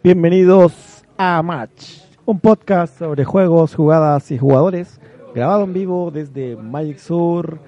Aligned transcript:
Bienvenidos 0.00 1.04
a 1.16 1.42
Match, 1.42 2.02
un 2.24 2.38
podcast 2.38 3.00
sobre 3.00 3.24
juegos, 3.24 3.74
jugadas 3.74 4.30
y 4.30 4.38
jugadores, 4.38 5.00
grabado 5.34 5.64
en 5.64 5.72
vivo 5.72 6.12
desde 6.12 6.54
Magic 6.54 6.98
Sur 6.98 7.58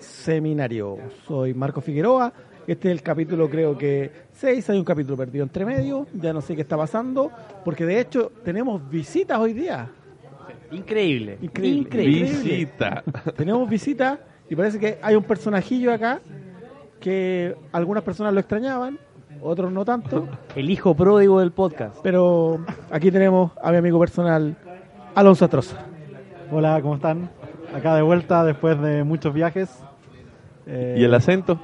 Seminario. 0.00 0.98
Soy 1.28 1.54
Marco 1.54 1.80
Figueroa, 1.80 2.32
este 2.66 2.88
es 2.88 2.92
el 2.92 3.02
capítulo 3.02 3.48
creo 3.48 3.78
que 3.78 4.10
6, 4.32 4.70
hay 4.70 4.78
un 4.78 4.84
capítulo 4.84 5.16
perdido 5.16 5.44
entre 5.44 5.64
medio, 5.64 6.08
ya 6.12 6.32
no 6.32 6.40
sé 6.40 6.56
qué 6.56 6.62
está 6.62 6.76
pasando, 6.76 7.30
porque 7.64 7.86
de 7.86 8.00
hecho 8.00 8.32
tenemos 8.44 8.90
visitas 8.90 9.38
hoy 9.38 9.52
día. 9.52 9.88
Increíble. 10.72 11.38
Increíble. 11.40 11.82
Increíble. 11.82 12.32
Visita. 12.32 13.04
Tenemos 13.36 13.68
visitas 13.70 14.18
y 14.50 14.56
parece 14.56 14.80
que 14.80 14.98
hay 15.00 15.14
un 15.14 15.22
personajillo 15.22 15.92
acá 15.92 16.20
que 16.98 17.54
algunas 17.70 18.02
personas 18.02 18.34
lo 18.34 18.40
extrañaban, 18.40 18.98
otros 19.42 19.72
no 19.72 19.84
tanto. 19.84 20.26
El 20.56 20.70
hijo 20.70 20.94
pródigo 20.94 21.40
del 21.40 21.52
podcast. 21.52 21.96
Pero 22.02 22.60
aquí 22.90 23.10
tenemos 23.10 23.52
a 23.62 23.70
mi 23.70 23.76
amigo 23.78 23.98
personal, 23.98 24.56
Alonso 25.14 25.44
Atroza. 25.44 25.76
Hola, 26.50 26.80
¿cómo 26.82 26.94
están? 26.96 27.30
Acá 27.74 27.94
de 27.96 28.02
vuelta 28.02 28.44
después 28.44 28.80
de 28.80 29.04
muchos 29.04 29.34
viajes. 29.34 29.68
Eh, 30.66 30.96
¿Y 30.98 31.04
el 31.04 31.14
acento? 31.14 31.58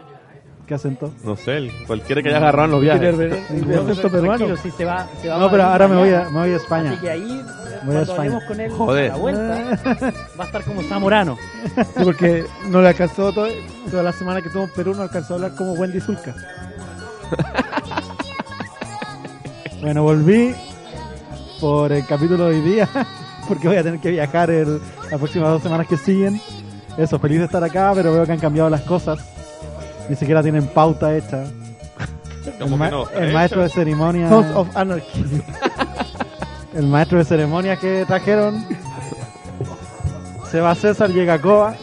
¿Qué 0.66 0.74
acento? 0.74 1.10
No 1.24 1.36
sé, 1.36 1.56
el- 1.56 1.70
cualquiera 1.86 2.22
que 2.22 2.28
haya 2.28 2.38
agarrado 2.38 2.66
en 2.66 2.70
los 2.72 2.80
viajes. 2.82 3.18
El 3.18 3.32
acento 3.78 4.08
peruano. 4.10 4.36
Tranquilo, 4.46 4.56
si 4.56 4.70
se 4.70 4.84
va, 4.84 5.06
se 5.20 5.28
va 5.28 5.38
No, 5.38 5.50
pero 5.50 5.64
ahora 5.64 5.88
me 5.88 5.96
voy 5.96 6.12
a 6.12 6.28
me 6.30 6.38
voy 6.40 6.50
a 6.52 6.56
España. 6.56 6.92
Así 6.92 7.00
que 7.00 7.10
ahí, 7.10 7.42
Voy 7.84 7.96
a 7.96 8.02
España. 8.02 8.38
con 8.46 8.60
él 8.60 8.70
Joder. 8.70 9.10
a 9.10 9.14
la 9.14 9.20
vuelta, 9.20 10.12
va 10.38 10.44
a 10.44 10.46
estar 10.46 10.62
como 10.64 10.82
Zamorano. 10.82 11.36
Sí, 11.74 12.04
porque 12.04 12.44
no 12.70 12.80
le 12.80 12.88
alcanzó 12.88 13.32
todo- 13.32 13.48
toda 13.90 14.02
la 14.04 14.12
semana 14.12 14.40
que 14.40 14.48
estuvo 14.48 14.64
en 14.64 14.70
Perú, 14.70 14.94
no 14.94 15.02
alcanzó 15.02 15.34
a 15.34 15.36
hablar 15.36 15.54
como 15.56 15.72
Wendy 15.72 16.00
Zulka. 16.00 16.34
Bueno, 19.80 20.04
volví 20.04 20.54
por 21.60 21.90
el 21.92 22.06
capítulo 22.06 22.44
de 22.46 22.54
hoy 22.56 22.60
día, 22.60 22.88
porque 23.48 23.66
voy 23.66 23.76
a 23.76 23.82
tener 23.82 23.98
que 23.98 24.10
viajar 24.12 24.48
el- 24.50 24.80
las 25.10 25.18
próximas 25.18 25.48
dos 25.50 25.62
semanas 25.62 25.88
que 25.88 25.96
siguen. 25.96 26.40
Eso, 26.96 27.18
feliz 27.18 27.38
de 27.40 27.46
estar 27.46 27.64
acá, 27.64 27.90
pero 27.94 28.12
veo 28.12 28.24
que 28.24 28.30
han 28.32 28.38
cambiado 28.38 28.70
las 28.70 28.82
cosas. 28.82 29.18
Ni 30.08 30.14
siquiera 30.14 30.40
tienen 30.42 30.66
pauta 30.68 31.16
hecha. 31.16 31.42
El, 32.46 32.52
¿Cómo 32.60 32.76
ma- 32.76 32.86
que 32.86 32.90
no? 32.92 33.08
el 33.10 33.32
maestro 33.32 33.62
de 33.62 33.68
ceremonia. 33.70 34.28
Sons 34.28 34.54
of 34.54 34.68
Anarchy. 34.76 35.24
El 36.74 36.86
maestro 36.86 37.18
de 37.18 37.24
ceremonias 37.26 37.78
que 37.80 38.04
trajeron. 38.06 38.64
Seba 40.50 40.74
César 40.74 41.10
llega 41.10 41.34
a 41.34 41.38
Coa. 41.40 41.74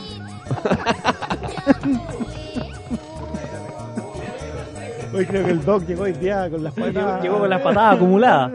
Hoy 5.19 5.25
creo 5.25 5.43
que 5.45 5.51
el 5.51 5.65
Doc 5.65 5.85
llegó 5.85 6.03
hoy 6.03 6.13
día 6.13 6.49
con 6.49 6.63
las 6.63 6.73
Llegó, 6.75 6.93
patas. 6.93 7.21
llegó 7.23 7.39
con 7.39 7.49
las 7.49 7.61
patadas 7.61 7.95
acumuladas. 7.97 8.51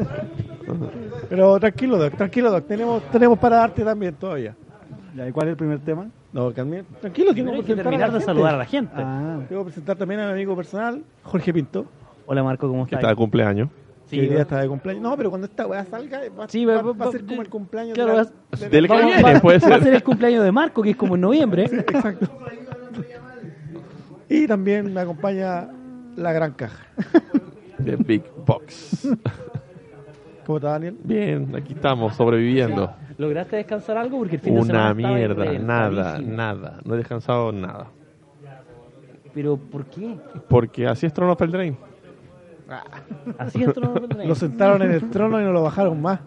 Pero 1.28 1.60
tranquilo, 1.60 1.98
Doc, 1.98 2.16
tranquilo, 2.16 2.50
Doc. 2.50 2.66
Tenemos, 2.66 3.02
tenemos 3.10 3.38
para 3.38 3.56
darte 3.56 3.84
también 3.84 4.14
todavía. 4.14 4.54
¿Y 5.14 5.30
cuál 5.30 5.48
es 5.48 5.50
el 5.52 5.56
primer 5.58 5.78
tema? 5.80 6.06
No, 6.32 6.50
también. 6.52 6.86
Tranquilo, 7.02 7.34
tengo 7.34 7.62
que 7.62 7.76
terminar 7.76 8.10
de 8.12 8.20
saludar 8.20 8.54
a 8.54 8.58
la 8.58 8.64
gente. 8.64 8.94
Ah, 8.96 9.40
Tengo 9.48 9.60
que 9.62 9.66
presentar 9.66 9.96
también 9.96 10.20
a 10.20 10.26
mi 10.28 10.32
amigo 10.32 10.56
personal, 10.56 11.02
Jorge 11.22 11.52
Pinto, 11.52 11.84
Hola 12.26 12.42
Marco, 12.42 12.66
¿cómo 12.66 12.84
Que 12.86 12.94
estás? 12.94 13.00
está 13.00 13.08
de 13.10 13.16
cumpleaños. 13.16 13.68
Sí, 14.06 14.18
hoy 14.20 14.28
día 14.28 14.40
está 14.42 14.60
de 14.60 14.68
cumpleaños. 14.68 15.02
No, 15.02 15.16
pero 15.18 15.28
cuando 15.28 15.46
esta 15.46 15.66
weá 15.66 15.84
salga, 15.84 16.20
va, 16.38 16.48
Sí, 16.48 16.64
va- 16.64 16.76
va- 16.76 16.82
va 16.82 16.90
a 16.90 17.06
va- 17.06 17.12
ser 17.12 17.24
como 17.26 17.42
el 17.42 17.48
cumpleaños 17.50 17.94
claro, 17.94 18.10
de 18.12 18.16
la- 18.16 18.22
va- 18.24 18.30
de- 18.56 18.70
que 18.70 18.78
viene, 19.04 19.12
a 19.14 19.40
ser. 19.60 19.82
ser 19.82 19.94
el 19.94 20.02
cumpleaños 20.02 20.42
de 20.44 20.50
Marco, 20.52 20.82
que 20.82 20.90
es 20.90 20.96
como 20.96 21.14
en 21.16 21.20
noviembre. 21.20 21.64
Exacto. 21.64 22.26
Y 24.28 24.46
también 24.46 24.92
me 24.92 25.00
acompaña 25.02 25.68
la 26.16 26.32
gran 26.32 26.52
caja. 26.52 26.86
De 27.78 27.96
Big 27.96 28.24
Box. 28.46 29.08
¿Cómo 30.46 30.58
está 30.58 30.70
Daniel? 30.70 30.96
Bien, 31.02 31.54
aquí 31.56 31.72
estamos, 31.72 32.14
sobreviviendo. 32.14 32.92
¿Lograste 33.16 33.56
descansar 33.56 33.96
algo? 33.96 34.18
Porque 34.18 34.36
el 34.36 34.42
fin 34.42 34.54
de 34.54 34.62
semana 34.62 34.92
Una 34.92 35.00
estaba 35.00 35.16
mierda, 35.16 35.58
nada, 35.58 36.18
nada. 36.20 36.80
No 36.84 36.94
he 36.94 36.98
descansado 36.98 37.52
nada. 37.52 37.86
Pero 39.32 39.56
¿por 39.56 39.86
qué? 39.86 40.16
Porque 40.48 40.86
así 40.86 41.06
es 41.06 41.12
Throne 41.12 41.32
of 41.32 41.40
Eldraine. 41.40 41.76
Así 43.38 43.62
es 43.62 43.72
Trono 43.72 43.94
del 43.94 44.10
Rey. 44.18 44.28
Lo 44.28 44.34
sentaron 44.34 44.82
en 44.82 44.92
el 44.92 45.10
trono 45.10 45.40
y 45.40 45.44
no 45.44 45.52
lo 45.52 45.62
bajaron 45.62 46.00
más. 46.00 46.20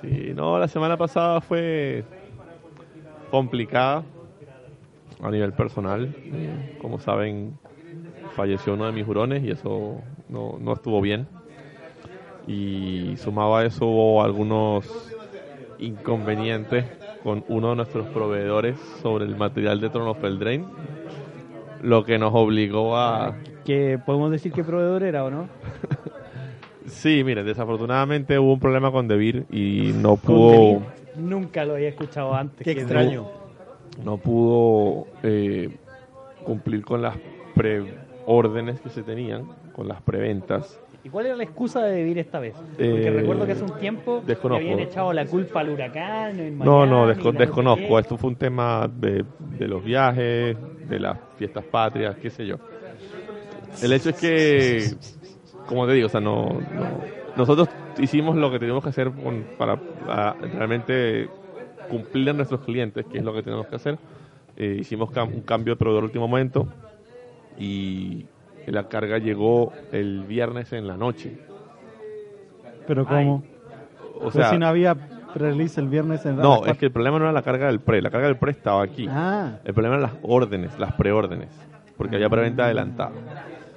Sí, 0.00 0.32
no, 0.34 0.58
la 0.58 0.68
semana 0.68 0.96
pasada 0.96 1.40
fue 1.40 2.04
complicada 3.30 4.02
a 5.22 5.30
nivel 5.30 5.52
personal. 5.52 6.14
Eh, 6.16 6.78
Como 6.80 6.98
saben, 6.98 7.56
falleció 8.34 8.74
uno 8.74 8.86
de 8.86 8.92
mis 8.92 9.06
hurones 9.06 9.42
y 9.44 9.50
eso 9.50 10.00
no, 10.28 10.58
no 10.60 10.72
estuvo 10.72 11.00
bien. 11.00 11.26
Y 12.46 13.16
sumado 13.16 13.56
a 13.56 13.64
eso 13.64 13.86
hubo 13.86 14.22
algunos 14.22 14.84
inconvenientes 15.78 16.84
con 17.22 17.44
uno 17.48 17.70
de 17.70 17.76
nuestros 17.76 18.06
proveedores 18.08 18.78
sobre 19.02 19.24
el 19.24 19.36
material 19.36 19.80
de 19.80 19.88
Throne 19.88 20.10
of 20.10 20.22
Eldraine, 20.22 20.66
lo 21.82 22.04
que 22.04 22.18
nos 22.18 22.32
obligó 22.34 22.96
a... 22.96 23.34
Que 23.64 23.98
podemos 24.04 24.30
decir 24.30 24.52
qué 24.52 24.62
proveedor 24.62 25.02
era 25.04 25.24
o 25.24 25.30
no. 25.30 25.48
Sí, 26.86 27.24
mire, 27.24 27.42
desafortunadamente 27.44 28.38
hubo 28.38 28.52
un 28.52 28.60
problema 28.60 28.92
con 28.92 29.08
Debir 29.08 29.46
y 29.50 29.92
no 29.94 30.16
pudo... 30.16 30.82
Nunca 31.16 31.64
lo 31.64 31.74
había 31.76 31.88
escuchado 31.88 32.34
antes. 32.34 32.62
Qué 32.62 32.74
que- 32.74 32.80
extraño. 32.82 33.26
no 34.04 34.18
pudo 34.18 35.06
eh, 35.22 35.70
cumplir 36.44 36.84
con 36.84 37.00
las 37.00 37.16
preórdenes 38.24 38.80
que 38.80 38.90
se 38.90 39.02
tenían, 39.02 39.46
con 39.72 39.88
las 39.88 40.00
preventas. 40.02 40.80
¿Y 41.02 41.08
cuál 41.10 41.26
era 41.26 41.36
la 41.36 41.44
excusa 41.44 41.82
de 41.82 41.96
vivir 41.96 42.18
esta 42.18 42.40
vez? 42.40 42.54
Porque 42.76 43.08
Eh, 43.08 43.10
recuerdo 43.10 43.44
que 43.46 43.52
hace 43.52 43.64
un 43.64 43.72
tiempo 43.78 44.22
desconozco. 44.26 44.64
habían 44.64 44.80
echado 44.80 45.12
la 45.12 45.26
culpa 45.26 45.60
al 45.60 45.68
huracán. 45.68 46.40
en 46.40 46.58
No, 46.58 46.86
no, 46.86 47.06
Miami, 47.06 47.22
desco- 47.22 47.32
desconozco. 47.36 47.62
no 47.62 47.96
sé 47.96 48.00
Esto 48.00 48.16
fue 48.16 48.30
un 48.30 48.36
tema 48.36 48.88
de, 48.88 49.24
de 49.38 49.68
los 49.68 49.84
viajes, 49.84 50.56
de 50.88 51.00
las 51.00 51.18
fiestas 51.36 51.64
patrias, 51.66 52.16
qué 52.16 52.30
sé 52.30 52.46
yo. 52.46 52.56
El 53.82 53.92
hecho 53.92 54.10
es 54.10 54.16
que, 54.20 54.94
como 55.66 55.86
te 55.86 55.92
digo, 55.92 56.06
o 56.06 56.10
sea, 56.10 56.20
no, 56.20 56.62
no- 56.72 57.04
nosotros 57.36 57.68
hicimos 57.98 58.36
lo 58.36 58.50
que 58.50 58.58
teníamos 58.58 58.82
que 58.82 58.90
hacer 58.90 59.10
con- 59.12 59.44
para, 59.58 59.76
para 60.06 60.36
realmente 60.40 61.28
cumplir 61.88 62.30
a 62.30 62.32
nuestros 62.32 62.62
clientes, 62.62 63.04
que 63.06 63.18
es 63.18 63.24
lo 63.24 63.34
que 63.34 63.42
tenemos 63.42 63.66
que 63.66 63.76
hacer. 63.76 63.98
Eh, 64.56 64.76
hicimos 64.80 65.10
cam- 65.10 65.32
un 65.34 65.42
cambio 65.42 65.74
de 65.74 65.78
proveedor 65.78 66.04
último 66.04 66.28
momento 66.28 66.66
y 67.58 68.26
la 68.66 68.88
carga 68.88 69.18
llegó 69.18 69.72
el 69.92 70.24
viernes 70.24 70.72
en 70.72 70.86
la 70.86 70.96
noche. 70.96 71.38
pero 72.86 73.04
¿cómo? 73.06 73.42
O 74.14 74.18
Pero 74.18 74.30
sea, 74.30 74.50
si 74.50 74.58
no 74.58 74.66
había 74.66 74.96
release 75.34 75.80
el 75.80 75.88
viernes 75.88 76.24
en 76.24 76.36
no, 76.36 76.64
es 76.66 76.78
que 76.78 76.86
el 76.86 76.92
problema 76.92 77.18
no 77.18 77.24
era 77.24 77.32
la 77.32 77.42
carga 77.42 77.66
del 77.66 77.80
pre, 77.80 78.00
la 78.00 78.10
carga 78.10 78.28
del 78.28 78.36
pre 78.36 78.52
estaba 78.52 78.82
aquí. 78.82 79.06
Ah, 79.10 79.58
El 79.64 79.74
problema 79.74 79.96
eran 79.96 80.10
las 80.10 80.20
órdenes, 80.22 80.78
las 80.78 80.92
preórdenes, 80.92 81.48
porque 81.96 82.16
había 82.16 82.30
preventa 82.30 82.64
adelantada. 82.64 83.12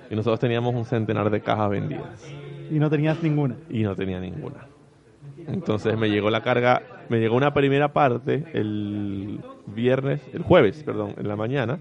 Y 0.10 0.16
nosotros 0.16 0.40
teníamos 0.40 0.74
un 0.76 0.86
centenar 0.86 1.30
de 1.30 1.42
cajas 1.42 1.70
vendidas 1.70 2.34
y 2.70 2.80
no 2.80 2.90
tenías 2.90 3.22
ninguna. 3.24 3.56
y 3.70 3.84
no 3.84 3.96
tenía 3.96 4.20
ninguna. 4.20 4.68
Entonces 5.48 5.98
me 5.98 6.10
llegó 6.10 6.30
la 6.30 6.42
carga, 6.42 6.82
me 7.10 7.20
llegó 7.20 7.36
una 7.36 7.54
primera 7.54 7.94
parte 7.94 8.44
el 8.54 9.40
viernes, 9.66 10.22
el 10.34 10.44
jueves, 10.44 10.84
perdón, 10.84 11.14
en 11.18 11.28
la 11.28 11.36
mañana, 11.36 11.80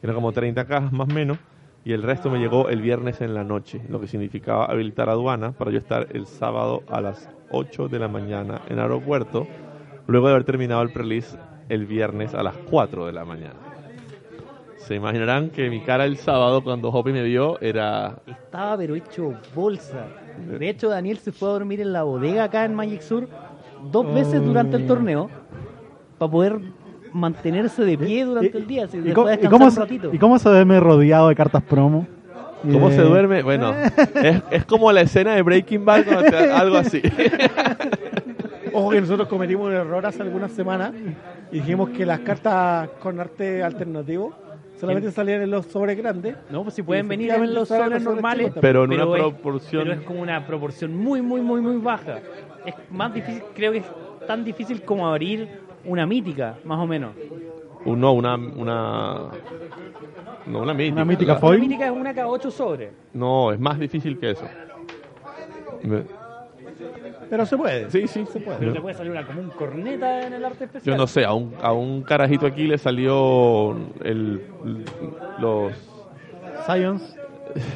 que 0.00 0.06
era 0.06 0.14
como 0.14 0.32
30 0.32 0.64
cajas 0.66 0.92
más 0.92 1.08
o 1.08 1.12
menos, 1.12 1.38
y 1.84 1.92
el 1.92 2.02
resto 2.02 2.30
me 2.30 2.38
llegó 2.38 2.68
el 2.68 2.82
viernes 2.82 3.20
en 3.20 3.34
la 3.34 3.44
noche, 3.44 3.80
lo 3.88 4.00
que 4.00 4.06
significaba 4.06 4.66
habilitar 4.66 5.08
aduana 5.08 5.52
para 5.52 5.70
yo 5.70 5.78
estar 5.78 6.08
el 6.12 6.26
sábado 6.26 6.82
a 6.88 7.00
las 7.00 7.30
8 7.50 7.88
de 7.88 7.98
la 7.98 8.08
mañana 8.08 8.60
en 8.68 8.78
aeropuerto, 8.78 9.46
luego 10.06 10.26
de 10.26 10.34
haber 10.34 10.44
terminado 10.44 10.82
el 10.82 10.92
release 10.92 11.38
el 11.68 11.86
viernes 11.86 12.34
a 12.34 12.42
las 12.42 12.56
4 12.70 13.06
de 13.06 13.12
la 13.12 13.24
mañana. 13.24 13.68
Se 14.76 14.94
imaginarán 14.94 15.50
que 15.50 15.68
mi 15.68 15.82
cara 15.82 16.04
el 16.06 16.16
sábado 16.16 16.62
cuando 16.62 16.88
Hoppy 16.88 17.12
me 17.12 17.22
vio 17.22 17.60
era 17.60 18.22
Estaba 18.26 18.76
pero 18.78 18.94
hecho 18.94 19.34
bolsa. 19.54 20.06
De 20.58 20.68
hecho, 20.68 20.88
Daniel 20.88 21.18
se 21.18 21.32
fue 21.32 21.48
a 21.48 21.52
dormir 21.52 21.80
en 21.80 21.92
la 21.92 22.04
bodega 22.04 22.44
acá 22.44 22.64
en 22.64 22.74
Magic 22.74 23.02
Sur 23.02 23.28
dos 23.92 24.14
veces 24.14 24.42
durante 24.42 24.76
el 24.76 24.86
torneo 24.86 25.28
para 26.16 26.30
poder 26.30 26.60
mantenerse 27.12 27.84
de 27.84 27.96
pie 27.98 28.24
durante 28.24 28.56
el 28.58 28.66
día. 28.66 28.84
así, 28.84 28.98
¿Y 29.04 29.12
cómo, 29.12 29.28
y 29.28 29.30
descansar 29.30 29.50
cómo 29.50 29.64
un 29.66 29.70
se- 29.72 29.80
ratito. 29.80 30.10
y 30.12 30.18
cómo 30.18 30.38
se 30.38 30.48
duerme 30.48 30.80
rodeado 30.80 31.28
de 31.28 31.34
cartas 31.34 31.62
promo? 31.62 32.06
¿Cómo 32.62 32.90
de- 32.90 32.96
se 32.96 33.02
duerme? 33.02 33.42
Bueno, 33.42 33.72
es, 34.22 34.42
es 34.50 34.64
como 34.64 34.90
la 34.92 35.02
escena 35.02 35.34
de 35.34 35.42
Breaking 35.42 35.84
Bad, 35.84 36.04
cuando 36.04 36.24
te- 36.30 36.50
algo 36.50 36.76
así. 36.76 37.00
Ojo 38.72 38.90
que 38.90 39.00
nosotros 39.00 39.28
cometimos 39.28 39.66
un 39.68 39.74
error 39.74 40.04
hace 40.06 40.22
algunas 40.22 40.52
semanas 40.52 40.92
y 41.50 41.56
dijimos 41.56 41.90
que 41.90 42.04
las 42.04 42.20
cartas 42.20 42.90
con 43.00 43.18
arte 43.18 43.62
alternativo 43.62 44.34
solamente 44.78 45.10
salían 45.10 45.42
en 45.42 45.50
los 45.50 45.66
sobres 45.66 45.96
grandes. 45.96 46.36
No, 46.50 46.62
pues 46.62 46.74
si 46.74 46.82
pueden 46.82 47.06
Y 47.06 47.08
venir 47.08 47.30
en 47.32 47.54
los 47.54 47.68
sobres 47.68 48.02
normales, 48.02 48.52
Pero 48.60 48.84
en 48.84 48.92
una 48.92 49.04
es- 49.04 49.08
proporción- 49.22 49.84
pero 49.84 49.94
es 49.94 50.00
como 50.02 50.20
una 50.22 50.46
proporción 50.46 50.94
muy, 50.96 51.22
muy, 51.22 51.40
muy, 51.40 51.60
muy 51.60 51.76
baja. 51.78 52.18
Es 52.66 52.74
más 52.90 53.12
difícil, 53.14 53.42
creo 53.54 53.72
que 53.72 53.78
es 53.78 53.86
tan 54.26 54.44
difícil 54.44 54.82
como 54.82 55.08
abrir 55.08 55.48
una 55.84 56.06
mítica, 56.06 56.56
más 56.64 56.78
o 56.78 56.86
menos. 56.86 57.12
Un- 57.84 58.00
No, 58.00 58.12
una, 58.12 58.34
una, 58.34 59.30
no, 60.46 60.60
una 60.62 60.74
mítica. 60.74 60.94
Una 60.94 61.04
mítica 61.04 61.32
La- 61.34 61.38
foil. 61.38 61.58
Una 61.60 61.68
mítica 61.68 61.86
es 61.86 61.92
una 61.92 62.14
cada 62.14 62.28
ocho 62.28 62.50
sobres. 62.50 62.90
No, 63.14 63.52
es 63.52 63.60
más 63.60 63.78
difícil 63.78 64.18
que 64.18 64.30
eso. 64.32 64.44
Me- 65.82 66.02
Pero 67.30 67.44
se 67.46 67.56
puede. 67.56 67.90
Sí, 67.90 68.06
sí, 68.08 68.24
se 68.26 68.40
Pero 68.40 68.56
puede. 68.58 68.72
te 68.72 68.80
puede 68.80 68.94
salir 68.96 69.12
una, 69.12 69.26
como 69.26 69.40
un 69.40 69.50
corneta 69.50 70.26
en 70.26 70.32
el 70.32 70.44
arte 70.44 70.64
especial. 70.64 70.94
Yo 70.94 70.98
no 71.00 71.06
sé, 71.06 71.24
a 71.24 71.32
un, 71.34 71.54
a 71.62 71.72
un 71.72 72.02
carajito 72.02 72.46
aquí 72.46 72.66
le 72.66 72.78
salió 72.78 73.76
el, 74.02 74.42
los, 75.38 75.72
Science, 76.66 77.16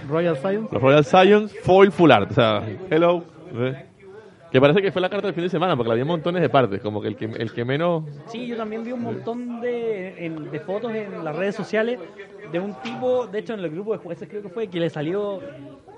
Royal 0.08 0.36
Science. 0.36 0.68
los 0.72 0.82
Royal 0.82 1.04
Science 1.04 1.54
Foil 1.62 1.92
Full 1.92 2.10
Art. 2.10 2.30
O 2.30 2.34
sea, 2.34 2.62
hello. 2.90 3.24
¿ves? 3.52 3.76
Que 4.52 4.60
parece 4.60 4.82
que 4.82 4.92
fue 4.92 5.00
la 5.00 5.08
carta 5.08 5.26
del 5.28 5.34
fin 5.34 5.44
de 5.44 5.48
semana, 5.50 5.74
porque 5.76 5.88
la 5.88 5.94
había 5.94 6.04
montones 6.04 6.42
de 6.42 6.50
partes. 6.50 6.80
Como 6.82 7.00
que 7.00 7.08
el 7.08 7.16
que, 7.16 7.24
el 7.24 7.52
que 7.52 7.64
menos. 7.64 8.04
Sí, 8.26 8.46
yo 8.46 8.56
también 8.56 8.84
vi 8.84 8.92
un 8.92 9.02
montón 9.02 9.60
de, 9.62 10.26
en- 10.26 10.50
de 10.50 10.60
fotos 10.60 10.92
en 10.94 11.24
las 11.24 11.34
redes 11.34 11.54
sociales 11.54 11.98
de 12.52 12.60
un 12.60 12.74
tipo, 12.82 13.26
de 13.26 13.38
hecho 13.38 13.54
en 13.54 13.60
el 13.60 13.70
grupo 13.70 13.92
de 13.92 13.98
jueces 13.98 14.28
creo 14.28 14.42
que 14.42 14.50
fue, 14.50 14.66
que 14.68 14.78
le 14.78 14.90
salió 14.90 15.40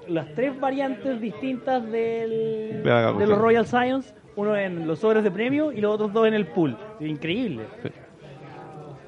las 0.06 0.32
tres 0.34 0.58
variantes 0.60 1.20
distintas 1.20 1.82
del, 1.90 2.82
De 2.84 3.26
los 3.26 3.38
Royal 3.38 3.66
Science, 3.66 4.14
uno 4.36 4.54
en 4.56 4.86
los 4.86 5.00
sobres 5.00 5.24
de 5.24 5.30
premio 5.32 5.72
y 5.72 5.80
los 5.80 5.92
otros 5.94 6.12
dos 6.12 6.28
en 6.28 6.34
el 6.34 6.46
pool. 6.46 6.76
Increíble. 7.00 7.62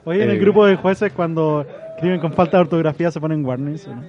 Oye, 0.04 0.24
en 0.24 0.30
el 0.30 0.36
Eh, 0.36 0.40
grupo 0.40 0.66
de 0.66 0.74
jueces 0.76 1.12
cuando 1.12 1.64
escriben 1.94 2.18
con 2.20 2.32
falta 2.32 2.56
de 2.56 2.62
ortografía 2.62 3.10
se 3.12 3.20
ponen 3.20 3.44
warnings, 3.44 3.86
¿o 3.86 3.94
¿no? 3.94 4.02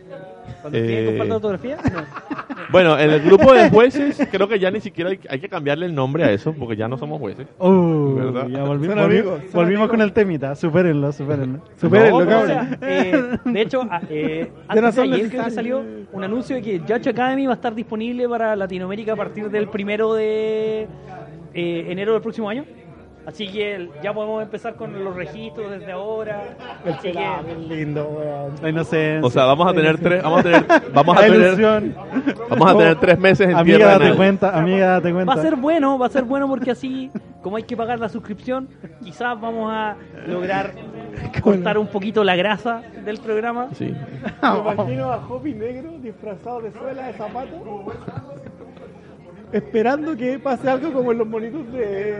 Cuando 0.62 0.78
escriben 0.80 1.06
con 1.06 1.18
falta 1.18 1.26
de 1.26 1.36
ortografía, 1.36 1.78
no. 1.94 2.46
Bueno, 2.70 3.00
en 3.00 3.10
el 3.12 3.22
grupo 3.22 3.54
de 3.54 3.70
jueces, 3.70 4.28
creo 4.30 4.48
que 4.48 4.60
ya 4.60 4.70
ni 4.72 4.82
siquiera 4.82 5.10
hay, 5.12 5.20
hay 5.30 5.40
que 5.40 5.48
cambiarle 5.48 5.86
el 5.86 5.96
nombre 5.96 6.24
a 6.26 6.32
eso, 6.32 6.54
porque 6.54 6.76
ya 6.76 6.88
no 6.88 6.98
somos 6.98 7.20
jueces. 7.20 7.48
Uh, 7.60 8.16
¿Verdad? 8.16 8.48
ya 8.50 8.64
volvimos, 8.64 8.96
Son 8.96 9.06
amigos, 9.06 9.40
volvi- 9.40 9.44
son 9.44 9.54
volvimos 9.54 9.66
amigos. 9.84 9.90
con 9.90 10.02
el 10.02 10.14
temita, 10.14 10.56
supérenlo, 10.56 11.12
supérenlo. 11.14 11.60
Supérenlo, 11.80 12.20
No, 12.20 12.26
pero, 12.26 12.40
o 12.40 12.46
cabrón. 12.46 12.78
sea, 12.80 12.90
eh, 12.90 13.38
de 13.46 13.62
hecho, 13.62 13.82
a- 13.90 14.02
eh, 14.10 14.52
antes 14.68 14.96
de 14.96 15.02
ayer 15.02 15.30
creo 15.30 15.46
que 15.46 15.52
salió 15.52 15.84
un 16.12 16.24
anuncio 16.24 16.56
de 16.58 16.62
que 16.62 16.80
Judge 16.80 17.08
Academy 17.10 17.46
va 17.46 17.54
a 17.54 17.56
estar 17.56 17.74
disponible 17.74 18.28
para 18.28 18.56
Latinoamérica 18.56 19.14
a 19.14 19.16
partir 19.16 19.50
del 19.50 19.70
primero 19.70 20.14
de 20.14 20.88
eh, 21.54 21.86
enero 21.90 22.14
del 22.14 22.22
próximo 22.22 22.50
año. 22.50 22.66
Así 23.28 23.46
que 23.50 23.76
el- 23.76 23.90
ya 24.02 24.14
podemos 24.14 24.42
empezar 24.42 24.76
con 24.76 25.04
los 25.04 25.14
registros 25.14 25.70
desde 25.70 25.92
ahora. 25.92 26.44
Así 26.86 27.12
que, 27.12 27.28
Qué 27.68 27.76
lindo, 27.76 28.06
weón. 28.08 28.54
La 28.62 28.70
inocencia. 28.70 29.28
O 29.28 29.30
sea, 29.30 29.44
vamos 29.44 29.68
a 29.68 29.74
tener 29.74 29.98
tres, 30.00 30.24
vamos 30.24 30.40
a 30.40 30.44
tener, 30.44 30.66
vamos 30.94 31.18
a 31.18 31.20
la 31.22 31.28
tener, 31.28 31.42
ilusión. 31.48 31.96
vamos 32.50 32.72
a 32.72 32.78
tener 32.78 32.96
tres 33.02 33.20
meses 33.20 33.50
en 33.50 33.56
Amiga, 33.58 33.78
tierra. 33.78 33.92
date 33.94 34.08
el- 34.08 34.16
cuenta, 34.16 34.58
amiga, 34.58 34.88
date 34.94 35.12
cuenta. 35.12 35.36
va 35.36 35.40
a 35.42 35.44
ser 35.44 35.56
bueno, 35.58 36.00
va 36.00 36.06
a 36.06 36.10
ser 36.10 36.24
bueno 36.24 36.48
porque 36.48 36.72
así, 36.72 37.12
como 37.42 37.58
hay 37.58 37.64
que 37.64 37.76
pagar 37.76 38.00
la 38.00 38.08
suscripción, 38.08 38.70
quizás 39.04 39.40
vamos 39.42 39.72
a 39.74 39.98
lograr 40.26 40.72
cortar 41.44 41.78
un 41.78 41.88
poquito 41.88 42.24
la 42.24 42.38
grasa 42.38 42.82
del 43.04 43.18
programa. 43.20 43.68
Sí. 43.74 43.94
Me 44.42 44.72
imagino 44.74 45.12
a 45.12 45.18
Hopi 45.28 45.54
negro 45.54 45.92
disfrazado 46.02 46.62
de 46.62 46.72
suela 46.72 47.08
de 47.08 47.14
zapato. 47.14 47.58
Esperando 49.52 50.16
que 50.18 50.40
pase 50.40 50.70
algo 50.70 50.92
como 50.92 51.12
en 51.14 51.20
los 51.20 51.28
monitos 51.28 51.72
de 51.72 52.18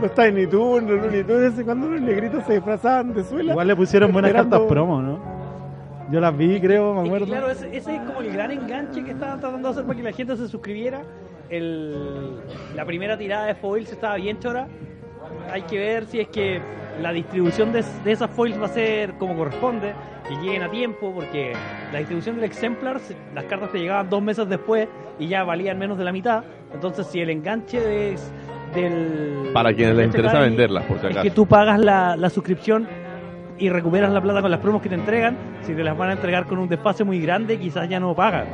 los 0.00 0.14
Tiny 0.14 0.46
Toons, 0.46 0.88
los 0.88 1.00
Looney 1.02 1.24
Tunes, 1.24 1.54
cuando 1.64 1.88
los 1.88 2.00
negritos 2.00 2.44
se 2.44 2.54
disfrazaban 2.54 3.12
de 3.14 3.24
suela. 3.24 3.50
Igual 3.52 3.66
le 3.68 3.76
pusieron 3.76 4.12
buenas 4.12 4.30
Esperando- 4.30 4.58
cartas 4.58 4.70
promo, 4.72 5.02
¿no? 5.02 5.18
Yo 6.10 6.20
las 6.20 6.36
vi, 6.36 6.60
creo, 6.60 6.94
me 6.94 7.06
acuerdo. 7.06 7.26
claro, 7.26 7.50
ese, 7.50 7.74
ese 7.76 7.96
es 7.96 8.02
como 8.02 8.20
el 8.20 8.32
gran 8.32 8.50
enganche 8.50 9.02
que 9.02 9.10
estaban 9.12 9.40
tratando 9.40 9.68
de 9.68 9.72
hacer 9.72 9.84
para 9.84 9.96
que 9.96 10.02
la 10.04 10.12
gente 10.12 10.36
se 10.36 10.46
suscribiera. 10.48 11.02
El, 11.48 12.36
la 12.76 12.84
primera 12.84 13.16
tirada 13.18 13.46
de 13.46 13.54
foils 13.54 13.90
estaba 13.90 14.16
bien 14.16 14.38
chora. 14.38 14.68
Hay 15.50 15.62
que 15.62 15.78
ver 15.78 16.04
si 16.06 16.20
es 16.20 16.28
que 16.28 16.60
la 17.00 17.12
distribución 17.12 17.72
de, 17.72 17.84
de 18.04 18.12
esas 18.12 18.30
foils 18.30 18.60
va 18.60 18.66
a 18.66 18.68
ser 18.68 19.14
como 19.14 19.36
corresponde, 19.36 19.94
que 20.28 20.34
lleguen 20.36 20.62
a 20.62 20.70
tiempo, 20.70 21.12
porque 21.12 21.52
la 21.92 21.98
distribución 21.98 22.36
del 22.36 22.44
exemplar, 22.44 23.00
las 23.34 23.44
cartas 23.44 23.72
te 23.72 23.78
llegaban 23.78 24.08
dos 24.08 24.22
meses 24.22 24.48
después 24.48 24.88
y 25.18 25.28
ya 25.28 25.44
valían 25.44 25.78
menos 25.78 25.98
de 25.98 26.04
la 26.04 26.12
mitad. 26.12 26.44
Entonces, 26.72 27.06
si 27.06 27.20
el 27.20 27.30
enganche 27.30 27.80
de, 27.80 28.16
del. 28.74 29.50
Para 29.52 29.74
quienes 29.74 29.96
les 29.96 30.06
este 30.06 30.18
interesa 30.18 30.36
Academy 30.36 30.56
venderlas, 30.56 30.84
por 30.84 31.00
si 31.00 31.06
es 31.06 31.16
que 31.16 31.30
tú 31.30 31.46
pagas 31.46 31.78
la, 31.80 32.16
la 32.16 32.30
suscripción 32.30 32.86
y 33.58 33.68
recuperas 33.68 34.12
la 34.12 34.20
plata 34.20 34.42
con 34.42 34.50
las 34.50 34.60
promos 34.60 34.82
que 34.82 34.88
te 34.88 34.94
entregan. 34.94 35.36
Si 35.62 35.74
te 35.74 35.84
las 35.84 35.96
van 35.96 36.10
a 36.10 36.12
entregar 36.14 36.46
con 36.46 36.58
un 36.58 36.68
desfase 36.68 37.04
muy 37.04 37.20
grande, 37.20 37.58
quizás 37.58 37.88
ya 37.88 38.00
no 38.00 38.14
pagas. 38.14 38.46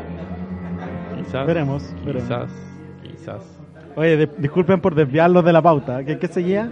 Quizás. 1.17 1.47
Veremos, 1.47 1.95
veremos. 2.05 2.25
Quizás. 2.25 2.51
Quizás. 3.03 3.58
Oye, 3.99 4.17
de- 4.17 4.31
disculpen 4.39 4.81
por 4.81 4.95
desviarlos 4.95 5.45
de 5.45 5.53
la 5.53 5.61
pauta. 5.61 6.05
¿Qué, 6.05 6.19
qué 6.19 6.29
seguía? 6.29 6.71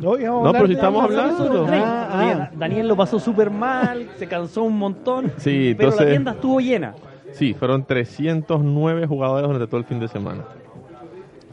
No, 0.00 0.16
No, 0.44 0.52
pero 0.52 0.66
si 0.66 0.74
estamos 0.74 1.02
hablando. 1.02 1.66
Ah, 1.70 2.08
ah. 2.12 2.50
Daniel 2.54 2.86
lo 2.86 2.96
pasó 2.96 3.18
súper 3.18 3.50
mal, 3.50 4.08
se 4.16 4.26
cansó 4.28 4.62
un 4.62 4.78
montón, 4.78 5.32
Sí, 5.38 5.74
pero 5.76 5.88
entonces- 5.90 6.00
la 6.06 6.10
tienda 6.12 6.30
estuvo 6.32 6.60
llena. 6.60 6.94
Sí, 7.32 7.54
fueron 7.54 7.84
309 7.84 9.06
jugadores 9.06 9.46
durante 9.46 9.66
todo 9.66 9.78
el 9.78 9.84
fin 9.86 10.00
de 10.00 10.08
semana. 10.08 10.44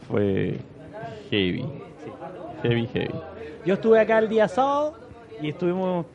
Fue 0.08 0.58
heavy. 1.30 1.64
Heavy, 2.62 2.86
heavy. 2.86 3.10
Yo 3.64 3.74
estuve 3.74 3.98
acá 4.00 4.18
el 4.18 4.28
día 4.28 4.46
sábado 4.48 4.94
y 5.42 5.48
estuvimos 5.50 6.06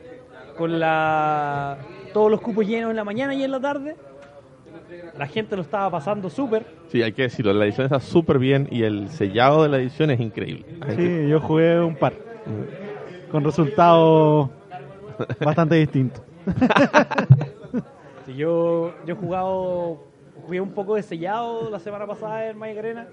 con 0.56 0.78
la 0.80 1.78
todos 2.12 2.30
los 2.30 2.40
cupos 2.40 2.66
llenos 2.66 2.90
en 2.90 2.96
la 2.96 3.04
mañana 3.04 3.34
y 3.34 3.42
en 3.44 3.50
la 3.50 3.60
tarde. 3.60 3.96
La 5.16 5.26
gente 5.26 5.56
lo 5.56 5.62
estaba 5.62 5.90
pasando 5.90 6.30
súper. 6.30 6.66
Sí, 6.88 7.02
hay 7.02 7.12
que 7.12 7.22
decirlo, 7.22 7.52
la 7.52 7.64
edición 7.64 7.84
está 7.84 8.00
súper 8.00 8.38
bien 8.38 8.68
y 8.70 8.82
el 8.82 9.08
sellado 9.08 9.62
de 9.62 9.68
la 9.68 9.78
edición 9.78 10.10
es 10.10 10.20
increíble. 10.20 10.64
Sí, 10.96 11.28
yo 11.28 11.40
jugué 11.40 11.80
un 11.80 11.96
par. 11.96 12.14
Con 13.30 13.44
resultados 13.44 14.50
bastante 15.40 15.76
distintos. 15.76 16.22
Sí, 18.24 18.34
yo, 18.36 18.94
yo 19.04 19.14
he 19.14 19.16
jugado, 19.16 20.04
jugué 20.46 20.60
un 20.60 20.70
poco 20.70 20.94
de 20.94 21.02
sellado 21.02 21.68
la 21.70 21.80
semana 21.80 22.06
pasada 22.06 22.48
en 22.48 22.56
Magic 22.56 22.78
Arena. 22.78 23.08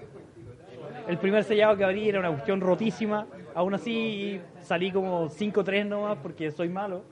El 1.08 1.18
primer 1.18 1.42
sellado 1.42 1.76
que 1.76 1.82
abrí 1.82 2.08
era 2.08 2.20
una 2.20 2.30
cuestión 2.30 2.60
rotísima. 2.60 3.26
Aún 3.52 3.74
así 3.74 4.40
salí 4.60 4.92
como 4.92 5.28
5-3 5.28 5.86
nomás 5.86 6.18
porque 6.22 6.52
soy 6.52 6.68
malo. 6.68 7.02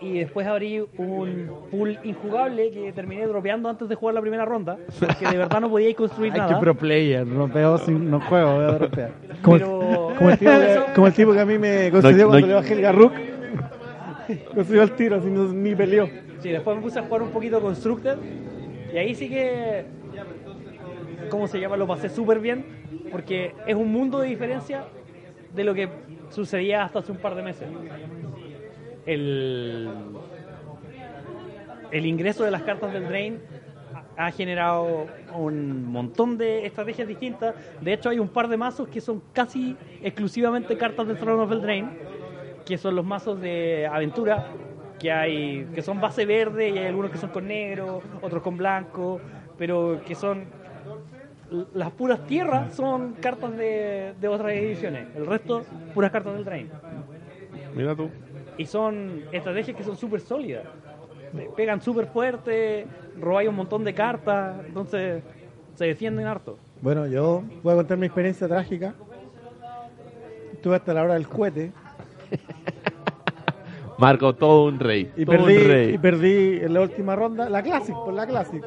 Y 0.00 0.18
después 0.18 0.46
abrí 0.46 0.80
un 0.80 1.50
pool 1.70 1.98
injugable 2.04 2.70
que 2.70 2.92
terminé 2.92 3.26
dropeando 3.26 3.68
antes 3.68 3.88
de 3.88 3.94
jugar 3.94 4.14
la 4.14 4.20
primera 4.20 4.44
ronda. 4.44 4.76
Porque 5.00 5.26
de 5.28 5.36
verdad 5.38 5.60
no 5.60 5.70
podía 5.70 5.94
construir 5.94 6.32
Hay 6.32 6.40
que 6.40 6.46
nada. 6.46 6.60
pro 6.60 6.74
player, 6.74 7.26
no 7.26 7.48
veo 7.48 7.78
sin 7.78 8.10
no 8.10 8.20
juego, 8.20 8.54
voy 8.56 8.64
a 8.64 8.72
dropear. 8.78 9.10
Como, 9.42 9.56
Pero- 9.58 10.12
como 10.18 10.30
el 10.30 10.38
tipo 10.38 10.50
que, 10.50 10.72
Eso- 10.72 10.84
como 10.94 11.06
el 11.06 11.12
tipo 11.14 11.32
que 11.32 11.40
a 11.40 11.46
mí 11.46 11.58
me 11.58 11.90
concedió 11.90 12.24
No- 12.24 12.28
cuando 12.30 12.46
no- 12.46 12.46
le 12.48 12.54
bajé 12.54 12.74
el 12.74 12.80
Garruk. 12.82 13.12
Concedió 14.54 14.82
el 14.82 14.92
tiro, 14.92 15.16
así 15.16 15.28
no, 15.30 15.52
ni 15.52 15.74
peleó. 15.74 16.08
Sí, 16.40 16.48
después 16.50 16.76
me 16.76 16.82
puse 16.82 16.98
a 16.98 17.02
jugar 17.02 17.22
un 17.22 17.30
poquito 17.30 17.60
Constructed 17.60 18.16
y 18.92 18.96
ahí 18.98 19.14
sí 19.14 19.28
que, 19.28 19.84
¿cómo 21.30 21.46
se 21.46 21.60
llama? 21.60 21.76
Lo 21.76 21.86
pasé 21.86 22.08
súper 22.08 22.38
bien 22.40 22.64
porque 23.10 23.52
es 23.66 23.74
un 23.74 23.92
mundo 23.92 24.18
de 24.20 24.28
diferencia 24.28 24.84
de 25.54 25.64
lo 25.64 25.74
que 25.74 25.88
sucedía 26.30 26.84
hasta 26.84 26.98
hace 27.00 27.12
un 27.12 27.18
par 27.18 27.34
de 27.34 27.42
meses. 27.42 27.68
El, 29.06 29.88
el 31.90 32.06
ingreso 32.06 32.44
de 32.44 32.50
las 32.50 32.62
cartas 32.62 32.92
del 32.92 33.06
Drain 33.08 33.40
ha 34.16 34.30
generado 34.30 35.06
un 35.34 35.84
montón 35.86 36.38
de 36.38 36.66
estrategias 36.66 37.08
distintas. 37.08 37.54
De 37.80 37.92
hecho, 37.92 38.08
hay 38.08 38.18
un 38.18 38.28
par 38.28 38.48
de 38.48 38.56
mazos 38.56 38.88
que 38.88 39.00
son 39.00 39.22
casi 39.32 39.76
exclusivamente 40.02 40.76
cartas 40.76 41.06
del 41.06 41.18
Throne 41.18 41.42
of 41.42 41.50
the 41.50 41.56
Drain, 41.56 41.90
que 42.64 42.78
son 42.78 42.94
los 42.96 43.04
mazos 43.04 43.40
de 43.40 43.86
aventura, 43.86 44.48
que 44.98 45.10
hay 45.12 45.66
que 45.74 45.82
son 45.82 46.00
base 46.00 46.24
verde 46.24 46.70
y 46.70 46.78
hay 46.78 46.86
algunos 46.86 47.10
que 47.10 47.18
son 47.18 47.30
con 47.30 47.46
negro, 47.46 48.02
otros 48.22 48.42
con 48.42 48.56
blanco, 48.56 49.20
pero 49.58 50.00
que 50.06 50.14
son 50.14 50.44
las 51.74 51.90
puras 51.92 52.26
tierras 52.26 52.74
son 52.74 53.14
cartas 53.14 53.56
de, 53.56 54.14
de 54.20 54.28
otras 54.28 54.52
ediciones. 54.52 55.08
El 55.14 55.26
resto, 55.26 55.64
puras 55.92 56.10
cartas 56.10 56.34
del 56.34 56.44
Drain. 56.44 56.70
Mira 57.74 57.94
tú. 57.94 58.08
Y 58.56 58.66
son 58.66 59.22
estrategias 59.32 59.76
que 59.76 59.82
son 59.84 59.96
súper 59.96 60.20
sólidas. 60.20 60.64
Pe- 61.34 61.50
Pegan 61.56 61.80
súper 61.80 62.06
fuerte, 62.06 62.86
robáis 63.20 63.48
un 63.48 63.56
montón 63.56 63.82
de 63.84 63.92
cartas, 63.94 64.56
entonces 64.66 65.22
se 65.74 65.84
defienden 65.86 66.26
harto. 66.26 66.56
Bueno, 66.80 67.06
yo 67.06 67.42
voy 67.62 67.72
a 67.72 67.76
contar 67.76 67.96
mi 67.98 68.06
experiencia 68.06 68.46
trágica. 68.46 68.94
Estuve 70.52 70.76
hasta 70.76 70.94
la 70.94 71.02
hora 71.02 71.14
del 71.14 71.26
cohete 71.28 71.72
Marco, 73.98 74.34
todo 74.34 74.64
un 74.66 74.78
rey. 74.80 75.10
y 75.16 75.24
todo 75.24 75.36
perdí, 75.44 75.56
un 75.56 75.64
rey. 75.68 75.94
y 75.94 75.98
perdí 75.98 76.58
en 76.62 76.74
la 76.74 76.80
última 76.80 77.14
ronda 77.14 77.48
la 77.48 77.62
Classic, 77.62 77.94
por 77.94 78.12
la 78.12 78.26
Classic. 78.26 78.62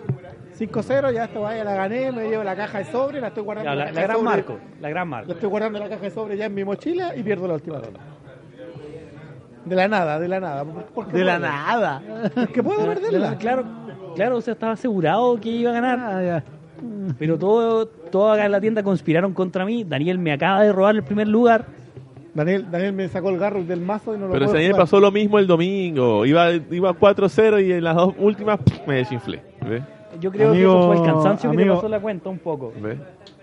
5-0, 0.58 1.14
ya 1.14 1.26
esta 1.26 1.40
vaya 1.40 1.64
la 1.64 1.76
gané, 1.76 2.12
me 2.12 2.28
llevo 2.30 2.44
la 2.44 2.56
caja 2.56 2.80
de 2.80 2.86
sobre, 2.86 3.22
la 3.22 3.28
estoy 3.28 3.44
guardando 3.44 3.70
Ya, 3.70 3.74
en 3.74 3.80
la, 3.80 3.92
la 3.92 4.02
gran 4.02 4.18
sobre. 4.18 4.24
marco, 4.30 4.60
la 4.82 4.90
gran 4.90 5.08
marco. 5.08 5.28
La 5.28 5.34
estoy 5.36 5.50
guardando 5.50 5.78
en 5.78 5.84
la 5.84 5.90
caja 5.90 6.02
de 6.04 6.12
sobre 6.12 6.38
ya 6.38 6.46
en 6.46 6.54
mi 6.56 6.64
mochila 6.64 7.16
y 7.16 7.22
pierdo 7.24 7.48
la 7.48 7.54
última 7.56 7.78
ronda. 7.80 8.00
De 9.68 9.76
la 9.76 9.88
nada, 9.88 10.20
de 10.20 10.28
la 10.28 10.40
nada. 10.40 10.64
¿Por- 10.64 10.84
por 10.86 11.08
qué 11.08 11.18
De 11.18 11.24
la 11.24 11.38
puedo? 11.38 11.52
nada. 11.52 12.02
Porque 12.36 12.64
puedo 12.64 12.86
perderla. 12.86 13.36
Claro, 13.38 13.64
claro, 14.16 14.38
o 14.38 14.42
sea, 14.42 14.54
estaba 14.54 14.74
asegurado 14.74 15.40
que 15.40 15.50
iba 15.50 15.72
a 15.72 15.74
ganar. 15.74 16.00
Ah, 16.00 16.24
ya. 16.24 16.44
Pero 17.18 17.38
todo, 17.40 17.88
todo 17.88 18.32
acá 18.32 18.46
en 18.46 18.52
la 18.52 18.62
tienda 18.62 18.84
conspiraron 18.84 19.34
contra 19.34 19.66
mí. 19.66 19.84
Daniel 19.84 20.20
me 20.20 20.32
acaba 20.32 20.62
de 20.62 20.72
robar 20.72 20.96
el 20.96 21.04
primer 21.04 21.28
lugar. 21.28 21.66
Daniel, 22.36 22.68
Daniel 22.70 22.94
me 22.94 23.08
sacó 23.08 23.30
el 23.30 23.40
garro 23.40 23.64
del 23.64 23.82
mazo 23.82 24.14
y 24.14 24.20
no 24.20 24.28
lo 24.28 24.34
Pero 24.34 24.52
me 24.52 24.60
jugar. 24.68 24.82
pasó 24.82 25.00
lo 25.00 25.12
mismo 25.12 25.40
el 25.40 25.48
domingo. 25.48 26.24
Iba, 26.24 26.52
iba 26.52 26.94
4-0 26.94 27.60
y 27.66 27.72
en 27.74 27.84
las 27.84 27.96
dos 27.96 28.14
últimas 28.20 28.60
me 28.86 28.96
desinflé. 28.98 29.42
Yo 30.22 30.32
creo 30.32 30.52
Amigo- 30.52 30.74
que 30.74 30.78
eso 30.80 30.88
fue 30.88 30.96
el 30.98 31.14
cansancio 31.14 31.50
que 31.52 31.58
te 31.58 31.62
amigo- 31.64 31.76
pasó 31.76 31.90
la 31.90 32.00
cuenta 32.00 32.30
un 32.30 32.38
poco. 32.40 32.74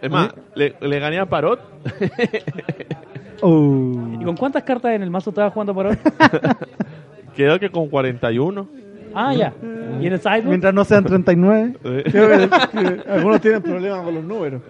Es 0.01 0.11
más, 0.11 0.33
le, 0.55 0.77
le 0.81 0.99
gané 1.01 1.19
a 1.19 1.27
Parot. 1.27 1.61
Uh, 3.43 4.19
¿Y 4.21 4.25
con 4.25 4.37
cuántas 4.37 4.63
cartas 4.63 4.93
en 4.93 5.03
el 5.03 5.11
mazo 5.11 5.31
estabas 5.31 5.53
jugando 5.53 5.75
por 5.75 5.87
hoy? 5.87 5.97
Creo 7.37 7.59
que 7.59 7.71
con 7.71 7.89
41. 7.89 8.67
ah, 9.15 9.35
ya. 9.35 9.53
¿Y 10.01 10.07
en 10.07 10.13
el 10.13 10.19
sideboard? 10.21 10.45
mientras 10.49 10.75
no 10.75 10.85
sean 10.85 11.05
39. 11.05 11.75
Eh, 11.85 12.05
Creo 12.11 12.29
que- 12.29 12.49
que 12.49 13.11
algunos 13.11 13.41
tienen 13.41 13.63
problemas 13.63 14.03
con 14.03 14.15
los 14.15 14.25
números. 14.25 14.63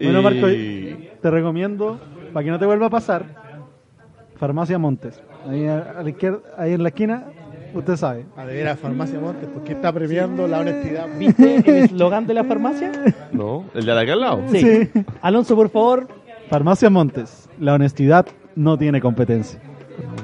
Bueno, 0.00 0.22
Marco, 0.22 0.48
y- 0.48 1.10
te 1.20 1.30
recomiendo, 1.30 1.98
para 2.32 2.44
que 2.44 2.50
no 2.50 2.58
te 2.58 2.66
vuelva 2.66 2.86
a 2.86 2.90
pasar, 2.90 3.24
Farmacia 4.36 4.78
Montes. 4.78 5.20
Ahí 5.48 5.66
a, 5.66 5.78
a 5.98 6.02
la 6.02 6.10
izquierda, 6.10 6.38
ahí 6.56 6.72
en 6.74 6.82
la 6.82 6.90
esquina, 6.90 7.24
usted 7.74 7.96
sabe. 7.96 8.24
A 8.36 8.44
veras, 8.44 8.78
Farmacia 8.78 9.18
Montes, 9.18 9.48
porque 9.52 9.72
está 9.72 9.90
premiando 9.92 10.46
la 10.46 10.60
honestidad. 10.60 11.06
¿Viste 11.18 11.56
el 11.56 11.84
eslogan 11.84 12.26
de 12.26 12.34
la 12.34 12.44
farmacia? 12.44 12.92
No, 13.32 13.64
el 13.74 13.84
de 13.84 13.98
aquel 14.00 14.20
lado. 14.20 14.42
Sí. 14.52 14.60
Sí. 14.60 14.90
Alonso, 15.22 15.56
por 15.56 15.70
favor. 15.70 16.08
Farmacia 16.48 16.90
Montes. 16.90 17.48
La 17.60 17.74
honestidad 17.74 18.26
no 18.56 18.76
tiene 18.78 19.00
competencia. 19.00 19.60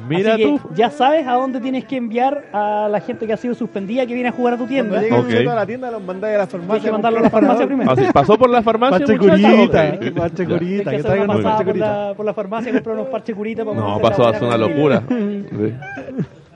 Mira 0.08 0.34
Así 0.34 0.42
que 0.44 0.58
tú. 0.60 0.60
ya 0.76 0.88
sabes 0.90 1.26
a 1.26 1.32
dónde 1.32 1.60
tienes 1.60 1.84
que 1.84 1.96
enviar 1.96 2.44
a 2.52 2.86
la 2.88 3.00
gente 3.00 3.26
que 3.26 3.32
ha 3.32 3.36
sido 3.36 3.54
suspendida 3.54 4.06
que 4.06 4.14
viene 4.14 4.28
a 4.28 4.32
jugar 4.32 4.54
a 4.54 4.56
tu 4.56 4.66
Cuando 4.68 4.74
tienda. 4.74 5.00
lleguen 5.00 5.18
Ok. 5.18 5.24
nosotros 5.30 5.52
a 5.52 5.54
la 5.56 5.66
tienda, 5.66 5.90
los 5.90 6.02
mandáis 6.04 6.34
a 6.36 6.38
la 6.38 6.46
Tienes 6.46 6.66
farmacia. 6.66 6.84
que 6.88 6.92
mandarlo 6.92 7.18
a 7.18 7.22
la 7.22 7.30
farmacia 7.30 7.66
primero. 7.66 7.90
Ah, 7.90 7.96
sí, 7.96 8.02
pasó 8.12 8.38
por 8.38 8.50
la 8.50 8.62
farmacia. 8.62 8.98
Parche 8.98 9.18
curita, 9.18 9.78
parche 10.14 10.46
Tienes 10.46 10.58
curita, 10.58 10.90
que 10.92 10.96
que 10.98 11.02
traigan 11.02 11.24
una 11.30 11.36
un 11.38 11.42
pasada 11.42 11.56
parche 11.56 11.64
por 11.64 11.72
curita. 11.72 12.08
la, 12.08 12.14
por 12.14 12.26
la 12.26 12.34
farmacia 12.34 12.70
y 12.70 12.74
comprar 12.74 12.96
unos 12.96 13.08
parches 13.08 13.34
curita 13.34 13.64
para 13.64 13.76
No, 13.76 13.98
pasó 14.00 14.28
a 14.28 14.34
ser 14.34 14.44
una 14.44 14.56
locura. 14.58 15.02
Sí. 15.08 15.74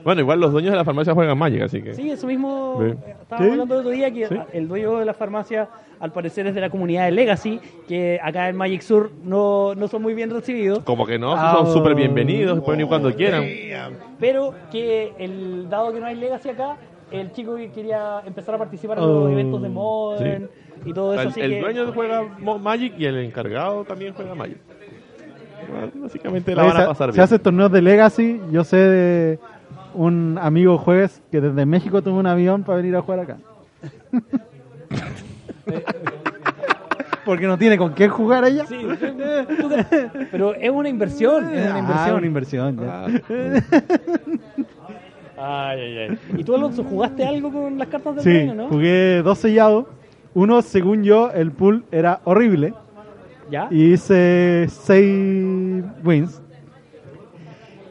Bueno, 0.09 0.21
igual 0.21 0.39
los 0.39 0.51
dueños 0.51 0.71
de 0.71 0.77
la 0.77 0.83
farmacia 0.83 1.13
juegan 1.13 1.37
Magic, 1.37 1.61
así 1.61 1.83
que. 1.83 1.93
Sí, 1.93 2.09
eso 2.09 2.25
mismo. 2.25 2.79
Sí. 2.79 2.95
Estábamos 3.21 3.45
Sí. 3.45 3.51
hablando 3.51 3.73
el 3.75 3.79
otro 3.81 3.91
día 3.91 4.11
que 4.11 4.25
Sí. 4.25 4.35
el 4.53 4.67
dueño 4.67 4.97
de 4.97 5.05
la 5.05 5.13
farmacia, 5.13 5.69
al 5.99 6.11
parecer, 6.11 6.47
es 6.47 6.55
de 6.55 6.61
la 6.61 6.71
comunidad 6.71 7.05
de 7.05 7.11
Legacy, 7.11 7.59
que 7.87 8.19
acá 8.23 8.49
en 8.49 8.55
Magic 8.55 8.81
Sur 8.81 9.11
no, 9.23 9.75
no 9.75 9.87
son 9.87 10.01
muy 10.01 10.15
bien 10.15 10.31
recibidos, 10.31 10.79
Como 10.79 11.05
que 11.05 11.19
no, 11.19 11.35
Ah, 11.35 11.53
son 11.59 11.71
súper 11.71 11.93
bienvenidos, 11.93 12.59
pueden 12.61 12.81
ir 12.81 12.87
cuando 12.87 13.13
quieran. 13.13 13.43
pero 14.19 14.55
que 14.71 15.13
el 15.19 15.69
dado 15.69 15.93
que 15.93 15.99
no 15.99 16.07
hay 16.07 16.15
Legacy 16.15 16.49
acá, 16.49 16.77
el 17.11 17.31
chico 17.31 17.55
que 17.55 17.69
quería 17.69 18.23
empezar 18.25 18.55
a 18.55 18.57
participar 18.57 18.97
en 18.97 19.05
los 19.05 19.25
Oh. 19.25 19.29
eventos 19.29 19.61
de 19.61 19.69
Modern 19.69 20.49
y 20.85 20.91
todo 20.91 21.13
eso. 21.13 21.21
El, 21.21 21.27
así 21.27 21.39
el 21.41 21.51
que, 21.51 21.59
dueño 21.61 21.91
juega 21.93 22.23
Magic 22.59 22.93
y 22.97 23.05
el 23.05 23.17
encargado 23.19 23.83
también 23.85 24.15
juega 24.15 24.33
Magic. 24.33 24.57
Bueno, 25.69 25.91
Básicamente 26.01 26.55
la 26.55 26.63
Oye, 26.63 26.71
van 26.71 26.77
a 26.77 26.81
se- 26.81 26.87
pasar 26.87 27.09
se 27.11 27.13
bien. 27.17 27.23
hace 27.25 27.37
torneos 27.37 27.71
de 27.71 27.81
Legacy. 27.83 28.41
Yo 28.51 28.63
sé 28.63 28.77
de 28.77 29.39
un 29.93 30.37
amigo 30.41 30.77
jueves 30.77 31.21
que 31.31 31.41
desde 31.41 31.65
México 31.65 32.01
tuvo 32.01 32.19
un 32.19 32.27
avión 32.27 32.63
para 32.63 32.77
venir 32.77 32.95
a 32.95 33.01
jugar 33.01 33.19
acá. 33.21 33.37
Porque 37.25 37.45
no 37.47 37.57
tiene 37.57 37.77
con 37.77 37.93
qué 37.93 38.07
jugar 38.09 38.43
ella. 38.45 38.65
Sí, 38.65 38.77
pero 40.31 40.55
es 40.55 40.69
una 40.71 40.89
inversión, 40.89 41.53
es 41.53 41.65
una 41.69 41.75
Ah, 41.75 41.79
inversión. 41.79 42.15
una 42.17 42.25
inversión. 42.27 42.77
ya. 42.79 43.05
Ah, 45.37 45.69
Ay, 45.71 45.79
ay, 45.79 45.97
ay. 45.97 46.19
¿Y 46.37 46.43
tú, 46.43 46.55
Alonso, 46.55 46.83
jugaste 46.83 47.23
algo 47.25 47.51
con 47.51 47.77
las 47.77 47.87
cartas 47.87 48.15
del 48.15 48.23
Sí, 48.23 48.51
no? 48.53 48.67
jugué 48.67 49.21
dos 49.21 49.37
sellados. 49.37 49.85
Uno, 50.33 50.61
según 50.61 51.03
yo, 51.03 51.31
el 51.31 51.51
pool 51.51 51.85
era 51.91 52.19
horrible. 52.25 52.73
¿Ya? 53.49 53.67
Y 53.71 53.93
hice 53.93 54.67
seis 54.69 55.83
wins. 56.03 56.41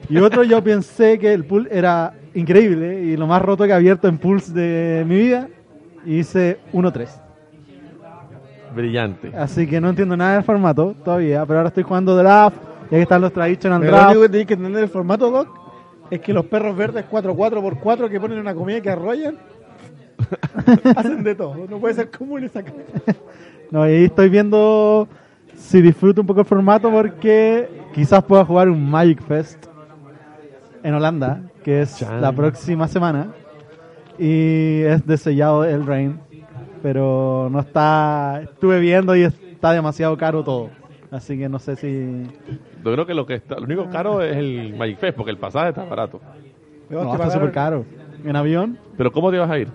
Y 0.09 0.19
otro, 0.19 0.43
yo 0.43 0.63
pensé 0.63 1.19
que 1.19 1.33
el 1.33 1.45
pool 1.45 1.69
era 1.71 2.15
increíble 2.35 3.03
y 3.03 3.17
lo 3.17 3.27
más 3.27 3.43
roto 3.43 3.65
que 3.65 3.71
he 3.71 3.75
abierto 3.75 4.09
en 4.09 4.19
pools 4.19 4.53
de 4.55 5.05
mi 5.07 5.17
vida. 5.17 5.49
Y 6.07 6.19
hice 6.21 6.59
1-3. 6.73 7.09
Brillante. 8.75 9.33
Así 9.37 9.67
que 9.67 9.81
no 9.81 9.91
entiendo 9.91 10.17
nada 10.17 10.35
del 10.35 10.45
formato 10.45 10.95
todavía. 11.05 11.45
Pero 11.47 11.59
ahora 11.59 11.69
estoy 11.69 11.83
jugando 11.83 12.17
draft. 12.17 12.57
Y 12.91 12.95
ahí 12.95 13.03
están 13.03 13.21
los 13.21 13.33
traditional 13.33 13.81
Pero 13.81 13.93
lo 13.93 13.97
draft. 13.99 14.11
único 14.11 14.23
que 14.23 14.29
tenéis 14.31 14.47
que 14.47 14.55
entender 14.55 14.83
el 14.85 14.89
formato, 14.89 15.31
Doc, 15.31 15.49
es 16.11 16.21
que 16.21 16.33
los 16.33 16.47
perros 16.47 16.75
verdes 16.75 17.05
4-4x4 17.11 18.09
que 18.09 18.19
ponen 18.21 18.39
una 18.39 18.55
comida 18.55 18.81
que 18.81 18.89
arrollan 18.91 19.37
hacen 20.97 21.23
de 21.23 21.35
todo. 21.35 21.67
No 21.69 21.79
puede 21.79 21.95
ser 21.95 22.11
común 22.11 22.45
esa 22.45 22.63
cosa. 22.63 22.75
No, 23.71 23.87
y 23.87 23.93
ahí 23.93 24.05
estoy 24.05 24.31
viendo 24.31 25.07
si 25.55 25.83
disfruto 25.83 26.23
un 26.23 26.27
poco 26.27 26.41
el 26.41 26.47
formato 26.47 26.91
porque 26.91 27.69
quizás 27.93 28.25
pueda 28.25 28.43
jugar 28.43 28.71
un 28.71 28.91
Magic 28.91 29.23
Fest 29.23 29.67
en 30.89 30.95
Holanda, 30.95 31.43
que 31.63 31.83
es 31.83 31.99
Chan. 31.99 32.21
la 32.21 32.33
próxima 32.33 32.89
semana. 32.89 33.29
Y 34.19 34.83
es 34.83 35.07
de 35.07 35.17
sellado 35.17 35.65
el 35.65 35.87
Rain. 35.87 36.19
Pero 36.83 37.49
no 37.51 37.61
está. 37.61 38.41
Estuve 38.43 38.81
viendo 38.81 39.15
y 39.15 39.23
está 39.23 39.73
demasiado 39.73 40.17
caro 40.17 40.43
todo. 40.43 40.71
Así 41.11 41.39
que 41.39 41.49
no 41.49 41.59
sé 41.59 41.77
si. 41.77 42.27
Yo 42.85 42.93
creo 42.93 43.07
que 43.07 43.15
lo 43.15 43.27
que 43.27 43.35
está, 43.35 43.57
lo 43.57 43.65
único 43.65 43.89
caro 43.91 44.23
es 44.23 44.37
el 44.37 44.75
Magic 44.77 44.99
Fest, 44.99 45.17
porque 45.17 45.31
el 45.31 45.39
pasaje 45.39 45.71
está 45.71 45.85
barato. 45.85 46.21
No, 46.91 47.13
está 47.15 47.31
súper 47.31 47.53
caro. 47.53 47.85
¿En 48.25 48.35
avión? 48.35 48.79
Pero 48.97 49.13
¿cómo 49.13 49.31
te 49.31 49.39
vas 49.39 49.51
a 49.51 49.59
ir? 49.59 49.69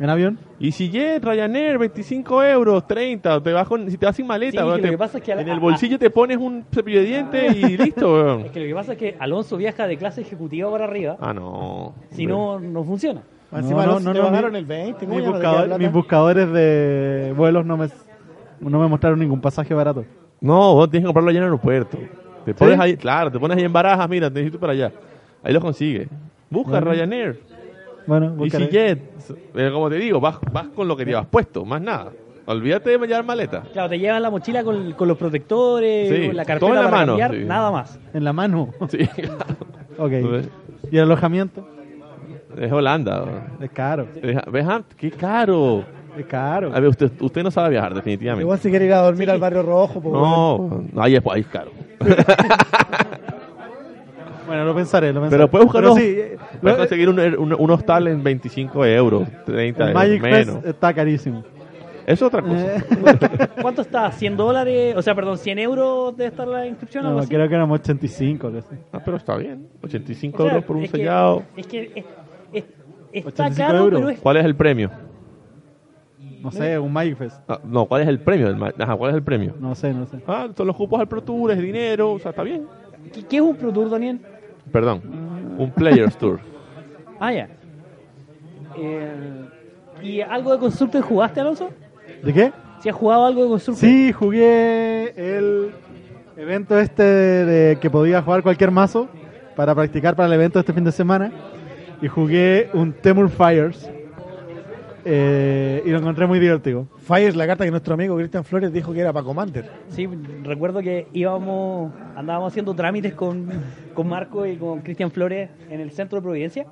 ¿En 0.00 0.08
avión? 0.08 0.38
Y 0.58 0.72
si 0.72 0.88
Jet, 0.90 1.22
Ryanair, 1.22 1.76
25 1.78 2.42
euros, 2.42 2.86
30, 2.86 3.40
te 3.42 3.52
vas 3.52 3.68
con, 3.68 3.88
si 3.90 3.98
te 3.98 4.06
vas 4.06 4.16
sin 4.16 4.26
maleta, 4.26 4.62
Sí, 4.62 4.66
weón, 4.66 4.76
que 4.76 4.80
lo 4.80 4.86
te- 4.86 4.90
que 4.92 4.98
pasa 4.98 5.18
es 5.18 5.24
que 5.24 5.32
en 5.32 5.46
el 5.48 5.60
bolsillo 5.60 5.98
te 5.98 6.08
pones 6.08 6.38
un 6.38 6.64
cepillo 6.72 7.00
de 7.00 7.04
dientes 7.06 7.54
y 7.56 7.76
listo, 7.76 8.10
weón. 8.14 8.40
Es 8.46 8.50
que 8.50 8.60
lo 8.60 8.66
que 8.66 8.74
pasa 8.74 8.92
es 8.92 8.98
que 8.98 9.16
Alonso 9.20 9.58
viaja 9.58 9.86
de 9.86 9.98
clase 9.98 10.22
ejecutiva 10.22 10.70
para 10.70 10.84
arriba, 10.86 11.16
Ah, 11.20 11.34
no. 11.34 11.94
si 12.12 12.24
no, 12.26 12.58
no 12.58 12.82
funciona. 12.82 13.20
Encima 13.52 13.84
No, 13.84 14.00
no, 14.00 14.14
no, 14.14 14.30
te 14.42 14.50
mi- 14.50 14.58
el 14.58 14.64
20. 14.64 15.04
¿cómo 15.06 15.16
Mis, 15.18 15.24
te 15.24 15.30
buscador- 15.32 15.78
mis 15.78 15.92
buscadores 15.92 16.50
de 16.52 17.34
vuelos 17.36 17.66
no 17.66 17.76
me, 17.76 17.88
no 18.60 18.78
me 18.80 18.88
mostraron 18.88 19.18
ningún 19.18 19.40
pasaje 19.40 19.74
barato. 19.74 20.04
No, 20.40 20.74
vos 20.76 20.88
tienes 20.90 21.04
que 21.04 21.08
comprarlo 21.08 21.28
allá 21.30 21.38
en 21.40 21.44
el 21.44 21.48
aeropuerto. 21.50 21.98
Te 22.46 22.54
pones 22.54 22.80
ahí, 22.80 22.96
claro, 22.96 23.30
te 23.30 23.38
pones 23.38 23.58
ahí 23.58 23.64
en 23.64 23.72
barajas, 23.72 24.08
mira, 24.08 24.30
necesito 24.30 24.58
para 24.58 24.72
allá. 24.72 24.92
Ahí 25.42 25.52
lo 25.52 25.60
consigues. 25.60 26.08
Busca 26.48 26.70
Bueno. 26.70 26.92
Ryanair. 26.92 27.38
Bueno, 28.06 28.26
Y 28.34 28.38
buscaré. 28.38 28.66
si 28.66 28.70
Jet, 28.72 28.98
eh, 29.54 29.70
como 29.72 29.88
te 29.88 29.96
digo, 29.96 30.20
vas, 30.20 30.36
vas 30.52 30.68
con 30.68 30.88
lo 30.88 30.96
que 30.96 31.04
llevas 31.04 31.26
puesto, 31.26 31.64
más 31.64 31.80
nada. 31.80 32.12
Olvídate 32.46 32.90
de 32.98 33.06
llevar 33.06 33.24
maleta. 33.24 33.62
Claro, 33.72 33.88
te 33.90 33.98
llevan 33.98 34.22
la 34.22 34.30
mochila 34.30 34.64
con, 34.64 34.92
con 34.94 35.06
los 35.06 35.16
protectores, 35.16 36.08
Sí, 36.08 36.26
con 36.26 36.36
la 36.36 36.44
todo 36.44 36.46
carpeta 36.46 36.68
en 36.68 36.74
la 36.74 36.82
para 36.82 36.96
mano, 36.96 37.12
cambiar, 37.12 37.30
sí. 37.32 37.44
nada 37.46 37.70
más. 37.70 38.00
En 38.12 38.24
la 38.24 38.32
mano. 38.32 38.74
Sí, 38.88 38.98
claro. 39.06 39.38
ok. 39.98 40.12
Entonces, 40.12 40.52
¿Y 40.90 40.96
el 40.96 41.02
alojamiento? 41.04 41.64
Es 42.58 42.72
Holanda. 42.72 43.24
Es 43.60 43.70
caro. 43.70 44.06
Es- 44.20 44.22
¿Ves? 44.50 44.66
ah, 44.68 44.82
¡Qué 44.96 45.10
caro! 45.12 45.84
Es 46.18 46.26
caro. 46.26 46.74
A 46.74 46.80
ver, 46.80 46.88
usted, 46.88 47.12
usted 47.20 47.44
no 47.44 47.52
sabe 47.52 47.70
viajar, 47.70 47.94
definitivamente. 47.94 48.42
Igual 48.42 48.58
si 48.58 48.68
quiere 48.70 48.86
ir 48.86 48.92
a 48.94 49.02
dormir 49.02 49.30
al 49.30 49.38
barrio 49.38 49.62
rojo, 49.62 50.00
pues, 50.00 50.12
No, 50.12 50.82
no, 50.92 51.02
ahí 51.02 51.14
es, 51.14 51.22
ahí 51.30 51.42
es 51.42 51.46
caro. 51.46 51.70
Bueno, 54.46 54.64
lo 54.64 54.74
pensaré, 54.74 55.12
lo 55.12 55.20
pensaré. 55.20 55.38
Pero 55.42 55.48
puedes 55.50 55.64
buscar 55.66 55.82
Pero 55.82 55.90
dos- 55.94 55.98
sí, 56.00 56.14
eh, 56.18 56.36
Puedes 56.60 56.78
lo- 56.78 56.82
conseguir 56.84 57.08
un, 57.08 57.18
un, 57.20 57.54
un 57.58 57.70
hostal 57.70 58.08
en 58.08 58.22
25 58.22 58.84
euros, 58.86 59.28
30 59.46 59.54
el 59.82 59.88
euros, 59.90 59.94
Magic 59.94 60.22
menos. 60.22 60.54
Fest 60.56 60.66
está 60.66 60.92
carísimo. 60.94 61.44
Es 62.06 62.20
otra 62.22 62.42
cosa. 62.42 62.76
Eh, 62.76 62.82
¿Cuánto 63.62 63.82
está? 63.82 64.10
¿100 64.10 64.34
dólares? 64.36 64.96
O 64.96 65.02
sea, 65.02 65.14
perdón, 65.14 65.36
¿100 65.36 65.58
euros 65.60 66.16
debe 66.16 66.30
estar 66.30 66.48
la 66.48 66.66
inscripción? 66.66 67.04
algo 67.04 67.18
no, 67.18 67.22
así? 67.22 67.28
creo 67.34 67.48
que 67.48 67.54
éramos 67.54 67.80
85. 67.80 68.46
algo 68.48 68.58
así. 68.58 68.74
Ah, 68.92 69.00
pero 69.04 69.16
está 69.16 69.36
bien. 69.36 69.68
85 69.82 70.36
O 70.36 70.40
sea, 70.46 70.52
euros 70.54 70.64
por 70.64 70.76
un 70.76 70.84
es 70.84 70.90
que- 70.90 70.96
sellado. 70.98 71.42
es 71.56 71.66
que 71.66 71.82
es- 71.94 72.04
es- 72.52 72.64
está 73.26 73.44
85 73.44 73.56
caro, 73.56 73.78
euros. 73.84 74.00
pero 74.00 74.10
es... 74.10 74.18
¿Cuál 74.20 74.36
es 74.38 74.44
el 74.44 74.56
premio? 74.56 74.90
No 76.42 76.50
sé, 76.50 76.78
un 76.78 76.92
Magic 76.92 77.16
Fest. 77.16 77.38
Ah, 77.48 77.60
no, 77.64 77.84
¿cuál 77.86 78.02
es 78.02 78.08
el 78.08 78.18
premio? 78.18 78.48
Ajá, 78.78 78.96
¿cuál 78.96 79.10
es 79.10 79.16
el 79.16 79.22
premio? 79.22 79.54
No 79.60 79.74
sé, 79.74 79.92
no 79.92 80.06
sé. 80.06 80.18
Ah, 80.26 80.48
son 80.56 80.66
los 80.66 80.74
cupos 80.76 80.98
al 80.98 81.06
Pro 81.06 81.22
Tour, 81.22 81.52
es 81.52 81.58
dinero, 81.60 82.12
o 82.12 82.18
sea, 82.18 82.30
está 82.30 82.42
bien. 82.42 82.66
¿Qué, 83.12 83.22
qué 83.24 83.36
es 83.36 83.42
un 83.42 83.56
Pro 83.56 83.70
Tour, 83.72 83.90
Daniel? 83.90 84.20
Perdón, 84.72 85.02
un 85.58 85.70
Players 85.70 86.16
Tour. 86.16 86.40
Ah, 87.20 87.32
ya. 87.32 87.48
Eh, 88.76 89.44
¿Y 90.02 90.20
algo 90.22 90.52
de 90.52 90.58
Constructor 90.58 91.02
jugaste, 91.02 91.40
Alonso? 91.40 91.68
¿De 92.22 92.32
qué? 92.32 92.52
¿Si 92.80 92.88
has 92.88 92.94
jugado 92.94 93.26
algo 93.26 93.42
de 93.42 93.48
Constructor? 93.50 93.88
Sí, 93.88 94.12
jugué 94.12 95.12
el 95.16 95.70
evento 96.36 96.78
este 96.78 97.02
de 97.02 97.78
que 97.78 97.90
podía 97.90 98.22
jugar 98.22 98.42
cualquier 98.42 98.70
mazo 98.70 99.08
para 99.54 99.74
practicar 99.74 100.16
para 100.16 100.26
el 100.28 100.32
evento 100.32 100.58
de 100.58 100.60
este 100.60 100.72
fin 100.72 100.84
de 100.84 100.92
semana. 100.92 101.30
Y 102.00 102.08
jugué 102.08 102.70
un 102.72 102.92
Temur 102.94 103.28
Fires. 103.28 103.90
eh, 105.04 105.82
y 105.84 105.90
lo 105.90 105.98
encontré 105.98 106.26
muy 106.26 106.38
divertido. 106.38 106.86
Fire 106.98 107.28
es 107.28 107.36
la 107.36 107.46
carta 107.46 107.64
que 107.64 107.70
nuestro 107.70 107.94
amigo 107.94 108.16
Cristian 108.16 108.44
Flores 108.44 108.72
dijo 108.72 108.92
que 108.92 109.00
era 109.00 109.12
para 109.12 109.24
Commander. 109.24 109.70
Sí, 109.88 110.06
recuerdo 110.42 110.80
que 110.80 111.08
íbamos, 111.12 111.92
andábamos 112.16 112.52
haciendo 112.52 112.74
trámites 112.74 113.14
con, 113.14 113.48
con 113.94 114.08
Marco 114.08 114.46
y 114.46 114.56
con 114.56 114.80
Cristian 114.80 115.10
Flores 115.10 115.50
en 115.68 115.80
el 115.80 115.90
centro 115.90 116.16
de 116.18 116.22
Providencia. 116.22 116.66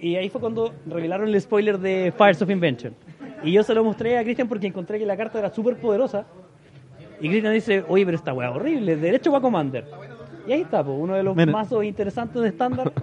Y 0.00 0.16
ahí 0.16 0.28
fue 0.28 0.40
cuando 0.40 0.72
revelaron 0.86 1.28
el 1.28 1.40
spoiler 1.40 1.78
de 1.78 2.12
Fires 2.16 2.40
of 2.42 2.50
Invention. 2.50 2.94
Y 3.42 3.52
yo 3.52 3.62
se 3.62 3.74
lo 3.74 3.84
mostré 3.84 4.18
a 4.18 4.22
Cristian 4.22 4.48
porque 4.48 4.66
encontré 4.66 4.98
que 4.98 5.06
la 5.06 5.16
carta 5.16 5.38
era 5.38 5.50
súper 5.50 5.76
poderosa. 5.76 6.26
Y 7.20 7.28
Cristian 7.28 7.52
dice, 7.52 7.84
oye, 7.88 8.04
pero 8.04 8.16
esta 8.16 8.32
weá 8.32 8.50
horrible, 8.50 8.96
derecho 8.96 9.30
para 9.30 9.42
Commander. 9.42 9.84
Y 10.46 10.52
ahí 10.52 10.60
está, 10.62 10.84
pues, 10.84 10.96
uno 10.98 11.14
de 11.14 11.22
los 11.22 11.36
mazos 11.36 11.84
interesantes 11.84 12.40
de 12.42 12.48
estándar. 12.48 12.92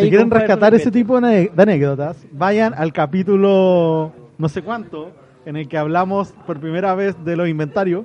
Si 0.00 0.10
quieren 0.10 0.32
rescatar 0.32 0.74
ese 0.74 0.90
tipo 0.90 1.20
de 1.20 1.48
anécdotas, 1.56 2.26
vayan 2.32 2.74
al 2.74 2.92
capítulo 2.92 4.12
no 4.36 4.48
sé 4.48 4.62
cuánto 4.62 5.12
en 5.44 5.56
el 5.56 5.68
que 5.68 5.78
hablamos 5.78 6.32
por 6.44 6.58
primera 6.58 6.94
vez 6.96 7.14
de 7.24 7.36
los 7.36 7.48
inventarios. 7.48 8.04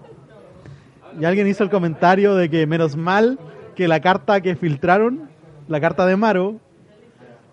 Y 1.19 1.25
alguien 1.25 1.47
hizo 1.47 1.63
el 1.63 1.71
comentario 1.71 2.35
de 2.35 2.49
que 2.49 2.67
menos 2.67 2.95
mal 2.95 3.39
que 3.75 3.87
la 3.87 3.99
carta 3.99 4.41
que 4.41 4.55
filtraron, 4.55 5.29
la 5.67 5.81
carta 5.81 6.05
de 6.05 6.15
Maro, 6.15 6.59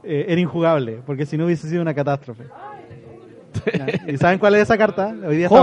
eh, 0.04 0.26
era 0.28 0.40
injugable, 0.40 1.00
porque 1.06 1.26
si 1.26 1.36
no 1.36 1.46
hubiese 1.46 1.68
sido 1.68 1.82
una 1.82 1.94
catástrofe. 1.94 2.44
¿Y 4.06 4.16
saben 4.16 4.38
cuál 4.38 4.54
es 4.54 4.62
esa 4.62 4.78
carta? 4.78 5.14
Hoy 5.26 5.36
día 5.36 5.46
está. 5.46 5.56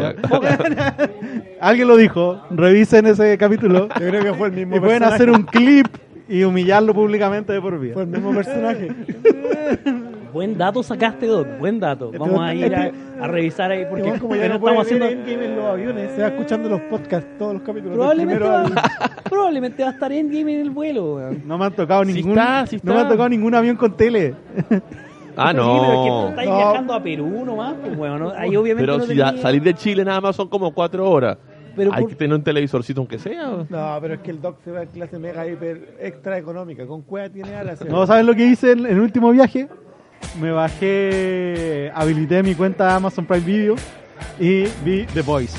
¿ya? 0.00 1.08
Alguien 1.60 1.88
lo 1.88 1.96
dijo, 1.96 2.40
revisen 2.50 3.06
ese 3.06 3.36
capítulo. 3.38 3.88
Yo 4.00 4.08
creo 4.08 4.22
que 4.22 4.34
fue 4.34 4.48
el 4.48 4.54
mismo 4.54 4.76
Y 4.76 4.80
pueden 4.80 5.00
personaje. 5.00 5.14
hacer 5.14 5.30
un 5.30 5.42
clip 5.44 5.86
y 6.28 6.42
humillarlo 6.42 6.94
públicamente 6.94 7.52
de 7.52 7.60
por 7.60 7.78
vida. 7.78 7.94
Fue 7.94 8.02
el 8.02 8.08
mismo 8.08 8.34
personaje. 8.34 8.88
Buen 10.34 10.58
dato 10.58 10.82
sacaste, 10.82 11.26
Doc. 11.26 11.46
Buen 11.58 11.80
dato. 11.80 12.10
Vamos 12.18 12.40
a 12.40 12.52
ir 12.54 12.74
a, 12.74 12.90
a 13.20 13.26
revisar 13.28 13.70
ahí 13.70 13.86
porque 13.88 14.04
Igual 14.04 14.20
como 14.20 14.34
ya 14.36 14.48
no 14.48 14.54
estamos 14.56 14.82
haciendo. 14.84 15.06
Endgame 15.06 15.44
en 15.46 15.56
los 15.56 15.64
aviones, 15.64 16.10
se 16.12 16.20
va 16.22 16.28
escuchando 16.28 16.68
los 16.68 16.80
podcasts, 16.82 17.28
todos 17.38 17.54
los 17.54 17.62
capítulos. 17.62 17.96
Probablemente 17.96 18.44
va, 18.44 18.64
probablemente 19.30 19.82
va 19.84 19.88
a 19.90 19.92
estar 19.92 20.12
Endgame 20.12 20.54
en 20.56 20.60
el 20.60 20.70
vuelo, 20.70 21.14
weón. 21.14 21.42
No 21.46 21.56
me 21.56 21.64
han 21.66 21.72
tocado 21.72 22.04
ningún 22.04 22.32
está, 22.32 22.66
sí 22.66 22.78
no 22.82 22.92
me 22.92 22.98
han 22.98 23.04
está. 23.04 23.14
tocado 23.14 23.28
ningún 23.30 23.54
avión 23.54 23.76
con 23.76 23.96
tele. 23.96 24.34
Ah, 25.36 25.50
Sí, 25.50 25.56
pero 25.56 25.64
es 25.64 25.88
que 26.04 26.08
tú 26.08 26.14
no. 26.14 26.28
estás 26.28 26.46
No. 26.46 26.56
viajando 26.56 26.94
a 26.94 27.02
Perú 27.02 27.44
nomás, 27.44 27.74
pues, 27.82 27.98
weón. 27.98 28.20
¿no? 28.20 28.30
Ahí 28.36 28.54
obviamente 28.54 28.82
Pero 28.86 28.98
no 28.98 29.02
si 29.02 29.08
tenía- 29.08 29.28
a- 29.30 29.36
salir 29.38 29.62
de 29.64 29.74
Chile 29.74 30.04
nada 30.04 30.20
más 30.20 30.36
son 30.36 30.46
como 30.48 30.72
cuatro 30.72 31.10
horas. 31.10 31.38
Pero 31.74 31.92
Hay 31.92 32.02
por- 32.02 32.10
que 32.10 32.14
tener 32.16 32.36
un 32.36 32.44
televisorcito 32.44 33.00
aunque 33.00 33.18
sea. 33.18 33.48
No, 33.68 33.98
pero 34.00 34.14
es 34.14 34.20
que 34.20 34.30
el 34.30 34.40
Doc 34.40 34.58
se 34.62 34.70
va 34.70 34.82
en 34.84 34.88
clase 34.90 35.18
mega 35.18 35.44
hiper 35.44 35.96
extra 35.98 36.38
económica. 36.38 36.86
Con 36.86 37.02
cueva 37.02 37.28
tiene 37.30 37.52
alas. 37.52 37.84
No, 37.84 38.06
¿sabes 38.06 38.24
lo 38.24 38.32
que 38.36 38.46
hice 38.46 38.70
en 38.72 38.86
el 38.86 39.00
último 39.00 39.32
viaje? 39.32 39.66
Me 40.40 40.50
bajé, 40.50 41.90
habilité 41.94 42.42
mi 42.42 42.54
cuenta 42.54 42.86
de 42.88 42.92
Amazon 42.94 43.24
Prime 43.26 43.44
Video 43.44 43.74
y 44.40 44.64
vi 44.84 45.06
The 45.14 45.22
Voice. 45.22 45.56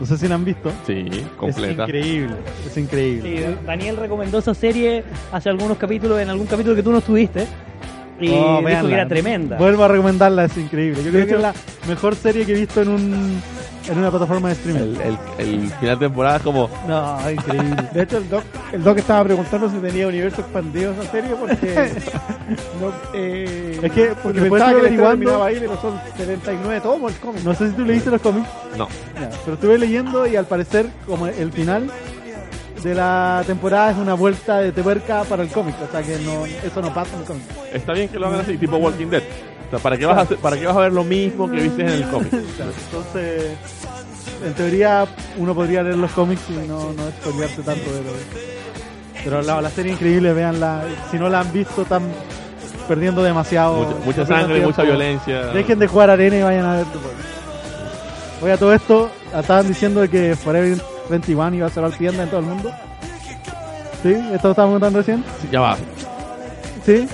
No 0.00 0.06
sé 0.06 0.18
si 0.18 0.26
la 0.28 0.34
han 0.34 0.44
visto. 0.44 0.70
Sí, 0.86 1.06
Es 1.10 1.20
completa. 1.36 1.84
increíble, 1.84 2.34
es 2.66 2.76
increíble. 2.76 3.36
Sí, 3.38 3.56
Daniel 3.66 3.96
recomendó 3.96 4.38
esa 4.38 4.54
serie 4.54 5.04
hace 5.32 5.48
algunos 5.48 5.78
capítulos, 5.78 6.20
en 6.20 6.30
algún 6.30 6.46
capítulo 6.46 6.74
que 6.74 6.82
tú 6.82 6.90
no 6.92 6.98
estuviste. 6.98 7.46
Y 8.20 8.28
Oh, 8.30 8.62
dijo 8.64 8.86
que 8.88 8.94
era 8.94 9.08
tremenda. 9.08 9.56
Vuelvo 9.56 9.84
a 9.84 9.88
recomendarla, 9.88 10.44
es 10.44 10.56
increíble. 10.56 11.02
Yo 11.02 11.10
creo 11.10 11.26
que 11.26 11.34
es 11.34 11.40
la 11.40 11.52
mejor 11.88 12.14
serie 12.14 12.44
que 12.46 12.52
he 12.52 12.56
visto 12.60 12.80
en 12.82 12.88
un 12.88 13.42
en 13.88 13.98
una 13.98 14.10
plataforma 14.10 14.48
de 14.48 14.54
streaming. 14.54 14.80
El, 14.80 15.00
el, 15.00 15.18
el 15.38 15.70
final 15.72 15.98
de 15.98 16.06
temporada 16.06 16.36
es 16.36 16.42
como. 16.42 16.70
No, 16.88 17.30
increíble. 17.30 17.76
De 17.92 18.02
hecho, 18.02 18.18
el 18.18 18.28
Doc, 18.28 18.44
el 18.72 18.82
Doc 18.82 18.98
estaba 18.98 19.24
preguntando 19.24 19.68
si 19.70 19.76
tenía 19.78 20.06
universo 20.08 20.40
expandido 20.40 20.92
esa 20.92 21.10
serie 21.10 21.30
porque. 21.38 21.66
no, 22.80 22.92
eh, 23.14 23.80
Es 23.82 23.92
que, 23.92 24.12
porque 24.22 24.40
pensaba 24.42 24.70
que 24.72 24.78
averiguando- 24.78 25.08
terminaba 25.10 25.46
ahí, 25.46 25.56
pero 25.60 25.80
son 25.80 26.00
79 26.16 26.80
tomos 26.80 27.12
el 27.12 27.18
cómic. 27.18 27.42
No 27.44 27.54
sé 27.54 27.68
si 27.70 27.74
tú 27.74 27.84
leíste 27.84 28.10
los 28.10 28.20
cómics, 28.20 28.48
No. 28.76 28.88
Ya, 29.20 29.30
pero 29.44 29.54
estuve 29.54 29.78
leyendo 29.78 30.26
y 30.26 30.36
al 30.36 30.46
parecer 30.46 30.86
como 31.06 31.26
el 31.26 31.52
final 31.52 31.90
de 32.82 32.94
la 32.94 33.42
temporada 33.46 33.92
es 33.92 33.96
una 33.96 34.12
vuelta 34.14 34.58
de 34.58 34.70
tuerca 34.72 35.24
para 35.24 35.42
el 35.42 35.48
cómic, 35.48 35.74
o 35.82 35.90
sea 35.90 36.02
que 36.02 36.18
no 36.18 36.44
eso 36.44 36.82
no 36.82 36.92
pasa 36.92 37.14
en 37.14 37.20
el 37.20 37.26
cómic. 37.26 37.42
Está 37.72 37.92
bien 37.94 38.08
que 38.08 38.18
lo 38.18 38.26
hagan 38.26 38.40
así, 38.40 38.58
tipo 38.58 38.76
Walking 38.76 39.06
Dead. 39.06 39.22
Sea, 39.74 39.82
¿para 39.82 39.98
qué 39.98 40.06
vas 40.06 40.30
a, 40.30 40.36
para 40.36 40.56
qué 40.56 40.66
vas 40.66 40.76
a 40.76 40.80
ver 40.80 40.92
lo 40.92 41.02
mismo 41.02 41.50
que 41.50 41.56
viste 41.62 41.82
en 41.82 41.88
el 41.88 42.08
cómic? 42.08 42.32
Entonces, 42.32 43.56
en 44.44 44.54
teoría 44.54 45.04
uno 45.36 45.52
podría 45.52 45.82
leer 45.82 45.96
los 45.96 46.12
cómics 46.12 46.42
y 46.48 46.68
no, 46.68 46.92
no 46.92 47.02
spoilearse 47.20 47.62
tanto 47.62 47.92
de 47.92 48.02
lo 48.04 48.10
Pero 49.24 49.42
la, 49.42 49.60
la 49.60 49.70
serie 49.70 49.92
increíble, 49.92 50.32
véanla. 50.32 50.84
Si 51.10 51.18
no 51.18 51.28
la 51.28 51.40
han 51.40 51.52
visto, 51.52 51.82
están 51.82 52.04
perdiendo 52.86 53.20
demasiado. 53.24 53.98
Mucha, 54.04 54.24
sangre, 54.24 54.54
tiempo. 54.54 54.68
mucha 54.70 54.82
violencia. 54.84 55.46
Dejen 55.46 55.80
de 55.80 55.88
jugar 55.88 56.10
arena 56.10 56.36
y 56.36 56.42
vayan 56.42 56.66
a 56.66 56.76
ver 56.76 56.86
tu. 56.86 57.00
Oye, 58.44 58.52
a 58.52 58.56
todo 58.56 58.74
esto, 58.74 59.10
estaban 59.36 59.66
diciendo 59.66 60.08
que 60.08 60.36
Forever 60.36 60.78
21 61.10 61.56
iba 61.56 61.66
a 61.66 61.70
cerrar 61.70 61.90
tienda 61.98 62.22
en 62.22 62.28
todo 62.28 62.40
el 62.40 62.46
mundo. 62.46 62.70
¿Sí? 64.04 64.12
¿Esto 64.12 64.48
lo 64.48 64.50
estábamos 64.50 64.74
contando 64.74 65.00
recién? 65.00 65.24
Sí, 65.42 65.48
Ya 65.50 65.60
va. 65.60 65.76
¿Sí? 66.86 67.08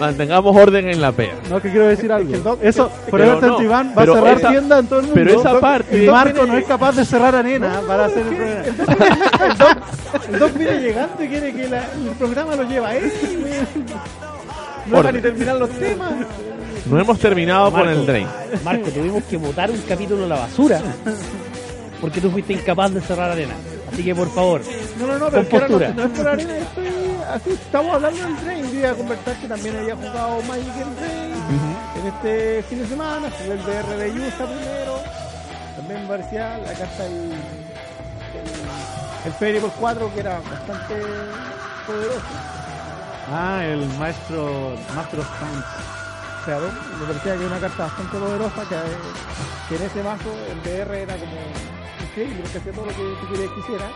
Mantengamos 0.00 0.56
orden 0.56 0.88
en 0.88 1.00
la 1.00 1.12
pea. 1.12 1.34
No, 1.48 1.60
que 1.62 1.70
quiero 1.70 1.86
decir 1.86 2.10
algo. 2.12 2.34
el 2.34 2.42
doc- 2.42 2.58
Eso, 2.62 2.86
es 2.86 3.04
que- 3.04 3.10
Forever 3.10 3.36
pero 3.40 3.52
no, 3.52 3.58
21 3.58 3.94
va 3.94 4.02
a 4.02 4.06
cerrar 4.06 4.38
esa- 4.38 4.48
tienda 4.50 4.78
en 4.78 4.86
todo 4.86 4.98
el 5.00 5.06
mundo. 5.06 5.20
pero 5.22 5.40
esa 5.40 5.60
parte- 5.60 6.10
Marco 6.10 6.32
viene- 6.34 6.52
no 6.52 6.58
es 6.58 6.64
capaz 6.64 6.96
de 6.96 7.04
cerrar 7.04 7.34
arena 7.36 7.80
para 7.86 8.04
hacer 8.06 8.26
el 8.26 8.74
programa. 8.74 9.78
El 10.32 10.38
Doc 10.38 10.52
viene 10.54 10.80
llegando 10.80 11.22
y 11.24 11.28
quiere 11.28 11.52
que 11.52 11.68
la- 11.68 11.84
el 11.92 12.10
programa 12.18 12.56
lo 12.56 12.62
lleva 12.64 12.88
a 12.88 12.96
él. 12.96 13.12
No 14.86 14.96
deja 14.98 15.12
ni 15.12 15.20
terminar 15.20 15.56
los 15.56 15.70
temas. 15.70 16.12
No 16.86 17.00
hemos 17.00 17.18
terminado 17.18 17.72
con 17.72 17.88
el 17.88 18.04
Drain. 18.06 18.26
Marco, 18.64 18.90
tuvimos 18.90 19.24
que 19.24 19.36
botar 19.38 19.70
un 19.70 19.78
capítulo 19.88 20.24
a 20.24 20.28
la 20.28 20.34
basura 20.36 20.80
porque 22.00 22.20
tú 22.20 22.30
fuiste 22.30 22.52
incapaz 22.52 22.92
de 22.92 23.00
cerrar 23.00 23.30
arena. 23.30 23.54
Así 23.94 24.02
que 24.04 24.14
por 24.14 24.28
favor, 24.34 24.60
No, 24.98 25.06
no, 25.06 25.18
no, 25.18 25.30
Con 25.30 25.44
pero 25.46 25.56
ahora 25.56 25.66
postura. 25.68 25.88
no, 25.88 25.94
no 25.94 26.02
es 26.04 26.18
por 26.18 26.28
arena, 26.28 26.56
estoy 26.58 26.86
así. 27.32 27.50
Estamos 27.50 27.94
hablando 27.94 28.22
del 28.22 28.36
Drain. 28.44 28.72
Yo 28.72 28.78
iba 28.80 28.90
a 28.90 28.94
conversar 28.94 29.36
que 29.36 29.48
también 29.48 29.76
había 29.76 29.96
jugado 29.96 30.42
Magic 30.42 30.76
en 30.76 30.96
Drain 30.96 31.34
en 32.00 32.06
este 32.08 32.62
fin 32.68 32.78
de 32.80 32.86
semana. 32.88 33.28
Jugué 33.30 33.52
el 33.52 33.58
BR 33.60 33.96
de 33.96 34.12
Yusa 34.14 34.46
primero. 34.46 34.98
También 35.76 36.08
parcial. 36.08 36.60
Acá 36.62 36.84
está 36.84 37.06
el, 37.06 37.32
el, 39.24 39.26
el 39.26 39.32
por 39.32 39.72
4 39.78 40.12
que 40.12 40.20
era 40.20 40.40
bastante 40.40 40.94
poderoso. 41.86 42.20
Ah, 43.30 43.64
el 43.64 43.86
maestro, 43.98 44.76
of 45.20 45.38
Times. 45.38 45.64
Claro, 46.44 46.68
me 47.00 47.06
parecía 47.06 47.32
que 47.34 47.38
era 47.38 47.46
una 47.46 47.60
carta 47.60 47.84
bastante 47.84 48.18
poderosa 48.18 48.62
que, 48.68 48.76
que 49.68 49.76
en 49.82 49.88
ese 49.90 50.02
mazo 50.02 50.30
el 50.50 50.62
DR 50.62 50.94
era 50.94 51.14
como 51.14 51.32
increíble, 52.02 52.40
porque 52.42 52.58
hacía 52.58 52.72
todo 52.72 52.86
lo 52.86 52.92
que 52.92 53.02
tú 53.20 53.32
querías 53.32 53.52
que 53.52 53.60
hiciera. 53.60 53.90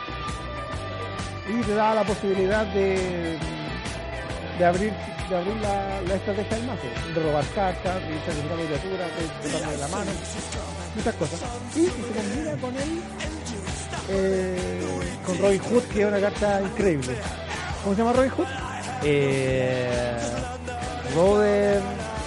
Y 1.49 1.63
te 1.63 1.75
daba 1.75 1.95
la 1.95 2.05
posibilidad 2.05 2.67
de, 2.67 3.39
de 4.59 4.65
abrir 4.65 4.93
de 5.29 5.37
abrir 5.37 5.57
la, 5.57 6.01
la 6.09 6.15
estrategia 6.15 6.57
del 6.57 6.67
mazo, 6.67 6.83
de 7.15 7.23
robar 7.23 7.45
cartas, 7.55 8.01
de 8.01 8.15
irse 8.15 8.31
a 8.31 8.67
criatura, 8.67 9.09
de 9.09 9.49
botarme 9.53 9.73
de 9.73 9.79
la 9.79 9.89
mano, 9.89 10.11
muchas 10.97 11.15
cosas. 11.17 11.41
Y 11.77 11.85
se 11.85 11.91
combina 11.91 12.53
con 12.61 12.75
el 12.77 13.03
eh, 14.09 14.81
con 15.27 15.39
Robin 15.39 15.61
Hood, 15.61 15.83
que 15.93 16.01
es 16.01 16.07
una 16.07 16.21
carta 16.21 16.63
increíble. 16.63 17.15
¿Cómo 17.83 17.95
se 17.95 18.03
llama 18.03 18.13
Robin 18.15 18.31
Hood? 18.31 18.47
eh, 19.05 20.17
Robert 21.15 21.83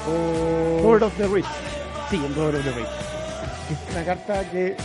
o... 0.08 0.82
Lord 0.84 1.04
of 1.04 1.14
the 1.18 1.28
Rich. 1.28 1.46
Sí, 2.10 2.22
el 2.24 2.36
Robert 2.36 2.58
of 2.60 2.66
the 2.66 2.72
Rich. 2.72 2.88
es 3.72 3.94
una 3.96 4.06
carta 4.06 4.44
que 4.52 4.76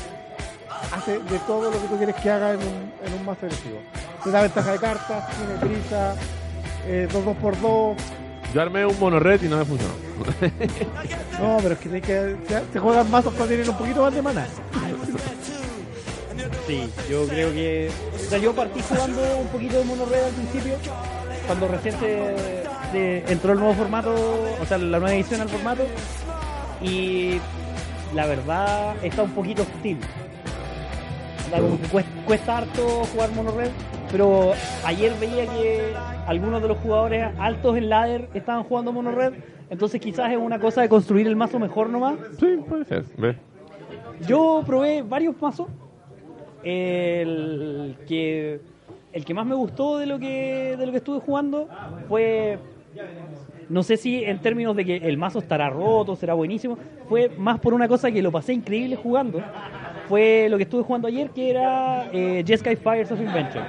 hace 0.93 1.19
de 1.19 1.39
todo 1.47 1.71
lo 1.71 1.81
que 1.81 1.89
tú 1.89 1.97
quieres 1.97 2.15
que 2.17 2.31
haga 2.31 2.53
en 2.53 2.61
un, 2.61 2.93
en 3.05 3.13
un 3.19 3.25
mazo 3.25 3.47
agresivo. 3.47 3.79
Te 4.25 4.31
da 4.31 4.43
ventaja 4.43 4.73
de 4.73 4.79
cartas, 4.79 5.25
tiene 5.37 5.75
prisa, 5.75 6.15
eh, 6.87 7.09
2 7.13 7.25
2 7.25 7.37
x 7.37 7.63
2 7.63 7.97
Yo 8.55 8.63
armé 8.63 8.87
un 8.87 8.99
monored 8.99 9.43
y 9.43 9.49
no 9.49 9.59
me 9.59 9.65
funcionó. 9.65 9.95
No, 11.41 11.59
pero 11.61 11.75
es 11.75 11.79
que, 11.81 11.89
tienes 11.91 12.07
que 12.07 12.37
se, 12.49 12.73
se 12.73 12.79
juegan 12.79 13.11
mazos 13.11 13.35
cuando 13.35 13.49
tienen 13.49 13.69
un 13.69 13.77
poquito 13.77 14.01
más 14.01 14.15
de 14.15 14.23
mana. 14.23 14.47
Sí, 16.67 16.91
yo 17.09 17.27
creo 17.29 17.53
que. 17.53 17.91
O 18.15 18.19
sea, 18.19 18.39
yo 18.39 18.55
partí 18.55 18.81
jugando 18.83 19.23
un 19.39 19.47
poquito 19.49 19.79
de 19.79 19.85
Mono 19.85 20.05
Red 20.07 20.25
al 20.25 20.33
principio, 20.33 20.75
cuando 21.47 21.69
recién 21.69 21.95
se, 22.01 22.35
se 22.93 23.33
entró 23.33 23.53
el 23.53 23.59
nuevo 23.59 23.75
formato, 23.75 24.15
o 24.61 24.67
sea, 24.67 24.79
la 24.79 24.99
nueva 24.99 25.15
edición 25.15 25.41
al 25.41 25.49
formato, 25.49 25.85
y 26.83 27.39
la 28.15 28.27
verdad 28.27 28.97
está 29.03 29.23
un 29.23 29.31
poquito 29.31 29.63
hostil. 29.63 29.99
Sea, 31.51 31.61
como 31.61 31.81
que 31.81 31.87
cuesta, 31.89 32.11
cuesta 32.27 32.59
harto 32.59 33.05
jugar 33.13 33.31
Mono 33.33 33.53
Red, 33.53 33.71
pero 34.11 34.53
ayer 34.85 35.13
veía 35.21 35.47
que 35.47 35.95
algunos 36.27 36.61
de 36.61 36.69
los 36.69 36.79
jugadores 36.79 37.27
altos 37.39 37.77
en 37.77 37.89
ladder 37.89 38.29
estaban 38.35 38.65
jugando 38.65 38.93
Mono 38.93 39.13
Red, 39.13 39.35
entonces 39.71 40.01
quizás 40.01 40.31
es 40.33 40.39
una 40.39 40.59
cosa 40.59 40.83
de 40.83 40.89
construir 40.89 41.27
el 41.27 41.37
mazo 41.37 41.59
mejor 41.59 41.89
nomás. 41.89 42.17
Sí, 42.39 42.59
puede 42.69 42.85
ser. 42.85 43.05
¿Ves? 43.17 43.37
Yo 44.27 44.63
probé 44.67 45.03
varios 45.03 45.41
mazos. 45.41 45.69
El 46.63 47.97
que 48.09 48.61
el 49.13 49.25
que 49.25 49.35
más 49.35 49.47
me 49.47 49.55
gustó 49.55 49.99
de 49.99 50.07
lo 50.07 50.19
que 50.19 50.77
de 50.77 50.85
lo 50.85 50.91
que 50.91 50.99
estuve 50.99 51.21
jugando 51.21 51.69
fue 52.09 52.59
no 53.69 53.83
sé 53.83 53.97
si 53.97 54.25
en 54.25 54.41
términos 54.41 54.77
de 54.77 54.85
que 54.85 54.97
el 54.97 55.17
mazo 55.17 55.39
estará 55.39 55.71
roto, 55.71 56.17
será 56.17 56.35
buenísimo, 56.35 56.79
fue 57.09 57.31
más 57.37 57.59
por 57.61 57.75
una 57.75 57.89
cosa 57.89 58.11
que 58.11 58.23
lo 58.23 58.31
pasé 58.31 58.53
increíble 58.53 58.97
jugando. 58.97 59.41
Fue 60.09 60.49
lo 60.49 60.57
que 60.57 60.65
estuve 60.65 60.83
jugando 60.83 61.09
ayer, 61.09 61.31
que 61.31 61.51
era 61.51 62.09
eh, 62.13 62.45
Jeskai 62.47 62.77
Fires 62.77 63.11
of 63.11 63.21
Invention. 63.21 63.65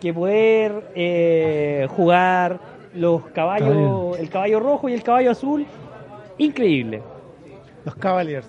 Que 0.00 0.12
poder 0.12 0.90
eh, 0.94 1.86
jugar 1.90 2.60
los 2.94 3.26
caballos, 3.28 3.68
Caballo. 3.68 4.16
el 4.16 4.28
caballo 4.28 4.60
rojo 4.60 4.88
y 4.88 4.92
el 4.92 5.02
caballo 5.02 5.30
azul, 5.30 5.66
increíble. 6.38 7.02
Los 7.84 7.94
Cavaliers. 7.96 8.46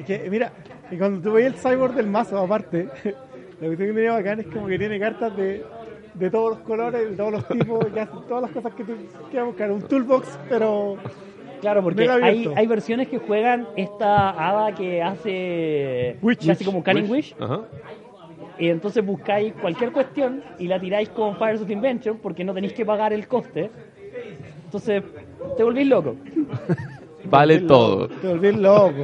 Es 0.00 0.06
que, 0.06 0.30
mira, 0.30 0.52
y 0.90 0.96
cuando 0.96 1.20
tú 1.20 1.34
veis 1.34 1.46
el 1.46 1.54
cyborg 1.54 1.94
del 1.94 2.06
mazo, 2.06 2.38
aparte, 2.38 2.88
lo 3.60 3.70
que 3.70 3.76
tiene 3.76 4.08
bacán 4.08 4.40
es 4.40 4.46
como 4.46 4.66
que 4.66 4.78
tiene 4.78 4.98
cartas 4.98 5.36
de, 5.36 5.64
de 6.14 6.30
todos 6.30 6.50
los 6.50 6.58
colores, 6.60 7.10
de 7.10 7.16
todos 7.16 7.32
los 7.32 7.48
tipos, 7.48 7.86
que 7.86 8.00
hacen 8.00 8.18
todas 8.28 8.42
las 8.42 8.50
cosas 8.52 8.74
que 8.74 8.84
tú 8.84 8.92
quieras 9.30 9.48
buscar. 9.48 9.70
Un 9.70 9.82
toolbox, 9.82 10.38
pero 10.48 10.96
Claro, 11.66 11.82
porque 11.82 12.08
hay, 12.08 12.48
hay 12.54 12.66
versiones 12.68 13.08
que 13.08 13.18
juegan 13.18 13.66
esta 13.76 14.30
hada 14.30 14.72
que 14.72 15.02
hace 15.02 16.16
Witch. 16.22 16.46
casi 16.46 16.64
como 16.64 16.84
Cunning 16.84 17.10
Wish. 17.10 17.34
Ajá. 17.40 17.62
Y 18.58 18.68
entonces 18.68 19.04
buscáis 19.04 19.52
cualquier 19.54 19.90
cuestión 19.90 20.44
y 20.60 20.68
la 20.68 20.78
tiráis 20.78 21.08
con 21.08 21.36
Fires 21.36 21.60
of 21.60 21.68
Invention 21.70 22.18
porque 22.22 22.44
no 22.44 22.54
tenéis 22.54 22.72
que 22.72 22.86
pagar 22.86 23.12
el 23.12 23.26
coste. 23.26 23.68
Entonces 24.66 25.02
te 25.56 25.64
volvís 25.64 25.88
loco. 25.88 26.14
Vale 27.24 27.58
todo. 27.62 28.06
Te 28.06 28.28
volví 28.28 28.52
loco. 28.52 29.02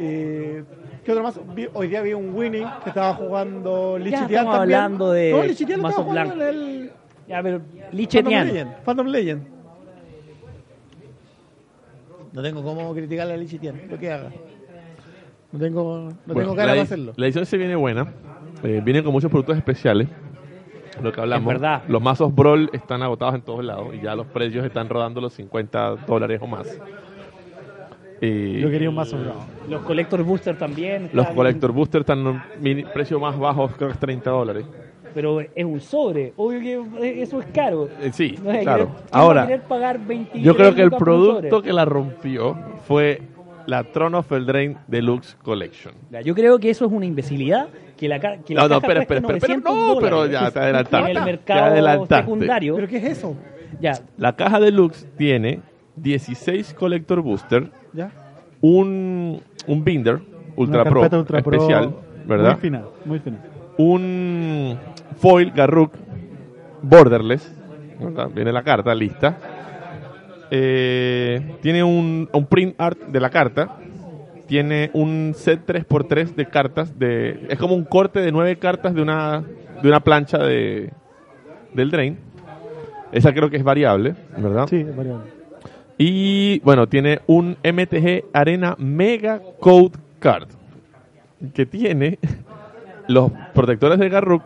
Eh, 0.00 0.64
¿Qué 1.04 1.12
otro 1.12 1.22
más? 1.22 1.40
Vi- 1.54 1.68
hoy 1.72 1.86
día 1.88 2.02
vi 2.02 2.12
un 2.12 2.34
winning 2.34 2.66
que 2.82 2.88
estaba 2.90 3.14
jugando 3.14 3.96
Lichitian 3.98 4.28
también. 4.44 4.48
hablando 4.80 5.12
de 5.12 5.30
No, 5.30 5.42
Lichitian 5.44 5.80
estaba 5.86 6.04
jugando 6.04 6.34
en 6.34 6.40
el 6.42 6.90
Ya, 7.28 7.42
pero 7.42 7.60
Phantom 7.60 7.88
Lichetian. 7.92 8.46
Legend. 8.48 8.70
Phantom 8.84 9.06
Legend. 9.06 9.55
No 12.36 12.42
tengo 12.42 12.62
cómo 12.62 12.92
criticarle 12.92 13.32
a 13.32 13.36
Lichitian, 13.38 13.80
lo 13.88 13.98
que 13.98 14.12
haga. 14.12 14.30
No 15.52 15.58
tengo, 15.58 16.10
no 16.10 16.16
Bueno, 16.26 16.40
tengo 16.42 16.54
cara 16.54 16.72
para 16.72 16.82
hacerlo. 16.82 17.14
la 17.16 17.24
edición 17.24 17.46
se 17.46 17.56
viene 17.56 17.74
buena. 17.74 18.12
Eh, 18.62 18.82
viene 18.84 19.02
con 19.02 19.10
muchos 19.12 19.30
productos 19.30 19.56
especiales. 19.56 20.06
Lo 21.02 21.12
que 21.12 21.20
hablamos. 21.22 21.50
Es 21.54 21.60
verdad. 21.60 21.82
Los 21.88 22.02
mazos 22.02 22.34
Brawl 22.34 22.68
están 22.74 23.02
agotados 23.02 23.36
en 23.36 23.40
todos 23.40 23.64
lados 23.64 23.94
y 23.94 24.02
ya 24.02 24.14
los 24.14 24.26
precios 24.26 24.66
están 24.66 24.86
rodando 24.90 25.22
los 25.22 25.32
50 25.32 25.96
dólares 26.06 26.38
o 26.42 26.46
más. 26.46 26.78
Eh, 28.20 28.58
Yo 28.62 28.68
quería 28.70 28.90
un 28.90 28.96
mazo 28.96 29.18
bravo. 29.18 29.46
Los 29.70 29.80
Collector 29.82 30.22
Booster 30.22 30.58
también. 30.58 31.08
los 31.14 31.26
Collector 31.28 31.72
Booster 31.72 32.02
están 32.02 32.18
en 32.20 32.26
un 32.26 32.92
precio 32.92 33.18
más 33.18 33.38
bajo, 33.38 33.66
creo 33.68 33.88
que 33.88 33.94
es 33.94 34.00
30 34.00 34.30
dólares. 34.30 34.66
Pero 35.16 35.40
es 35.40 35.64
un 35.64 35.80
sobre. 35.80 36.34
Obvio 36.36 36.60
que 36.60 37.22
eso 37.22 37.40
es 37.40 37.46
caro. 37.46 37.88
Eh, 38.02 38.10
sí, 38.12 38.34
No 38.44 38.50
es 38.50 38.60
claro. 38.64 38.84
querer- 38.84 38.94
¿quién 38.96 39.06
va 39.14 39.18
a 39.18 39.22
Ahora, 39.22 39.46
querer 39.46 39.62
pagar 39.62 39.98
23 39.98 40.44
yo 40.44 40.54
creo 40.54 40.74
que 40.74 40.82
el 40.82 40.90
producto 40.90 41.62
que 41.62 41.72
la 41.72 41.86
rompió 41.86 42.54
fue 42.86 43.22
la 43.66 43.82
Throne 43.84 44.18
of 44.18 44.30
Eldraine 44.30 44.76
Deluxe 44.86 45.34
Collection. 45.42 45.94
Ya, 46.10 46.20
Yo 46.20 46.34
creo 46.34 46.58
que 46.58 46.68
eso 46.68 46.84
es 46.84 46.92
una 46.92 47.06
imbecilidad. 47.06 47.68
Que 47.96 48.08
la, 48.08 48.20
que 48.20 48.54
la 48.54 48.60
No, 48.64 48.68
no, 48.68 48.74
caja 48.82 48.92
espera, 48.92 49.00
espera, 49.00 49.20
espera, 49.20 49.38
espera. 49.38 49.54
900 49.56 49.74
No, 49.74 50.00
pero 50.02 50.26
ya 50.26 50.50
te 50.50 50.58
adelantaste. 50.58 50.98
En 51.10 51.16
el 51.16 51.24
Te 51.24 51.30
mercado 51.32 51.64
adelantaste. 51.64 52.16
secundario. 52.24 52.74
¿Pero 52.76 52.88
qué 52.88 52.96
es 52.98 53.04
eso? 53.04 53.34
Ya, 53.80 53.92
La 54.18 54.36
caja 54.36 54.60
Deluxe 54.60 55.06
tiene 55.16 55.60
16 55.96 56.74
Collector 56.74 57.22
Booster, 57.22 57.70
¿Ya? 57.94 58.10
un, 58.60 59.40
un 59.66 59.82
binder 59.84 60.20
Ultra 60.56 60.82
Una 60.82 60.90
Pro, 60.90 61.00
Ultra 61.00 61.22
Pro 61.24 61.38
especial, 61.56 61.94
¿verdad? 62.26 62.52
Muy 62.52 62.60
fina, 62.60 62.82
muy 63.06 63.18
fina. 63.18 63.38
Un 63.78 64.78
foil 65.16 65.52
Garruk 65.52 65.92
borderless, 66.82 67.52
¿verdad? 68.00 68.30
Viene 68.34 68.52
la 68.52 68.62
carta 68.62 68.94
lista. 68.94 69.36
Eh, 70.50 71.56
tiene 71.60 71.82
un, 71.82 72.28
un 72.32 72.46
print 72.46 72.80
art 72.80 72.98
de 73.00 73.20
la 73.20 73.30
carta. 73.30 73.76
Tiene 74.46 74.90
un 74.92 75.32
set 75.34 75.66
3x3 75.66 76.34
de 76.34 76.46
cartas. 76.46 76.98
De, 76.98 77.46
es 77.48 77.58
como 77.58 77.74
un 77.74 77.84
corte 77.84 78.20
de 78.20 78.30
nueve 78.30 78.56
cartas 78.56 78.94
de 78.94 79.02
una, 79.02 79.42
de 79.82 79.88
una 79.88 80.00
plancha 80.00 80.38
de, 80.38 80.92
del 81.74 81.90
Drain. 81.90 82.18
Esa 83.12 83.32
creo 83.32 83.50
que 83.50 83.56
es 83.56 83.64
variable, 83.64 84.14
¿verdad? 84.36 84.66
Sí, 84.68 84.76
es 84.76 84.96
variable. 84.96 85.24
Y 85.98 86.60
bueno, 86.60 86.88
tiene 86.88 87.20
un 87.26 87.56
MTG 87.64 88.24
Arena 88.32 88.74
Mega 88.78 89.40
Code 89.60 89.92
Card 90.18 90.48
que 91.54 91.66
tiene 91.66 92.18
los 93.08 93.30
protectores 93.54 93.98
de 93.98 94.08
Garruk 94.08 94.42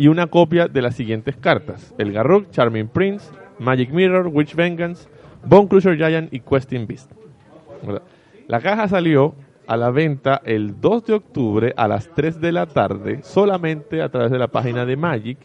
y 0.00 0.08
una 0.08 0.28
copia 0.28 0.66
de 0.66 0.80
las 0.80 0.96
siguientes 0.96 1.36
cartas: 1.36 1.94
el 1.98 2.12
Garruk, 2.12 2.50
Charming 2.50 2.88
Prince, 2.88 3.30
Magic 3.58 3.90
Mirror, 3.90 4.28
Witch 4.28 4.54
Vengeance, 4.54 5.06
Bone 5.44 5.68
Crusher 5.68 5.94
Giant 5.98 6.32
y 6.32 6.40
Questing 6.40 6.86
Beast. 6.86 7.12
La 8.48 8.60
caja 8.60 8.88
salió 8.88 9.34
a 9.66 9.76
la 9.76 9.90
venta 9.90 10.40
el 10.42 10.80
2 10.80 11.04
de 11.04 11.12
octubre 11.12 11.74
a 11.76 11.86
las 11.86 12.08
3 12.14 12.40
de 12.40 12.50
la 12.50 12.64
tarde 12.64 13.20
solamente 13.22 14.00
a 14.00 14.08
través 14.08 14.30
de 14.30 14.38
la 14.38 14.48
página 14.48 14.86
de 14.86 14.96
Magic 14.96 15.38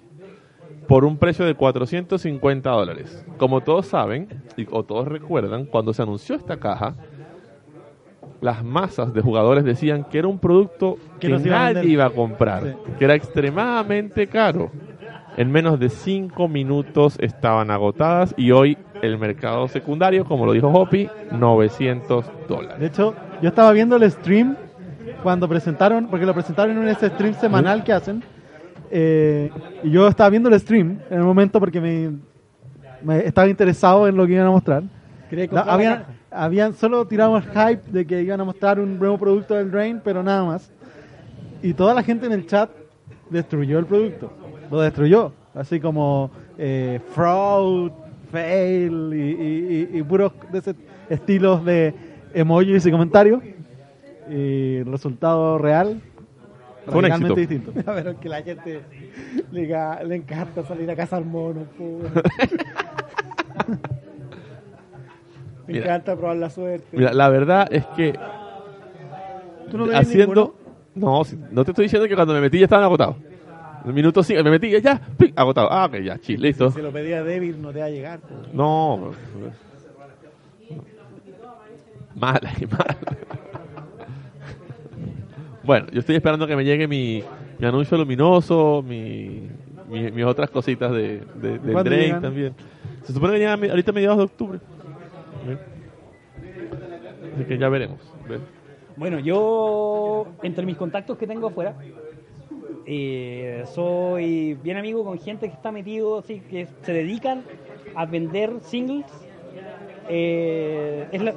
por 0.88 1.04
un 1.04 1.18
precio 1.18 1.44
de 1.44 1.56
450 1.56 2.70
dólares. 2.70 3.26
Como 3.38 3.60
todos 3.60 3.88
saben, 3.88 4.30
y, 4.56 4.68
o 4.72 4.84
todos 4.84 5.10
recuerdan, 5.10 5.66
cuando 5.66 5.94
se 5.94 6.02
anunció 6.02 6.36
esta 6.36 6.58
caja, 6.58 6.96
las 8.46 8.64
masas 8.64 9.14
de 9.14 9.22
jugadores 9.22 9.64
decían 9.66 10.06
que 10.06 10.20
era 10.20 10.28
un 10.30 10.40
producto 10.40 10.98
que, 11.20 11.28
Que 11.28 11.34
no 11.34 11.40
se 11.40 11.48
iba 11.48 11.68
a 11.68 11.74
nadie 11.74 11.90
iba 11.90 12.06
a 12.06 12.10
comprar, 12.12 12.64
Sí. 12.64 12.92
que 12.98 13.06
era 13.06 13.16
extremadamente 13.16 14.28
caro. 14.28 14.72
En 15.38 15.52
menos 15.52 15.80
de 15.80 15.90
5 15.90 16.48
minutos 16.48 17.18
estaban 17.20 17.70
agotadas 17.70 18.34
y 18.38 18.52
hoy 18.52 18.78
el 19.02 19.18
mercado 19.18 19.68
secundario, 19.68 20.24
como 20.24 20.46
lo 20.46 20.54
dijo 20.54 20.70
Hopi, 20.70 21.10
900 21.32 22.26
De 22.26 22.32
dólares. 22.48 22.78
hecho, 22.82 23.14
yo 23.42 23.50
estaba 23.50 23.72
viendo 23.74 23.98
el 23.98 24.10
stream 24.10 24.56
cuando 25.24 25.50
presentaron, 25.50 26.08
porque 26.08 26.26
lo 26.26 26.34
presentaron 26.34 26.78
en 26.78 26.88
ese 26.88 27.10
stream 27.10 27.34
semanal 27.34 27.84
que 27.84 27.92
hacen. 27.94 28.24
eh, 28.92 29.50
y 29.84 29.90
yo 29.92 30.08
estaba 30.08 30.30
viendo 30.30 30.48
el 30.48 30.58
stream 30.60 31.00
en 31.10 31.18
el 31.18 31.24
momento 31.26 31.60
porque 31.60 31.82
me, 31.82 32.12
me 33.04 33.26
estaba 33.26 33.48
interesado 33.48 34.08
en 34.08 34.16
lo 34.16 34.26
que 34.28 34.34
iban 34.34 34.46
a 34.48 34.52
mostrar. 34.52 34.84
La 35.52 35.64
caja. 35.98 36.06
Habían 36.36 36.74
solo 36.74 37.06
tirado 37.08 37.38
el 37.38 37.44
hype 37.44 37.82
de 37.92 38.06
que 38.06 38.22
iban 38.22 38.42
a 38.42 38.44
mostrar 38.44 38.80
un 38.80 39.00
nuevo 39.00 39.18
producto 39.18 39.54
del 39.56 39.72
Drain, 39.72 40.02
pero 40.04 40.22
nada 40.24 40.44
más. 40.44 40.72
Y 41.64 41.74
toda 41.74 41.94
la 41.94 42.04
gente 42.04 42.26
en 42.26 42.34
el 42.34 42.46
chat 42.46 42.70
destruyó 43.30 43.80
el 43.80 43.86
producto. 43.86 44.32
Lo 44.70 44.82
destruyó. 44.82 45.32
Así 45.54 45.80
como 45.80 46.30
eh, 46.58 47.00
fraud, 47.14 47.92
fail 48.32 49.12
y, 49.14 49.18
y- 49.18 49.90
y- 49.94 50.00
y 50.00 50.04
puros 50.04 50.34
de 50.52 50.60
ese 50.60 50.76
estilos 51.10 51.64
de 51.64 51.94
emojis 52.34 52.86
y 52.86 52.92
comentarios. 52.92 53.42
Y 54.30 54.78
el 54.78 54.86
resultado 54.92 55.58
real 55.58 56.02
Fue 56.88 57.00
un 57.00 57.06
éxito. 57.06 57.36
distinto. 57.36 57.72
A 57.90 57.94
ver, 57.94 58.16
que 58.18 58.28
la 58.30 58.42
gente 58.42 58.82
le, 59.52 59.68
le 60.06 60.16
encanta 60.16 60.64
salir 60.64 60.90
a 60.92 60.96
cazar 60.96 61.24
monos. 61.24 61.68
Me 65.68 65.74
Mira. 65.74 65.86
encanta 65.86 66.16
probar 66.16 66.38
la 66.38 66.50
suerte. 66.50 66.86
Mira, 66.98 67.14
la 67.14 67.30
verdad 67.30 67.68
es 67.72 67.86
que 67.96 68.14
¿Tú 69.72 69.78
no 69.78 69.86
haciendo... 69.98 70.56
No, 70.94 71.24
no 71.52 71.66
te 71.66 71.72
estoy 71.72 71.86
diciendo 71.86 72.08
que 72.08 72.16
cuando 72.16 72.34
me 72.34 72.40
metí 72.42 72.58
ya 72.60 72.66
estaban 72.66 72.86
agotados. 72.86 73.16
El 73.86 73.94
minuto 73.94 74.24
5, 74.24 74.44
me 74.44 74.50
metí 74.52 74.70
ya, 74.82 75.00
¡pic! 75.18 75.34
agotado. 75.36 75.68
Ah, 75.72 75.86
ok, 75.86 75.98
ya, 75.98 76.18
chill, 76.20 76.42
listo. 76.42 76.72
Si 76.72 76.82
lo 76.82 76.92
pedía 76.92 77.24
débil, 77.24 77.62
no 77.62 77.72
te 77.72 77.80
va 77.80 77.86
a 77.86 77.90
llegar. 77.90 78.20
po. 78.20 78.30
No. 78.54 79.12
Mala 82.16 82.52
y 82.62 82.66
mala. 82.66 82.98
Bueno, 85.64 85.88
yo 85.92 86.00
estoy 86.00 86.16
esperando 86.16 86.48
que 86.48 86.56
me 86.56 86.64
llegue 86.64 86.88
mi, 86.88 87.24
mi 87.60 87.66
anuncio 87.68 87.98
luminoso, 87.98 88.84
mi, 88.88 89.50
mi- 89.90 90.12
mis 90.12 90.26
otras 90.26 90.50
cositas 90.50 90.92
de, 90.92 91.22
de, 91.42 91.60
del 91.60 91.74
¿Cuándo 91.74 91.84
Drain 91.90 92.04
llegan? 92.06 92.22
también. 92.22 92.54
Se 93.04 93.14
supone 93.14 93.34
que 93.34 93.40
llegan 93.40 93.64
ahorita 93.70 93.92
a 93.92 93.94
mediados 93.94 94.18
de 94.18 94.24
octubre. 94.24 94.60
Así 97.36 97.44
que 97.46 97.58
ya 97.58 97.70
veremos. 97.70 98.00
Bueno, 98.98 99.20
yo, 99.20 100.28
entre 100.44 100.66
mis 100.66 100.78
contactos 100.78 101.18
que 101.18 101.28
tengo 101.28 101.48
afuera, 101.48 101.76
eh, 102.86 103.64
soy 103.66 104.54
bien 104.56 104.78
amigo 104.78 105.04
con 105.04 105.20
gente 105.20 105.48
que 105.48 105.54
está 105.54 105.72
metido, 105.72 106.20
así 106.20 106.40
que 106.40 106.68
se 106.84 106.94
dedican 106.94 107.44
a 107.96 108.06
vender 108.06 108.54
singles. 108.62 109.06
Eh, 110.08 111.08
es 111.12 111.22
la- 111.22 111.34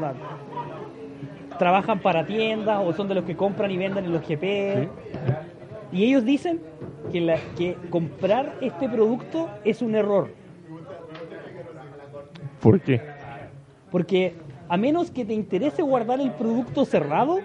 la- 0.00 0.14
trabajan 1.58 2.00
para 2.00 2.26
tiendas 2.26 2.80
o 2.84 2.92
son 2.92 3.08
de 3.08 3.14
los 3.14 3.24
que 3.24 3.36
compran 3.36 3.70
y 3.70 3.76
venden 3.76 4.04
en 4.06 4.12
los 4.12 4.26
GP. 4.26 4.88
Y 5.92 6.04
ellos 6.04 6.24
dicen 6.24 6.60
que, 7.12 7.20
la- 7.20 7.38
que 7.56 7.76
comprar 7.90 8.54
este 8.60 8.88
producto 8.88 9.48
es 9.64 9.82
un 9.82 9.94
error. 9.94 10.30
¿Por 12.62 12.80
qué? 12.80 13.00
Porque 13.90 14.34
a 14.68 14.76
menos 14.76 15.10
que 15.10 15.24
te 15.24 15.34
interese 15.34 15.82
guardar 15.82 16.20
el 16.20 16.30
producto 16.32 16.84
cerrado, 16.84 17.40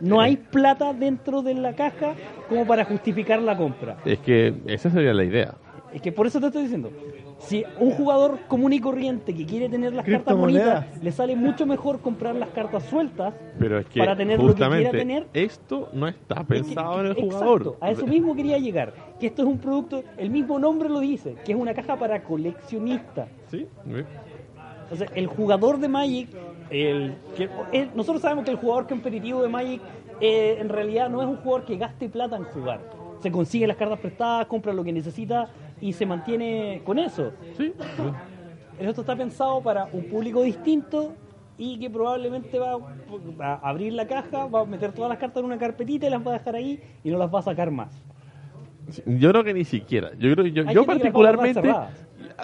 no 0.00 0.20
hay 0.20 0.36
plata 0.36 0.92
dentro 0.92 1.42
de 1.42 1.54
la 1.54 1.74
caja 1.74 2.14
como 2.48 2.66
para 2.66 2.84
justificar 2.84 3.40
la 3.40 3.56
compra. 3.56 3.96
Es 4.04 4.18
que 4.18 4.54
esa 4.66 4.90
sería 4.90 5.14
la 5.14 5.24
idea. 5.24 5.54
Es 5.92 6.00
que 6.02 6.12
por 6.12 6.26
eso 6.26 6.40
te 6.40 6.46
estoy 6.46 6.62
diciendo. 6.62 6.90
Si 7.38 7.64
un 7.80 7.90
jugador 7.90 8.38
común 8.46 8.72
y 8.72 8.80
corriente 8.80 9.34
que 9.34 9.44
quiere 9.44 9.68
tener 9.68 9.92
las 9.94 10.06
cartas 10.06 10.36
bonitas, 10.36 10.86
le 11.02 11.10
sale 11.10 11.34
mucho 11.34 11.66
mejor 11.66 12.00
comprar 12.00 12.36
las 12.36 12.48
cartas 12.50 12.84
sueltas. 12.84 13.34
Pero 13.58 13.80
es 13.80 13.86
que 13.86 13.98
Para 13.98 14.16
tener 14.16 14.38
lo 14.40 14.48
que 14.48 14.54
quiera 14.54 14.70
justamente 14.70 14.98
tener. 14.98 15.26
esto 15.34 15.88
no 15.92 16.06
está 16.06 16.36
Es 16.36 16.40
que- 16.40 16.46
pensado 16.54 17.00
en 17.00 17.06
el 17.06 17.12
exacto, 17.12 17.36
jugador. 17.36 17.76
a 17.80 17.90
eso 17.90 18.06
mismo 18.06 18.36
quería 18.36 18.58
llegar. 18.58 18.92
Que 19.18 19.26
esto 19.26 19.42
es 19.42 19.48
un 19.48 19.58
producto, 19.58 20.04
el 20.18 20.30
mismo 20.30 20.58
nombre 20.60 20.88
lo 20.88 21.00
dice, 21.00 21.34
que 21.44 21.50
es 21.52 21.58
una 21.58 21.74
caja 21.74 21.96
para 21.96 22.22
coleccionistas. 22.22 23.28
¿Sí? 23.50 23.66
O 24.92 24.96
sea, 24.96 25.08
el 25.14 25.26
jugador 25.26 25.78
de 25.78 25.88
Magic, 25.88 26.28
el, 26.70 27.14
que, 27.36 27.48
el- 27.72 27.90
nosotros 27.94 28.20
sabemos 28.22 28.44
que 28.44 28.50
el 28.50 28.56
jugador 28.58 28.86
competitivo 28.86 29.42
de 29.42 29.48
Magic 29.48 29.80
eh, 30.20 30.58
en 30.60 30.68
realidad 30.68 31.08
no 31.08 31.22
es 31.22 31.28
un 31.28 31.36
jugador 31.36 31.64
que 31.64 31.76
gaste 31.76 32.08
plata 32.08 32.36
en 32.36 32.44
jugar. 32.44 32.80
Se 33.20 33.30
consigue 33.30 33.66
las 33.66 33.76
cartas 33.76 33.98
prestadas, 34.00 34.46
compra 34.46 34.72
lo 34.72 34.84
que 34.84 34.92
necesita 34.92 35.48
y 35.80 35.92
se 35.92 36.06
mantiene 36.06 36.82
con 36.84 36.98
eso. 36.98 37.32
Sí. 37.56 37.72
el 38.78 38.88
otro 38.88 39.02
está 39.02 39.16
pensado 39.16 39.60
para 39.62 39.86
un 39.92 40.04
público 40.04 40.42
distinto 40.42 41.14
y 41.58 41.78
que 41.78 41.88
probablemente 41.90 42.58
va 42.58 42.78
a 43.40 43.68
abrir 43.68 43.92
la 43.92 44.06
caja, 44.06 44.46
va 44.46 44.60
a 44.60 44.64
meter 44.64 44.92
todas 44.92 45.08
las 45.08 45.18
cartas 45.18 45.38
en 45.40 45.44
una 45.46 45.58
carpetita 45.58 46.06
y 46.06 46.10
las 46.10 46.24
va 46.26 46.30
a 46.34 46.38
dejar 46.38 46.56
ahí 46.56 46.80
y 47.04 47.10
no 47.10 47.18
las 47.18 47.32
va 47.32 47.38
a 47.38 47.42
sacar 47.42 47.70
más. 47.70 48.02
Yo 49.06 49.30
creo 49.30 49.44
que 49.44 49.54
ni 49.54 49.64
siquiera. 49.64 50.10
Yo 50.18 50.32
creo 50.34 50.46
yo, 50.46 50.64
yo 50.72 50.84
particularmente. 50.84 51.72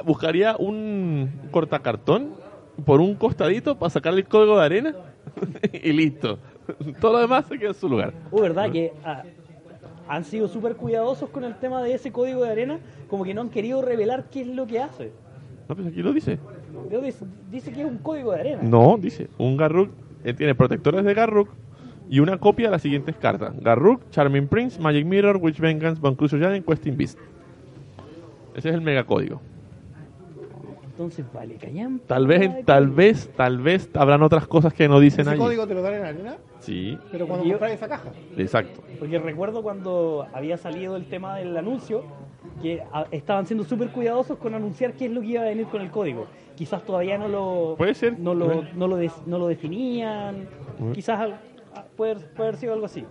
Buscaría 0.04 0.56
un 0.56 1.30
cortacartón 1.50 2.34
por 2.84 3.00
un 3.00 3.14
costadito 3.14 3.78
para 3.78 3.90
sacarle 3.90 4.20
el 4.20 4.28
código 4.28 4.58
de 4.58 4.64
arena 4.64 4.94
y 5.72 5.92
listo. 5.92 6.38
Todo 7.00 7.14
lo 7.14 7.18
demás 7.20 7.46
se 7.46 7.58
queda 7.58 7.70
en 7.70 7.74
su 7.74 7.88
lugar. 7.88 8.12
Uh, 8.30 8.40
¿verdad? 8.40 8.70
Que 8.70 8.92
ah, 9.04 9.22
han 10.08 10.24
sido 10.24 10.48
súper 10.48 10.76
cuidadosos 10.76 11.30
con 11.30 11.44
el 11.44 11.54
tema 11.56 11.82
de 11.82 11.94
ese 11.94 12.12
código 12.12 12.44
de 12.44 12.50
arena, 12.50 12.78
como 13.08 13.24
que 13.24 13.34
no 13.34 13.40
han 13.42 13.50
querido 13.50 13.82
revelar 13.82 14.28
qué 14.30 14.42
es 14.42 14.48
lo 14.48 14.66
que 14.66 14.80
hace. 14.80 15.12
No, 15.68 15.76
pues 15.76 15.88
aquí 15.88 16.02
lo 16.02 16.12
dice. 16.12 16.38
Dice, 16.90 17.24
dice 17.50 17.72
que 17.72 17.82
es 17.82 17.86
un 17.86 17.98
código 17.98 18.32
de 18.32 18.40
arena. 18.40 18.62
No, 18.62 18.96
dice. 18.98 19.28
Un 19.38 19.56
Garruk 19.56 19.90
eh, 20.24 20.32
tiene 20.32 20.54
protectores 20.54 21.04
de 21.04 21.14
Garruk 21.14 21.50
y 22.08 22.20
una 22.20 22.38
copia 22.38 22.68
de 22.68 22.72
las 22.72 22.82
siguientes 22.82 23.16
cartas: 23.16 23.54
Garruk, 23.60 24.08
Charming 24.10 24.48
Prince, 24.48 24.80
Magic 24.80 25.04
Mirror, 25.04 25.36
Witch 25.36 25.58
Vengeance, 25.58 26.00
Von 26.00 26.14
Crucial 26.14 26.40
Giant, 26.40 26.66
Questing 26.66 26.96
Beast. 26.96 27.18
Ese 28.54 28.70
es 28.70 28.74
el 28.74 28.80
megacódigo. 28.80 29.40
Entonces, 30.98 31.24
vale, 31.32 31.54
callan. 31.54 32.00
Tal 32.08 32.26
vez, 32.26 32.64
tal 32.64 32.88
vez, 32.88 33.30
tal 33.36 33.58
vez 33.58 33.88
habrán 33.94 34.20
otras 34.24 34.48
cosas 34.48 34.74
que 34.74 34.88
no 34.88 34.98
dicen 34.98 35.20
Ese 35.20 35.30
ahí. 35.30 35.38
código 35.38 35.64
te 35.64 35.74
lo 35.74 35.80
dan 35.82 35.94
en 35.94 36.04
arena, 36.04 36.36
Sí, 36.58 36.98
pero 37.12 37.28
cuando 37.28 37.44
Yo- 37.44 37.52
compras 37.52 37.70
esa 37.70 37.86
caja. 37.88 38.10
exacto. 38.36 38.80
Porque 38.98 39.16
recuerdo 39.20 39.62
cuando 39.62 40.26
había 40.32 40.56
salido 40.56 40.96
el 40.96 41.06
tema 41.08 41.36
del 41.36 41.56
anuncio, 41.56 42.02
que 42.60 42.82
ah, 42.92 43.06
estaban 43.12 43.46
siendo 43.46 43.62
súper 43.62 43.90
cuidadosos 43.90 44.38
con 44.38 44.56
anunciar 44.56 44.94
qué 44.94 45.04
es 45.04 45.12
lo 45.12 45.20
que 45.20 45.28
iba 45.28 45.42
a 45.42 45.44
venir 45.44 45.66
con 45.68 45.82
el 45.82 45.90
código. 45.92 46.26
Quizás 46.56 46.82
todavía 46.82 47.16
no 47.16 47.28
lo, 47.28 47.76
Puede 47.78 47.94
ser. 47.94 48.18
no 48.18 48.34
lo, 48.34 48.64
no 48.74 48.88
lo, 48.88 48.96
des- 48.96 49.24
no 49.24 49.38
lo 49.38 49.46
definían. 49.46 50.48
Quizás 50.94 51.20
al- 51.20 51.38
puede, 51.96 52.16
puede 52.16 52.48
haber 52.48 52.56
sido 52.60 52.72
algo 52.74 52.86
así. 52.86 53.04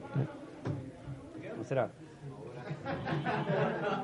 No 1.58 1.64
será. 1.64 1.90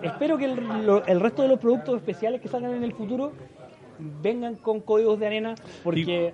Espero 0.02 0.38
que 0.38 0.46
el, 0.46 0.86
lo- 0.86 1.06
el 1.06 1.20
resto 1.20 1.42
de 1.42 1.50
los 1.50 1.60
productos 1.60 1.98
especiales 1.98 2.40
que 2.40 2.48
salgan 2.48 2.74
en 2.76 2.84
el 2.86 2.94
futuro 2.94 3.34
vengan 4.22 4.56
con 4.56 4.80
códigos 4.82 5.20
de 5.20 5.26
arena, 5.28 5.56
porque 5.84 6.34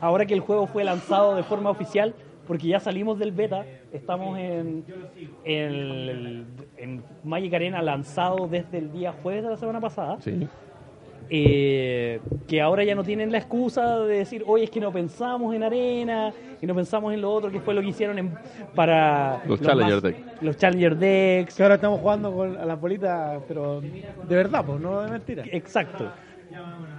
ahora 0.00 0.26
que 0.26 0.34
el 0.34 0.40
juego 0.40 0.66
fue 0.66 0.84
lanzado 0.84 1.34
de 1.36 1.42
forma 1.42 1.70
oficial, 1.70 2.14
porque 2.46 2.68
ya 2.68 2.80
salimos 2.80 3.18
del 3.18 3.32
beta, 3.32 3.66
estamos 3.92 4.38
en, 4.38 4.84
en, 5.44 5.64
el- 5.64 6.46
en 6.78 7.02
Magic 7.24 7.52
Arena 7.54 7.82
lanzado 7.82 8.46
desde 8.48 8.78
el 8.78 8.90
día 8.92 9.12
jueves 9.22 9.42
de 9.44 9.50
la 9.50 9.56
semana 9.56 9.80
pasada, 9.80 10.16
Sí. 10.20 10.48
eh, 11.28 12.20
que 12.46 12.62
ahora 12.62 12.84
ya 12.84 12.94
no 12.94 13.04
tienen 13.04 13.30
la 13.30 13.36
excusa 13.38 13.98
de 14.00 14.18
decir, 14.20 14.44
oye, 14.46 14.64
es 14.64 14.70
que 14.70 14.80
no 14.80 14.90
pensamos 14.90 15.54
en 15.54 15.62
arena, 15.62 16.32
y 16.62 16.66
no 16.66 16.74
pensamos 16.74 17.12
en 17.12 17.20
lo 17.20 17.30
otro, 17.32 17.50
que 17.50 17.60
fue 17.60 17.74
lo 17.74 17.82
que 17.82 17.88
hicieron 17.88 18.18
en- 18.18 18.34
para 18.74 19.42
Los 19.46 19.60
Challenger 19.60 20.00
Decks. 20.00 20.42
Los 20.42 20.56
Challenger 20.56 20.96
Decks. 20.96 21.54
Que 21.54 21.62
ahora 21.62 21.74
estamos 21.74 22.00
jugando 22.00 22.32
con 22.32 22.56
a 22.56 22.64
las 22.64 22.80
bolitas, 22.80 23.42
pero 23.46 23.80
de 23.82 24.36
verdad, 24.36 24.64
pues 24.64 24.80
no 24.80 25.02
de 25.02 25.10
mentira. 25.10 25.44
Exacto. 25.52 26.10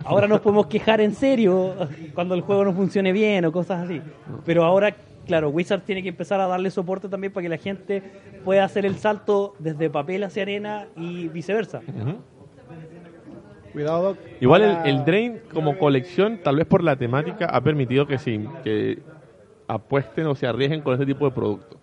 Ahora 0.05 0.27
nos 0.27 0.41
podemos 0.41 0.67
quejar 0.67 1.01
en 1.01 1.13
serio 1.13 1.75
cuando 2.13 2.33
el 2.35 2.41
juego 2.41 2.65
no 2.65 2.73
funcione 2.73 3.11
bien 3.11 3.45
o 3.45 3.51
cosas 3.51 3.85
así. 3.85 4.01
Pero 4.45 4.63
ahora, 4.63 4.95
claro, 5.27 5.49
Wizard 5.49 5.81
tiene 5.81 6.01
que 6.01 6.09
empezar 6.09 6.39
a 6.41 6.47
darle 6.47 6.71
soporte 6.71 7.09
también 7.09 7.31
para 7.33 7.43
que 7.43 7.49
la 7.49 7.57
gente 7.57 8.01
pueda 8.43 8.63
hacer 8.63 8.85
el 8.85 8.95
salto 8.97 9.55
desde 9.59 9.89
papel 9.89 10.23
hacia 10.23 10.43
arena 10.43 10.87
y 10.95 11.27
viceversa. 11.27 11.81
Ujú. 11.87 12.15
Cuidado, 13.73 14.03
Doc. 14.03 14.17
Igual 14.39 14.63
el, 14.63 14.77
el 14.89 15.05
Drain 15.05 15.39
como 15.53 15.77
colección, 15.77 16.39
tal 16.41 16.55
vez 16.55 16.65
por 16.65 16.83
la 16.83 16.95
temática, 16.95 17.45
ha 17.45 17.61
permitido 17.61 18.07
que 18.07 18.17
sí, 18.17 18.39
que 18.63 18.99
apuesten 19.67 20.25
o 20.25 20.35
se 20.35 20.47
arriesguen 20.47 20.81
con 20.81 20.95
ese 20.95 21.05
tipo 21.05 21.25
de 21.25 21.31
producto. 21.31 21.77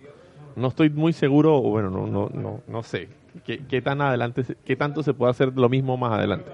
No 0.57 0.69
estoy 0.69 0.91
muy 0.91 1.13
seguro, 1.13 1.57
o 1.57 1.63
bueno, 1.63 1.91
no, 1.91 2.07
no, 2.07 2.29
no, 2.33 2.61
no 2.67 2.83
sé, 2.83 3.09
qué, 3.45 3.61
qué 3.69 3.83
tan 3.83 4.01
adelante, 4.01 4.43
qué 4.65 4.75
tanto 4.75 5.03
se 5.03 5.15
puede 5.15 5.31
hacer 5.31 5.53
lo 5.55 5.69
mismo 5.69 5.97
más 5.97 6.13
adelante. 6.13 6.51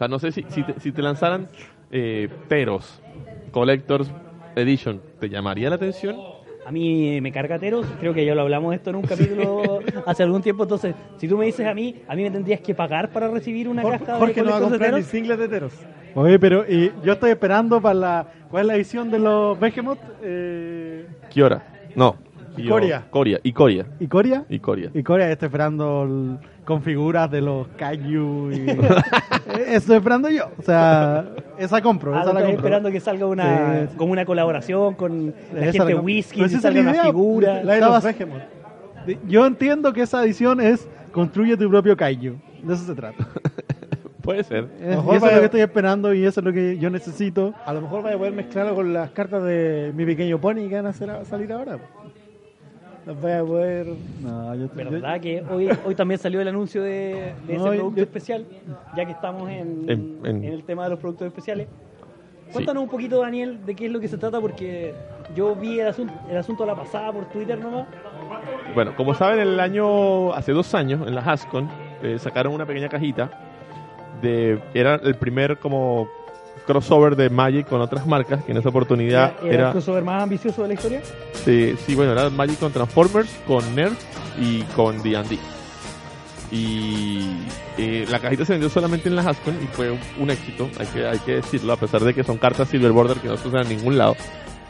O 0.00 0.02
sea, 0.02 0.08
no 0.08 0.18
sé 0.18 0.32
si, 0.32 0.46
si, 0.48 0.62
te, 0.62 0.80
si 0.80 0.92
te 0.92 1.02
lanzaran 1.02 1.46
eh, 1.92 2.30
Teros, 2.48 3.02
Collectors 3.50 4.10
Edition, 4.56 4.98
¿te 5.18 5.28
llamaría 5.28 5.68
la 5.68 5.76
atención? 5.76 6.16
A 6.64 6.72
mí 6.72 7.20
me 7.20 7.30
carga 7.30 7.58
Teros, 7.58 7.84
creo 8.00 8.14
que 8.14 8.24
ya 8.24 8.34
lo 8.34 8.40
hablamos 8.40 8.74
esto 8.74 8.88
en 8.88 8.96
un 8.96 9.02
capítulo 9.02 9.80
hace 10.06 10.22
algún 10.22 10.40
tiempo, 10.40 10.62
entonces 10.62 10.94
si 11.18 11.28
tú 11.28 11.36
me 11.36 11.44
dices 11.44 11.66
a 11.66 11.74
mí, 11.74 11.96
a 12.08 12.16
mí 12.16 12.22
me 12.22 12.30
tendrías 12.30 12.60
que 12.62 12.74
pagar 12.74 13.10
para 13.10 13.28
recibir 13.28 13.68
una 13.68 13.82
Jorge, 13.82 13.98
caja 14.06 14.18
Jorge 14.18 14.40
de 14.40 14.42
no 14.42 14.50
va 14.52 14.56
a 14.56 14.60
de 14.60 14.66
comprar 14.70 14.94
ni 14.94 15.02
singles 15.02 15.38
de 15.38 15.48
teros. 15.48 15.72
Oye, 16.14 16.38
pero 16.38 16.64
y 16.66 16.90
yo 17.04 17.12
estoy 17.12 17.32
esperando 17.32 17.78
para 17.82 17.94
la. 17.94 18.26
¿Cuál 18.50 18.62
es 18.62 18.66
la 18.68 18.76
edición 18.76 19.10
de 19.10 19.18
los 19.18 19.60
Behemoth? 19.60 19.98
Eh, 20.22 21.06
Kiora, 21.28 21.62
no. 21.94 22.16
Kio- 22.56 22.70
Coria. 22.70 23.04
Coria, 23.10 23.38
y 23.44 23.52
Coria, 23.52 23.86
¿Y 24.00 24.06
Coria? 24.08 24.44
y 24.48 24.58
Coria. 24.60 24.90
Y 24.94 25.02
Corea 25.04 25.30
está 25.30 25.46
esperando 25.46 26.02
el- 26.04 26.38
con 26.70 26.82
figuras 26.82 27.28
de 27.30 27.40
los 27.40 27.66
Kaiju 27.76 28.52
y... 28.52 28.66
Eh, 29.50 29.64
Eso 29.74 29.96
esperando 29.96 30.28
yo. 30.30 30.44
O 30.58 30.62
sea, 30.62 31.24
esa 31.58 31.82
compro, 31.82 32.14
Ah, 32.14 32.20
esa 32.22 32.32
la 32.32 32.38
estoy 32.40 32.52
compro. 32.52 32.66
esperando 32.68 32.90
que 32.92 33.00
salga 33.00 33.26
una, 33.26 33.80
Sí, 33.82 33.86
sí. 33.90 33.96
como 33.96 34.12
una 34.12 34.24
colaboración 34.24 34.94
con 34.94 35.34
la 35.52 35.60
Esa 35.66 35.72
gente 35.84 35.94
la. 35.94 36.00
Whisky, 36.00 36.40
la 36.40 36.48
salga 36.48 36.80
una 36.80 36.90
idea, 36.92 37.02
figura. 37.04 37.64
La 37.64 37.72
de 37.74 37.80
los. 37.80 38.04
Yo 39.26 39.44
entiendo 39.46 39.92
que 39.92 40.02
esa 40.02 40.22
edición 40.24 40.60
es 40.60 40.86
construye 41.10 41.56
tu 41.56 41.68
propio 41.68 41.96
Kaiju. 41.96 42.36
De 42.62 42.74
eso 42.74 42.84
se 42.84 42.94
trata. 42.94 43.26
Puede 44.22 44.44
ser. 44.44 44.68
Es- 44.80 44.90
Mejor 44.96 45.14
y 45.14 45.16
eso 45.16 45.26
es 45.26 45.32
lo 45.32 45.38
que 45.40 45.44
estoy 45.46 45.60
esperando 45.62 46.14
y 46.14 46.24
eso 46.24 46.38
es 46.40 46.46
lo 46.46 46.52
que 46.52 46.78
yo 46.78 46.88
necesito. 46.90 47.52
A 47.66 47.72
lo 47.72 47.80
mejor 47.80 48.02
vaya 48.04 48.14
a 48.14 48.18
poder 48.18 48.32
mezclarlo 48.34 48.76
con 48.76 48.92
las 48.92 49.10
cartas 49.10 49.42
de 49.42 49.92
mi 49.96 50.04
pequeño 50.06 50.40
pony 50.40 50.68
que 50.68 50.76
van 50.76 50.86
a, 50.86 50.90
hacer- 50.90 51.10
a 51.10 51.24
salir 51.24 51.52
ahora. 51.52 51.78
Las 53.10 53.20
vaya 53.20 53.40
a 53.40 53.44
poder. 53.44 53.86
No, 54.22 54.54
yo, 54.54 54.68
¿Verdad 54.72 55.20
que 55.20 55.42
hoy, 55.50 55.68
hoy 55.84 55.94
también 55.96 56.18
salió 56.20 56.40
el 56.40 56.46
anuncio 56.46 56.80
de, 56.82 57.32
de 57.46 57.56
No, 57.58 57.66
ese 57.66 57.76
producto 57.76 57.96
yo- 57.96 58.02
especial? 58.04 58.46
Ya 58.96 59.04
que 59.04 59.10
estamos 59.12 59.50
en, 59.50 59.84
En- 59.90 60.18
en- 60.24 60.44
en 60.44 60.52
el 60.52 60.62
tema 60.62 60.84
de 60.84 60.90
los 60.90 60.98
productos 61.00 61.26
especiales. 61.26 61.66
Cuéntanos 62.52 62.82
un 62.84 62.88
poquito, 62.88 63.20
Daniel, 63.20 63.58
de 63.66 63.74
qué 63.74 63.86
es 63.86 63.92
lo 63.92 63.98
que 64.00 64.06
se 64.08 64.16
trata, 64.16 64.40
porque 64.40 64.92
yo 65.36 65.54
vi 65.56 65.80
el 65.80 65.88
asunto, 65.88 66.12
el 66.30 66.36
asunto 66.36 66.62
a 66.64 66.66
la 66.68 66.74
pasada 66.76 67.12
por 67.12 67.24
Twitter 67.26 67.58
nomás. 67.58 67.86
Bueno, 68.74 68.94
como 68.96 69.14
saben, 69.14 69.40
el 69.40 69.58
año, 69.58 70.32
hace 70.32 70.52
dos 70.52 70.72
años, 70.74 71.06
en 71.06 71.14
la 71.14 71.20
Hascon, 71.20 71.68
eh, 72.02 72.16
sacaron 72.20 72.52
una 72.54 72.64
pequeña 72.66 72.88
cajita 72.88 73.28
de, 74.22 74.60
era 74.74 74.96
el 74.96 75.14
primer 75.16 75.58
como 75.58 76.08
crossover 76.66 77.16
de 77.16 77.30
Magic 77.30 77.68
con 77.68 77.80
otras 77.80 78.06
marcas, 78.06 78.44
que 78.44 78.52
en 78.52 78.58
esa 78.58 78.68
oportunidad 78.68 79.34
¿Era, 79.42 79.54
era, 79.54 79.66
el 79.66 79.72
crossover 79.72 80.04
más 80.04 80.22
ambicioso 80.22 80.62
de 80.62 80.68
la 80.68 80.74
historia? 80.74 81.02
sí, 81.44 81.74
sí, 81.86 81.94
bueno, 81.94 82.12
era 82.12 82.30
Magic 82.30 82.58
con 82.58 82.72
Transformers, 82.72 83.30
con 83.46 83.74
Nerf 83.74 83.98
y 84.38 84.62
con 84.74 85.02
D&D. 85.02 85.38
Y 86.52 87.44
eh, 87.78 88.06
la 88.08 88.18
cajita 88.18 88.44
se 88.44 88.52
vendió 88.52 88.68
solamente 88.68 89.08
en 89.08 89.14
la 89.14 89.22
Hascon 89.22 89.56
y 89.62 89.66
fue 89.68 89.96
un, 90.18 90.30
éxito, 90.30 90.68
hay 90.78 90.86
que, 90.88 91.06
hay 91.06 91.18
que 91.20 91.36
decirlo, 91.36 91.72
a 91.72 91.76
pesar 91.76 92.02
de 92.02 92.12
que 92.12 92.24
son 92.24 92.38
cartas 92.38 92.68
Silver 92.68 92.90
Border 92.90 93.18
que 93.18 93.28
no 93.28 93.36
se 93.36 93.48
usan 93.48 93.62
en 93.62 93.76
ningún 93.76 93.96
lado. 93.96 94.16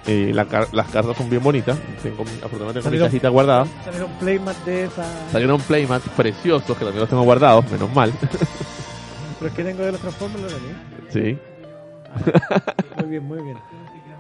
Eh, 0.07 0.33
la 0.35 0.46
las 0.72 0.88
cartas 0.88 1.16
son 1.16 1.29
bien 1.29 1.42
bonitas, 1.42 1.79
tengo 2.03 2.22
afortunadamente 2.22 2.81
con 2.81 2.92
mi 2.92 2.98
cajita 2.98 3.29
guardada. 3.29 3.66
Salieron 3.85 4.11
playmat 4.18 4.57
de 4.64 4.85
esa. 4.85 5.31
Salieron 5.31 5.61
playmats 5.61 6.09
preciosos 6.11 6.76
que 6.76 6.85
también 6.85 7.00
los 7.00 7.09
tengo 7.09 7.22
guardados, 7.22 7.70
menos 7.70 7.94
mal. 7.94 8.12
Pero 9.38 9.48
es 9.48 9.53
que 9.53 9.64
tengo 9.64 9.83
de 9.83 9.92
los 9.92 10.00
Transformers, 10.00 10.55
tenía. 10.55 11.37
sí. 11.37 11.49
Muy 12.98 13.08
bien, 13.08 13.26
muy 13.26 13.42
bien. 13.42 13.56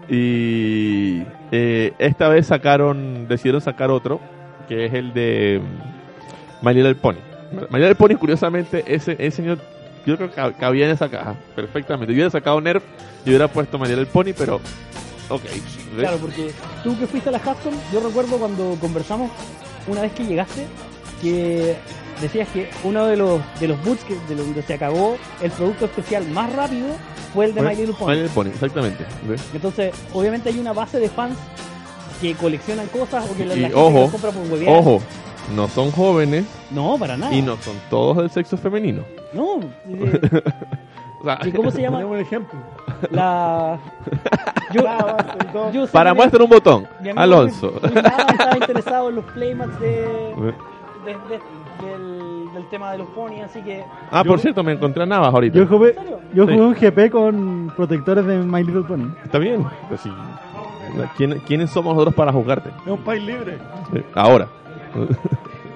Y 0.08 1.22
eh, 1.52 1.92
esta 1.98 2.28
vez 2.28 2.46
sacaron, 2.46 3.28
decidieron 3.28 3.60
sacar 3.60 3.90
otro, 3.90 4.20
que 4.68 4.86
es 4.86 4.94
el 4.94 5.12
de 5.12 5.60
mm, 5.62 6.66
My 6.66 6.74
Little 6.74 6.94
Pony. 6.96 7.18
My 7.70 7.78
Little 7.78 7.94
Pony, 7.94 8.14
curiosamente, 8.16 8.82
ese, 8.86 9.12
ese 9.12 9.30
señor, 9.36 9.58
yo 10.06 10.16
creo 10.16 10.30
que 10.30 10.36
cab- 10.36 10.56
cabía 10.56 10.86
en 10.86 10.92
esa 10.92 11.08
caja 11.08 11.34
perfectamente. 11.54 12.12
Yo 12.12 12.16
hubiera 12.16 12.30
sacado 12.30 12.60
Nerf 12.60 12.82
y 13.24 13.28
hubiera 13.30 13.48
puesto 13.48 13.78
My 13.78 13.86
Little 13.88 14.06
Pony, 14.06 14.32
pero 14.36 14.56
ok. 15.28 15.42
¿ves? 15.44 15.62
Claro, 15.98 16.16
porque 16.18 16.50
tú 16.82 16.98
que 16.98 17.06
fuiste 17.06 17.28
a 17.28 17.32
la 17.32 17.38
Hascom, 17.38 17.74
yo 17.92 18.00
recuerdo 18.00 18.36
cuando 18.38 18.76
conversamos 18.80 19.30
una 19.86 20.02
vez 20.02 20.12
que 20.12 20.24
llegaste, 20.24 20.66
que 21.22 21.76
decías 22.20 22.48
que 22.48 22.70
uno 22.84 23.06
de 23.06 23.16
los 23.16 23.40
de 23.60 23.68
los 23.68 23.82
boots 23.84 24.04
que, 24.04 24.16
de 24.28 24.34
donde 24.34 24.62
se 24.62 24.74
acabó 24.74 25.16
el 25.40 25.50
producto 25.50 25.86
especial 25.86 26.26
más 26.28 26.52
rápido 26.54 26.88
fue 27.32 27.46
el 27.46 27.54
de 27.54 27.62
My 27.62 27.68
Little 27.70 27.86
My 27.86 27.92
Pony. 27.94 28.12
Little 28.14 28.28
Pony, 28.30 28.46
exactamente. 28.48 29.04
¿ves? 29.28 29.42
Entonces, 29.54 29.94
obviamente 30.12 30.48
hay 30.48 30.58
una 30.58 30.72
base 30.72 30.98
de 30.98 31.08
fans 31.08 31.36
que 32.20 32.34
coleccionan 32.34 32.86
cosas 32.88 33.28
o 33.30 33.34
que 33.36 33.44
la, 33.46 33.54
Y 33.54 33.60
la 33.60 33.68
gente 33.68 33.80
ojo, 33.80 34.10
compra 34.10 34.30
por 34.30 34.42
huevear. 34.52 34.76
Ojo, 34.76 35.00
no 35.54 35.68
son 35.68 35.90
jóvenes 35.90 36.44
No, 36.70 36.96
para 36.98 37.16
nada. 37.16 37.32
y 37.34 37.40
no 37.42 37.56
son 37.56 37.76
todos 37.88 38.18
del 38.18 38.30
sexo 38.30 38.56
femenino. 38.58 39.02
No, 39.32 39.60
eh, 39.88 40.20
O 41.20 41.24
sea, 41.24 41.38
¿Y 41.44 41.52
cómo 41.52 41.70
se 41.70 41.82
llama? 41.82 41.98
Un 42.04 42.18
ejemplo. 42.18 42.58
La. 43.10 43.78
Yo, 44.72 44.82
yo 45.72 45.86
sé 45.86 45.92
para 45.92 46.14
muestra 46.14 46.44
un 46.44 46.48
botón, 46.50 46.86
mi 47.02 47.10
Alonso. 47.16 47.72
Nava 47.92 48.26
estaba 48.30 48.56
interesado 48.56 49.08
en 49.08 49.16
los 49.16 49.24
playmats 49.32 49.80
de, 49.80 50.32
de- 51.04 51.12
de- 51.14 51.86
del, 51.86 52.52
del 52.54 52.68
tema 52.70 52.92
de 52.92 52.98
los 52.98 53.08
ponies, 53.08 53.44
así 53.44 53.62
que. 53.62 53.84
Ah, 54.10 54.22
Yo- 54.24 54.30
por 54.30 54.38
cierto, 54.40 54.62
me 54.62 54.72
encontré 54.72 55.02
a 55.02 55.06
Navas 55.06 55.32
ahorita. 55.32 55.58
Yo, 55.58 55.66
Jope, 55.66 55.88
¿En 55.90 55.94
serio? 55.94 56.20
Yo 56.34 56.46
Sí. 56.46 56.52
jugué 56.52 56.66
un 56.66 56.74
GP 56.74 57.10
con 57.10 57.72
protectores 57.76 58.24
de 58.26 58.38
My 58.38 58.62
Little 58.62 58.82
Pony. 58.82 59.12
Está 59.24 59.38
bien. 59.38 59.64
Pues 59.88 60.00
sí. 60.00 60.10
¿Quién- 61.16 61.38
¿Quiénes 61.46 61.70
somos 61.70 61.94
nosotros 61.94 62.14
para 62.14 62.32
jugarte? 62.32 62.70
Es 62.84 62.92
un 62.92 62.98
país 62.98 63.22
libre. 63.22 63.58
Eh, 63.94 64.04
Ahora. 64.14 64.48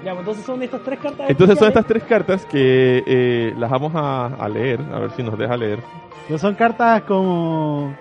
Ya, 0.04 0.10
pues 0.10 0.18
entonces 0.20 0.44
son 0.44 0.62
estas 0.62 0.82
tres 0.82 0.98
cartas. 0.98 1.30
Entonces 1.30 1.58
son 1.58 1.68
estas 1.68 1.86
tres 1.86 2.02
cartas 2.02 2.44
que 2.46 3.02
eh, 3.06 3.54
las 3.56 3.70
vamos 3.70 3.92
a, 3.94 4.26
a 4.26 4.48
leer, 4.48 4.80
a 4.92 4.98
ver 4.98 5.10
si 5.12 5.22
nos 5.22 5.38
deja 5.38 5.56
leer. 5.56 5.78
Pero 6.26 6.38
son 6.38 6.54
cartas 6.54 7.02
como 7.02 7.94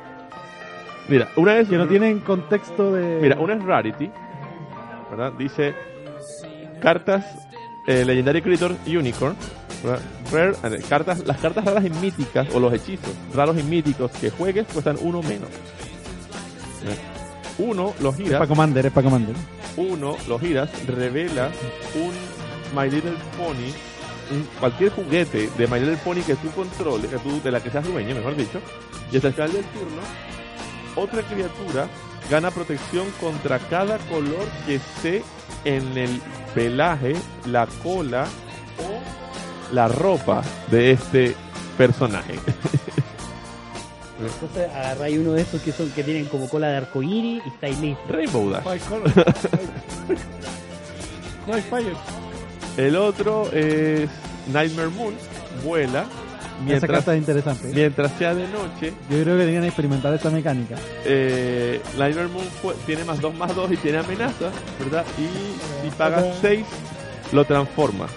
Mira, 1.07 1.27
una 1.35 1.57
es 1.57 1.69
que 1.69 1.77
no 1.77 1.87
tienen 1.87 2.19
contexto 2.19 2.91
de. 2.93 3.19
Mira, 3.21 3.37
una 3.39 3.53
es 3.53 3.63
Rarity, 3.63 4.09
¿verdad? 5.11 5.33
Dice 5.37 5.75
cartas 6.83 7.25
eh, 7.87 8.03
Legendary 8.05 8.41
Creature 8.41 8.75
Unicorn. 8.85 9.35
Rare, 10.31 10.53
eh, 10.63 10.81
cartas, 10.87 11.25
las 11.25 11.37
cartas 11.39 11.65
raras 11.65 11.83
y 11.85 11.89
míticas 11.89 12.47
o 12.53 12.59
los 12.59 12.71
hechizos 12.73 13.09
raros 13.33 13.57
y 13.59 13.63
míticos 13.63 14.11
que 14.11 14.29
juegues 14.29 14.65
cuestan 14.71 14.97
uno 15.01 15.21
menos. 15.21 15.49
Uno 17.57 17.93
los 18.01 18.13
Es 18.15 18.21
giras, 18.21 18.39
para 18.39 18.47
Commander, 18.47 18.85
es 18.87 18.91
para 18.91 19.05
Commander. 19.05 19.35
uno 19.77 20.15
los 20.27 20.41
giras, 20.41 20.69
revela 20.87 21.49
un 21.95 22.11
My 22.79 22.89
Little 22.89 23.11
Pony, 23.37 23.69
un- 24.31 24.47
cualquier 24.59 24.91
juguete 24.91 25.49
de 25.57 25.67
My 25.67 25.79
Little 25.79 25.97
Pony 25.97 26.21
que 26.25 26.35
tú 26.35 26.49
controles, 26.51 27.09
que 27.11 27.17
tú, 27.19 27.41
de 27.43 27.51
la 27.51 27.61
que 27.61 27.69
seas 27.69 27.85
dueño, 27.85 28.15
mejor 28.15 28.35
dicho, 28.35 28.59
y 29.11 29.17
hasta 29.17 29.27
el 29.27 29.33
final 29.33 29.51
del 29.51 29.65
turno, 29.65 30.01
otra 30.95 31.21
criatura 31.23 31.87
gana 32.29 32.51
protección 32.51 33.09
contra 33.19 33.59
cada 33.59 33.97
color 33.99 34.45
que 34.65 34.75
esté 34.75 35.23
en 35.65 35.97
el 35.97 36.21
pelaje, 36.53 37.15
la 37.45 37.67
cola 37.83 38.25
o 38.79 39.73
la 39.73 39.87
ropa 39.87 40.43
de 40.69 40.91
este 40.91 41.35
personaje. 41.77 42.35
Entonces 44.19 44.69
agarráis 44.73 45.17
uno 45.17 45.33
de 45.33 45.41
esos 45.41 45.61
que 45.61 45.71
son 45.71 45.89
que 45.91 46.03
tienen 46.03 46.25
como 46.25 46.47
cola 46.47 46.67
de 46.67 46.77
arcoíris 46.77 47.43
y 47.45 47.49
estáis 47.49 47.79
listos. 47.79 48.09
Rainbow 48.09 48.49
Dash. 48.49 48.63
Five 48.63 48.79
colors. 48.89 49.15
no 51.47 51.53
hay 51.55 51.61
fallos. 51.69 51.97
El 52.77 52.95
otro 52.95 53.51
es 53.51 54.09
Nightmare 54.51 54.89
Moon, 54.89 55.13
vuela 55.63 56.05
Esa 56.63 56.69
mientras, 56.71 56.91
carta 56.91 57.13
es 57.13 57.19
interesante. 57.19 57.67
mientras 57.73 58.11
sea 58.17 58.33
de 58.35 58.47
noche. 58.47 58.93
Yo 59.09 59.23
creo 59.23 59.37
que 59.37 59.45
que 59.61 59.67
experimentar 59.67 60.13
esa 60.13 60.29
mecánica. 60.29 60.75
Eh, 61.05 61.81
Moon 62.29 62.45
fue- 62.61 62.75
tiene 62.85 63.03
más 63.03 63.19
2 63.21 63.33
más 63.35 63.55
2 63.55 63.71
y 63.71 63.77
tiene 63.77 63.99
amenaza, 63.99 64.49
¿verdad? 64.79 65.05
Y 65.17 65.83
si 65.85 65.89
pagas 65.95 66.25
6, 66.41 66.65
lo 67.31 67.45
transformas, 67.45 68.11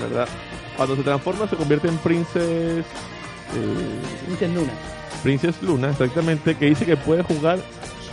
¿verdad? 0.00 0.28
Cuando 0.76 0.96
se 0.96 1.02
transforma 1.02 1.48
se 1.48 1.56
convierte 1.56 1.88
en 1.88 1.98
Princess... 1.98 2.40
eh, 2.44 2.84
Princess 4.26 4.50
Luna. 4.54 4.72
Princess 5.22 5.62
Luna, 5.62 5.90
exactamente, 5.90 6.54
que 6.56 6.66
dice 6.66 6.84
que 6.84 6.96
puedes 6.96 7.24
jugar, 7.26 7.58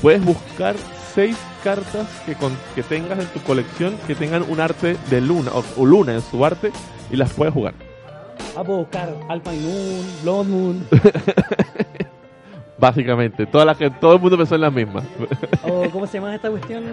puedes 0.01 0.23
buscar 0.23 0.75
seis 1.13 1.37
cartas 1.63 2.07
que, 2.25 2.33
con- 2.35 2.57
que 2.73 2.81
tengas 2.83 3.19
en 3.19 3.27
tu 3.27 3.39
colección 3.41 3.95
que 4.07 4.15
tengan 4.15 4.43
un 4.49 4.59
arte 4.59 4.97
de 5.11 5.21
luna 5.21 5.51
o, 5.53 5.63
o 5.77 5.85
luna 5.85 6.13
en 6.15 6.21
su 6.21 6.43
arte 6.43 6.71
y 7.11 7.15
las 7.17 7.31
puedes 7.33 7.53
jugar. 7.53 7.73
Ah, 8.55 8.63
puedo 8.63 8.79
buscar 8.79 9.09
Alpine 9.29 9.59
Moon, 9.61 10.05
Blood 10.23 10.45
Moon, 10.45 10.87
Básicamente, 12.77 13.45
todas 13.45 13.65
las 13.65 13.77
que 13.77 13.89
todo 13.89 14.13
el 14.15 14.19
mundo 14.19 14.37
pensó 14.37 14.55
en 14.55 14.61
las 14.61 14.73
mismas. 14.73 15.03
o 15.63 15.89
¿cómo 15.91 16.05
se 16.05 16.17
llama 16.17 16.35
esta 16.35 16.49
cuestión? 16.49 16.83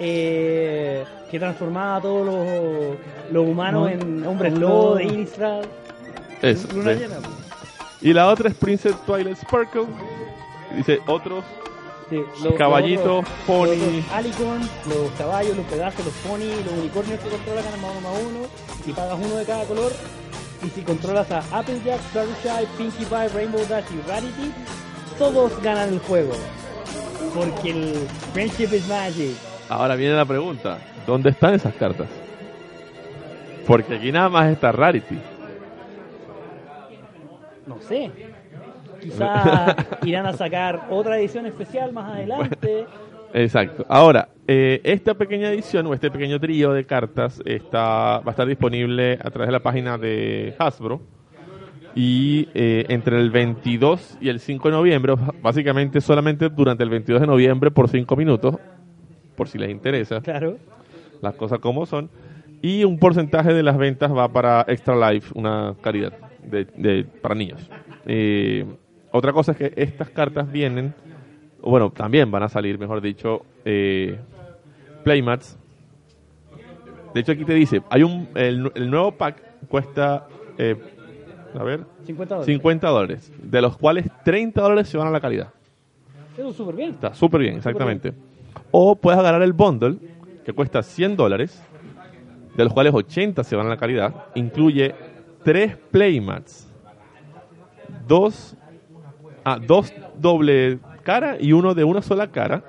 Eh, 0.00 1.04
que 1.30 1.38
transformaba 1.38 1.96
a 1.96 2.00
todos 2.02 2.26
los, 2.26 2.96
los 3.32 3.46
humanos 3.48 3.82
No. 3.82 3.88
en 3.88 4.26
hombres 4.26 4.52
No. 4.52 4.60
lobo 4.60 4.94
de 4.96 5.04
Innistrad. 5.04 5.62
Eso. 6.42 6.68
Luna 6.74 6.92
sí. 6.92 6.98
llena. 7.00 7.16
Y 8.02 8.12
la 8.12 8.26
otra 8.26 8.50
es 8.50 8.54
Princess 8.56 8.94
Twilight 9.06 9.38
Sparkle. 9.38 9.86
Dice 10.76 10.98
otros 11.06 11.42
Sí, 12.08 12.22
los- 12.44 12.54
caballitos, 12.54 13.24
los 13.24 13.28
pony. 13.46 13.66
los 13.76 14.12
alicorn, 14.12 14.60
los 14.86 15.10
caballos, 15.18 15.56
los 15.56 15.66
pedazos, 15.66 16.04
los 16.04 16.14
pony, 16.14 16.46
los 16.64 16.72
unicornios 16.78 17.18
que 17.20 17.28
controlan 17.28 17.64
ganan 17.64 17.80
más 17.82 17.90
uno 17.98 18.00
más 18.10 18.20
uno. 18.22 18.38
Y 18.86 18.92
pagas 18.92 19.18
uno 19.20 19.34
de 19.36 19.44
cada 19.44 19.64
color. 19.64 19.92
Y 20.64 20.68
si 20.70 20.82
controlas 20.82 21.30
a 21.32 21.38
Applejack, 21.58 22.00
Fluttershy, 22.12 22.66
Pinkie 22.78 23.04
Pie, 23.04 23.28
Rainbow 23.34 23.60
Dash 23.68 23.84
y 23.92 24.08
Rarity, 24.08 24.52
todos 25.18 25.60
ganan 25.62 25.88
el 25.94 25.98
juego. 26.00 26.32
Porque 27.34 27.70
el 27.70 27.94
Friendship 28.32 28.72
is 28.74 28.86
Magic. 28.88 29.36
Ahora 29.68 29.96
viene 29.96 30.14
la 30.14 30.24
pregunta, 30.24 30.78
¿dónde 31.06 31.30
están 31.30 31.54
esas 31.54 31.74
cartas? 31.74 32.08
Porque 33.66 33.96
aquí 33.96 34.12
nada 34.12 34.28
más 34.28 34.48
está 34.50 34.70
Rarity. 34.70 35.18
No 37.66 37.80
sé. 37.80 38.10
Quizá 39.10 39.76
irán 40.04 40.26
a 40.26 40.32
sacar 40.32 40.86
otra 40.90 41.18
edición 41.18 41.46
especial 41.46 41.92
más 41.92 42.12
adelante. 42.12 42.86
Exacto. 43.34 43.84
Ahora, 43.88 44.28
eh, 44.46 44.80
esta 44.84 45.14
pequeña 45.14 45.50
edición 45.50 45.86
o 45.86 45.94
este 45.94 46.10
pequeño 46.10 46.38
trío 46.40 46.72
de 46.72 46.84
cartas 46.86 47.42
está, 47.44 48.20
va 48.20 48.22
a 48.26 48.30
estar 48.30 48.46
disponible 48.46 49.18
a 49.22 49.30
través 49.30 49.48
de 49.48 49.52
la 49.52 49.60
página 49.60 49.98
de 49.98 50.54
Hasbro. 50.58 51.00
Y 51.94 52.48
eh, 52.54 52.84
entre 52.88 53.18
el 53.18 53.30
22 53.30 54.18
y 54.20 54.28
el 54.28 54.38
5 54.40 54.68
de 54.68 54.72
noviembre, 54.74 55.14
básicamente 55.42 56.00
solamente 56.02 56.50
durante 56.50 56.84
el 56.84 56.90
22 56.90 57.22
de 57.22 57.26
noviembre 57.26 57.70
por 57.70 57.88
5 57.88 58.14
minutos, 58.16 58.56
por 59.34 59.48
si 59.48 59.56
les 59.58 59.70
interesa, 59.70 60.20
Claro. 60.20 60.58
las 61.22 61.34
cosas 61.36 61.58
como 61.58 61.86
son. 61.86 62.10
Y 62.60 62.84
un 62.84 62.98
porcentaje 62.98 63.54
de 63.54 63.62
las 63.62 63.78
ventas 63.78 64.14
va 64.14 64.28
para 64.30 64.64
Extra 64.68 65.10
Life, 65.10 65.32
una 65.34 65.74
caridad 65.80 66.12
de, 66.42 66.66
de- 66.76 67.04
para 67.04 67.34
niños. 67.34 67.66
Eh, 68.06 68.66
otra 69.16 69.32
cosa 69.32 69.52
es 69.52 69.56
que 69.56 69.72
estas 69.76 70.10
cartas 70.10 70.52
vienen, 70.52 70.92
bueno, 71.62 71.90
también 71.90 72.30
van 72.30 72.42
a 72.42 72.50
salir, 72.50 72.78
mejor 72.78 73.00
dicho, 73.00 73.46
eh, 73.64 74.18
playmats. 75.04 75.56
De 77.14 77.20
hecho, 77.20 77.32
aquí 77.32 77.46
te 77.46 77.54
dice, 77.54 77.80
hay 77.88 78.02
un 78.02 78.28
el, 78.34 78.90
nuevo 78.90 79.12
pack 79.12 79.40
cuesta, 79.68 80.26
eh, 80.58 80.76
a 81.58 81.64
ver, 81.64 81.86
50 82.04 82.34
dólares. 82.34 82.54
50 82.54 82.88
dólares, 82.88 83.32
de 83.42 83.62
los 83.62 83.78
cuales 83.78 84.04
30 84.22 84.60
dólares 84.60 84.86
se 84.86 84.98
van 84.98 85.08
a 85.08 85.10
la 85.10 85.20
calidad. 85.20 85.48
Eso 86.36 86.52
súper 86.52 86.74
bien. 86.74 86.90
Está 86.90 87.14
súper 87.14 87.40
bien, 87.40 87.54
exactamente. 87.54 88.12
O 88.70 88.96
puedes 88.96 89.18
agarrar 89.18 89.40
el 89.40 89.54
bundle, 89.54 89.96
que 90.44 90.52
cuesta 90.52 90.82
100 90.82 91.16
dólares, 91.16 91.62
de 92.54 92.64
los 92.64 92.74
cuales 92.74 92.92
80 92.92 93.42
se 93.44 93.56
van 93.56 93.64
a 93.66 93.70
la 93.70 93.78
calidad, 93.78 94.26
incluye 94.34 94.94
tres 95.42 95.74
playmats, 95.90 96.70
2 98.06 98.56
a 99.46 99.60
dos 99.60 99.92
doble 100.18 100.80
cara 101.04 101.36
y 101.38 101.52
uno 101.52 101.72
de 101.72 101.84
una 101.84 102.02
sola 102.02 102.26
cara. 102.26 102.64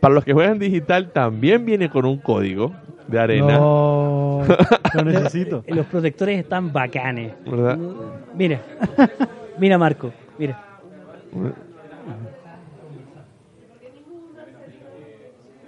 Para 0.00 0.14
los 0.14 0.24
que 0.24 0.32
juegan 0.32 0.58
digital 0.58 1.12
también 1.12 1.64
viene 1.64 1.88
con 1.88 2.04
un 2.04 2.18
código 2.18 2.72
de 3.06 3.20
arena. 3.20 3.56
No, 3.56 4.42
lo 4.94 5.04
necesito. 5.04 5.62
Los 5.68 5.86
protectores 5.86 6.40
están 6.40 6.72
bacanes. 6.72 7.34
¿Verdad? 7.46 7.78
Mira, 8.34 8.60
mira 9.58 9.78
Marco, 9.78 10.10
mira. 10.36 10.60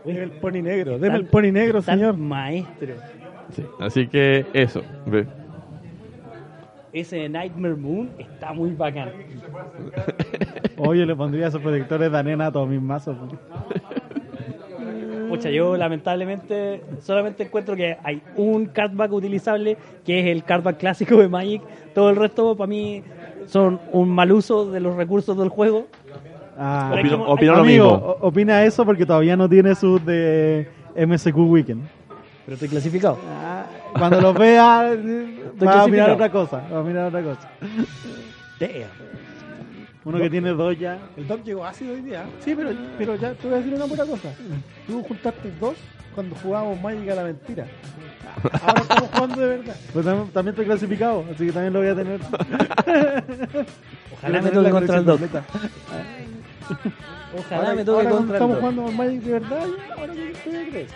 Deme 0.05 0.20
el 0.20 0.31
pony 0.33 0.62
negro, 0.62 0.99
deme 0.99 1.16
el 1.16 1.26
pony 1.26 1.53
negro, 1.53 1.81
señor. 1.81 2.16
Maestro. 2.16 2.95
Sí, 3.55 3.64
así 3.79 4.09
que 4.09 4.47
eso. 4.53 4.83
Ese 6.95 7.28
Nightmare 7.28 7.74
Moon 7.74 8.11
está 8.18 8.53
muy 8.55 8.70
bacán. 8.70 9.11
Oye, 10.78 11.05
le 11.05 11.14
pondría 11.14 11.49
esos 11.49 11.61
protectores 11.61 12.11
de 12.11 12.16
arena 12.18 12.47
a 12.47 12.53
todos 12.53 12.68
mis 12.68 12.80
mazos. 12.80 13.16
Pucha, 15.28 15.51
yo 15.51 15.76
lamentablemente 15.76 16.82
solamente 17.01 17.42
encuentro 17.42 17.74
que 17.74 17.97
hay 18.05 18.22
un 18.36 18.66
cardback 18.66 19.12
utilizable, 19.12 19.76
que 20.05 20.20
es 20.20 20.26
el 20.26 20.45
cardback 20.45 20.76
clásico 20.78 21.16
de 21.16 21.28
Magic. 21.28 21.62
Todo 21.95 22.11
el 22.11 22.16
resto, 22.16 22.57
para 22.57 22.68
mí, 22.68 23.03
son 23.47 23.80
un 23.92 24.09
mal 24.11 24.30
uso 24.30 24.70
de 24.70 24.78
los 24.80 24.95
recursos 24.95 25.36
del 25.36 25.49
juego. 25.49 25.86
Ah, 26.57 26.92
hay 26.95 27.01
Opino, 27.01 27.18
como- 27.18 27.32
opino 27.32 27.53
lo 27.55 27.59
amigo, 27.62 27.90
mismo. 27.97 28.16
opina 28.20 28.62
eso 28.64 28.84
porque 28.84 29.05
todavía 29.05 29.36
no 29.36 29.49
tiene 29.49 29.74
sus 29.74 30.05
de 30.07 30.68
MSQ 30.95 31.36
Weekend. 31.36 31.82
Pero 32.45 32.55
estoy 32.55 32.68
clasificado. 32.68 33.18
Ah, 33.28 33.64
cuando 33.99 34.20
los 34.20 34.34
vea, 34.34 34.95
va 35.66 35.82
a 35.82 35.88
mirar 35.88 36.11
otra 36.11 36.30
cosa. 36.30 36.62
Va 36.72 36.80
a 36.80 36.82
mirar 36.82 37.07
otra 37.07 37.22
cosa. 37.22 37.49
Uno 40.05 40.18
que 40.18 40.28
tiene 40.28 40.51
dos 40.51 40.78
ya. 40.78 40.99
El 41.16 41.26
Doc 41.26 41.42
llegó 41.45 41.64
ácido 41.64 41.95
hoy 41.95 42.03
día. 42.03 42.24
Sí, 42.40 42.55
pero, 42.55 42.70
pero 42.99 43.14
ya 43.16 43.32
te 43.32 43.47
voy 43.47 43.55
a 43.55 43.59
decir 43.59 43.74
una 43.74 43.86
buena 43.86 44.05
cosa. 44.05 44.28
Tú 44.86 45.03
juntaste 45.03 45.51
dos 45.59 45.76
cuando 46.14 46.36
jugábamos 46.36 46.80
Magic 46.82 47.09
a 47.11 47.14
la 47.14 47.24
mentira. 47.24 47.66
Ahora 48.62 48.82
estamos 48.82 49.11
jugando 49.11 49.40
de 49.40 49.49
verdad. 49.49 49.76
Pues 49.92 50.05
tam- 50.07 50.28
también 50.30 50.49
estoy 50.53 50.66
clasificado, 50.66 51.24
así 51.32 51.47
que 51.47 51.53
también 51.53 51.72
lo 51.72 51.78
voy 51.80 51.88
a 51.88 51.95
tener. 51.95 52.20
Ojalá 54.12 54.42
me 54.42 54.51
toque 54.51 54.70
contra 54.70 54.99
el 54.99 55.05
completa. 55.05 55.45
Ojalá 57.38 57.74
me 57.74 57.84
toque 57.84 58.05
contra 58.09 58.26
el 58.28 58.32
estamos 58.34 58.57
Doc. 58.57 58.61
jugando 58.61 58.92
Magic 58.92 59.22
de 59.22 59.32
verdad, 59.32 59.66
ahora 59.99 60.12
que 60.12 60.32
tú 60.45 60.51
crees. 60.70 60.90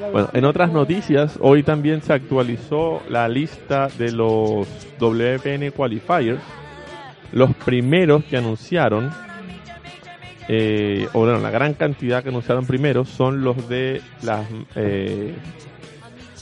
La 0.00 0.10
Bueno, 0.10 0.30
en 0.32 0.44
otras 0.44 0.72
noticias, 0.72 1.38
hoy 1.40 1.62
también 1.62 2.02
se 2.02 2.12
actualizó 2.12 3.02
la 3.08 3.28
lista 3.28 3.88
de 3.98 4.12
los 4.12 4.66
WPN 4.98 5.70
Qualifiers. 5.72 6.40
Los 7.32 7.54
primeros 7.54 8.24
que 8.24 8.36
anunciaron, 8.36 9.10
eh, 10.48 11.08
o 11.12 11.20
bueno, 11.20 11.38
la 11.38 11.50
gran 11.50 11.74
cantidad 11.74 12.22
que 12.22 12.28
anunciaron 12.28 12.66
primero 12.66 13.04
son 13.04 13.42
los 13.42 13.68
de 13.68 14.02
las 14.22 14.46
eh, 14.76 15.34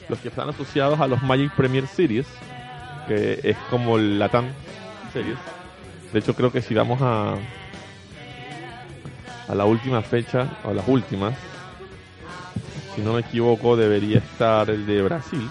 los 0.09 0.19
que 0.19 0.29
están 0.29 0.49
asociados 0.49 1.01
a 1.01 1.07
los 1.07 1.23
Magic 1.23 1.55
Premier 1.55 1.87
Series, 1.87 2.27
que 3.09 3.41
es 3.43 3.57
como 3.71 3.97
el 3.97 4.19
Latam 4.19 4.47
Series. 5.13 5.39
De 6.13 6.19
hecho, 6.19 6.35
creo 6.35 6.53
que 6.53 6.61
si 6.61 6.75
vamos 6.75 7.01
a 7.01 7.37
a 9.49 9.55
la 9.55 9.65
última 9.65 10.03
fecha, 10.03 10.49
o 10.65 10.71
a 10.71 10.75
las 10.75 10.87
últimas, 10.89 11.35
si 12.95 13.01
no 13.01 13.15
me 13.15 13.21
equivoco, 13.21 13.77
debería 13.77 14.19
estar 14.19 14.69
el 14.71 14.87
de 14.87 15.03
Brasil. 15.03 15.51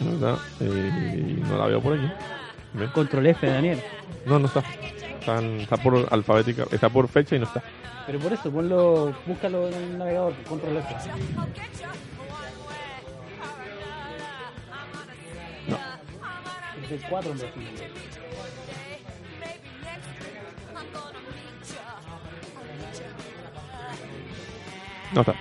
¿Verdad? 0.00 0.38
Eh, 0.60 1.36
no 1.48 1.56
la 1.58 1.66
veo 1.66 1.80
por 1.80 1.94
aquí. 1.94 2.10
¿Ven? 2.74 2.88
Control 2.90 3.26
F, 3.26 3.46
Daniel. 3.46 3.80
No, 4.26 4.38
no 4.38 4.46
está. 4.46 4.62
Está, 5.20 5.38
en- 5.38 5.60
está 5.60 5.76
por 5.76 6.06
alfabética, 6.10 6.64
está 6.70 6.88
por 6.88 7.06
fecha 7.08 7.36
y 7.36 7.38
no 7.38 7.44
está. 7.46 7.62
Pero 8.06 8.18
por 8.18 8.32
eso, 8.32 8.50
ponlo, 8.50 9.14
búscalo 9.26 9.68
en 9.68 9.74
el 9.74 9.98
navegador, 9.98 10.34
Control 10.48 10.76
F. 10.78 10.88
No. 15.68 15.76
Es 16.84 16.90
el 16.92 17.00
4 17.08 17.30
en 17.30 17.38
Brasil. 17.38 17.62
No 25.14 25.20
está. 25.20 25.34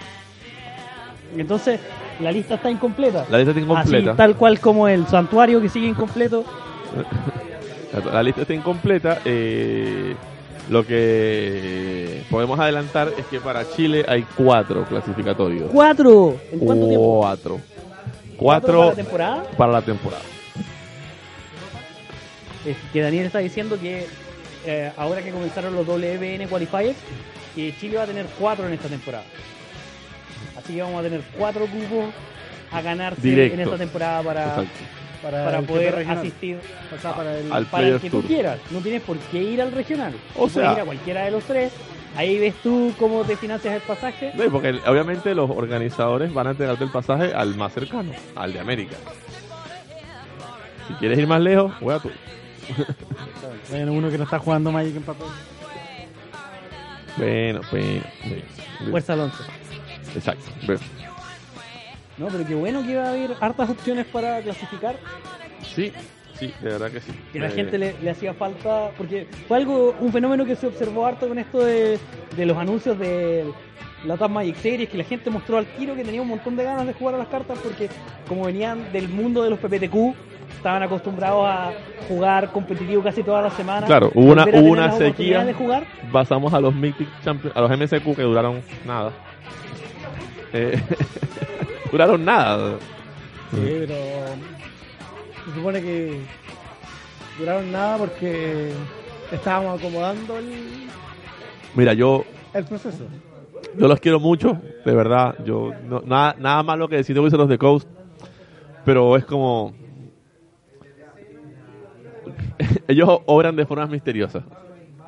Entonces, 1.36 1.80
la 2.20 2.32
lista 2.32 2.56
está 2.56 2.70
incompleta. 2.70 3.26
La 3.30 3.38
lista 3.38 3.52
está 3.52 3.62
incompleta. 3.62 4.12
Así, 4.12 4.18
tal 4.18 4.36
cual 4.36 4.60
como 4.60 4.88
el 4.88 5.08
santuario 5.08 5.62
que 5.62 5.70
sigue 5.70 5.88
incompleto. 5.88 6.44
La, 8.10 8.24
lista 8.24 8.42
está 8.42 8.54
incompleta. 8.54 9.20
eh, 9.26 10.16
lo 10.70 10.86
que 10.86 12.24
podemos 12.30 12.58
adelantar 12.58 13.12
es 13.18 13.26
que 13.26 13.42
para 13.42 13.70
Chile 13.70 14.06
hay 14.08 14.24
cuatro 14.38 14.86
clasificatorios. 14.86 15.70
¡Cuatro! 15.70 16.38
¿En 16.50 16.60
cuánto 16.60 16.88
tiempo? 16.88 17.20
Cuatro. 17.20 17.62
¿Cuatro 18.38 18.78
para 18.78 18.90
la 18.90 18.96
temporada? 18.96 19.44
para 19.58 19.72
la 19.74 19.82
temporada. 19.82 20.24
Es 22.66 22.78
que 22.94 23.02
Daniel 23.02 23.26
está 23.26 23.40
diciendo 23.40 23.78
que 23.80 24.08
eh, 24.66 24.92
ahora 24.96 25.22
que 25.22 25.32
comenzaron 25.32 25.76
los 25.76 25.86
WBN 25.86 26.48
Qualifiers, 26.48 26.98
que 27.54 27.76
Chile 27.78 27.98
va 27.98 28.04
a 28.04 28.08
tener 28.08 28.28
cuatro 28.40 28.66
en 28.66 28.74
esta 28.74 28.88
temporada. 28.88 29.26
Así 30.64 30.74
que 30.76 30.82
vamos 30.82 31.00
a 31.00 31.04
tener 31.04 31.22
cuatro 31.38 31.66
cupos 31.66 32.06
a 32.72 32.82
ganarse 32.82 33.22
Directos. 33.22 33.60
en 33.60 33.66
esta 33.66 33.78
temporada 33.78 34.24
para, 34.24 34.64
para 35.22 35.60
el 35.60 35.66
poder 35.66 35.96
regional. 35.96 36.18
asistir 36.20 36.58
O 36.96 37.02
sea, 37.02 37.14
para 37.16 37.38
el, 37.38 37.52
Al 37.52 37.66
para 37.66 37.88
el 37.88 38.00
que 38.00 38.10
Tour. 38.10 38.22
tú 38.22 38.28
quieras. 38.28 38.60
No 38.72 38.80
tienes 38.80 39.02
por 39.02 39.18
qué 39.18 39.42
ir 39.44 39.62
al 39.62 39.72
regional. 39.72 40.14
O 40.36 40.44
Tú 40.44 40.50
sea- 40.50 40.62
puedes 40.64 40.78
ir 40.78 40.82
a 40.82 40.86
cualquiera 40.86 41.26
de 41.26 41.32
los 41.32 41.44
tres. 41.44 41.72
Ahí 42.16 42.38
ves 42.40 42.56
tú 42.62 42.94
cómo 43.00 43.24
te 43.24 43.38
financias 43.38 43.74
el 43.76 43.82
pasaje. 43.82 44.32
No, 44.36 44.44
y 44.46 44.50
porque 44.50 44.70
el- 44.70 44.82
obviamente 44.86 45.34
los 45.34 45.50
organizadores 45.50 46.34
van 46.34 46.48
a 46.48 46.52
entregarte 46.52 46.84
el 46.84 46.92
pasaje 46.92 47.34
al 47.34 47.56
más 47.56 47.74
cercano, 47.74 48.12
al 48.36 48.52
de 48.54 48.60
América. 48.60 48.96
Si 50.88 50.94
quieres 50.96 51.18
ir 51.20 51.28
más 51.28 51.40
lejos, 51.42 51.72
juega 51.80 52.00
tú. 52.02 52.12
Bueno, 53.70 53.94
uno 53.94 54.10
que 54.10 54.18
no 54.18 54.26
está 54.26 54.40
jugando 54.40 54.72
Magic 54.72 54.96
en 54.98 55.04
papel. 55.04 55.28
Bueno, 57.18 57.62
bueno, 57.72 58.02
bueno. 58.24 58.92
Fuerza 58.92 59.14
Alonso. 59.14 59.44
Exacto. 60.16 60.46
No, 62.18 62.28
pero 62.28 62.46
qué 62.46 62.56
bueno 62.56 62.84
que 62.86 62.96
va 62.98 63.06
a 63.06 63.10
haber 63.10 63.32
hartas 63.40 63.70
opciones 63.70 64.06
para 64.06 64.42
clasificar. 64.42 64.96
Sí, 65.64 65.92
sí, 66.36 66.54
de 66.62 66.70
verdad 66.70 66.92
que 66.92 67.00
sí. 67.00 67.12
que 67.34 67.40
la 67.40 67.48
Eh, 67.48 67.52
gente 67.52 67.78
le, 67.78 67.96
le 68.02 68.10
hacía 68.10 68.34
falta, 68.34 68.92
porque 68.98 69.28
fue 69.48 69.58
algo, 69.58 69.96
un 70.00 70.12
fenómeno 70.12 70.46
que 70.46 70.56
se 70.56 70.68
observó 70.68 71.06
harto 71.06 71.28
con 71.28 71.40
esto 71.40 71.60
de, 71.64 71.98
de 72.36 72.46
los 72.46 72.58
anuncios 72.58 73.00
de 73.00 73.46
la 74.06 74.18
TAP 74.18 74.30
Magic 74.32 74.56
Series, 74.58 74.90
que 74.90 74.98
la 74.98 75.04
gente 75.04 75.30
mostró 75.30 75.58
al 75.58 75.66
tiro 75.66 75.96
que 75.96 76.04
tenía 76.04 76.22
un 76.22 76.28
montón 76.28 76.56
de 76.56 76.64
ganas 76.64 76.86
de 76.86 76.94
jugar 76.94 77.16
a 77.16 77.18
las 77.20 77.28
cartas, 77.28 77.58
porque 77.64 77.90
como 78.28 78.46
venían 78.46 78.92
del 78.92 79.08
mundo 79.10 79.42
de 79.44 79.50
los 79.52 79.60
PPTQ, 79.60 80.14
estaban 80.58 80.84
acostumbrados 80.84 81.46
a 81.48 81.72
jugar 82.08 82.52
competitivo 82.52 83.02
casi 83.02 83.24
todas 83.24 83.44
las 83.44 83.54
semanas. 83.54 83.86
Claro, 83.86 84.12
hubo 84.14 84.32
una, 84.32 84.46
hubo 84.46 84.72
una 84.72 84.92
sequía. 84.92 85.44
de 85.46 85.54
jugar. 85.54 85.86
Pasamos 86.12 86.54
a 86.54 86.60
los 86.60 86.76
Mythic 86.76 87.08
Champions, 87.24 87.56
a 87.56 87.62
los 87.62 87.72
MSQ 87.72 88.16
que 88.16 88.22
duraron 88.24 88.62
nada. 88.86 89.12
Eh, 90.54 90.82
duraron 91.92 92.24
nada. 92.26 92.78
Sí, 93.52 93.58
pero 93.80 93.96
se 95.46 95.54
supone 95.56 95.82
que 95.82 96.20
duraron 97.38 97.72
nada 97.72 97.98
porque 97.98 98.72
estábamos 99.32 99.80
acomodando 99.80 100.38
el, 100.38 100.88
Mira, 101.76 101.94
yo 101.94 102.26
el 102.54 102.66
proceso. 102.66 103.06
Yo 103.78 103.88
los 103.88 104.00
quiero 104.00 104.20
mucho, 104.20 104.62
de 104.86 104.94
verdad. 104.96 105.36
Yo 105.46 105.72
no- 105.88 106.02
nada, 106.06 106.36
nada 106.38 106.64
malo 106.64 106.88
que 106.90 106.98
decir 106.98 107.16
de 107.16 107.22
of 107.42 107.50
the 107.50 107.58
Coast, 107.58 107.88
pero 108.84 109.16
es 109.16 109.24
como 109.26 109.74
ellos 112.88 113.08
obran 113.26 113.56
de 113.56 113.66
formas 113.66 113.90
misteriosas. 113.90 114.44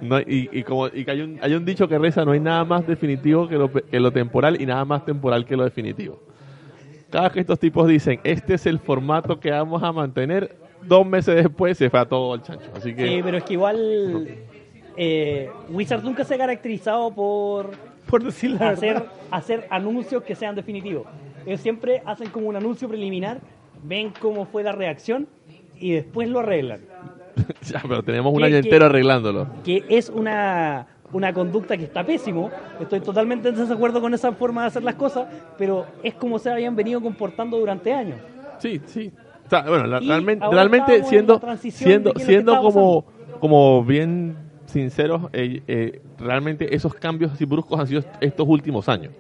No, 0.02 0.20
y, 0.20 0.50
y 0.52 0.64
como 0.64 0.88
y 0.88 1.06
que 1.06 1.12
hay 1.12 1.22
un, 1.22 1.40
hay 1.42 1.54
un 1.54 1.66
dicho 1.66 1.88
que 1.88 1.98
reza, 1.98 2.26
no 2.26 2.32
hay 2.32 2.40
nada 2.40 2.66
más 2.66 2.86
definitivo 2.86 3.48
que 3.48 3.56
lo, 3.58 3.70
pe- 3.70 3.84
que 3.84 4.00
lo 4.00 4.12
temporal 4.12 4.60
y 4.62 4.66
nada 4.66 4.84
más 4.86 5.06
temporal 5.06 5.46
que 5.46 5.56
lo 5.56 5.64
definitivo. 5.64 6.20
Cada 7.10 7.26
vez 7.26 7.34
que 7.34 7.40
estos 7.42 7.60
tipos 7.60 7.88
dicen, 7.88 8.20
este 8.24 8.56
es 8.56 8.66
el 8.66 8.80
formato 8.80 9.40
que 9.40 9.52
vamos 9.52 9.82
a 9.84 9.92
mantener, 9.92 10.56
dos 10.88 11.06
meses 11.06 11.36
después 11.36 11.78
se 11.78 11.90
fue 11.90 12.00
a 12.00 12.06
todo 12.06 12.36
el 12.36 12.42
chancho. 12.42 12.70
Así 12.76 12.94
que 12.94 13.08
Sí, 13.08 13.22
pero 13.24 13.38
es 13.38 13.44
que 13.44 13.54
igual 13.54 14.28
eh, 14.98 15.52
Wizard 15.70 16.04
nunca 16.04 16.24
se 16.24 16.36
ha 16.36 16.38
caracterizado 16.38 17.14
por 17.14 17.72
Por 18.10 18.24
decir 18.24 18.58
hacer, 18.60 18.96
verdad. 18.96 19.06
hacer 19.32 19.64
anuncios 19.70 20.24
que 20.24 20.36
sean 20.36 20.56
definitivos. 20.56 21.06
Ellos 21.46 21.62
siempre 21.62 22.02
hacen 22.06 22.30
como 22.30 22.48
un 22.48 22.56
anuncio 22.56 22.88
preliminar, 22.88 23.40
ven 23.84 24.12
cómo 24.20 24.46
fue 24.46 24.64
la 24.64 24.72
reacción 24.72 25.28
y 25.80 25.92
después 25.92 26.30
lo 26.30 26.40
arreglan. 26.40 26.80
ya, 27.64 27.82
pero 27.88 28.04
tenemos 28.04 28.32
un 28.34 28.40
¿Qué- 28.40 28.46
año 28.46 28.56
entero 28.58 28.86
arreglándolo. 28.86 29.48
Que 29.64 29.84
es 29.90 30.10
una, 30.10 30.86
una 31.12 31.34
conducta 31.34 31.78
que 31.78 31.86
está 31.86 32.04
pésimo. 32.06 32.52
Estoy 32.80 33.00
totalmente 33.00 33.50
en 33.50 33.56
desacuerdo 33.56 34.02
con 34.02 34.14
esa 34.14 34.32
forma 34.34 34.62
de 34.62 34.68
hacer 34.68 34.84
las 34.84 34.96
cosas, 34.96 35.28
pero 35.58 35.86
es 36.04 36.14
como 36.16 36.40
se 36.40 36.52
habían 36.52 36.76
venido 36.76 37.02
comportando 37.02 37.58
durante 37.58 37.94
años. 37.94 38.20
Sí, 38.60 38.82
sí. 38.86 39.12
O 39.46 39.50
sea, 39.50 39.62
bueno, 39.64 39.86
la- 39.88 40.00
realmente, 40.00 40.46
realmente 40.50 41.04
siendo, 41.04 41.42
siendo, 41.72 42.14
siendo 42.18 42.60
como, 42.62 43.06
como 43.40 43.84
bien 43.84 44.36
sinceros, 44.66 45.24
eh, 45.34 45.62
eh, 45.68 46.02
realmente 46.18 46.74
esos 46.76 46.94
cambios 46.96 47.32
así 47.34 47.46
bruscos 47.46 47.80
han 47.80 47.88
sido 47.88 48.02
estos 48.22 48.48
últimos 48.48 48.88
años. 48.90 49.12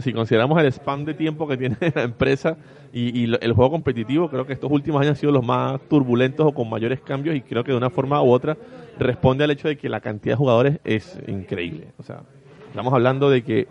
Si 0.00 0.12
consideramos 0.12 0.60
el 0.60 0.66
spam 0.66 1.06
de 1.06 1.14
tiempo 1.14 1.48
que 1.48 1.56
tiene 1.56 1.76
la 1.94 2.02
empresa 2.02 2.58
y, 2.92 3.32
el 3.34 3.52
juego 3.54 3.70
competitivo, 3.70 4.28
creo 4.28 4.46
que 4.46 4.52
estos 4.52 4.70
últimos 4.70 5.00
años 5.00 5.12
han 5.12 5.16
sido 5.16 5.32
los 5.32 5.44
más 5.44 5.80
turbulentos 5.88 6.46
o 6.46 6.52
con 6.52 6.68
mayores 6.68 7.00
cambios 7.00 7.34
y 7.34 7.40
creo 7.40 7.64
que 7.64 7.72
de 7.72 7.78
una 7.78 7.88
forma 7.88 8.22
u 8.22 8.30
otra 8.30 8.56
responde 8.98 9.44
al 9.44 9.50
hecho 9.50 9.68
de 9.68 9.78
que 9.78 9.88
la 9.88 10.00
cantidad 10.00 10.34
de 10.34 10.36
jugadores 10.36 10.80
es 10.84 11.18
increíble. 11.26 11.88
O 11.98 12.02
sea, 12.02 12.22
estamos 12.68 12.92
hablando 12.92 13.30
de 13.30 13.42
que, 13.42 13.66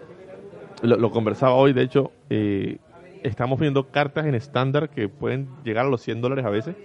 lo, 0.82 0.98
lo 0.98 1.12
conversaba 1.12 1.54
hoy, 1.54 1.74
de 1.74 1.84
hecho, 1.84 2.12
eh, 2.32 2.78
estamos 3.24 3.60
viendo 3.60 3.88
cartas 3.88 4.26
en 4.26 4.34
estándar 4.34 4.90
que 4.90 5.10
pueden 5.10 5.48
llegar 5.64 5.86
a 5.86 5.90
los 5.90 6.02
100 6.02 6.22
dólares 6.22 6.46
a 6.46 6.50
veces. 6.50 6.76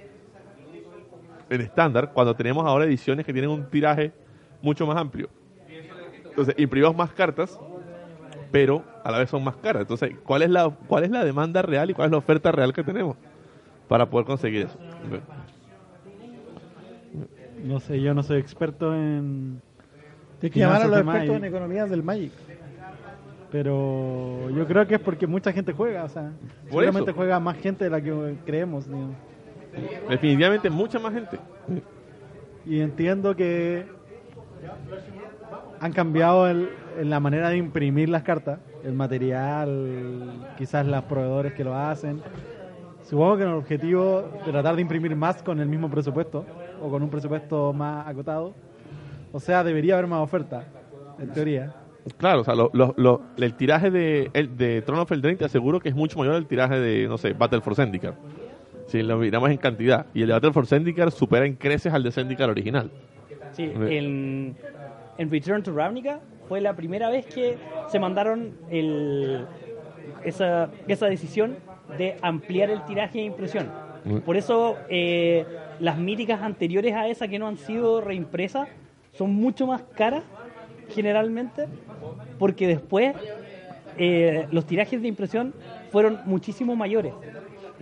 En 1.49 1.61
estándar, 1.61 2.13
cuando 2.13 2.35
tenemos 2.35 2.67
ahora 2.67 2.85
ediciones 2.85 3.25
que 3.25 3.33
tienen 3.33 3.51
un 3.51 3.69
tiraje 3.69 4.13
mucho 4.61 4.87
más 4.87 4.97
amplio. 4.97 5.29
Entonces, 6.25 6.55
imprimimos 6.57 6.97
más 6.97 7.13
cartas, 7.13 7.59
pero 8.53 8.85
a 9.03 9.11
la 9.11 9.19
vez 9.19 9.31
son 9.31 9.43
más 9.43 9.57
caras. 9.57 9.83
Entonces, 9.83 10.13
¿cuál 10.25 10.43
es 10.43 10.51
la, 10.51 10.71
cuál 10.87 11.05
es 11.05 11.11
la 11.11 11.25
demanda 11.25 11.63
real 11.63 11.91
y 11.91 11.95
cuál 11.95 12.07
es 12.07 12.13
la 12.13 12.19
oferta 12.19 12.53
real 12.53 12.73
que 12.73 12.85
tenemos 12.85 13.17
para 13.89 14.07
poder 14.09 14.27
conseguir 14.27 14.67
eso? 14.67 14.79
No 17.65 17.81
sé, 17.81 18.01
yo 18.01 18.15
no 18.15 18.23
soy 18.23 18.39
experto 18.39 18.95
en. 18.95 19.61
Tienes 20.41 20.55
que 20.55 20.61
llamar 20.61 20.83
a 20.83 20.87
los 20.87 20.99
expertos 20.99 21.25
en 21.25 21.31
Magic, 21.31 21.45
economía 21.45 21.87
del 21.87 22.03
Magic. 22.03 22.33
Pero 23.51 24.51
yo 24.51 24.67
creo 24.67 24.87
que 24.87 24.95
es 24.95 25.01
porque 25.01 25.27
mucha 25.27 25.53
gente 25.53 25.73
juega, 25.73 26.05
o 26.05 26.09
sea, 26.09 26.33
Por 26.63 26.69
seguramente 26.83 27.11
eso. 27.11 27.17
juega 27.17 27.39
más 27.39 27.57
gente 27.59 27.85
de 27.85 27.91
la 27.91 28.01
que 28.01 28.35
creemos. 28.45 28.87
digamos. 28.87 29.15
Definitivamente 30.09 30.71
mucha 30.71 30.99
más 30.99 31.13
gente. 31.13 31.39
Y 32.67 32.81
entiendo 32.81 33.37
que 33.37 33.87
han 35.83 35.93
cambiado 35.93 36.49
el- 36.49 36.69
en 36.99 37.11
la 37.11 37.19
manera 37.19 37.51
de 37.51 37.57
imprimir 37.57 38.09
las 38.09 38.23
cartas, 38.23 38.61
el 38.85 38.93
material, 38.93 40.47
quizás 40.57 40.87
los 40.87 41.03
proveedores 41.05 41.53
que 41.55 41.65
lo 41.65 41.75
hacen. 41.77 42.23
Supongo 43.03 43.37
que 43.37 43.43
el 43.43 43.49
objetivo 43.51 44.23
de 44.47 44.53
tratar 44.53 44.77
de 44.77 44.83
imprimir 44.83 45.17
más 45.17 45.43
con 45.43 45.59
el 45.61 45.69
mismo 45.69 45.91
presupuesto 45.91 46.47
o 46.81 46.89
con 46.89 47.03
un 47.03 47.11
presupuesto 47.11 47.73
más 47.73 48.07
acotado. 48.07 48.55
O 49.33 49.41
sea, 49.41 49.65
debería 49.65 49.95
haber 49.95 50.07
más 50.07 50.21
oferta, 50.21 50.65
en 51.19 51.33
teoría. 51.33 51.75
Claro, 52.17 52.41
o 52.43 52.45
sea, 52.45 52.55
lo- 52.55 52.71
lo- 52.73 52.95
lo- 52.97 53.23
el 53.37 53.55
tiraje 53.55 53.91
de, 53.91 54.31
el, 54.35 54.57
de 54.57 54.83
Throne 54.83 55.03
of 55.03 55.11
Eldraine 55.13 55.39
te 55.39 55.45
aseguro 55.47 55.81
que 55.81 55.89
es 55.89 55.95
mucho 55.97 56.19
mayor 56.19 56.35
el 56.37 56.47
tiraje 56.47 56.79
de, 56.79 57.09
no 57.09 57.19
sé, 57.19 57.33
Battle 57.33 57.61
for 57.61 57.75
Zendikar. 57.75 58.15
Si 58.87 59.03
lo 59.03 59.17
miramos 59.19 59.51
en 59.51 59.57
cantidad. 59.57 60.07
Y 60.15 60.23
el 60.23 60.29
de 60.29 60.33
Battle 60.35 60.53
for 60.53 60.67
Zendikar 60.67 61.11
supera 61.11 61.45
en 61.45 61.55
creces 61.55 61.93
al 61.93 62.03
de 62.05 62.13
Zendikar 62.13 62.51
original. 62.51 62.91
Sí, 63.53 63.67
Ve. 63.67 63.99
En, 65.19 65.31
Return 65.31 65.63
to 65.63 65.73
Ravnica 65.73 66.21
fue 66.49 66.61
la 66.61 66.75
primera 66.75 67.09
vez 67.11 67.27
que 67.27 67.57
se 67.89 67.99
mandaron 67.99 68.57
el, 68.71 69.47
esa, 70.25 70.71
esa 70.89 71.07
decisión 71.07 71.57
de 71.99 72.17
ampliar 72.23 72.71
el 72.71 72.85
tiraje 72.85 73.19
de 73.19 73.25
impresión. 73.25 73.71
Por 74.25 74.37
eso 74.37 74.77
eh, 74.89 75.47
las 75.79 75.97
míticas 75.97 76.43
anteriores 76.43 76.95
a 76.95 77.07
esa 77.07 77.29
que 77.29 77.39
no 77.39 77.47
han 77.47 77.57
sido 77.57 78.01
reimpresas 78.01 78.69
son 79.13 79.33
mucho 79.33 79.67
más 79.67 79.83
caras 79.95 80.25
generalmente 80.89 81.69
porque 82.39 82.67
después 82.67 83.15
eh, 83.97 84.47
los 84.51 84.67
tirajes 84.67 85.01
de 85.01 85.09
impresión 85.09 85.55
fueron 85.91 86.21
muchísimo 86.25 86.75
mayores 86.75 87.15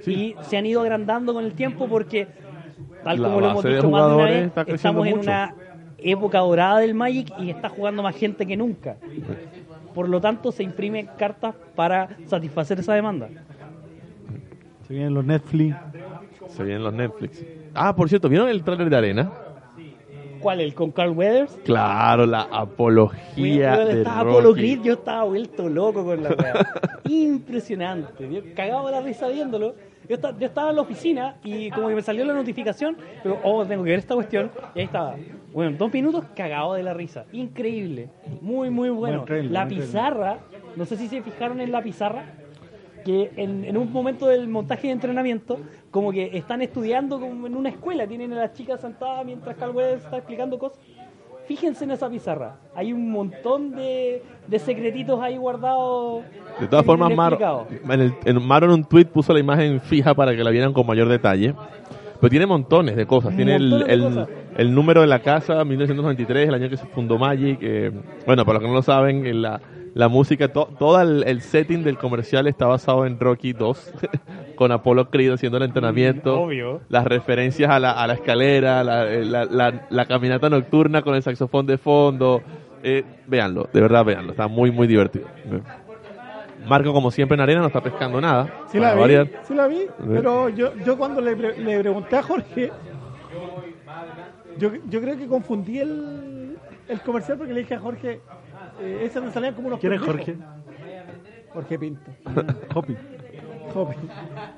y 0.07 0.35
se 0.43 0.57
han 0.59 0.67
ido 0.67 0.83
agrandando 0.83 1.33
con 1.33 1.45
el 1.45 1.55
tiempo 1.55 1.89
porque 1.89 2.27
tal 3.03 3.21
La 3.21 3.29
como 3.29 3.41
lo 3.41 3.51
hemos 3.51 3.65
dicho 3.65 3.91
más 3.91 4.09
de 4.09 4.15
una 4.15 4.25
vez 4.25 4.53
estamos 4.67 5.07
en 5.07 5.17
mucho. 5.17 5.23
una 5.31 5.55
época 6.03 6.39
dorada 6.39 6.79
del 6.79 6.95
Magic 6.95 7.33
y 7.39 7.51
está 7.51 7.69
jugando 7.69 8.03
más 8.03 8.17
gente 8.17 8.47
que 8.47 8.57
nunca 8.57 8.97
por 9.95 10.09
lo 10.09 10.21
tanto 10.21 10.53
se 10.53 10.63
imprimen 10.63 11.09
cartas 11.19 11.55
para 11.75 12.17
satisfacer 12.27 12.81
esa 12.81 12.95
demanda 12.95 13.29
Se 14.87 14.95
vienen 14.95 15.15
los 15.15 15.25
Netflix. 15.25 15.77
Se 16.49 16.65
vienen 16.65 16.83
los 16.83 16.93
Netflix. 16.93 17.45
Ah, 17.75 17.95
por 17.95 18.09
cierto, 18.09 18.29
¿vieron 18.29 18.49
el 18.49 18.63
trailer 18.65 18.91
de 18.91 18.97
Arena? 18.97 19.33
¿cuál? 20.41 20.61
¿el 20.61 20.75
con 20.75 20.91
Carl 20.91 21.13
Weathers? 21.13 21.53
Claro, 21.65 22.27
la 22.27 22.43
apología 22.51 23.77
de 23.79 23.99
estaba 23.99 24.25
Rocky. 24.25 24.37
Apollo 24.39 24.55
Creed, 24.55 24.83
yo 24.83 24.93
estaba 24.95 25.25
vuelto 25.25 25.69
loco 25.69 26.05
con 26.05 26.23
la. 26.23 26.35
Impresionante. 27.09 28.53
Cagado 28.55 28.87
de 28.87 28.93
la 28.93 29.01
risa 29.03 29.29
viéndolo. 29.29 29.75
Yo, 30.11 30.17
esta- 30.17 30.37
yo 30.37 30.47
estaba 30.49 30.71
en 30.71 30.77
la 30.77 30.83
oficina 30.83 31.37
y 31.45 31.71
como 31.71 31.87
que 31.87 31.95
me 31.95 32.03
salió 32.03 32.25
la 32.25 32.35
notificación, 32.35 32.97
pero 33.23 33.39
oh, 33.45 33.65
tengo 33.65 33.85
que 33.85 33.91
ver 33.91 34.01
esta 34.01 34.17
cuestión. 34.17 34.51
Y 34.75 34.81
ahí 34.81 34.85
estaba. 34.87 35.15
Bueno, 35.53 35.77
dos 35.79 35.93
minutos 35.93 36.25
cagado 36.35 36.75
de 36.75 36.83
la 36.83 36.93
risa. 36.93 37.27
Increíble. 37.31 38.09
Muy, 38.41 38.71
muy 38.71 38.91
bueno. 38.91 39.19
Buen 39.19 39.27
trailer, 39.27 39.53
la 39.53 39.69
pizarra, 39.69 40.39
no 40.75 40.85
sé 40.85 40.97
si 40.97 41.07
se 41.07 41.23
fijaron 41.23 41.61
en 41.61 41.71
la 41.71 41.81
pizarra, 41.81 42.25
que 43.05 43.31
en, 43.37 43.65
en 43.65 43.77
un 43.77 43.93
momento 43.93 44.27
del 44.27 44.49
montaje 44.49 44.89
de 44.89 44.95
entrenamiento, 44.95 45.61
como 45.93 46.11
que 46.11 46.37
están 46.37 46.61
estudiando 46.61 47.21
como 47.21 47.47
en 47.47 47.55
una 47.55 47.69
escuela, 47.69 48.05
tienen 48.05 48.33
a 48.33 48.37
las 48.37 48.53
chicas 48.53 48.81
sentadas 48.81 49.25
mientras 49.25 49.57
Weathers 49.61 50.05
está 50.07 50.17
explicando 50.17 50.59
cosas. 50.59 50.81
Fíjense 51.51 51.83
en 51.83 51.91
esa 51.91 52.09
pizarra, 52.09 52.55
hay 52.77 52.93
un 52.93 53.11
montón 53.11 53.73
de, 53.73 54.23
de 54.47 54.59
secretitos 54.61 55.21
ahí 55.21 55.37
guardados. 55.37 56.23
De 56.61 56.69
todas 56.69 56.87
formas, 56.87 57.13
Maro, 57.13 57.67
en 57.89 58.01
el, 58.01 58.15
en 58.25 58.47
Maro 58.47 58.67
en 58.67 58.73
un 58.73 58.85
tweet 58.85 59.07
puso 59.07 59.33
la 59.33 59.41
imagen 59.41 59.81
fija 59.81 60.15
para 60.15 60.31
que 60.37 60.45
la 60.45 60.51
vieran 60.51 60.73
con 60.73 60.87
mayor 60.87 61.09
detalle. 61.09 61.53
Pero 62.21 62.31
tiene 62.31 62.47
montones 62.47 62.95
de 62.95 63.05
cosas. 63.05 63.35
Tiene 63.35 63.57
el, 63.57 63.63
Montones 63.69 63.87
de 63.89 63.95
el- 63.95 64.03
cosas. 64.03 64.29
el 64.59 64.75
número 64.75 65.01
de 65.01 65.09
la 65.09 65.19
casa, 65.23 65.65
1993, 65.65 66.49
el 66.51 66.55
año 66.55 66.69
que 66.71 66.77
se 66.77 66.87
fundó 66.87 67.19
Magic. 67.19 67.59
eh, 67.63 67.91
bueno, 68.27 68.45
para 68.45 68.59
los 68.59 68.63
que 68.63 68.69
no 68.69 68.75
lo 68.75 68.83
saben, 68.83 69.27
en 69.27 69.43
la, 69.43 69.61
la 69.95 70.07
música, 70.09 70.53
to- 70.53 70.69
todo 70.79 71.01
el, 71.01 71.25
el 71.27 71.41
setting 71.41 71.83
del 71.83 71.99
comercial 71.99 72.47
está 72.47 72.67
basado 72.67 73.07
en 73.07 73.19
Rocky 73.19 73.55
2, 73.55 73.93
con 74.61 74.73
Apollo 74.73 75.09
Creed 75.09 75.33
haciendo 75.33 75.57
el 75.57 75.63
entrenamiento. 75.65 76.39
Obvio. 76.43 76.83
Las 76.91 77.07
referencias 77.07 77.71
a 77.71 77.79
la, 77.81 77.93
a 77.93 78.07
la 78.07 78.13
escalera, 78.13 78.85
la, 78.85 79.07
la- 79.07 79.47
la- 79.47 79.87
la 79.89 80.05
caminata 80.05 80.51
nocturna 80.51 81.01
con 81.01 81.15
el 81.15 81.23
saxofón 81.23 81.65
de 81.65 81.79
fondo. 81.79 82.43
Eh, 82.83 83.03
véanlo, 83.27 83.71
de 83.73 83.81
verdad 83.81 84.05
véanlo, 84.05 84.33
está 84.33 84.49
muy, 84.49 84.71
muy 84.71 84.87
divertido. 84.87 85.25
Marco, 86.69 86.93
como 86.93 87.11
siempre 87.11 87.37
en 87.37 87.41
arena, 87.41 87.61
no 87.63 87.69
está 87.69 87.81
pescando 87.83 88.21
nada. 88.21 88.65
Sí 88.71 88.79
la 88.79 88.93
vi, 88.93 89.01
variar. 89.01 89.29
sí 89.45 89.55
la 89.55 89.67
vi, 89.67 89.87
pero 90.07 90.51
yo, 90.51 90.75
yo 90.85 90.99
cuando 90.99 91.23
le, 91.23 91.35
pre- 91.37 91.57
le 91.57 91.81
pregunté 91.81 92.17
a 92.19 92.23
Jorge, 92.23 92.71
yo, 94.59 94.73
yo 94.91 95.01
creo 95.01 95.17
que 95.17 95.27
confundí 95.27 95.79
el, 95.79 96.59
el 96.87 97.01
comercial 97.01 97.39
porque 97.39 97.55
le 97.55 97.61
dije 97.61 97.77
a 97.77 97.81
Jorge, 97.81 98.21
eh, 98.83 99.01
esas 99.05 99.23
me 99.25 99.31
salían 99.33 99.55
como 99.55 99.69
unos 99.69 99.81
¿Quién 99.81 99.95
es. 99.95 100.03
Jorge? 100.03 100.37
Jorge 101.55 101.79
Pinto. 101.79 102.11
Hopi. 102.75 102.95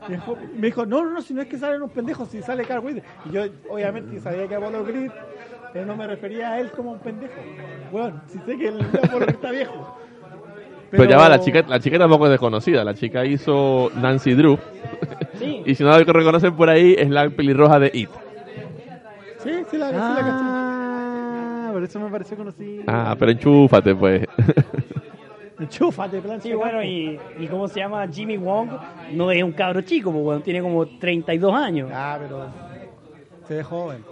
Y. 0.08 0.58
Me 0.58 0.66
dijo, 0.66 0.86
no, 0.86 1.02
no, 1.02 1.10
no, 1.10 1.22
si 1.22 1.34
no 1.34 1.42
es 1.42 1.48
que 1.48 1.58
salen 1.58 1.82
unos 1.82 1.92
pendejos, 1.92 2.28
si 2.28 2.42
sale 2.42 2.64
Carl 2.64 2.84
Weathers. 2.84 3.06
Y 3.26 3.32
yo, 3.32 3.42
obviamente, 3.68 4.20
sabía 4.20 4.46
que 4.48 4.54
Apolo 4.54 4.84
Creed, 4.84 5.10
pero 5.72 5.86
no 5.86 5.96
me 5.96 6.06
refería 6.06 6.52
a 6.52 6.60
él 6.60 6.70
como 6.70 6.92
un 6.92 6.98
pendejo. 6.98 7.40
Bueno, 7.90 8.20
si 8.26 8.38
sé 8.38 8.56
que 8.56 8.68
el 8.68 8.80
Apolo 8.80 9.26
Creed 9.26 9.36
está 9.36 9.50
viejo. 9.50 9.98
Pero, 10.90 11.04
ya 11.04 11.16
va, 11.16 11.28
la 11.30 11.40
chica, 11.40 11.64
la 11.66 11.80
chica 11.80 11.98
tampoco 11.98 12.26
es 12.26 12.32
desconocida. 12.32 12.84
La 12.84 12.92
chica 12.94 13.24
hizo 13.24 13.90
Nancy 13.94 14.34
Drew. 14.34 14.58
Sí, 15.38 15.62
y 15.66 15.74
si 15.74 15.82
no 15.82 15.90
la 15.90 15.98
reconocen 15.98 16.54
por 16.54 16.68
ahí, 16.68 16.94
es 16.98 17.08
la 17.08 17.30
pelirroja 17.30 17.78
de 17.78 17.90
It. 17.94 18.10
Sí, 19.42 19.50
sí 19.70 19.78
la, 19.78 19.88
sí 19.88 19.96
la 19.96 20.16
caché. 20.16 20.44
Ah, 20.44 21.70
por 21.72 21.82
eso 21.82 21.98
me 21.98 22.10
pareció 22.10 22.36
conocido. 22.36 22.84
Ah, 22.86 23.16
pero 23.18 23.30
enchúfate, 23.30 23.94
pues. 23.94 24.26
Enchúfate, 25.62 26.20
plancha. 26.20 26.42
sí, 26.42 26.54
bueno, 26.54 26.82
y, 26.82 27.18
y 27.38 27.46
cómo 27.46 27.68
se 27.68 27.80
llama 27.80 28.06
Jimmy 28.08 28.36
Wong, 28.36 28.68
no 29.12 29.30
es 29.30 29.42
un 29.42 29.52
cabro 29.52 29.80
chico, 29.82 30.10
pues, 30.12 30.24
bueno, 30.24 30.40
tiene 30.42 30.60
como 30.60 30.86
32 30.86 31.54
años. 31.54 31.90
Ah, 31.92 32.18
pero 32.20 32.46
se 33.48 33.54
ve 33.56 33.62
joven. 33.64 34.04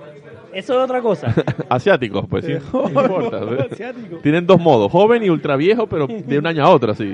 Eso 0.53 0.75
es 0.75 0.85
otra 0.85 1.01
cosa. 1.01 1.33
Asiáticos, 1.69 2.27
pues 2.29 2.45
sí. 2.45 2.55
No 2.73 2.89
importa. 2.89 3.41
asiático. 3.71 4.17
Tienen 4.19 4.47
dos 4.47 4.61
modos, 4.61 4.91
joven 4.91 5.23
y 5.23 5.31
ultra 5.31 5.57
viejo, 5.57 5.87
pero 5.87 6.07
de 6.07 6.39
un 6.39 6.47
año 6.47 6.65
a 6.65 6.71
otro, 6.71 6.93
así. 6.93 7.05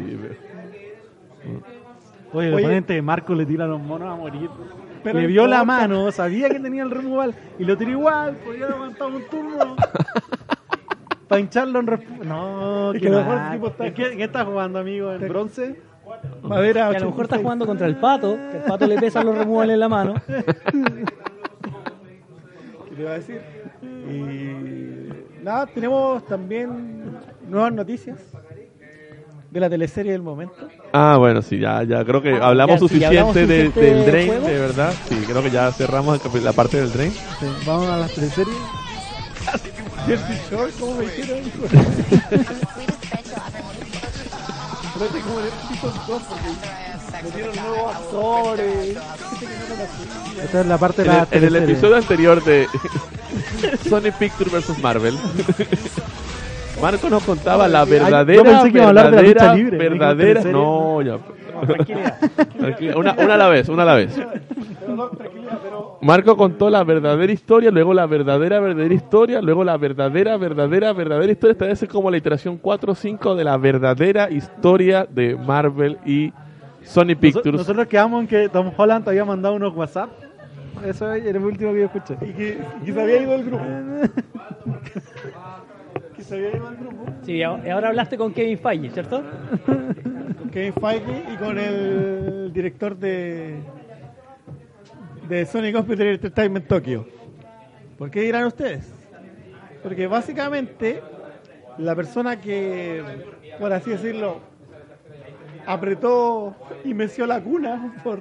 Oye, 2.32 2.48
el 2.48 2.54
Oye. 2.54 2.64
oponente 2.64 2.94
de 2.94 3.02
Marco 3.02 3.34
le 3.34 3.46
tira 3.46 3.64
a 3.64 3.68
los 3.68 3.80
monos 3.80 4.08
a 4.12 4.16
morir. 4.16 4.50
Pero 5.04 5.20
le 5.20 5.26
vio 5.28 5.46
la 5.46 5.62
mano, 5.64 6.10
sabía 6.10 6.48
que 6.48 6.58
tenía 6.58 6.82
el 6.82 6.90
removal 6.90 7.32
y 7.60 7.64
lo 7.64 7.76
tiró 7.76 7.92
igual, 7.92 8.34
podía 8.44 8.66
aguantado 8.66 9.10
un 9.16 9.22
turno. 9.30 9.76
Para 11.28 11.40
hincharlo 11.40 11.80
en 11.80 11.86
resp- 11.86 12.18
No, 12.24 12.92
que 13.00 13.08
lo 13.10 13.18
mejor 13.18 13.38
tipo 13.52 13.66
está- 13.68 13.92
¿Qué, 13.94 14.16
qué 14.16 14.24
está 14.24 14.44
jugando, 14.44 14.78
amigo? 14.78 15.12
¿En 15.12 15.28
bronce? 15.28 15.80
Madera 16.42 16.90
Que 16.90 16.96
a 16.98 17.00
lo 17.00 17.06
mejor 17.06 17.24
está 17.24 17.34
86. 17.36 17.42
jugando 17.42 17.66
contra 17.66 17.86
el 17.88 17.96
pato, 17.96 18.36
que 18.50 18.58
el 18.58 18.62
pato 18.62 18.86
le 18.86 18.96
pesa 18.98 19.24
los 19.24 19.36
removales 19.36 19.74
en 19.74 19.80
la 19.80 19.88
mano. 19.88 20.14
¿Qué 22.88 22.94
te 22.94 23.02
iba 23.02 23.10
a 23.10 23.14
decir? 23.14 23.40
Y 23.82 25.42
nada, 25.42 25.66
tenemos 25.66 26.24
también 26.26 27.16
nuevas 27.48 27.72
noticias 27.72 28.18
de 29.50 29.60
la 29.60 29.68
teleserie 29.68 30.12
del 30.12 30.22
momento. 30.22 30.68
Ah, 30.92 31.16
bueno, 31.18 31.42
sí, 31.42 31.58
ya, 31.58 31.82
ya 31.82 32.04
creo 32.04 32.22
que 32.22 32.34
Ah, 32.34 32.48
hablamos 32.48 32.80
ya, 32.80 32.88
sí, 32.88 32.98
ya 33.00 33.08
suficiente, 33.08 33.18
hablamos 33.18 33.34
de- 33.34 33.42
suficiente 33.42 33.80
del 33.80 33.96
del 33.96 34.06
Drain, 34.06 34.28
juego. 34.28 34.46
de 34.46 34.58
verdad. 34.58 34.92
Sí, 35.08 35.16
creo 35.28 35.42
que 35.42 35.50
ya 35.50 35.72
cerramos 35.72 36.42
la 36.42 36.52
parte 36.52 36.80
del 36.80 36.92
Drain. 36.92 37.10
Sí, 37.10 37.46
Vamos 37.66 37.88
a 37.88 37.96
las 37.98 38.14
teleseries. 38.14 38.56
Jersey 40.06 40.38
Shore, 40.50 40.72
¿cómo 40.78 40.94
me 40.96 41.04
hicieron? 41.06 41.38
Parece 44.98 45.20
como 45.20 45.40
el 45.40 45.50
Season 45.68 45.92
2 46.08 46.22
porque 46.22 47.22
metieron 47.24 47.56
nuevos 47.56 47.94
actores, 47.96 48.98
gente 49.38 49.46
que 49.46 49.58
no 49.58 49.64
conocía. 49.68 50.44
Esta 50.44 50.60
es 50.60 50.66
la 50.66 50.78
parte 50.78 51.02
de 51.02 51.08
En 51.08 51.14
la 51.14 51.22
el, 51.22 51.28
en 51.30 51.34
el 51.34 51.40
teleserie. 51.50 51.72
episodio 51.72 51.96
anterior 51.96 52.44
de 52.44 52.66
Sony 53.88 54.12
Pictures 54.18 54.52
vs 54.52 54.78
Marvel, 54.78 55.18
Marco 56.80 57.08
nos 57.10 57.22
contaba 57.24 57.68
la 57.68 57.82
Ay, 57.82 57.90
verdadera, 57.90 58.42
yo 58.42 58.44
pensé 58.44 58.72
que 58.72 58.78
iba 58.78 58.84
a 58.84 58.88
hablar 58.88 59.10
de 59.10 59.34
la 59.34 59.54
libre, 59.54 59.76
verdadera, 59.78 60.42
no, 60.44 61.02
ya. 61.02 61.12
No, 61.56 61.66
tranquilidad. 61.66 62.18
Tranquila, 62.58 62.96
Una, 62.98 63.12
una 63.14 63.34
a 63.34 63.36
la 63.38 63.48
vez, 63.48 63.68
una 63.70 63.82
a 63.82 63.86
la 63.86 63.94
vez. 63.94 64.12
Pero 64.14 64.94
no, 64.94 65.08
tranquilidad, 65.08 65.58
pero 65.62 65.65
Marco 66.06 66.36
contó 66.36 66.70
la 66.70 66.84
verdadera 66.84 67.32
historia, 67.32 67.72
luego 67.72 67.92
la 67.92 68.06
verdadera, 68.06 68.60
verdadera 68.60 68.94
historia, 68.94 69.42
luego 69.42 69.64
la 69.64 69.76
verdadera, 69.76 70.36
verdadera, 70.36 70.92
verdadera 70.92 71.32
historia. 71.32 71.52
Esta 71.52 71.66
vez 71.66 71.82
es 71.82 71.88
como 71.88 72.12
la 72.12 72.16
iteración 72.16 72.58
4 72.58 72.92
o 72.92 72.94
5 72.94 73.34
de 73.34 73.42
la 73.42 73.56
verdadera 73.56 74.30
historia 74.30 75.04
de 75.10 75.34
Marvel 75.34 75.98
y 76.06 76.32
Sony 76.84 77.16
Pictures. 77.18 77.58
Nosotros 77.58 77.88
quedamos 77.88 78.20
en 78.20 78.28
que 78.28 78.48
Tom 78.48 78.70
Holland 78.76 79.08
había 79.08 79.24
mandado 79.24 79.56
unos 79.56 79.74
WhatsApp. 79.74 80.10
Eso 80.84 81.12
es 81.12 81.26
el 81.26 81.38
último 81.38 81.72
que 81.72 81.80
yo 81.80 81.86
escuché. 81.86 82.16
y 82.20 82.32
que, 82.32 82.58
y 82.82 82.84
que 82.84 82.92
se 82.92 83.02
había 83.02 83.22
ido 83.22 83.32
del 83.32 83.44
grupo. 83.44 83.64
que 86.14 86.22
se 86.22 86.36
había 86.36 86.56
ido 86.56 86.70
del 86.70 86.76
grupo. 86.76 87.04
Sí, 87.22 87.42
ahora 87.42 87.74
ahora 87.74 87.88
hablaste 87.88 88.16
con 88.16 88.32
Kevin 88.32 88.58
Feige, 88.58 88.90
¿cierto? 88.90 89.24
Con 89.66 90.50
Kevin 90.52 90.72
Feige 90.74 91.24
y 91.34 91.36
con 91.36 91.58
el 91.58 92.52
director 92.52 92.96
de 92.96 93.56
de 95.28 95.44
Sony 95.46 95.72
Computer 95.72 96.06
Entertainment 96.06 96.66
Tokyo. 96.66 97.06
¿Por 97.98 98.10
qué 98.10 98.22
dirán 98.22 98.44
ustedes? 98.44 98.86
Porque 99.82 100.06
básicamente 100.06 101.00
la 101.78 101.94
persona 101.94 102.40
que, 102.40 103.02
por 103.58 103.72
así 103.72 103.90
decirlo, 103.90 104.40
apretó 105.66 106.54
y 106.84 106.94
meció 106.94 107.26
la 107.26 107.40
cuna 107.40 108.00
por, 108.04 108.20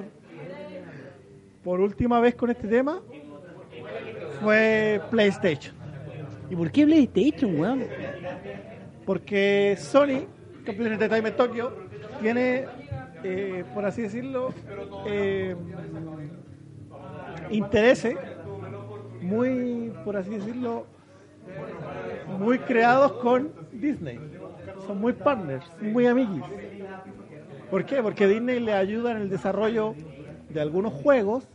por 1.63 1.79
última 1.79 2.19
vez 2.19 2.35
con 2.35 2.49
este 2.49 2.67
tema 2.67 3.01
fue 4.41 5.01
PlayStation. 5.11 5.75
¿Y 6.49 6.55
por 6.55 6.71
qué 6.71 6.85
PlayStation, 6.85 7.59
weón? 7.59 7.83
Porque 9.05 9.75
Sony, 9.77 10.25
Computer 10.65 10.93
Entertainment 10.93 11.35
Tokyo, 11.35 11.73
tiene, 12.21 12.65
eh, 13.23 13.63
por 13.73 13.85
así 13.85 14.03
decirlo, 14.03 14.53
eh, 15.07 15.55
intereses 17.49 18.17
muy, 19.21 19.91
por 20.03 20.17
así 20.17 20.29
decirlo, 20.31 20.85
muy 22.39 22.59
creados 22.59 23.13
con 23.13 23.51
Disney. 23.71 24.19
Son 24.85 24.99
muy 24.99 25.13
partners, 25.13 25.65
muy 25.81 26.05
amiguis. 26.05 26.43
¿Por 27.69 27.85
qué? 27.85 28.01
Porque 28.01 28.27
Disney 28.27 28.59
le 28.59 28.73
ayuda 28.73 29.11
en 29.11 29.17
el 29.17 29.29
desarrollo 29.29 29.95
de 30.49 30.61
algunos 30.61 30.93
juegos 30.93 31.47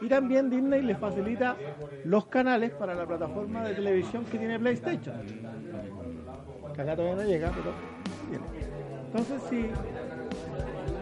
y 0.00 0.08
también 0.08 0.50
Disney 0.50 0.82
le 0.82 0.96
facilita 0.96 1.56
los 2.04 2.26
canales 2.26 2.72
para 2.72 2.94
la 2.94 3.06
plataforma 3.06 3.62
de 3.62 3.74
televisión 3.74 4.24
que 4.24 4.38
tiene 4.38 4.58
PlayStation. 4.58 5.14
Que 6.74 6.82
acá 6.82 6.96
todavía 6.96 7.22
no 7.22 7.28
llega, 7.28 7.50
pero. 7.50 7.72
Entonces, 9.06 9.42
si, 9.48 9.66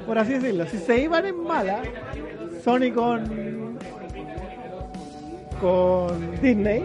por 0.05 0.19
así 0.19 0.33
decirlo, 0.35 0.67
si 0.67 0.79
se 0.79 1.01
iban 1.01 1.25
en 1.25 1.43
mala, 1.43 1.83
Sony 2.63 2.93
con, 2.93 3.79
con 5.61 6.41
Disney, 6.41 6.85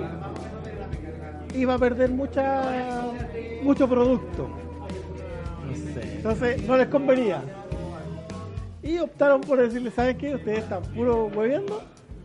iba 1.54 1.76
a 1.76 1.80
perder 1.80 2.12
mucha, 2.12 3.12
mucho 3.64 3.88
producto. 3.88 4.50
Entonces, 6.02 6.68
no 6.68 6.78
les 6.78 6.88
convenía. 6.88 7.42
Y 8.84 9.00
optaron 9.00 9.42
por 9.42 9.60
decirle, 9.60 9.92
¿saben 9.92 10.18
qué? 10.18 10.36
Ustedes 10.36 10.60
están 10.60 10.84
puro 10.84 11.28
hueveando. 11.28 11.82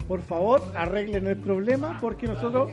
Por 0.06 0.20
favor, 0.22 0.60
arreglen 0.74 1.26
el 1.28 1.36
problema 1.36 1.98
porque 2.00 2.26
nosotros 2.26 2.72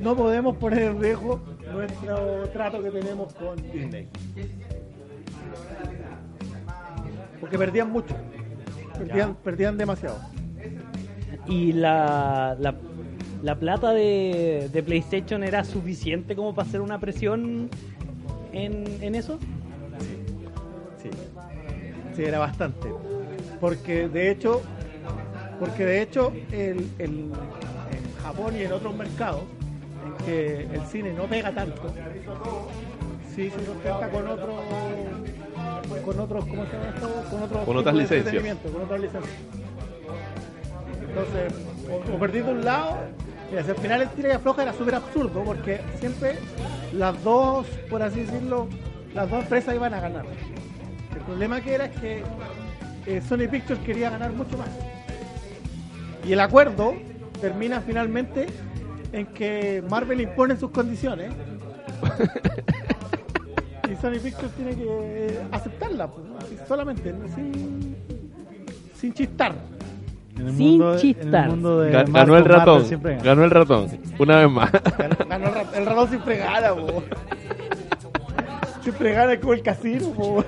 no 0.00 0.16
podemos 0.16 0.56
poner 0.56 0.82
en 0.84 1.00
riesgo 1.00 1.40
nuestro 1.70 2.48
trato 2.48 2.82
que 2.82 2.90
tenemos 2.90 3.34
con 3.34 3.56
Disney. 3.70 4.08
Porque 7.40 7.58
perdían 7.58 7.92
mucho. 7.92 8.16
Perdían, 8.96 9.34
perdían 9.36 9.76
demasiado. 9.76 10.18
¿Y 11.46 11.72
la, 11.72 12.56
la, 12.58 12.74
la 13.42 13.54
plata 13.54 13.92
de, 13.92 14.68
de 14.72 14.82
PlayStation 14.82 15.42
era 15.44 15.64
suficiente 15.64 16.34
como 16.34 16.54
para 16.54 16.68
hacer 16.68 16.80
una 16.80 16.98
presión 16.98 17.68
en, 18.52 18.84
en 19.02 19.14
eso? 19.14 19.38
Sí. 21.02 21.10
Sí, 22.16 22.24
era 22.24 22.38
bastante. 22.40 22.88
Porque 23.60 24.08
de 24.08 24.30
hecho, 24.30 24.62
porque 25.60 25.84
de 25.84 26.02
hecho 26.02 26.32
el, 26.52 26.88
el- 26.98 27.30
en 27.90 28.14
Japón 28.22 28.54
y 28.56 28.62
en 28.62 28.72
otros 28.72 28.94
mercados 28.96 29.42
en 30.04 30.24
que 30.24 30.60
el 30.74 30.80
cine 30.90 31.12
no 31.12 31.24
pega 31.24 31.52
tanto, 31.52 31.92
sí 33.34 33.50
se 33.50 33.64
sustenta 33.64 34.08
con 34.10 34.26
otros 34.26 34.54
con 36.04 36.20
otros, 36.20 36.44
¿cómo 36.46 36.64
se 36.66 36.72
llama 36.72 36.88
esto? 36.94 37.24
Con 37.30 37.42
otros 37.42 37.64
Con 37.64 37.76
otras 37.76 37.94
licencias. 37.94 38.56
Con 38.72 38.82
otras 38.82 39.00
licencias. 39.00 39.34
Entonces, 41.08 41.52
o, 42.12 42.14
o 42.14 42.18
perdí 42.18 42.40
de 42.40 42.50
un 42.50 42.64
lado, 42.64 42.96
y 43.52 43.56
al 43.56 43.64
final 43.64 44.02
el 44.02 44.08
tira 44.10 44.28
y 44.28 44.32
afloja 44.32 44.62
era 44.62 44.72
súper 44.72 44.96
absurdo 44.96 45.42
porque 45.42 45.80
siempre 45.98 46.36
las 46.92 47.22
dos, 47.22 47.66
por 47.88 48.02
así 48.02 48.20
decirlo, 48.20 48.68
las 49.14 49.30
dos 49.30 49.42
empresas 49.42 49.74
iban 49.74 49.94
a 49.94 50.00
ganar. 50.00 50.26
El 51.14 51.22
problema 51.22 51.60
que 51.60 51.74
era 51.74 51.86
es 51.86 51.98
que 51.98 52.22
eh, 53.06 53.22
Sony 53.26 53.48
Pictures 53.50 53.80
quería 53.84 54.10
ganar 54.10 54.32
mucho 54.32 54.58
más. 54.58 54.68
Y 56.26 56.32
el 56.32 56.40
acuerdo 56.40 56.94
termina 57.40 57.80
finalmente 57.80 58.46
en 59.12 59.26
que 59.26 59.82
Marvel 59.88 60.20
impone 60.20 60.56
sus 60.56 60.70
condiciones 60.70 61.32
y 63.90 63.96
Sony 63.96 64.20
Pictures 64.22 64.52
tiene 64.52 64.76
que 64.76 65.40
aceptarla, 65.50 66.10
pues, 66.10 66.26
solamente, 66.66 67.14
sin, 67.34 67.96
sin 68.94 69.14
chistar. 69.14 69.54
En 70.38 70.46
el 70.48 70.54
Sin 70.56 70.68
mundo, 70.70 70.92
en 70.94 70.98
chistar. 71.00 71.44
el 71.44 71.50
mundo 71.50 71.80
de 71.80 71.90
Ga- 71.92 72.06
Marco, 72.06 72.12
ganó 72.12 72.36
el 72.36 72.44
ratón. 72.44 72.86
Ganó 73.22 73.44
el 73.44 73.50
ratón. 73.50 73.88
Una 74.18 74.36
vez 74.38 74.50
más. 74.50 74.72
Ganó- 74.72 75.28
ganó 75.28 75.46
el, 75.48 75.54
rat- 75.54 75.74
el 75.76 75.86
ratón 75.86 76.08
siempre 76.08 76.36
gana, 76.38 76.74
po. 76.74 77.02
siempre 78.82 79.12
gana 79.12 79.40
como 79.40 79.52
el 79.54 79.62
casino. 79.62 80.08
po. 80.10 80.44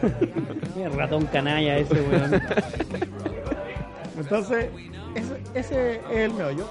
Mira, 0.77 0.89
ratón 0.91 1.27
canalla 1.27 1.77
ese, 1.79 1.95
weón. 1.95 2.41
Entonces, 4.19 4.67
ese, 5.15 5.41
ese 5.55 5.95
es 5.97 6.01
el 6.13 6.35
meollo. 6.35 6.69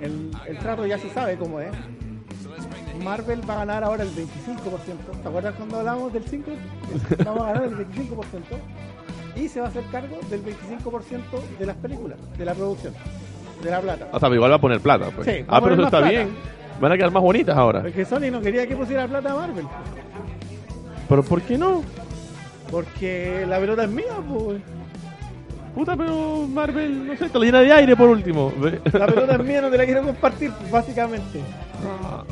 El, 0.00 0.30
el 0.46 0.58
trato 0.58 0.86
ya 0.86 0.98
se 0.98 1.10
sabe 1.10 1.36
cómo 1.36 1.60
es. 1.60 1.70
Marvel 3.04 3.40
va 3.48 3.54
a 3.54 3.58
ganar 3.58 3.84
ahora 3.84 4.02
el 4.02 4.10
25%. 4.10 5.22
¿Te 5.22 5.28
acuerdas 5.28 5.54
cuando 5.56 5.78
hablábamos 5.78 6.12
del 6.12 6.24
5? 6.24 6.50
Vamos 7.24 7.42
a 7.42 7.52
ganar 7.52 7.62
el 7.64 7.76
25%. 7.76 8.18
Y 9.36 9.48
se 9.48 9.60
va 9.60 9.66
a 9.66 9.68
hacer 9.70 9.84
cargo 9.92 10.18
del 10.28 10.42
25% 10.44 11.20
de 11.58 11.66
las 11.66 11.76
películas, 11.76 12.18
de 12.36 12.44
la 12.44 12.54
producción, 12.54 12.94
de 13.62 13.70
la 13.70 13.80
plata. 13.80 14.08
O 14.12 14.18
sea, 14.20 14.28
igual 14.28 14.50
va 14.50 14.56
a 14.56 14.60
poner 14.60 14.80
plata. 14.80 15.10
Pues. 15.14 15.26
Sí, 15.26 15.44
ah, 15.48 15.60
pero 15.60 15.74
eso 15.74 15.84
está 15.84 16.00
bien. 16.00 16.30
Van 16.80 16.92
a 16.92 16.96
quedar 16.96 17.10
más 17.10 17.22
bonitas 17.22 17.56
ahora. 17.56 17.82
Porque 17.82 18.04
Sony 18.04 18.30
no 18.32 18.40
quería 18.40 18.66
que 18.66 18.74
pusiera 18.74 19.06
plata 19.06 19.32
a 19.32 19.36
Marvel. 19.36 19.66
Pero 21.08 21.22
¿por 21.22 21.42
qué 21.42 21.58
no? 21.58 21.82
Porque 22.70 23.44
la 23.48 23.58
pelota 23.58 23.84
es 23.84 23.90
mía, 23.90 24.16
pues. 24.28 24.62
Puta, 25.74 25.96
pero 25.96 26.46
Marvel, 26.48 27.06
no 27.06 27.16
sé, 27.16 27.28
te 27.28 27.38
la 27.38 27.44
llena 27.44 27.60
de 27.60 27.72
aire 27.72 27.96
por 27.96 28.08
último. 28.08 28.52
La 28.92 29.06
pelota 29.06 29.34
es 29.34 29.40
mía, 29.44 29.60
no 29.60 29.70
te 29.70 29.78
la 29.78 29.84
quiero 29.84 30.02
compartir, 30.02 30.50
básicamente. 30.70 31.40
Ah, 31.84 32.24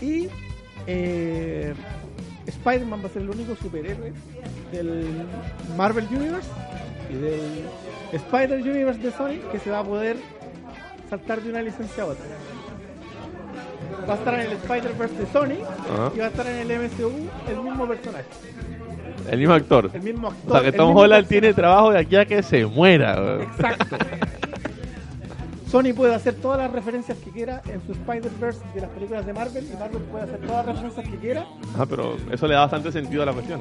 Y 0.00 0.28
eh, 0.86 1.74
Spider-Man 2.66 3.00
va 3.00 3.06
a 3.06 3.10
ser 3.10 3.22
el 3.22 3.30
único 3.30 3.54
superhéroe 3.54 4.12
del 4.72 5.24
Marvel 5.76 6.06
Universe 6.10 6.48
y 7.08 7.14
del 7.14 7.64
Spider 8.12 8.60
Universe 8.60 9.00
de 9.00 9.12
Sony 9.12 9.50
que 9.52 9.60
se 9.60 9.70
va 9.70 9.80
a 9.80 9.84
poder 9.84 10.16
saltar 11.08 11.40
de 11.42 11.50
una 11.50 11.62
licencia 11.62 12.02
a 12.02 12.06
otra. 12.06 12.24
Va 14.08 14.14
a 14.14 14.16
estar 14.16 14.34
en 14.34 14.40
el 14.40 14.52
Spider-Verse 14.52 15.14
de 15.16 15.26
Sony 15.26 15.64
Ajá. 15.64 16.12
y 16.14 16.18
va 16.18 16.24
a 16.24 16.28
estar 16.28 16.46
en 16.46 16.70
el 16.70 16.90
MCU 16.90 17.12
el 17.48 17.62
mismo 17.62 17.86
personaje, 17.86 18.24
el 19.30 19.38
mismo 19.38 19.54
actor. 19.54 19.90
el 19.94 20.02
mismo 20.02 20.28
actor. 20.28 20.50
O 20.50 20.60
sea, 20.60 20.70
que 20.70 20.76
Tom 20.76 20.96
Holland 20.96 21.28
tiene 21.28 21.54
trabajo 21.54 21.92
de 21.92 22.00
aquí 22.00 22.16
a 22.16 22.24
que 22.24 22.42
se 22.42 22.66
muera. 22.66 23.42
Exacto. 23.42 23.96
Sony 25.66 25.92
puede 25.94 26.14
hacer 26.14 26.34
todas 26.34 26.58
las 26.58 26.70
referencias 26.70 27.18
que 27.18 27.30
quiera 27.30 27.60
en 27.68 27.84
su 27.84 27.92
Spider-Verse 27.92 28.60
de 28.74 28.80
las 28.80 28.90
películas 28.90 29.26
de 29.26 29.32
Marvel 29.32 29.68
y 29.72 29.76
Marvel 29.76 30.02
puede 30.02 30.24
hacer 30.24 30.40
todas 30.46 30.66
las 30.66 30.76
referencias 30.76 31.08
que 31.08 31.16
quiera. 31.16 31.46
Ah, 31.76 31.86
pero 31.88 32.16
eso 32.30 32.46
le 32.46 32.54
da 32.54 32.60
bastante 32.60 32.92
sentido 32.92 33.22
a 33.22 33.26
la 33.26 33.32
cuestión. 33.32 33.60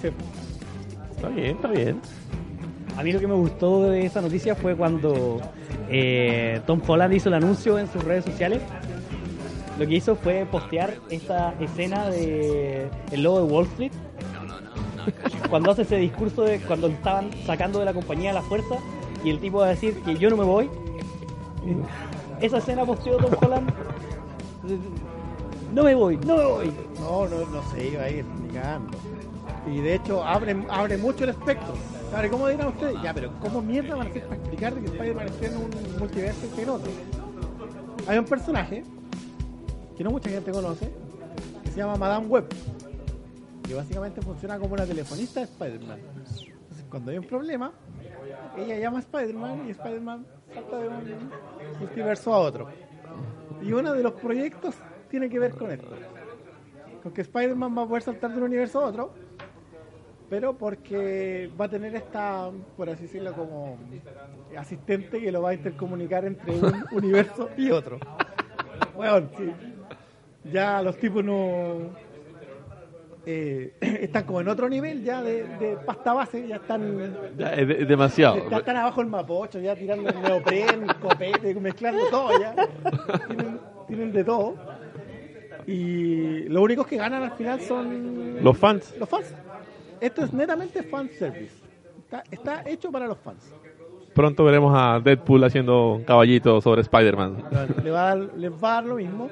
Sí. 0.00 0.08
Está 1.16 1.28
bien, 1.28 1.56
está 1.56 1.68
bien. 1.68 2.00
A 2.96 3.02
mí 3.02 3.12
lo 3.12 3.20
que 3.20 3.26
me 3.26 3.34
gustó 3.34 3.90
de 3.90 4.06
esa 4.06 4.20
noticia 4.20 4.54
fue 4.54 4.76
cuando 4.76 5.40
eh, 5.90 6.60
Tom 6.66 6.80
Holland 6.86 7.12
hizo 7.12 7.28
el 7.28 7.34
anuncio 7.34 7.78
en 7.78 7.90
sus 7.90 8.04
redes 8.04 8.24
sociales. 8.24 8.62
Lo 9.78 9.86
que 9.86 9.94
hizo 9.94 10.16
fue 10.16 10.46
postear 10.50 10.94
esta 11.10 11.54
escena 11.60 12.08
de 12.08 12.88
el 13.10 13.22
logo 13.22 13.44
de 13.44 13.52
Wall 13.52 13.66
Street. 13.66 13.92
Cuando 15.50 15.70
hace 15.70 15.82
ese 15.82 15.96
discurso 15.96 16.42
de 16.42 16.60
cuando 16.60 16.86
estaban 16.88 17.30
sacando 17.44 17.78
de 17.80 17.84
la 17.84 17.92
compañía 17.92 18.30
a 18.30 18.34
la 18.34 18.42
fuerza 18.42 18.76
y 19.24 19.30
el 19.30 19.38
tipo 19.40 19.58
va 19.58 19.66
a 19.66 19.70
decir 19.70 19.94
que 20.02 20.16
yo 20.16 20.30
no 20.30 20.36
me 20.36 20.44
voy. 20.44 20.70
Esa 22.40 22.58
escena 22.58 22.84
posteó 22.84 23.16
Tom 23.16 23.32
Holland. 23.40 23.72
No 25.72 25.84
me 25.84 25.94
voy, 25.94 26.16
no 26.18 26.36
me 26.36 26.44
voy. 26.44 26.74
No, 27.00 27.28
no, 27.28 27.46
no 27.46 27.70
se 27.70 27.88
iba 27.88 28.02
a 28.02 28.10
ir, 28.10 28.24
ni 28.42 28.48
cagando. 28.48 28.96
Y 29.66 29.80
de 29.80 29.94
hecho 29.94 30.22
abre, 30.22 30.56
abre 30.70 30.96
mucho 30.96 31.24
el 31.24 31.30
espectro. 31.30 31.74
Abre, 32.14 32.30
¿cómo 32.30 32.48
dirán 32.48 32.68
ustedes? 32.68 32.96
Ya, 33.02 33.12
pero 33.12 33.32
¿cómo 33.40 33.60
mierda 33.60 33.96
van 33.96 34.06
a 34.06 34.10
hacer 34.10 34.22
para 34.24 34.36
explicar 34.36 34.74
que 34.74 34.86
Spider-Man 34.86 35.26
esté 35.26 35.46
en 35.46 35.56
un 35.56 35.70
multiverso 35.98 36.54
que 36.54 36.62
en 36.62 36.68
otro? 36.68 36.90
Hay 38.06 38.18
un 38.18 38.24
personaje 38.24 38.84
que 39.96 40.04
no 40.04 40.10
mucha 40.10 40.30
gente 40.30 40.52
conoce, 40.52 40.92
que 41.64 41.70
se 41.70 41.76
llama 41.78 41.96
Madame 41.96 42.26
Web, 42.26 42.46
que 43.66 43.74
básicamente 43.74 44.22
funciona 44.22 44.58
como 44.58 44.74
una 44.74 44.86
telefonista 44.86 45.40
de 45.40 45.46
Spider-Man. 45.46 45.98
Entonces, 45.98 46.54
cuando 46.88 47.10
hay 47.10 47.18
un 47.18 47.24
problema, 47.24 47.72
ella 48.56 48.78
llama 48.78 48.98
a 48.98 49.00
Spider-Man 49.00 49.64
y 49.66 49.70
Spider-Man 49.72 50.26
salta 50.56 50.78
de 50.78 50.88
un 50.88 51.30
multiverso 51.78 52.32
a 52.32 52.38
otro. 52.38 52.68
Y 53.62 53.72
uno 53.72 53.92
de 53.92 54.02
los 54.02 54.12
proyectos 54.12 54.74
tiene 55.10 55.28
que 55.28 55.38
ver 55.38 55.52
con 55.52 55.70
esto. 55.70 55.94
Con 57.02 57.12
que 57.12 57.22
Spider-Man 57.22 57.76
va 57.76 57.82
a 57.82 57.86
poder 57.86 58.02
saltar 58.02 58.30
de 58.32 58.38
un 58.38 58.44
universo 58.44 58.80
a 58.80 58.86
otro, 58.86 59.12
pero 60.28 60.54
porque 60.54 61.50
va 61.58 61.66
a 61.66 61.68
tener 61.68 61.94
esta, 61.94 62.50
por 62.76 62.90
así 62.90 63.02
decirlo, 63.02 63.32
como 63.32 63.78
asistente 64.56 65.20
que 65.20 65.30
lo 65.30 65.42
va 65.42 65.50
a 65.50 65.54
intercomunicar 65.54 66.24
entre 66.24 66.52
un 66.52 66.84
universo 66.92 67.50
y 67.56 67.70
otro. 67.70 67.98
Bueno, 68.94 69.28
sí. 69.36 69.52
Ya 70.52 70.80
los 70.82 70.96
tipos 70.96 71.24
no. 71.24 72.05
Eh, 73.26 73.72
están 73.80 74.24
como 74.24 74.40
en 74.40 74.48
otro 74.48 74.68
nivel 74.68 75.02
ya 75.02 75.22
de, 75.22 75.44
de 75.58 75.76
pasta 75.84 76.12
base, 76.14 76.46
ya 76.46 76.56
están 76.56 77.14
Ya, 77.36 77.52
es, 77.54 77.68
de- 77.68 77.82
es 77.82 77.88
demasiado. 77.88 78.48
ya 78.48 78.58
están 78.58 78.76
abajo 78.76 79.00
el 79.00 79.08
mapocho, 79.08 79.58
ya 79.60 79.74
tirando 79.74 80.08
el 80.08 80.22
neopren, 80.22 80.86
copete, 81.02 81.54
mezclando 81.56 82.06
todo 82.10 82.30
ya. 82.40 82.54
Tienen, 83.26 83.60
tienen 83.88 84.12
de 84.12 84.24
todo. 84.24 84.54
Y 85.66 86.44
los 86.48 86.62
únicos 86.62 86.86
que 86.86 86.96
ganan 86.96 87.22
al 87.24 87.32
final 87.32 87.60
son 87.60 88.42
Los 88.42 88.56
fans. 88.56 88.94
los 88.98 89.08
fans. 89.08 89.34
Esto 90.00 90.24
es 90.24 90.32
netamente 90.32 90.82
fan 90.84 91.08
service. 91.18 91.54
Está, 92.04 92.22
está 92.30 92.62
hecho 92.70 92.92
para 92.92 93.06
los 93.06 93.18
fans. 93.18 93.52
Pronto 94.14 94.44
veremos 94.44 94.72
a 94.76 95.00
Deadpool 95.00 95.42
haciendo 95.44 95.94
un 95.94 96.04
caballito 96.04 96.60
sobre 96.60 96.82
Spider-Man. 96.82 97.44
Le 97.82 97.90
va 97.90 98.12
a 98.12 98.16
dar, 98.16 98.30
les 98.36 98.52
va 98.52 98.70
a 98.70 98.74
dar 98.74 98.84
lo 98.84 98.94
mismo. 98.96 99.28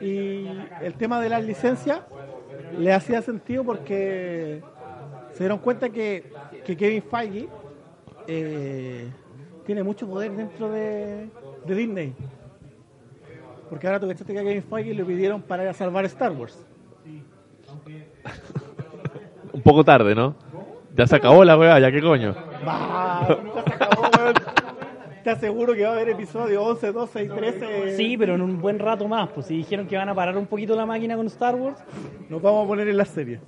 Y 0.00 0.46
el 0.82 0.94
tema 0.94 1.20
de 1.20 1.28
las 1.30 1.44
licencias 1.44 2.00
le 2.78 2.92
hacía 2.92 3.22
sentido 3.22 3.64
porque 3.64 4.62
se 5.32 5.38
dieron 5.40 5.58
cuenta 5.58 5.88
que, 5.90 6.32
que 6.64 6.76
Kevin 6.76 7.02
Feige 7.02 7.48
eh, 8.26 9.08
tiene 9.64 9.82
mucho 9.82 10.06
poder 10.06 10.32
dentro 10.32 10.70
de, 10.70 11.28
de 11.66 11.74
Disney. 11.74 12.14
Porque 13.68 13.86
ahora 13.86 14.00
tú 14.00 14.06
que 14.08 14.38
a 14.38 14.42
Kevin 14.42 14.62
Feige 14.62 14.94
le 14.94 15.04
pidieron 15.04 15.42
para 15.42 15.64
ir 15.64 15.68
a 15.68 15.72
salvar 15.72 16.04
Star 16.04 16.32
Wars. 16.32 16.64
Un 19.52 19.62
poco 19.62 19.84
tarde, 19.84 20.14
¿no? 20.14 20.34
Ya 20.94 21.06
se 21.06 21.16
acabó 21.16 21.44
la 21.44 21.58
weá, 21.58 21.78
ya 21.78 21.90
qué 21.90 22.00
coño. 22.00 22.34
Bah, 22.64 23.28
nunca 25.26 25.40
se 25.40 25.46
acabó, 25.46 25.58
weón. 25.60 25.66
Te 25.66 25.70
aseguro 25.70 25.74
que 25.74 25.82
va 25.82 25.88
a 25.90 25.92
haber 25.92 26.08
episodios 26.10 26.62
11, 26.64 26.92
12 26.92 27.24
y 27.24 27.28
13. 27.28 27.96
Sí, 27.96 28.16
pero 28.16 28.34
en 28.34 28.42
un 28.42 28.60
buen 28.60 28.78
rato 28.78 29.08
más. 29.08 29.28
Pues 29.30 29.46
si 29.46 29.56
dijeron 29.56 29.86
que 29.86 29.96
van 29.96 30.08
a 30.08 30.14
parar 30.14 30.36
un 30.36 30.46
poquito 30.46 30.74
la 30.76 30.86
máquina 30.86 31.16
con 31.16 31.26
Star 31.26 31.54
Wars, 31.56 31.78
Nos 32.28 32.40
vamos 32.42 32.64
a 32.64 32.68
poner 32.68 32.88
en 32.88 32.96
la 32.96 33.04
serie. 33.04 33.40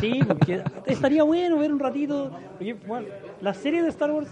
sí, 0.00 0.20
porque 0.26 0.62
estaría 0.86 1.22
bueno 1.24 1.58
ver 1.58 1.72
un 1.72 1.78
ratito. 1.80 2.30
Porque, 2.58 2.74
bueno, 2.74 3.06
las 3.40 3.56
series 3.56 3.82
de 3.82 3.88
Star 3.90 4.10
Wars 4.10 4.28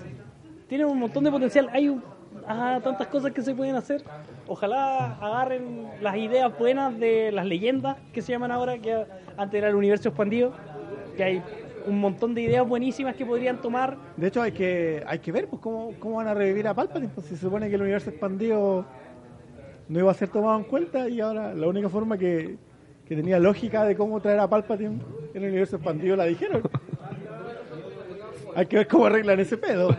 tienen 0.68 0.86
un 0.86 0.98
montón 0.98 1.24
de 1.24 1.30
potencial. 1.30 1.68
Hay 1.72 1.88
un- 1.88 2.02
ah, 2.46 2.80
tantas 2.82 3.06
cosas 3.08 3.32
que 3.32 3.42
se 3.42 3.54
pueden 3.54 3.74
hacer. 3.76 4.02
Ojalá 4.46 5.16
agarren 5.20 5.88
las 6.00 6.16
ideas 6.16 6.56
buenas 6.58 6.98
de 6.98 7.32
las 7.32 7.44
leyendas 7.46 7.96
que 8.12 8.22
se 8.22 8.32
llaman 8.32 8.50
ahora, 8.52 8.78
que 8.78 9.04
antes 9.36 9.58
era 9.58 9.68
el 9.68 9.74
universo 9.74 10.08
expandido. 10.10 10.52
Que 11.16 11.24
hay 11.24 11.42
un 11.86 12.00
montón 12.00 12.34
de 12.34 12.42
ideas 12.42 12.66
buenísimas 12.66 13.14
que 13.16 13.26
podrían 13.26 13.60
tomar. 13.60 13.96
De 14.16 14.28
hecho, 14.28 14.42
hay 14.42 14.52
que, 14.52 15.02
hay 15.06 15.18
que 15.18 15.32
ver 15.32 15.48
pues, 15.48 15.60
cómo, 15.60 15.94
cómo 15.98 16.16
van 16.16 16.28
a 16.28 16.34
revivir 16.34 16.66
a 16.68 16.74
Palpatine. 16.74 17.10
Pues, 17.14 17.26
se 17.26 17.36
supone 17.36 17.68
que 17.68 17.74
el 17.74 17.82
universo 17.82 18.10
expandido 18.10 18.84
no 19.88 19.98
iba 19.98 20.10
a 20.10 20.14
ser 20.14 20.28
tomado 20.28 20.58
en 20.58 20.64
cuenta 20.64 21.08
y 21.08 21.20
ahora 21.20 21.54
la 21.54 21.68
única 21.68 21.88
forma 21.88 22.16
que, 22.16 22.56
que 23.06 23.16
tenía 23.16 23.38
lógica 23.38 23.84
de 23.84 23.96
cómo 23.96 24.20
traer 24.20 24.40
a 24.40 24.48
Palpatine 24.48 25.00
en 25.34 25.42
el 25.42 25.50
universo 25.50 25.76
expandido 25.76 26.16
la 26.16 26.24
dijeron. 26.24 26.62
hay 28.54 28.66
que 28.66 28.76
ver 28.76 28.88
cómo 28.88 29.06
arreglan 29.06 29.40
ese 29.40 29.56
pedo. 29.56 29.94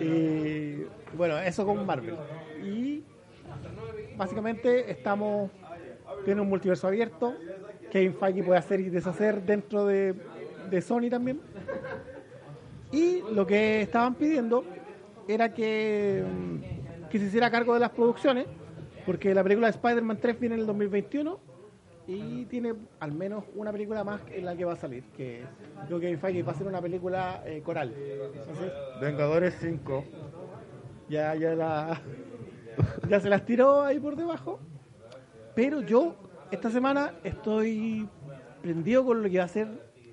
y 0.00 0.84
bueno, 1.16 1.38
eso 1.38 1.66
con 1.66 1.84
Marvel. 1.84 2.16
Y 2.64 3.02
básicamente 4.16 4.90
estamos 4.90 5.50
tiene 6.24 6.40
un 6.40 6.48
multiverso 6.48 6.86
abierto. 6.86 7.34
Kevin 7.90 8.14
Feige 8.14 8.42
puede 8.42 8.58
hacer 8.58 8.80
y 8.80 8.88
deshacer 8.88 9.42
dentro 9.42 9.86
de, 9.86 10.14
de 10.70 10.80
Sony 10.82 11.08
también. 11.10 11.40
Y 12.92 13.22
lo 13.32 13.46
que 13.46 13.82
estaban 13.82 14.14
pidiendo 14.14 14.64
era 15.28 15.52
que, 15.52 16.24
que 17.10 17.18
se 17.18 17.26
hiciera 17.26 17.50
cargo 17.50 17.74
de 17.74 17.80
las 17.80 17.90
producciones, 17.90 18.46
porque 19.06 19.34
la 19.34 19.42
película 19.42 19.68
de 19.68 19.72
Spider-Man 19.72 20.18
3 20.20 20.40
viene 20.40 20.54
en 20.56 20.60
el 20.62 20.66
2021 20.66 21.38
y 22.06 22.44
tiene 22.46 22.74
al 22.98 23.12
menos 23.12 23.44
una 23.54 23.70
película 23.70 24.02
más 24.02 24.20
en 24.32 24.44
la 24.44 24.56
que 24.56 24.64
va 24.64 24.72
a 24.72 24.76
salir, 24.76 25.04
que 25.16 25.42
creo 25.86 26.00
que 26.00 26.06
Kevin 26.06 26.20
Feige 26.20 26.42
va 26.42 26.52
a 26.52 26.54
hacer 26.54 26.66
una 26.66 26.80
película 26.80 27.42
eh, 27.46 27.62
coral. 27.62 27.94
Entonces, 27.96 28.72
Vengadores 29.00 29.56
5. 29.60 30.04
Ya, 31.08 31.34
ya, 31.34 31.54
la, 31.54 32.00
ya 33.08 33.20
se 33.20 33.28
las 33.28 33.44
tiró 33.44 33.82
ahí 33.82 34.00
por 34.00 34.16
debajo. 34.16 34.58
Pero 35.54 35.82
yo 35.82 36.16
esta 36.50 36.70
semana 36.70 37.12
estoy 37.24 38.06
prendido 38.62 39.04
con 39.04 39.22
lo 39.22 39.28
que 39.30 39.38
va 39.38 39.44
a 39.44 39.48
ser. 39.48 39.68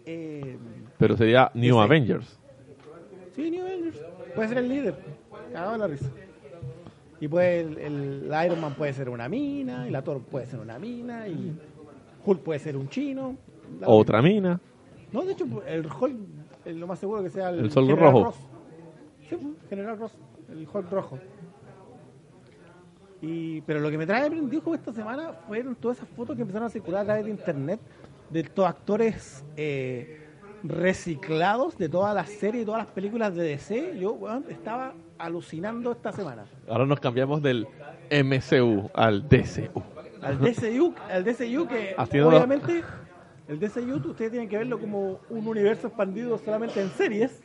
Eh, 0.06 0.58
Pero 0.98 1.18
sería 1.18 1.52
New. 1.54 1.80
Avengers. 1.80 2.40
sí, 3.36 3.52
New 3.52 3.66
Avengers. 3.66 4.00
Puede 4.36 4.48
ser 4.50 4.58
el 4.60 4.70
líder. 4.70 4.96
Cagado 5.52 5.78
la 5.78 5.88
risa. 5.88 6.10
Y 7.20 7.28
puede 7.28 7.62
el, 7.62 7.78
el- 7.80 8.32
Iron 8.46 8.62
Man 8.62 8.76
puede 8.76 8.94
ser 8.94 9.10
una 9.10 9.28
mina, 9.28 9.88
y 9.88 9.92
la 9.92 10.04
Thor 10.04 10.22
puede 10.22 10.46
ser 10.46 10.60
una 10.60 10.78
mina, 10.78 11.28
y 11.28 11.58
Hulk 12.26 12.42
puede 12.42 12.60
ser 12.60 12.78
un 12.78 12.90
chino. 12.90 13.36
Otra 13.86 14.22
mina. 14.22 14.60
No, 15.12 15.24
de 15.24 15.34
hecho, 15.34 15.46
el 15.66 15.86
Hulk, 15.88 16.16
lo 16.68 16.86
más 16.88 17.00
seguro 17.00 17.24
que 17.24 17.30
sea 17.30 17.50
el, 17.50 17.60
El 17.60 17.72
Sol 17.72 17.86
General 17.88 18.12
Rojo. 18.14 18.24
Ross. 18.26 18.36
Sí, 19.30 19.36
pues, 19.36 19.56
General 19.70 19.98
Ross, 19.98 20.12
el 20.52 20.68
Hulk 20.72 20.92
rojo. 20.92 21.20
Y, 23.22 23.62
pero 23.62 23.80
lo 23.80 23.90
que 23.90 23.98
me 23.98 24.06
trae 24.06 24.30
prendido 24.30 24.62
como 24.64 24.76
esta 24.76 24.94
semana 24.94 25.34
fueron 25.48 25.76
todas 25.76 25.98
esas 25.98 26.10
fotos 26.10 26.36
que 26.36 26.44
empezaron 26.44 26.68
a 26.68 26.70
circular 26.70 27.02
a 27.02 27.06
través 27.06 27.26
de 27.26 27.32
internet 27.32 27.80
de 28.30 28.42
estos 28.42 28.66
actores 28.66 29.44
eh, 29.56 30.22
reciclados 30.64 31.78
de 31.78 31.90
todas 31.90 32.14
las 32.14 32.30
series 32.30 32.64
y 32.64 32.66
todas 32.66 32.84
las 32.84 32.92
películas 32.94 33.34
de 33.36 33.44
DC. 33.44 33.98
Yo 34.00 34.18
estaba 34.50 34.94
alucinando 35.18 35.92
esta 35.92 36.12
semana. 36.12 36.46
Ahora 36.70 36.86
nos 36.86 37.00
cambiamos 37.00 37.42
del 37.42 37.68
MCU 38.12 38.90
al 38.94 39.28
DCU. 39.28 39.82
Al 40.22 40.40
DCU, 40.40 40.94
al 41.10 41.24
DCU 41.24 41.68
que 41.68 41.94
Haciendo- 41.98 42.30
obviamente 42.30 42.84
el 43.48 43.60
DCU 43.60 44.10
ustedes 44.10 44.32
tienen 44.32 44.50
que 44.50 44.58
verlo 44.58 44.80
como 44.80 45.20
un 45.30 45.48
universo 45.48 45.88
expandido 45.88 46.38
solamente 46.38 46.82
en 46.82 46.90
series, 46.90 47.42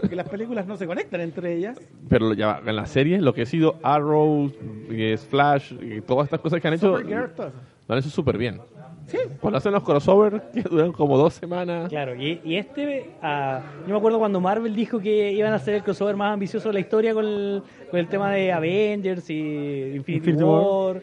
porque 0.00 0.14
las 0.14 0.28
películas 0.28 0.66
no 0.66 0.76
se 0.76 0.86
conectan 0.86 1.22
entre 1.22 1.54
ellas. 1.56 1.78
Pero 2.08 2.34
ya 2.34 2.46
va, 2.46 2.62
en 2.66 2.76
la 2.76 2.86
serie, 2.86 3.20
lo 3.20 3.32
que 3.32 3.42
ha 3.42 3.46
sido 3.46 3.76
Arrow, 3.82 4.52
y 4.90 5.16
Flash, 5.16 5.72
y 5.80 6.00
todas 6.02 6.26
estas 6.26 6.40
cosas 6.40 6.60
que 6.60 6.68
han 6.68 6.74
hecho, 6.74 6.96
Supergirl, 6.96 7.32
todo 7.34 7.48
eso. 7.48 7.56
lo 7.88 7.94
han 7.94 7.98
hecho 8.00 8.10
súper 8.10 8.36
bien. 8.36 8.60
Sí, 9.06 9.18
Cuando 9.40 9.58
hacen 9.58 9.72
los 9.72 9.84
crossovers, 9.84 10.42
que 10.52 10.62
duran 10.62 10.90
como 10.90 11.16
dos 11.16 11.34
semanas. 11.34 11.88
Claro, 11.88 12.16
y, 12.16 12.40
y 12.44 12.56
este, 12.56 13.12
ah, 13.22 13.62
yo 13.86 13.92
me 13.92 13.98
acuerdo 13.98 14.18
cuando 14.18 14.40
Marvel 14.40 14.74
dijo 14.74 14.98
que 14.98 15.30
iban 15.32 15.52
a 15.52 15.56
hacer 15.56 15.74
el 15.74 15.82
crossover 15.84 16.16
más 16.16 16.32
ambicioso 16.32 16.70
de 16.70 16.74
la 16.74 16.80
historia 16.80 17.14
con 17.14 17.24
el, 17.24 17.62
con 17.88 18.00
el 18.00 18.08
tema 18.08 18.32
de 18.32 18.52
Avengers 18.52 19.30
y 19.30 19.92
Infinity, 19.94 20.30
Infinity 20.30 20.42
War. 20.42 21.00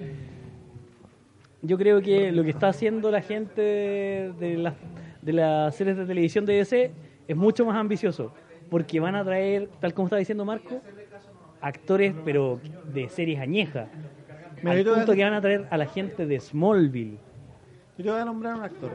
Yo 1.66 1.78
creo 1.78 2.01
que 2.01 2.32
lo 2.32 2.43
que 2.43 2.49
está 2.49 2.68
haciendo 2.68 3.09
la 3.09 3.22
gente 3.22 3.61
de, 3.61 4.57
las 4.57 4.74
de 5.22 5.34
las 5.34 5.74
series 5.76 5.95
de 5.97 6.05
televisión 6.05 6.45
de 6.45 6.53
DC 6.57 6.91
es 7.28 7.36
mucho 7.38 7.66
más 7.66 7.78
ambicioso, 7.78 8.34
porque 8.70 8.99
van 8.99 9.16
a 9.16 9.24
traer, 9.24 9.70
tal 9.80 9.93
como 9.93 10.07
está 10.07 10.18
diciendo 10.18 10.43
Marco, 10.43 10.82
actores 11.61 12.14
pero 12.26 12.59
de 12.93 13.07
series 13.07 13.39
añejas. 13.39 13.88
Al 14.66 14.78
yo 14.78 14.84
te 14.84 14.89
voy 14.89 14.91
a- 14.91 14.95
punto 15.05 15.14
que 15.16 15.24
van 15.24 15.34
a 15.34 15.41
traer 15.41 15.68
a 15.72 15.78
la 15.78 15.86
gente 15.86 16.26
de 16.26 16.39
Smallville. 16.39 17.18
yo 17.97 18.03
te 18.03 18.11
voy 18.11 18.20
a 18.20 18.26
nombrar 18.26 18.55
un 18.55 18.64
actor. 18.64 18.91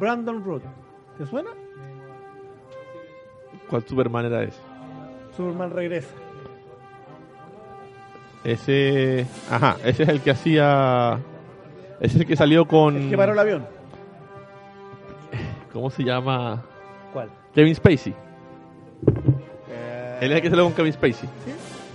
Brandon 0.00 0.42
Root. 0.44 0.62
¿Te 1.18 1.26
suena? 1.26 1.50
¿Cuál 3.70 3.82
Superman 3.86 4.26
era 4.26 4.42
ese? 4.42 4.58
Superman 5.36 5.70
regresa. 5.70 6.14
Ese. 8.44 9.26
Ajá, 9.50 9.76
ese 9.84 10.02
es 10.04 10.08
el 10.08 10.20
que 10.20 10.30
hacía. 10.30 11.18
Es 12.00 12.14
el 12.14 12.26
que 12.26 12.36
salió 12.36 12.66
con. 12.66 12.96
El 12.96 13.10
que 13.10 13.16
paró 13.16 13.32
el 13.32 13.38
avión. 13.38 13.66
¿Cómo 15.72 15.90
se 15.90 16.02
llama? 16.04 16.62
¿Cuál? 17.12 17.28
Kevin 17.54 17.74
Spacey. 17.74 18.14
Eh, 19.70 20.18
Él 20.22 20.30
es 20.32 20.36
el 20.36 20.42
que 20.42 20.50
salió 20.50 20.64
con 20.64 20.74
Kevin 20.74 20.92
Spacey. 20.92 21.28
¿sí? 21.44 21.52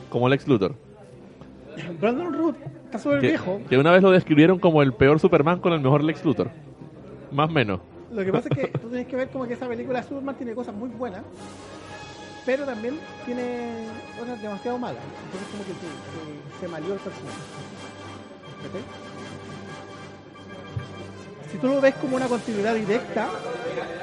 Como 0.10 0.30
Lex 0.30 0.48
Luthor. 0.48 0.76
Brandon 2.00 2.34
Root 2.34 2.56
está 2.86 3.00
súper 3.00 3.20
viejo. 3.22 3.60
que 3.68 3.78
una 3.78 3.92
vez 3.92 4.02
lo 4.04 4.12
describieron 4.12 4.60
como 4.60 4.82
el 4.84 4.94
peor 4.94 5.20
Superman 5.20 5.60
con 5.60 5.74
el 5.74 5.80
mejor 5.82 6.04
Lex 6.04 6.24
Luthor. 6.24 6.50
Más 7.32 7.50
o 7.50 7.54
menos. 7.54 7.80
Lo 8.12 8.24
que 8.24 8.32
pasa 8.32 8.48
es 8.52 8.58
que 8.58 8.68
tú 8.80 8.90
tienes 8.90 9.08
que 9.08 9.16
ver 9.16 9.30
como 9.30 9.48
que 9.48 9.54
esa 9.54 9.68
película 9.68 10.02
de 10.02 10.08
Superman 10.08 10.36
tiene 10.36 10.54
cosas 10.54 10.76
muy 10.76 10.90
buenas, 10.90 11.24
pero 12.46 12.64
también 12.66 13.00
tiene 13.26 13.88
cosas 14.20 14.40
demasiado 14.42 14.78
malas. 14.78 15.02
Entonces 15.26 15.48
como 15.50 15.64
que 15.64 15.72
se, 15.74 15.80
se, 15.80 16.60
se 16.60 16.68
malió 16.68 16.94
el 16.94 17.00
personaje. 17.00 17.38
¿Cachai? 18.64 18.82
Si 21.54 21.60
tú 21.60 21.68
lo 21.68 21.80
ves 21.80 21.94
como 22.02 22.16
una 22.16 22.28
continuidad 22.28 22.74
directa, 22.74 23.30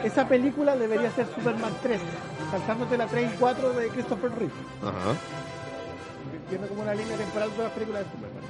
esa 0.05 0.29
película 0.29 0.77
debería 0.77 1.11
ser 1.11 1.27
Superman 1.35 1.73
3, 1.83 2.01
saltándote 2.49 2.97
la 2.97 3.09
3 3.09 3.33
y 3.35 3.37
4 3.39 3.73
de 3.73 3.89
Christopher 3.89 4.31
Reeve. 4.31 4.53
Ajá. 4.81 5.17
Viendo 6.49 6.69
como 6.69 6.83
una 6.83 6.95
línea 6.95 7.17
temporal 7.17 7.51
de 7.57 7.63
las 7.65 7.73
películas 7.73 8.05
de 8.05 8.11
Superman. 8.13 8.45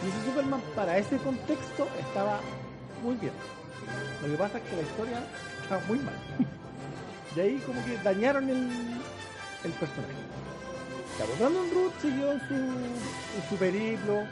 Y 0.00 0.08
ese 0.08 0.30
Superman 0.30 0.60
para 0.76 0.96
ese 0.96 1.16
contexto 1.16 1.88
estaba 1.98 2.38
muy 3.02 3.16
bien. 3.16 3.32
Lo 4.22 4.28
que 4.28 4.36
pasa 4.36 4.58
es 4.58 4.64
que 4.64 4.76
la 4.76 4.82
historia 4.82 5.18
estaba 5.60 5.82
muy 5.88 5.98
mal. 5.98 6.14
Y 7.34 7.40
ahí 7.40 7.62
como 7.66 7.84
que 7.84 7.96
dañaron 7.98 8.48
el, 8.48 8.70
el 9.64 9.72
personaje. 9.72 10.14
Brandon 11.36 11.68
Root 11.74 11.92
siguió 12.00 12.30
en 12.30 12.40
su, 12.46 12.54
en 12.54 13.48
su 13.50 13.56
periplo, 13.56 14.22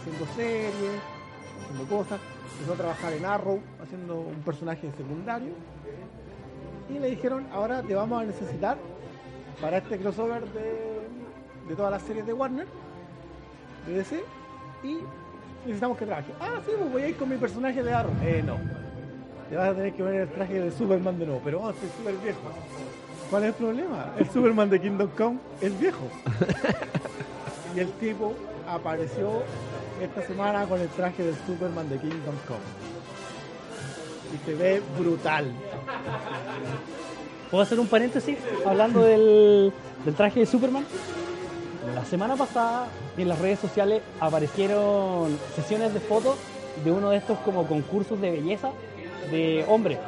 haciendo 0.00 0.26
series, 0.34 1.00
haciendo 1.60 1.84
cosas. 1.94 2.18
Empezó 2.52 2.72
a 2.72 2.76
trabajar 2.76 3.12
en 3.12 3.24
Arrow, 3.24 3.60
haciendo 3.82 4.16
un 4.16 4.42
personaje 4.42 4.90
secundario. 4.96 5.52
Y 6.88 6.98
le 6.98 7.10
dijeron, 7.10 7.46
ahora 7.52 7.82
te 7.82 7.94
vamos 7.94 8.22
a 8.22 8.24
necesitar 8.24 8.78
para 9.60 9.78
este 9.78 9.98
crossover 9.98 10.44
de, 10.52 11.08
de 11.68 11.76
todas 11.76 11.90
las 11.90 12.02
series 12.02 12.26
de 12.26 12.32
Warner, 12.32 12.66
de 13.86 13.92
DC, 13.92 14.22
y 14.84 14.98
necesitamos 15.64 15.98
que 15.98 16.06
trabaje. 16.06 16.32
Ah, 16.40 16.60
sí, 16.64 16.72
pues 16.78 16.92
voy 16.92 17.02
a 17.02 17.08
ir 17.08 17.16
con 17.16 17.28
mi 17.28 17.36
personaje 17.36 17.82
de 17.82 17.92
Arrow. 17.92 18.12
Eh, 18.22 18.42
no. 18.44 18.56
Te 19.50 19.56
vas 19.56 19.68
a 19.68 19.74
tener 19.74 19.92
que 19.92 20.02
poner 20.02 20.22
el 20.22 20.28
traje 20.28 20.60
de 20.60 20.70
Superman 20.72 21.18
de 21.18 21.26
nuevo, 21.26 21.40
pero 21.44 21.60
vamos, 21.60 21.74
estoy 21.74 21.90
súper 21.98 22.14
viejo. 22.16 22.40
¿Cuál 23.30 23.42
es 23.42 23.48
el 23.48 23.54
problema? 23.54 24.12
El 24.18 24.30
Superman 24.30 24.70
de 24.70 24.80
Kingdom 24.80 25.08
Come 25.16 25.38
es 25.60 25.78
viejo. 25.78 26.04
y 27.76 27.80
el 27.80 27.90
tipo 27.92 28.34
apareció 28.68 29.42
esta 30.00 30.22
semana 30.26 30.66
con 30.66 30.80
el 30.80 30.88
traje 30.88 31.22
del 31.22 31.34
Superman 31.46 31.88
de 31.88 31.98
Kingdom 31.98 32.34
Come. 32.46 32.60
Y 34.34 34.44
se 34.44 34.54
ve 34.54 34.82
brutal. 34.98 35.52
¿Puedo 37.50 37.62
hacer 37.62 37.78
un 37.78 37.86
paréntesis 37.86 38.36
hablando 38.66 39.02
del, 39.02 39.72
del 40.04 40.14
traje 40.14 40.40
de 40.40 40.46
Superman? 40.46 40.84
La 41.94 42.04
semana 42.04 42.36
pasada 42.36 42.88
en 43.16 43.28
las 43.28 43.38
redes 43.38 43.60
sociales 43.60 44.02
aparecieron 44.20 45.38
sesiones 45.54 45.94
de 45.94 46.00
fotos 46.00 46.36
de 46.84 46.90
uno 46.90 47.10
de 47.10 47.18
estos 47.18 47.38
como 47.38 47.66
concursos 47.66 48.20
de 48.20 48.30
belleza 48.30 48.70
de 49.30 49.64
hombres, 49.68 49.98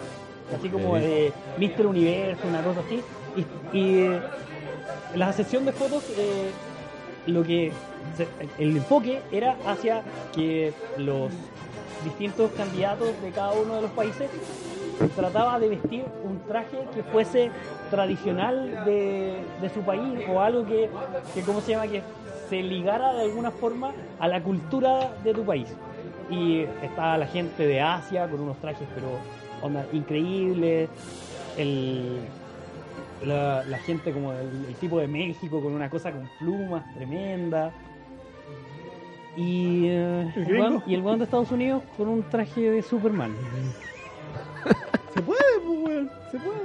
así 0.56 0.68
como 0.68 0.96
de 0.96 1.32
Mister 1.56 1.86
Universo, 1.86 2.42
una 2.48 2.62
cosa 2.62 2.80
así. 2.80 3.00
Y, 3.36 3.78
y, 3.78 3.98
eh, 4.00 4.20
la 5.14 5.32
sesión 5.32 5.64
de 5.64 5.72
fotos, 5.72 6.04
eh, 6.16 6.50
lo 7.28 7.42
que 7.42 7.72
el 8.58 8.76
enfoque 8.76 9.20
era 9.30 9.56
hacia 9.66 10.02
que 10.34 10.72
los 10.96 11.30
distintos 12.04 12.50
candidatos 12.52 13.08
de 13.22 13.30
cada 13.30 13.52
uno 13.52 13.76
de 13.76 13.82
los 13.82 13.90
países 13.90 14.30
trataba 15.14 15.58
de 15.60 15.68
vestir 15.68 16.04
un 16.24 16.40
traje 16.40 16.78
que 16.94 17.02
fuese 17.04 17.50
tradicional 17.90 18.84
de, 18.84 19.36
de 19.60 19.68
su 19.70 19.80
país 19.80 20.20
o 20.28 20.40
algo 20.40 20.66
que, 20.66 20.88
que, 21.34 21.42
¿cómo 21.42 21.60
se 21.60 21.72
llama? 21.72 21.86
Que 21.86 22.02
se 22.48 22.62
ligara 22.62 23.14
de 23.14 23.22
alguna 23.22 23.50
forma 23.50 23.92
a 24.18 24.28
la 24.28 24.42
cultura 24.42 25.12
de 25.22 25.34
tu 25.34 25.44
país. 25.44 25.68
Y 26.30 26.62
estaba 26.82 27.16
la 27.16 27.26
gente 27.26 27.66
de 27.66 27.80
Asia 27.80 28.28
con 28.28 28.40
unos 28.40 28.56
trajes, 28.58 28.86
pero 28.94 29.18
increíbles. 29.92 30.88
El, 31.56 32.20
la, 33.24 33.64
la 33.64 33.78
gente 33.78 34.12
como 34.12 34.32
el, 34.32 34.66
el 34.68 34.74
tipo 34.76 34.98
de 34.98 35.08
México 35.08 35.60
con 35.60 35.72
una 35.72 35.90
cosa 35.90 36.12
con 36.12 36.28
plumas 36.38 36.84
tremenda. 36.94 37.72
Y, 39.36 39.86
eh, 39.86 40.32
¿El 40.34 40.56
el 40.56 40.82
y 40.86 40.96
de 41.00 41.24
Estados 41.24 41.52
Unidos 41.52 41.82
con 41.96 42.08
un 42.08 42.22
traje 42.24 42.70
de 42.70 42.82
Superman. 42.82 43.32
Se 45.14 45.22
puede, 45.22 45.60
pues, 45.64 45.78
weón. 45.80 46.10
Se 46.30 46.38
puede. 46.38 46.58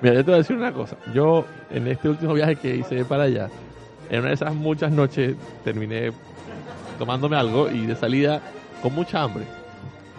Mira, 0.00 0.14
yo 0.14 0.24
te 0.24 0.30
voy 0.30 0.34
a 0.34 0.38
decir 0.38 0.56
una 0.56 0.72
cosa. 0.72 0.96
Yo, 1.12 1.44
en 1.70 1.86
este 1.86 2.08
último 2.08 2.34
viaje 2.34 2.56
que 2.56 2.76
hice 2.76 3.04
para 3.04 3.24
allá, 3.24 3.50
en 4.10 4.20
una 4.20 4.28
de 4.28 4.34
esas 4.34 4.54
muchas 4.54 4.90
noches 4.90 5.36
terminé 5.64 6.12
tomándome 6.98 7.36
algo 7.36 7.70
y 7.70 7.86
de 7.86 7.94
salida 7.94 8.40
con 8.82 8.94
mucha 8.94 9.22
hambre. 9.22 9.44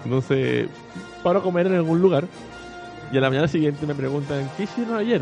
Entonces, 0.04 0.70
paro 1.24 1.40
a 1.40 1.44
comer 1.44 1.68
en 1.68 1.76
algún 1.76 2.02
lugar 2.02 2.26
y 3.12 3.18
a 3.18 3.22
la 3.22 3.30
mañana 3.30 3.48
siguiente 3.48 3.86
me 3.86 3.96
preguntan, 3.96 4.50
¿qué 4.56 4.64
hicieron 4.64 4.96
ayer? 4.96 5.22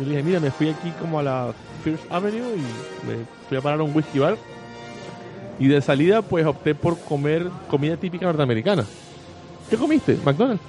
Yo 0.00 0.06
dije, 0.06 0.22
mira, 0.22 0.40
me 0.40 0.50
fui 0.50 0.68
aquí 0.70 0.90
como 1.00 1.18
a 1.18 1.22
la 1.22 1.52
First 1.84 2.02
Avenue 2.10 2.56
y 2.56 3.06
me 3.06 3.24
fui 3.48 3.58
a 3.58 3.60
parar 3.60 3.80
a 3.80 3.82
un 3.82 3.94
whisky 3.94 4.18
bar. 4.18 4.36
Y 5.58 5.68
de 5.68 5.80
salida, 5.82 6.22
pues 6.22 6.46
opté 6.46 6.74
por 6.74 6.98
comer 7.00 7.46
comida 7.68 7.96
típica 7.96 8.24
norteamericana. 8.26 8.84
¿Qué 9.68 9.76
comiste? 9.76 10.16
McDonald's. 10.24 10.62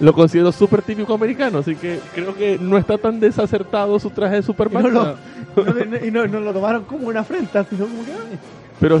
Lo 0.00 0.12
considero 0.12 0.52
súper 0.52 0.82
típico 0.82 1.14
americano, 1.14 1.58
así 1.58 1.74
que 1.76 1.98
creo 2.14 2.34
que 2.34 2.58
no 2.60 2.76
está 2.76 2.98
tan 2.98 3.18
desacertado 3.18 3.98
su 3.98 4.10
traje 4.10 4.34
de 4.34 4.40
Y 4.40 4.42
Superman. 4.42 4.82
no, 4.92 5.16
lo, 5.56 5.72
no- 5.72 6.04
y 6.06 6.10
no- 6.10 6.26
no 6.26 6.40
lo 6.40 6.52
tomaron 6.52 6.84
como 6.84 7.08
una 7.08 7.20
afrenta, 7.20 7.64
sino 7.64 7.86
como 7.86 8.04
que. 8.04 8.12
Pero 8.78 9.00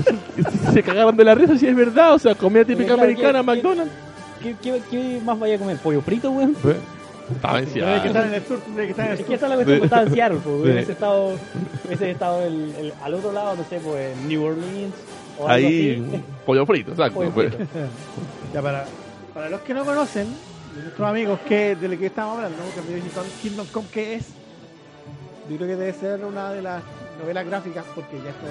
se, 0.72 0.82
cagaron 0.82 1.14
de 1.16 1.24
la 1.24 1.34
risa 1.34 1.58
si 1.58 1.66
es 1.66 1.76
verdad, 1.76 2.14
o 2.14 2.18
sea, 2.18 2.34
comida 2.34 2.64
típica 2.64 2.94
americana, 2.94 3.40
¿qué- 3.40 3.44
qué- 3.44 3.56
McDonald's. 3.56 3.92
¿Qué, 4.42 4.54
qué, 4.62 4.82
qué 4.90 5.20
más 5.24 5.38
vaya 5.38 5.56
a 5.56 5.58
comer? 5.58 5.76
¿Pollo 5.78 6.00
frito, 6.02 6.30
weón? 6.30 6.54
Estaba 7.30 7.58
en 7.58 7.66
Tiene 7.66 8.00
que 8.02 8.06
estar 8.08 8.22
Seattle. 8.22 8.28
en 8.28 8.34
el 8.34 8.46
sur, 8.46 8.60
tiene 8.60 8.84
que 8.84 8.90
estar 8.90 9.06
en 9.06 9.12
el 9.12 9.18
Es 9.18 9.20
sur. 9.20 9.28
que 9.28 9.34
es 9.34 9.40
la 9.42 9.54
cuestión, 9.56 9.78
pues, 9.78 9.84
estaba 9.84 10.02
en 10.02 10.12
Seattle, 10.14 10.38
pues, 10.44 10.54
Sí. 10.56 10.62
hubiese 10.70 10.92
estado, 10.92 11.36
hubiese 11.84 12.10
estado 12.12 12.42
el, 12.42 12.74
el- 12.78 12.92
al 13.02 13.14
otro 13.14 13.32
lado, 13.32 13.56
no 13.56 13.64
sé, 13.64 13.80
pues 13.80 14.16
en 14.16 14.28
New 14.28 14.44
Orleans 14.44 14.94
o 15.38 15.48
algo 15.48 15.66
Ahí, 15.68 16.04
así. 16.08 16.22
pollo 16.44 16.66
frito, 16.66 16.90
exacto. 16.92 17.14
Pollo 17.14 17.30
pues. 17.32 17.54
frito. 17.54 17.70
Ya 18.54 18.62
para, 18.62 18.84
para 19.34 19.50
los 19.50 19.60
que 19.62 19.74
no 19.74 19.84
conocen, 19.84 20.28
nuestros 20.80 21.08
amigos 21.08 21.40
que 21.48 21.74
de 21.74 21.88
lo 21.88 21.98
que 21.98 22.06
estamos 22.06 22.36
hablando, 22.36 22.58
que 22.74 22.80
me 22.92 22.96
dicen 22.96 23.22
Kingdom 23.42 23.66
Come, 23.72 23.88
¿qué 23.90 24.14
es? 24.14 24.24
Yo 25.50 25.56
creo 25.56 25.68
que 25.68 25.76
debe 25.76 25.92
ser 25.92 26.24
una 26.24 26.52
de 26.52 26.62
las 26.62 26.82
novelas 27.20 27.44
gráficas, 27.46 27.84
porque 27.94 28.16
ya 28.22 28.30
esto 28.30 28.46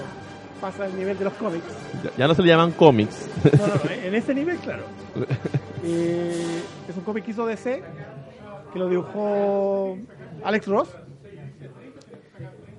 pasa 0.65 0.85
al 0.85 0.97
nivel 0.97 1.15
de 1.15 1.25
los 1.25 1.33
cómics. 1.33 1.63
Ya, 2.03 2.09
ya 2.17 2.27
no 2.27 2.33
se 2.33 2.41
le 2.41 2.47
llaman 2.47 2.71
cómics. 2.71 3.29
No, 3.55 3.67
no, 3.67 3.73
no, 3.75 3.91
en 3.91 4.15
ese 4.15 4.33
nivel, 4.33 4.57
claro. 4.57 4.83
Eh, 5.87 6.63
es 6.89 6.97
un 6.97 7.03
cómic 7.03 7.25
que 7.25 7.29
hizo 7.29 7.45
DC, 7.45 7.83
que 8.73 8.79
lo 8.79 8.89
dibujó 8.89 9.95
Alex 10.43 10.65
Ross. 10.65 10.89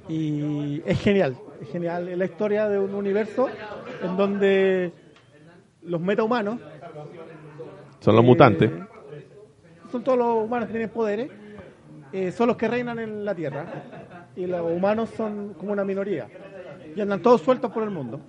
Y 0.09 0.83
es 0.85 1.01
genial, 1.01 1.37
es 1.63 1.69
genial. 1.71 2.09
Es 2.09 2.19
la 2.19 2.25
historia 2.25 2.69
de 2.69 2.81
un 2.81 2.93
universo 2.97 3.49
en 4.03 4.17
donde 4.17 4.91
los 5.83 6.01
metahumanos 6.01 6.59
Son 8.01 8.17
los 8.17 8.25
eh, 8.25 8.27
mutantes. 8.27 8.73
Son 9.93 10.03
todos 10.03 10.19
los 10.19 10.45
humanos 10.45 10.67
que 10.67 10.73
tienen 10.73 10.91
poderes. 10.91 11.31
eh, 12.13 12.33
son 12.33 12.49
los 12.49 12.57
que 12.57 12.67
reinan 12.67 12.99
en 12.99 13.25
la 13.25 13.37
Tierra. 13.37 13.67
Y 14.35 14.47
los 14.47 14.69
humanos 14.69 15.11
son 15.17 15.55
como 15.55 15.71
una 15.71 15.85
minoría. 15.85 16.27
Y 16.97 17.01
andan 17.01 17.23
todos 17.23 17.43
sueltos 17.43 17.71
por 17.71 17.85
el 17.85 17.91
mundo. 17.91 18.21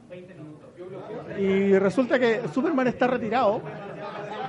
Y 1.39 1.77
resulta 1.77 2.19
que 2.19 2.41
Superman 2.53 2.87
está 2.87 3.07
retirado 3.07 3.61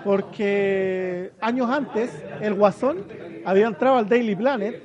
porque 0.05 1.33
años 1.41 1.71
antes 1.71 2.11
el 2.41 2.55
Guasón 2.55 3.05
había 3.45 3.67
entrado 3.67 3.97
al 3.97 4.09
Daily 4.09 4.35
Planet 4.37 4.83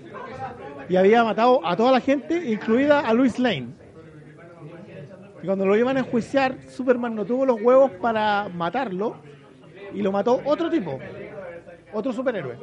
y 0.88 0.96
había 0.96 1.24
matado 1.24 1.66
a 1.66 1.76
toda 1.76 1.92
la 1.92 2.00
gente, 2.00 2.52
incluida 2.52 3.00
a 3.00 3.14
Luis 3.14 3.40
Lane. 3.40 3.70
Y 5.42 5.46
cuando 5.46 5.66
lo 5.66 5.76
iban 5.76 5.98
a 5.98 6.02
enjuiciar, 6.02 6.58
Superman 6.70 7.16
no 7.16 7.26
tuvo 7.26 7.46
los 7.46 7.62
huevos 7.62 7.92
para 7.92 8.50
matarlo 8.50 9.16
y 9.94 10.02
lo 10.02 10.12
mató 10.12 10.42
otro 10.46 10.70
tipo, 10.70 11.00
otro 11.92 12.14
superhéroe. 12.14 12.58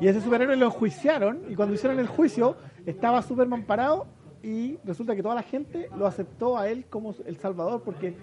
Y 0.00 0.08
ese 0.08 0.20
superhéroe 0.20 0.56
lo 0.56 0.66
enjuiciaron 0.66 1.42
y 1.48 1.54
cuando 1.54 1.74
hicieron 1.74 1.98
el 1.98 2.06
juicio 2.06 2.56
estaba 2.86 3.22
Superman 3.22 3.64
parado 3.64 4.06
y 4.42 4.78
resulta 4.84 5.14
que 5.14 5.22
toda 5.22 5.34
la 5.34 5.42
gente 5.42 5.88
lo 5.96 6.06
aceptó 6.06 6.56
a 6.56 6.68
él 6.68 6.84
como 6.88 7.14
el 7.26 7.36
salvador 7.36 7.82
porque 7.84 8.14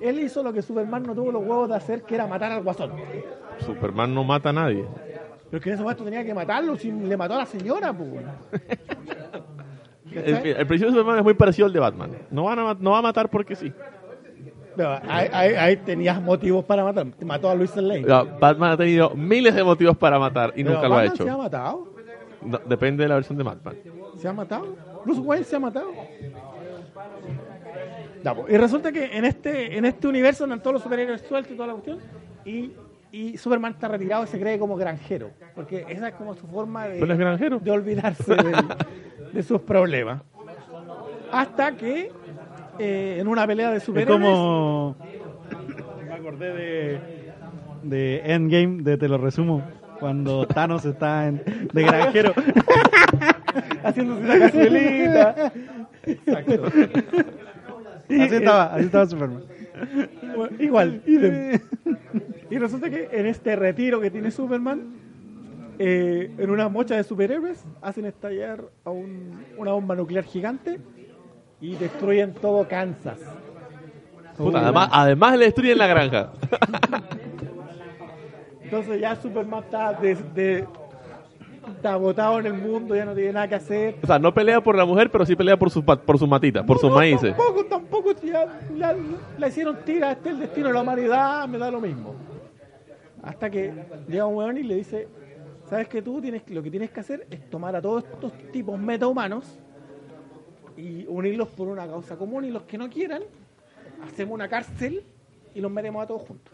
él 0.00 0.20
hizo 0.20 0.42
lo 0.42 0.52
que 0.52 0.62
Superman 0.62 1.02
no 1.02 1.14
tuvo 1.14 1.32
los 1.32 1.42
huevos 1.42 1.68
de 1.68 1.74
hacer, 1.74 2.02
que 2.02 2.14
era 2.14 2.26
matar 2.26 2.52
al 2.52 2.62
guasón. 2.62 2.92
Superman 3.58 4.14
no 4.14 4.22
mata 4.24 4.50
a 4.50 4.52
nadie. 4.52 4.84
Pero 5.50 5.58
es 5.58 5.62
que 5.62 5.70
en 5.70 5.74
ese 5.74 5.82
momento 5.82 6.04
tenía 6.04 6.24
que 6.24 6.34
matarlo 6.34 6.76
si 6.76 6.92
le 6.92 7.16
mató 7.16 7.34
a 7.34 7.38
la 7.38 7.46
señora, 7.46 7.92
pues. 7.92 8.10
El, 10.14 10.66
principio 10.68 10.92
de 10.92 10.98
Superman 10.98 11.18
es 11.18 11.24
muy 11.24 11.34
parecido 11.34 11.66
al 11.66 11.72
de 11.72 11.80
Batman. 11.80 12.12
No, 12.30 12.44
van 12.44 12.58
a, 12.60 12.74
no 12.74 12.92
va 12.92 12.98
a 12.98 13.02
matar 13.02 13.28
porque 13.28 13.56
sí. 13.56 13.72
Ahí, 15.08 15.28
ahí- 15.32 15.54
ahí 15.54 15.76
tenías 15.78 16.20
motivos 16.22 16.64
para 16.64 16.84
matar. 16.84 17.06
Mató 17.24 17.50
a 17.50 17.54
Luis 17.54 17.74
Lane. 17.76 18.04
Batman 18.40 18.72
ha 18.72 18.76
tenido 18.76 19.10
miles 19.10 19.54
de 19.54 19.64
motivos 19.64 19.96
para 19.96 20.18
matar 20.20 20.52
y 20.54 20.62
Pero 20.62 20.76
nunca 20.76 20.88
lo 20.88 20.96
ha 20.96 21.04
hecho. 21.04 21.24
¿Se 21.24 21.30
ha 21.30 21.36
matado? 21.36 21.88
No, 22.42 22.58
depende 22.66 23.02
de 23.02 23.08
la 23.08 23.16
versión 23.16 23.38
de 23.38 23.44
Batman. 23.44 23.76
¿Se 24.16 24.28
ha 24.28 24.32
matado? 24.32 24.76
Bruce 25.04 25.20
Wayne 25.20 25.44
se 25.44 25.56
ha 25.56 25.60
matado. 25.60 25.90
Ya, 28.22 28.34
pues, 28.34 28.52
y 28.52 28.56
resulta 28.56 28.90
que 28.92 29.16
en 29.16 29.24
este, 29.24 29.76
en 29.76 29.84
este 29.84 30.08
universo 30.08 30.44
andan 30.44 30.60
todos 30.60 30.74
los 30.74 30.82
superhéroes 30.82 31.22
sueltos 31.22 31.52
y 31.52 31.56
toda 31.56 31.68
la 31.68 31.72
cuestión. 31.74 31.98
Y, 32.44 32.72
y 33.12 33.36
Superman 33.36 33.72
está 33.72 33.88
retirado 33.88 34.24
y 34.24 34.26
se 34.28 34.40
cree 34.40 34.58
como 34.58 34.76
granjero. 34.76 35.30
Porque 35.54 35.84
esa 35.88 36.08
es 36.08 36.14
como 36.14 36.34
su 36.34 36.46
forma 36.46 36.88
de, 36.88 37.00
¿Pero 37.00 37.12
es 37.12 37.18
granjero? 37.18 37.58
de 37.58 37.70
olvidarse 37.70 38.34
de 39.32 39.42
sus 39.42 39.60
problemas. 39.60 40.22
Hasta 41.30 41.76
que 41.76 42.10
eh, 42.78 43.16
en 43.20 43.28
una 43.28 43.46
pelea 43.46 43.70
de 43.70 43.76
Es 43.78 43.82
superhéroes. 43.84 44.20
como. 44.20 44.96
Me 46.06 46.12
acordé 46.14 46.52
de. 46.54 47.00
De 47.82 48.22
Endgame, 48.24 48.82
de 48.82 48.96
Te 48.96 49.08
lo 49.08 49.18
resumo. 49.18 49.62
Cuando 50.00 50.46
Thanos 50.46 50.84
está 50.84 51.26
en, 51.28 51.42
de 51.72 51.82
granjero. 51.82 52.32
haciéndose 53.84 54.22
una 54.22 54.38
cazuelita. 54.38 55.52
Exacto. 56.04 56.62
Y, 58.08 58.20
Así 58.20 58.34
eh, 58.34 58.38
estaba, 58.38 58.74
así 58.74 58.84
estaba 58.84 59.06
Superman. 59.06 59.42
Bueno, 60.36 60.56
igual, 60.62 61.02
idem. 61.06 61.58
Y 62.50 62.58
resulta 62.58 62.90
que 62.90 63.08
en 63.12 63.26
este 63.26 63.56
retiro 63.56 64.00
que 64.00 64.10
tiene 64.10 64.30
Superman, 64.30 64.82
eh, 65.78 66.30
en 66.38 66.50
una 66.50 66.68
mocha 66.68 66.96
de 66.96 67.02
superhéroes, 67.04 67.64
hacen 67.82 68.04
estallar 68.04 68.62
a 68.84 68.90
un- 68.90 69.42
una 69.56 69.72
bomba 69.72 69.96
nuclear 69.96 70.24
gigante 70.24 70.78
y 71.60 71.74
destruyen 71.76 72.34
todo 72.34 72.68
Kansas. 72.68 73.18
Puta, 74.36 74.60
además, 74.60 74.88
además 74.92 75.38
le 75.38 75.44
destruyen 75.46 75.78
la 75.78 75.86
granja. 75.86 76.32
Entonces 78.62 79.00
ya 79.00 79.16
Superman 79.16 79.62
está, 79.64 79.92
de, 79.94 80.14
de- 80.34 80.66
está 81.68 81.96
botado 81.96 82.38
en 82.40 82.46
el 82.46 82.54
mundo, 82.54 82.94
ya 82.94 83.04
no 83.04 83.14
tiene 83.14 83.32
nada 83.32 83.48
que 83.48 83.54
hacer. 83.56 83.96
O 84.02 84.06
sea, 84.06 84.18
no 84.18 84.32
pelea 84.32 84.60
por 84.62 84.76
la 84.76 84.84
mujer, 84.84 85.10
pero 85.10 85.24
sí 85.26 85.34
pelea 85.36 85.56
por 85.58 85.70
sus, 85.70 85.82
por 85.84 86.18
sus 86.18 86.28
matitas, 86.28 86.64
por 86.64 86.78
sus 86.78 86.90
No, 86.90 86.96
maíces. 86.96 87.36
Tampoco, 87.36 87.64
tampoco. 87.66 88.12
ya 88.22 88.60
la, 88.76 88.94
la 89.38 89.48
hicieron 89.48 89.78
tira, 89.84 90.12
este 90.12 90.28
es 90.30 90.34
el 90.34 90.40
destino 90.42 90.68
de 90.68 90.74
la 90.74 90.82
humanidad, 90.82 91.48
me 91.48 91.58
da 91.58 91.70
lo 91.70 91.80
mismo. 91.80 92.14
Hasta 93.22 93.48
que 93.50 93.72
llega 94.08 94.26
un 94.26 94.36
weón 94.36 94.58
y 94.58 94.62
le 94.62 94.76
dice, 94.76 95.08
¿sabes 95.68 95.88
que 95.88 96.02
tú 96.02 96.20
tienes, 96.20 96.42
lo 96.50 96.62
que 96.62 96.70
tienes 96.70 96.90
que 96.90 97.00
hacer 97.00 97.26
es 97.30 97.48
tomar 97.48 97.74
a 97.74 97.80
todos 97.82 98.04
estos 98.04 98.32
tipos 98.52 98.78
metahumanos 98.78 99.58
y 100.76 101.06
unirlos 101.06 101.48
por 101.48 101.68
una 101.68 101.86
causa 101.86 102.16
común 102.16 102.44
y 102.44 102.50
los 102.50 102.64
que 102.64 102.76
no 102.76 102.90
quieran, 102.90 103.22
hacemos 104.06 104.34
una 104.34 104.48
cárcel 104.48 105.02
y 105.54 105.60
los 105.60 105.70
metemos 105.70 106.02
a 106.02 106.06
todos 106.06 106.22
juntos. 106.22 106.52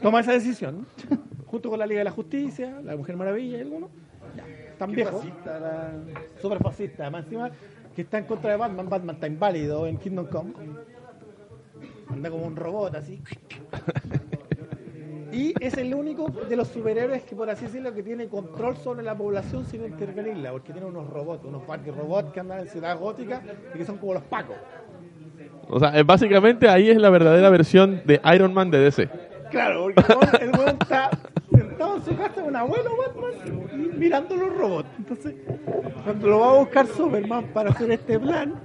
Toma 0.00 0.20
esa 0.20 0.32
decisión, 0.32 0.86
junto 1.50 1.70
con 1.70 1.78
la 1.78 1.86
Liga 1.86 2.00
de 2.00 2.04
la 2.04 2.10
Justicia, 2.10 2.80
la 2.82 2.96
Mujer 2.96 3.16
Maravilla 3.16 3.58
y 3.58 3.60
algunos. 3.60 3.90
Ya, 4.36 4.46
están 4.46 4.92
viejos. 4.92 5.24
Súper 6.40 6.58
fascista, 6.58 7.04
además 7.04 7.24
encima 7.24 7.50
que 7.94 8.02
está 8.02 8.18
en 8.18 8.26
contra 8.26 8.52
de 8.52 8.56
Batman, 8.56 8.88
Batman 8.88 9.16
está 9.16 9.26
inválido 9.26 9.86
en 9.86 9.96
Kingdom 9.98 10.26
Come. 10.26 10.52
Anda 12.08 12.30
como 12.30 12.46
un 12.46 12.54
robot 12.54 12.94
así. 12.94 13.20
Y 15.32 15.52
es 15.60 15.76
el 15.76 15.92
único 15.94 16.28
de 16.28 16.56
los 16.56 16.68
superhéroes 16.68 17.22
que, 17.24 17.36
por 17.36 17.50
así 17.50 17.66
decirlo, 17.66 17.92
que 17.92 18.02
tiene 18.02 18.28
control 18.28 18.76
sobre 18.76 19.02
la 19.02 19.16
población 19.16 19.66
sin 19.66 19.84
intervenirla, 19.84 20.52
porque 20.52 20.72
tiene 20.72 20.86
unos 20.86 21.10
robots, 21.10 21.44
unos 21.44 21.66
Barbie 21.66 21.90
robots 21.90 22.32
que 22.32 22.40
andan 22.40 22.60
en 22.60 22.68
Ciudad 22.68 22.98
Gótica 22.98 23.42
y 23.74 23.78
que 23.78 23.84
son 23.84 23.98
como 23.98 24.14
los 24.14 24.22
pacos. 24.22 24.56
O 25.68 25.78
sea, 25.78 25.98
eh, 25.98 26.02
básicamente 26.02 26.68
ahí 26.68 26.90
es 26.90 26.96
la 26.96 27.10
verdadera 27.10 27.50
versión 27.50 28.00
de 28.06 28.20
Iron 28.34 28.54
Man 28.54 28.70
de 28.70 28.78
DC. 28.78 29.08
Claro, 29.50 29.84
porque 29.84 30.44
el 30.44 30.50
weón 30.50 30.76
está 30.80 31.10
sentado 31.78 31.96
en 31.96 32.04
su 32.04 32.16
casa, 32.16 32.42
un 32.42 32.56
abuelo 32.56 32.90
Batman, 32.96 33.98
mirando 33.98 34.34
los 34.34 34.56
robots. 34.56 34.88
Entonces, 34.98 35.34
cuando 36.02 36.26
lo 36.26 36.40
va 36.40 36.50
a 36.50 36.58
buscar 36.58 36.86
Superman 36.88 37.44
para 37.54 37.70
hacer 37.70 37.92
este 37.92 38.18
plan, 38.18 38.60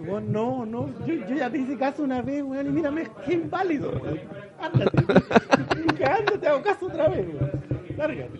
weón, 0.00 0.32
no, 0.32 0.64
no, 0.64 0.88
yo, 1.04 1.14
yo 1.14 1.36
ya 1.36 1.50
te 1.50 1.58
hice 1.58 1.76
caso 1.76 2.02
una 2.02 2.22
vez, 2.22 2.42
weón, 2.42 2.66
y 2.66 2.70
mírame, 2.70 3.08
qué 3.26 3.34
inválido. 3.34 3.90
weón. 4.02 4.20
Ándate, 4.60 4.98
ándate, 6.04 6.48
hago 6.48 6.62
caso 6.62 6.86
otra 6.86 7.08
vez, 7.08 7.26
weón. 7.26 7.50
Lárgate. 7.96 8.38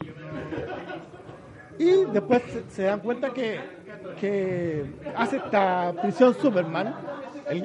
Y 1.78 2.04
después 2.12 2.42
se, 2.68 2.84
dan 2.84 3.00
cuenta 3.00 3.30
que, 3.30 3.60
que 4.18 4.86
hace 5.14 5.36
esta 5.36 5.92
prisión 6.00 6.34
Superman. 6.34 6.94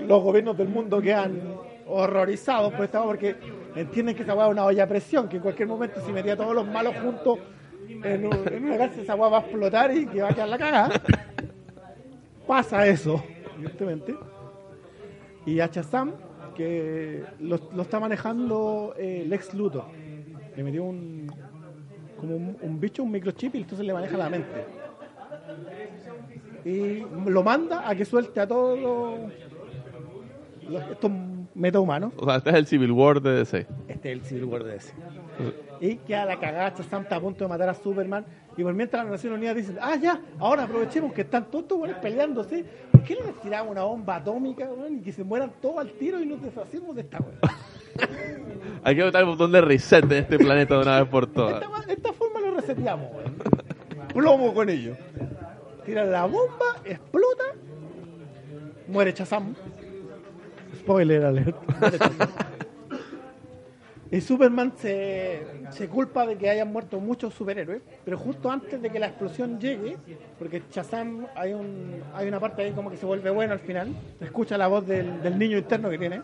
Los 0.08 0.24
gobiernos 0.24 0.58
del 0.58 0.70
mundo 0.70 1.02
quedan 1.02 1.42
horrorizados 1.88 2.74
por 2.74 2.86
esta 2.86 3.04
porque 3.04 3.36
entienden 3.76 4.16
que 4.16 4.24
esa 4.24 4.36
hueá 4.36 4.46
es 4.48 4.52
una 4.52 4.66
olla 4.66 4.84
a 4.84 4.88
presión, 4.88 5.28
que 5.28 5.38
en 5.38 5.42
cualquier 5.44 5.68
momento 5.68 6.00
si 6.06 6.12
metía 6.12 6.36
todos 6.38 6.54
los 6.54 6.68
malos 6.68 6.96
juntos 7.02 7.40
en, 7.88 8.26
un- 8.28 8.48
en 8.54 8.66
una 8.66 8.78
cárcel 8.78 9.04
esa 9.04 9.16
hueá 9.16 9.30
va 9.30 9.38
a 9.38 9.42
explotar 9.42 9.96
y 9.96 10.06
que 10.06 10.22
va 10.22 10.30
a 10.30 10.34
quedar 10.34 10.50
la 10.50 10.58
cagada. 10.58 11.02
Pasa 12.48 12.86
eso, 12.88 13.24
evidentemente. 13.56 14.16
Y 15.46 15.60
a 15.60 15.68
Shazam, 15.68 16.12
que 16.56 17.24
lo, 17.40 17.60
lo 17.74 17.82
está 17.82 18.00
manejando 18.00 18.94
eh, 18.98 19.26
Lex 19.28 19.54
Luthor. 19.54 19.86
Le 20.56 20.64
metió 20.64 20.84
un, 20.84 21.28
como 22.20 22.36
un, 22.36 22.80
bicho, 22.80 23.04
un 23.04 23.12
microchip, 23.12 23.56
y 23.56 23.60
entonces 23.60 23.86
le 23.86 23.94
maneja 23.94 24.18
la 24.18 24.30
mente. 24.30 24.66
Y 26.66 27.04
lo 27.30 27.44
manda 27.44 27.90
a 27.90 27.96
que 27.96 28.06
suelte 28.06 28.40
a 28.40 28.48
todos 28.48 28.80
los- 30.70 30.84
estos 30.92 31.12
metahumanos. 31.56 32.14
O 32.18 32.26
sea, 32.26 32.38
este 32.38 32.50
es 32.50 32.56
el 32.56 32.66
Civil 32.68 32.92
War 32.92 33.22
de 33.22 33.32
DC. 33.36 33.68
Este 33.88 34.12
es 34.12 34.18
el 34.20 34.26
Civil 34.26 34.46
War 34.46 34.64
de 34.64 34.76
ese. 34.78 34.94
Y 35.82 35.98
queda 35.98 36.26
la 36.26 36.40
cagada, 36.40 36.70
Shazam 36.70 37.04
está 37.04 37.18
a 37.18 37.20
punto 37.20 37.44
de 37.44 37.50
matar 37.50 37.70
a 37.70 37.74
Superman. 37.74 38.26
Y 38.56 38.64
por 38.64 38.74
mientras 38.74 39.04
las 39.04 39.12
Naciones 39.14 39.38
Unidas 39.38 39.56
dicen, 39.56 39.78
ah, 39.82 39.96
ya, 39.96 40.22
ahora 40.40 40.64
aprovechemos 40.64 41.12
que 41.14 41.22
están 41.22 41.46
todos 41.46 41.64
estos 41.64 41.78
buenos 41.80 41.98
peleándose. 41.98 42.64
¿Por 42.92 43.04
qué 43.04 43.16
no 43.16 43.26
les 43.26 43.42
tiramos 43.42 43.72
una 43.72 43.84
bomba 43.84 44.18
atómica, 44.18 44.66
weón, 44.72 44.98
y 44.98 45.02
que 45.02 45.12
se 45.12 45.24
mueran 45.24 45.52
todos 45.62 45.80
al 45.80 45.92
tiro 45.94 46.20
y 46.22 46.26
nos 46.26 46.42
deshacemos 46.42 46.96
de 46.96 47.02
esta 47.02 47.18
weón? 47.20 47.38
Hay 48.84 48.96
que 48.96 49.04
botar 49.04 49.22
el 49.22 49.28
botón 49.28 49.52
de 49.52 49.62
reset 49.62 50.06
de 50.06 50.20
este 50.20 50.38
planeta 50.38 50.76
de 50.76 50.82
una 50.82 51.00
vez 51.02 51.10
por 51.10 51.28
todas. 51.28 51.56
esta, 51.56 51.70
ma- 51.70 51.84
esta 51.88 52.14
forma 52.14 52.40
lo 52.40 52.56
reseteamos, 52.56 53.08
weón. 53.12 53.36
Plomo 54.14 54.54
con 54.54 54.70
ello. 54.70 54.96
Tiran 55.86 56.12
la 56.12 56.26
bomba, 56.26 56.78
explota, 56.86 57.44
muere 58.88 59.12
Shazam. 59.12 59.56
Spoiler 60.84 61.26
alert. 61.26 61.56
Y 64.12 64.22
Superman 64.22 64.74
se, 64.78 65.42
se 65.72 65.88
culpa 65.88 66.28
de 66.28 66.38
que 66.38 66.48
hayan 66.48 66.72
muerto 66.72 67.00
muchos 67.00 67.34
superhéroes, 67.34 67.82
pero 68.06 68.16
justo 68.16 68.52
antes 68.52 68.80
de 68.80 68.92
que 68.92 69.00
la 69.00 69.08
explosión 69.08 69.60
llegue, 69.60 69.98
porque 70.38 70.62
Shazam 70.70 71.26
hay, 71.36 71.54
un, 71.54 72.04
hay 72.14 72.28
una 72.28 72.40
parte 72.40 72.62
ahí 72.62 72.74
como 72.74 72.92
que 72.92 72.98
se 72.98 73.08
vuelve 73.08 73.32
bueno 73.32 73.54
al 73.54 73.60
final, 73.60 73.92
se 74.20 74.26
escucha 74.26 74.56
la 74.56 74.68
voz 74.68 74.86
del, 74.86 75.20
del 75.24 75.40
niño 75.40 75.58
interno 75.58 75.90
que 75.90 75.98
tiene, 75.98 76.22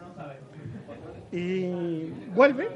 y 1.31 2.11
vuelve, 2.35 2.67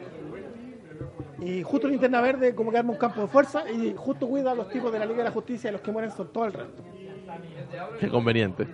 y 1.42 1.62
justo 1.62 1.88
Linterna 1.88 2.20
Verde 2.20 2.56
como 2.56 2.72
que 2.72 2.80
arma 2.80 2.94
un 2.94 2.98
campo 2.98 3.22
de 3.22 3.28
fuerza 3.28 3.70
y 3.70 3.94
justo 3.96 4.28
cuida 4.28 4.54
a 4.54 4.56
los 4.56 4.68
tipos 4.70 4.92
de 4.92 4.98
la 4.98 5.06
Liga 5.06 5.20
de 5.20 5.26
la 5.26 5.32
Justicia 5.32 5.70
y 5.70 5.74
los 5.74 5.82
que 5.82 5.92
mueren 5.92 6.10
son 6.10 6.34
todo 6.34 6.46
el 6.46 6.54
resto. 6.54 6.84
Qué 8.00 8.10
conveniente. 8.10 8.66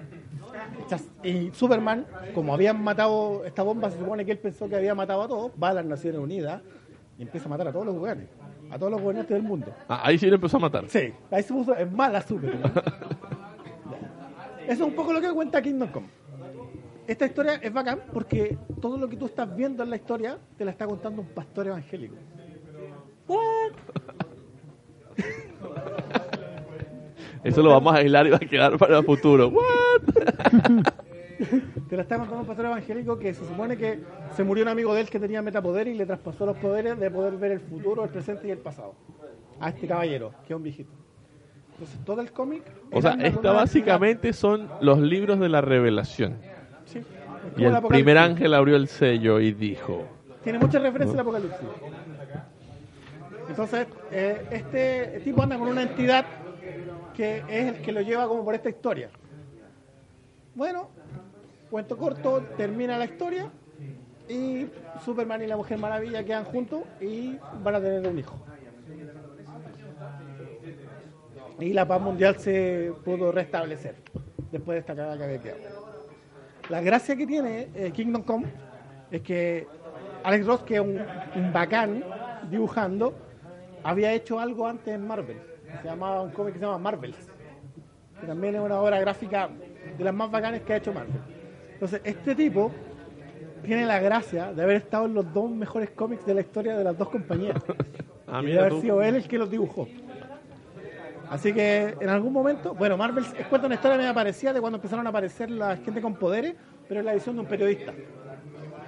Y 1.24 1.52
Superman, 1.52 2.06
como 2.34 2.54
habían 2.54 2.84
matado 2.84 3.44
esta 3.46 3.64
bomba, 3.64 3.92
se 3.92 4.00
supone 4.00 4.26
que 4.26 4.32
él 4.32 4.40
pensó 4.40 4.68
que 4.68 4.76
había 4.76 4.96
matado 4.96 5.22
a 5.22 5.28
todos, 5.28 5.52
va 5.62 5.70
a 5.70 5.74
las 5.74 5.86
Naciones 5.86 6.20
Unidas 6.20 6.62
y 7.18 7.24
empieza 7.24 7.48
a 7.48 7.50
matar 7.50 7.68
a 7.68 7.72
todos 7.72 7.86
los 7.86 7.96
lugares, 7.96 8.28
a 8.72 8.80
todos 8.80 8.92
los 8.92 9.02
gobernantes 9.02 9.36
del 9.36 9.44
mundo. 9.44 9.74
Ah, 9.88 10.02
ahí 10.06 10.18
sí 10.18 10.28
lo 10.28 10.36
empezó 10.36 10.58
a 10.58 10.62
matar. 10.62 10.86
Sí, 10.88 11.14
ahí 11.32 11.44
se 11.44 11.54
puso 11.54 11.76
en 11.78 11.96
mala 11.96 12.22
Superman. 12.22 12.72
Eso 14.68 14.84
es 14.84 14.90
un 14.90 14.96
poco 14.96 15.14
lo 15.14 15.20
que 15.20 15.32
cuenta 15.32 15.62
Kingdom 15.62 15.92
Come. 15.92 16.08
Esta 17.08 17.26
historia 17.26 17.56
es 17.56 17.74
bacán 17.74 18.02
porque 18.14 18.56
todo 18.80 18.96
lo 18.98 19.10
que 19.10 19.18
tú 19.18 19.26
estás 19.26 19.56
viendo 19.56 19.82
en 19.82 19.90
la 19.90 19.96
historia 19.96 20.38
te 20.58 20.64
la 20.64 20.72
está 20.72 20.86
contando 20.86 21.24
un 21.24 21.30
pastor 21.30 21.66
evangélico. 21.66 22.16
Eso 27.44 27.62
lo 27.64 27.72
vamos 27.72 27.94
a 27.94 27.98
aislar 27.98 28.28
y 28.28 28.30
va 28.30 28.38
a 28.38 28.40
quedar 28.40 28.78
para 28.78 29.00
el 29.00 29.06
futuro. 29.06 29.48
What? 29.48 29.89
Te 31.90 31.96
la 31.96 32.02
está 32.02 32.18
contando 32.18 32.42
un 32.42 32.48
pastor 32.48 32.66
evangélico 32.66 33.18
que 33.18 33.34
se 33.34 33.46
supone 33.46 33.78
que 33.78 34.00
se 34.36 34.44
murió 34.44 34.64
un 34.64 34.70
amigo 34.70 34.94
de 34.94 35.02
él 35.02 35.10
que 35.10 35.20
tenía 35.20 35.42
metapoder 35.42 35.88
y 35.88 35.94
le 35.94 36.06
traspasó 36.06 36.46
los 36.46 36.58
poderes 36.58 37.00
de 37.00 37.10
poder 37.10 37.38
ver 37.38 37.52
el 37.54 37.62
futuro, 37.62 38.04
el 38.04 38.10
presente 38.10 38.48
y 38.48 38.52
el 38.52 38.58
pasado. 38.58 38.94
A 39.60 39.70
este 39.70 39.88
caballero, 39.88 40.34
que 40.46 40.54
es 40.54 40.58
un 40.58 40.64
viejito. 40.64 40.92
Entonces 41.72 42.00
todo 42.04 42.22
el 42.22 42.32
cómic... 42.34 42.64
O 42.92 43.02
sea, 43.02 43.14
esta 43.14 43.54
básicamente 43.54 44.34
son 44.34 44.68
los 44.82 45.00
libros 45.00 45.40
de 45.40 45.48
la 45.48 45.62
revelación. 45.62 46.36
Sí, 46.86 47.02
Y 47.56 47.64
el 47.64 47.82
primer 47.88 48.18
ángel 48.18 48.54
abrió 48.54 48.76
el 48.76 48.90
sello 48.90 49.40
y 49.40 49.54
dijo... 49.54 50.06
Tiene 50.44 50.60
muchas 50.60 50.82
referencias 50.82 51.16
al 51.16 51.22
apocalipsis. 51.22 51.68
Entonces, 53.48 53.88
eh, 54.12 54.46
este 54.52 55.22
tipo 55.24 55.42
anda 55.42 55.58
con 55.58 55.70
una 55.70 55.82
entidad 55.82 56.26
que 57.16 57.44
es 57.50 57.76
el 57.76 57.82
que 57.82 57.92
lo 57.92 58.02
lleva 58.02 58.28
como 58.28 58.46
por 58.46 58.56
esta 58.56 58.70
historia. 58.70 59.10
Bueno, 60.60 60.90
cuento 61.72 61.98
corto, 61.98 62.42
termina 62.58 62.98
la 62.98 63.06
historia 63.06 63.50
y 64.28 64.68
Superman 65.06 65.42
y 65.42 65.48
la 65.48 65.56
Mujer 65.56 65.78
Maravilla 65.78 66.22
quedan 66.26 66.44
juntos 66.44 66.82
y 67.00 67.38
van 67.64 67.76
a 67.76 67.80
tener 67.80 68.06
un 68.06 68.20
hijo. 68.20 68.36
Y 71.62 71.72
la 71.72 71.88
paz 71.88 72.02
mundial 72.02 72.38
se 72.40 72.92
pudo 73.06 73.32
restablecer 73.32 73.96
después 74.52 74.76
de 74.76 74.80
esta 74.80 74.94
cagada 74.94 75.18
que 75.18 75.24
había 75.24 75.42
quedado. 75.42 75.62
La 76.68 76.82
gracia 76.82 77.16
que 77.16 77.26
tiene 77.26 77.70
eh, 77.74 77.92
Kingdom 77.94 78.24
Come 78.24 78.48
es 79.12 79.22
que 79.22 79.66
Alex 80.26 80.46
Ross, 80.46 80.64
que 80.64 80.76
es 80.76 80.82
un, 80.82 81.54
bacán 81.54 82.04
dibujando, 82.52 83.14
había 83.82 84.12
hecho 84.12 84.42
algo 84.42 84.68
antes 84.68 84.94
en 84.94 85.08
Marvel. 85.08 85.38
Se 85.82 85.88
llamaba 85.88 86.22
un 86.22 86.32
cómic 86.32 86.56
que 86.56 86.60
se 86.60 86.66
llama 86.66 86.80
Marvels. 86.80 87.30
Que 88.20 88.28
también 88.28 88.56
es 88.56 88.62
una 88.62 88.82
obra 88.82 89.00
gráfica 89.00 89.50
de 89.98 90.04
las 90.04 90.14
más 90.14 90.30
bacanes 90.32 90.62
que 90.62 90.74
ha 90.74 90.78
hecho 90.78 90.94
Marvel. 90.94 91.14
Entonces, 91.74 92.02
este 92.04 92.36
tipo 92.36 92.72
tiene 93.64 93.86
la 93.86 94.00
gracia 94.00 94.54
de 94.54 94.64
haber 94.64 94.78
estado 94.78 95.06
en 95.06 95.14
los 95.14 95.34
dos 95.34 95.50
mejores 95.52 95.90
cómics 95.92 96.26
de 96.26 96.34
la 96.34 96.42
historia 96.42 96.78
de 96.78 96.84
las 96.84 96.98
dos 96.98 97.10
compañías. 97.10 97.56
Ah, 98.32 98.42
y 98.44 98.52
de 98.52 98.60
haber 98.60 98.74
tú. 98.74 98.82
sido 98.82 99.02
él 99.02 99.16
el 99.16 99.28
que 99.28 99.40
los 99.40 99.50
dibujó. 99.50 99.88
Así 101.32 101.52
que 101.52 101.96
en 102.00 102.10
algún 102.10 102.32
momento, 102.32 102.76
bueno, 102.76 102.96
Marvel 102.96 103.24
es- 103.26 103.48
cuenta 103.48 103.66
una 103.66 103.74
historia 103.74 103.98
medio 103.98 104.14
parecida 104.14 104.54
de 104.54 104.62
cuando 104.62 104.78
empezaron 104.78 105.06
a 105.08 105.10
aparecer 105.10 105.50
la 105.50 105.78
gente 105.78 106.00
con 106.00 106.14
poderes, 106.14 106.54
pero 106.88 107.00
en 107.00 107.08
la 107.08 107.14
edición 107.14 107.36
de 107.36 107.42
un 107.42 107.48
periodista, 107.48 107.92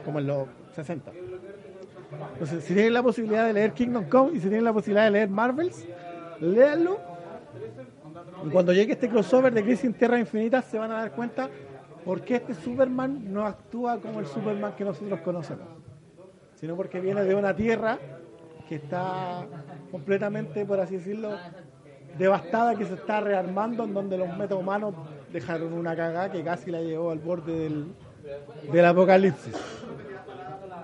como 0.06 0.20
en 0.20 0.28
los 0.28 0.48
60. 0.76 1.12
Entonces, 2.34 2.64
si 2.64 2.74
tienen 2.76 2.94
la 2.94 3.02
posibilidad 3.02 3.48
de 3.48 3.54
leer 3.54 3.72
Kingdom 3.74 4.06
Come 4.10 4.34
y 4.34 4.36
si 4.36 4.42
tienen 4.48 4.64
la 4.64 4.74
posibilidad 4.74 5.06
de 5.06 5.12
leer 5.12 5.30
Marvels, 5.30 5.88
léanlo. 6.40 7.00
Y 8.46 8.50
cuando 8.50 8.74
llegue 8.74 8.94
este 8.94 9.10
crossover 9.10 9.54
de 9.54 9.64
Crisis 9.64 9.86
en 9.86 9.94
Tierra 9.94 10.20
Infinita, 10.20 10.62
se 10.62 10.78
van 10.78 10.92
a 10.92 10.96
dar 10.96 11.12
cuenta 11.12 11.50
por 12.04 12.22
qué 12.22 12.36
este 12.36 12.54
Superman 12.54 13.32
no 13.32 13.46
actúa 13.46 14.00
como 14.00 14.20
el 14.20 14.26
Superman 14.26 14.74
que 14.76 14.84
nosotros 14.84 15.20
conocemos, 15.22 15.68
sino 16.56 16.76
porque 16.76 17.00
viene 17.00 17.24
de 17.24 17.36
una 17.36 17.56
tierra 17.56 18.00
que 18.68 18.76
está 18.76 19.46
completamente, 19.92 20.66
por 20.66 20.80
así 20.80 20.96
decirlo, 20.98 21.38
devastada, 22.18 22.76
que 22.76 22.86
se 22.86 22.96
está 22.96 23.20
rearmando, 23.20 23.84
en 23.84 23.94
donde 23.94 24.18
los 24.18 24.36
metahumanos 24.38 24.96
dejaron 25.32 25.74
una 25.74 25.96
cagada 25.96 26.32
que 26.32 26.44
casi 26.44 26.72
la 26.72 26.82
llevó 26.82 27.12
al 27.12 27.20
borde 27.20 27.54
del, 27.54 27.94
del 28.72 28.86
apocalipsis. 28.86 29.56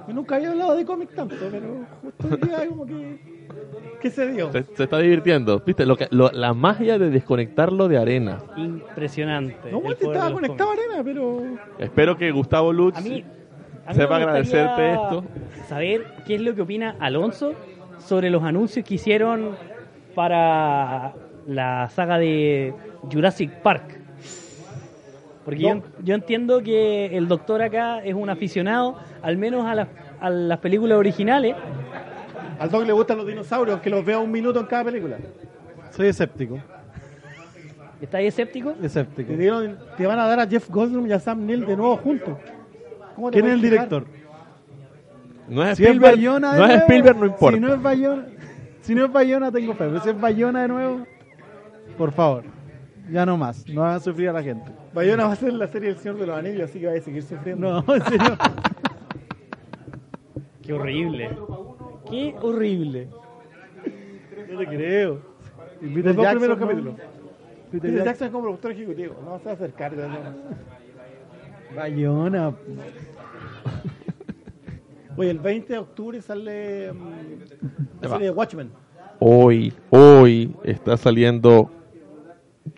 Yo 0.07 0.13
nunca 0.13 0.35
había 0.35 0.51
hablado 0.51 0.75
de 0.75 0.85
cómic 0.85 1.13
tanto, 1.13 1.35
pero 1.51 1.85
justo 2.01 2.27
hoy 2.31 2.37
día 2.47 2.67
como 2.67 2.85
que, 2.85 3.36
que 4.01 4.09
se 4.09 4.28
dio. 4.32 4.51
Se, 4.51 4.63
se 4.63 4.84
está 4.84 4.97
divirtiendo. 4.99 5.59
¿Viste? 5.65 5.86
Lo 5.86 5.95
que, 5.97 6.07
lo- 6.11 6.32
la 6.32 6.53
magia 6.53 6.97
de 6.99 7.09
desconectarlo 7.09 7.88
de 7.88 7.97
arena. 7.97 8.39
Impresionante. 8.55 9.71
No, 9.71 9.82
poder 9.82 9.97
estaba 10.01 10.32
conectado 10.32 10.69
a 10.69 10.73
arena, 10.73 11.03
pero... 11.03 11.43
Espero 11.80 12.17
que 12.17 12.32
Gustavo 12.32 12.71
Lutz 12.73 12.97
A 12.97 13.01
mí, 13.01 13.23
a 13.86 13.89
mí 13.89 13.95
sepa 13.95 14.17
agradecerte 14.17 14.91
esto. 14.91 15.23
Saber 15.67 16.05
qué 16.25 16.36
es 16.36 16.41
lo 16.41 16.53
que 16.55 16.61
opina 16.61 16.95
Alonso 16.99 17.53
sobre 17.99 18.30
los 18.30 18.43
anuncios 18.43 18.86
que 18.86 18.95
hicieron 18.95 19.55
para 20.15 21.13
la 21.47 21.89
saga 21.89 22.17
de 22.17 22.73
Jurassic 23.11 23.51
Park. 23.61 23.99
Porque 25.45 25.61
yo, 25.61 25.82
yo 26.03 26.15
entiendo 26.15 26.61
que 26.61 27.15
el 27.17 27.28
doctor 27.30 27.61
acá 27.61 27.99
es 27.99 28.13
un 28.13 28.30
aficionado, 28.30 28.97
al 29.21 29.38
menos 29.38 29.65
a 29.65 30.30
las 30.30 30.59
películas 30.59 30.97
originales. 30.97 31.55
Al 32.59 32.69
Doc 32.69 32.85
le 32.85 32.93
gustan 32.93 33.17
los 33.17 33.27
dinosaurios, 33.27 33.79
que 33.81 33.89
los 33.89 34.03
vea 34.03 34.19
un 34.19 34.31
minuto 34.31 34.59
en 34.59 34.65
cada 34.65 34.83
película. 34.85 35.17
Soy 35.91 36.07
escéptico. 36.07 36.57
¿Está 38.01 38.17
ahí 38.19 38.27
escéptico? 38.27 38.73
Escéptico. 38.81 39.29
Te, 39.31 39.37
dieron- 39.37 39.77
te 39.97 40.05
van 40.05 40.19
a 40.19 40.27
dar 40.27 40.39
a 40.39 40.47
Jeff 40.47 40.69
Goldblum 40.69 41.07
y 41.07 41.11
a 41.13 41.19
Sam 41.19 41.45
Neill 41.45 41.65
de 41.65 41.75
nuevo 41.75 41.97
juntos. 41.97 42.37
¿Cómo 43.15 43.31
te 43.31 43.39
¿Quién 43.41 43.47
es 43.47 43.53
el 43.53 43.59
puedes 43.61 43.73
quejar? 43.73 43.89
director? 43.89 44.17
No 45.49 45.63
es 45.63 45.77
Si 45.77 45.83
es 45.83 45.89
Spielberg, 45.89 46.15
Bayona 46.15 46.53
de 46.53 46.57
no 46.59 46.63
es 46.65 46.69
nuevo, 46.69 46.81
Spielberg, 46.83 47.17
no 47.17 47.25
importa. 47.25 47.55
Si 47.57 47.61
no 47.61 47.73
es 47.73 47.81
Bayona, 47.81 48.25
si 48.81 48.95
no 48.95 49.05
es 49.05 49.11
Bayona 49.11 49.51
tengo 49.51 49.73
fe, 49.73 49.85
pero 49.87 49.99
si 50.01 50.09
es 50.09 50.19
Bayona 50.21 50.61
de 50.63 50.67
nuevo, 50.67 51.07
por 51.97 52.11
favor, 52.11 52.43
ya 53.09 53.25
no 53.25 53.37
más, 53.37 53.67
no 53.69 53.83
hagan 53.83 54.01
sufrir 54.01 54.29
a 54.29 54.33
la 54.33 54.43
gente. 54.43 54.71
Bayona 54.93 55.25
va 55.25 55.33
a 55.33 55.35
ser 55.35 55.53
la 55.53 55.67
serie 55.67 55.89
El 55.89 55.97
Señor 55.97 56.17
de 56.19 56.27
los 56.27 56.37
Anillos, 56.37 56.69
así 56.69 56.79
que 56.79 56.87
va 56.87 56.93
a 56.93 56.99
seguir 57.01 57.23
sufriendo. 57.23 57.81
No, 57.87 57.95
en 57.95 58.01
serio. 58.03 58.37
Qué 60.61 60.73
horrible. 60.73 61.29
Qué 62.09 62.35
horrible. 62.41 63.07
No 64.51 64.57
te 64.59 64.65
creo. 64.67 65.19
Y 65.81 65.87
Peter 65.87 66.05
Los 66.05 66.15
dos 66.15 66.23
Jackson, 66.23 66.39
primeros 66.39 66.59
¿no? 66.59 66.67
capítulos. 66.67 66.95
Peter 66.95 67.11
Peter 67.71 67.91
Jackson. 67.91 68.05
Jackson 68.05 68.27
es 68.27 68.31
como 68.31 68.43
productor 68.43 68.71
ejecutivo, 68.71 69.15
no 69.25 69.39
se 69.39 69.45
va 69.45 69.51
a 69.51 69.53
acercar. 69.53 69.93
no. 69.93 70.07
Bayona. 71.75 72.53
Oye, 75.17 75.31
el 75.31 75.39
20 75.39 75.73
de 75.73 75.79
octubre 75.79 76.21
sale 76.21 76.93
mm, 76.93 78.01
la 78.01 78.07
va. 78.07 78.15
serie 78.15 78.25
de 78.27 78.31
Watchmen. 78.31 78.71
Hoy, 79.19 79.73
hoy 79.89 80.55
está 80.63 80.95
saliendo 80.95 81.71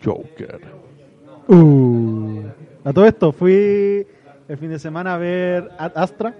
Joker. 0.02 0.60
Uh. 1.48 2.42
A 2.84 2.92
todo 2.92 3.04
esto, 3.04 3.30
fui 3.32 4.06
el 4.48 4.56
fin 4.58 4.70
de 4.70 4.78
semana 4.78 5.14
a 5.14 5.18
ver 5.18 5.68
Ad 5.78 5.92
Astra 5.94 6.34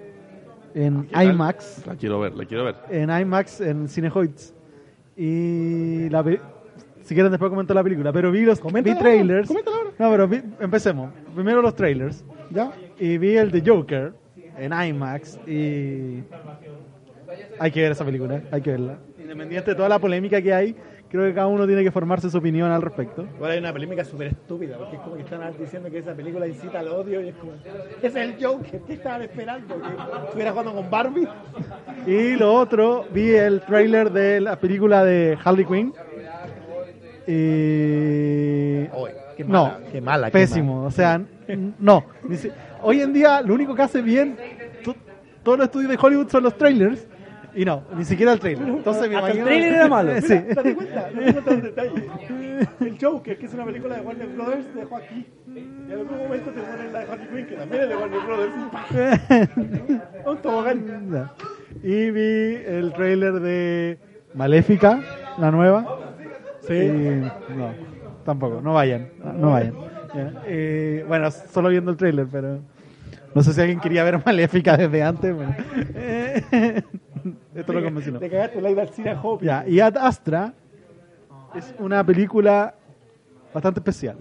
en 0.75 1.05
¿Qué 1.05 1.13
tal? 1.13 1.31
IMAX. 1.31 1.87
La 1.87 1.97
quiero 1.97 2.21
ver, 2.21 2.35
la 2.35 2.45
quiero 2.45 2.65
ver. 2.65 2.77
en 2.91 3.11
IMAX 3.11 3.61
en 3.61 3.89
Cinehoids. 3.89 4.55
Y 5.17 6.09
la 6.11 6.23
si 7.03 7.15
quieren 7.15 7.33
después 7.33 7.51
comento 7.51 7.75
la 7.75 7.83
película, 7.83 8.13
pero 8.13 8.31
vi 8.31 8.43
los 8.43 8.61
vi 8.63 8.95
trailers. 8.95 9.49
coméntala 9.49 9.77
ahora. 9.77 9.91
No, 9.99 10.11
pero 10.11 10.29
vi- 10.29 10.43
empecemos. 10.61 11.11
Primero 11.35 11.61
los 11.61 11.75
trailers. 11.75 12.25
¿Ya? 12.51 12.73
Y 12.99 13.19
vi 13.19 13.37
el 13.37 13.51
de 13.51 13.63
Joker 13.69 14.13
en 14.57 14.73
IMAX 14.73 15.39
y 15.47 16.23
hay 17.59 17.71
que 17.71 17.83
ver 17.83 17.93
esa 17.93 18.05
película, 18.05 18.41
hay 18.51 18.61
que 18.63 18.71
verla. 18.71 18.99
Independiente 19.19 19.71
de 19.71 19.75
toda 19.77 19.89
la 19.89 19.99
polémica 19.99 20.41
que 20.41 20.53
hay, 20.55 20.77
creo 21.11 21.25
que 21.27 21.35
cada 21.35 21.47
uno 21.49 21.67
tiene 21.67 21.83
que 21.83 21.91
formarse 21.91 22.31
su 22.31 22.39
opinión 22.39 22.71
al 22.71 22.81
respecto. 22.83 23.27
Igual 23.37 23.51
hay 23.53 23.59
una 23.59 23.73
polémica 23.73 24.05
súper 24.05 24.29
estúpida, 24.29 24.79
porque 24.79 24.97
es 24.97 25.03
como 25.03 25.17
que 25.17 25.23
están 25.23 25.41
diciendo 25.59 25.91
que 25.91 25.99
esa 25.99 26.15
película 26.15 26.47
incita 26.47 26.79
al 26.81 26.89
odio 26.89 27.21
y 27.23 27.29
es 27.29 27.35
como, 27.37 27.53
ese 27.99 28.07
es 28.07 28.17
el 28.17 28.37
Joker, 28.45 28.81
¿qué 28.87 28.93
estaban 28.95 29.23
esperando? 29.23 29.75
¿Que 29.81 30.25
estuviera 30.27 30.51
jugando 30.53 30.75
con 30.75 30.91
Barbie? 30.91 31.29
Y 32.07 32.37
lo 32.37 32.55
otro, 32.55 33.07
vi 33.13 33.31
el 33.33 33.61
trailer 33.63 34.11
de 34.13 34.41
la 34.41 34.57
película 34.59 35.05
de 35.05 35.37
Harley 35.45 35.65
Quinn. 35.65 35.93
Y 37.27 38.85
qué 39.37 39.45
no, 39.47 39.65
mala, 39.65 39.81
qué 39.93 40.01
mala, 40.01 40.27
qué 40.29 40.33
pésimo. 40.33 40.85
O 40.85 40.91
sea, 40.91 41.21
no. 41.79 42.05
Hoy 42.83 43.01
en 43.01 43.13
día 43.13 43.41
lo 43.43 43.55
único 43.55 43.75
que 43.75 43.83
hace 43.83 44.03
bien 44.03 44.37
to- 44.83 44.97
todos 45.43 45.59
los 45.59 45.67
estudios 45.67 45.91
de 45.91 45.99
Hollywood 46.01 46.29
son 46.29 46.43
los 46.45 46.57
trailers. 46.57 47.07
Y 47.55 47.65
no, 47.65 47.83
ni 47.97 48.05
siquiera 48.05 48.33
el 48.33 48.41
trailer. 48.41 48.69
Entonces 48.69 49.09
me 49.09 49.17
Hasta 49.17 49.31
el 49.31 49.37
imagino. 49.39 49.45
trailer 49.47 49.73
era 49.75 49.89
malo. 49.89 50.13
Sí. 50.21 50.35
Mira, 50.35 50.55
date 50.55 50.75
cuenta, 50.75 51.01
date 51.03 51.33
cuenta 51.33 51.51
del 51.51 51.63
detalle. 51.63 52.09
El 52.81 52.99
Joker, 53.01 53.39
que 53.39 53.47
es 53.47 53.55
una 53.55 53.65
película 53.65 53.97
de 53.97 54.01
Warner 54.03 54.29
Brothers, 54.29 54.75
dejó 54.75 54.97
aquí. 54.97 55.27
Y 55.55 55.59
en 55.93 55.99
algún 55.99 56.19
momento 56.19 56.51
te 56.51 56.61
ponen 56.61 56.93
la 56.93 56.99
de 57.01 57.11
Harley 57.13 57.27
Quinn, 57.29 57.47
que 57.47 57.55
también 57.57 57.83
es 57.83 57.89
de 57.89 57.97
Warner 57.97 58.21
Brothers. 58.27 60.01
Un 60.27 60.37
tobogán. 60.39 61.31
Y 61.83 62.11
vi 62.11 62.55
el 62.67 62.93
trailer 62.95 63.35
de 63.41 63.99
Maléfica, 64.35 65.01
la 65.39 65.51
nueva. 65.51 65.99
Sí. 66.67 66.79
no, 67.57 67.73
tampoco, 68.25 68.61
no 68.61 68.75
vayan, 68.75 69.09
no 69.37 69.51
vayan. 69.53 69.75
Ya. 70.15 70.43
Eh, 70.47 71.05
bueno, 71.09 71.31
solo 71.31 71.69
viendo 71.71 71.91
el 71.93 71.97
trailer, 71.97 72.27
pero 72.31 72.61
no 73.35 73.43
sé 73.43 73.53
si 73.55 73.61
alguien 73.61 73.81
quería 73.81 74.05
ver 74.05 74.21
Maléfica 74.25 74.77
desde 74.77 75.03
antes. 75.03 75.35
Eh, 75.95 76.83
Esto 77.55 77.73
lo 77.73 77.83
convenció. 77.83 78.19
Te 78.19 78.31
cagaste 78.31 78.61
la 78.61 78.71
ida 78.71 78.83
al 78.83 78.89
cine 78.91 79.11
a 79.11 79.21
Hopi. 79.21 79.47
Ya, 79.47 79.65
y 79.67 79.81
Ad 79.81 79.97
Astra 79.97 80.53
es 81.55 81.75
una 81.79 82.05
película 82.05 82.75
bastante 83.53 83.81
especial. 83.81 84.17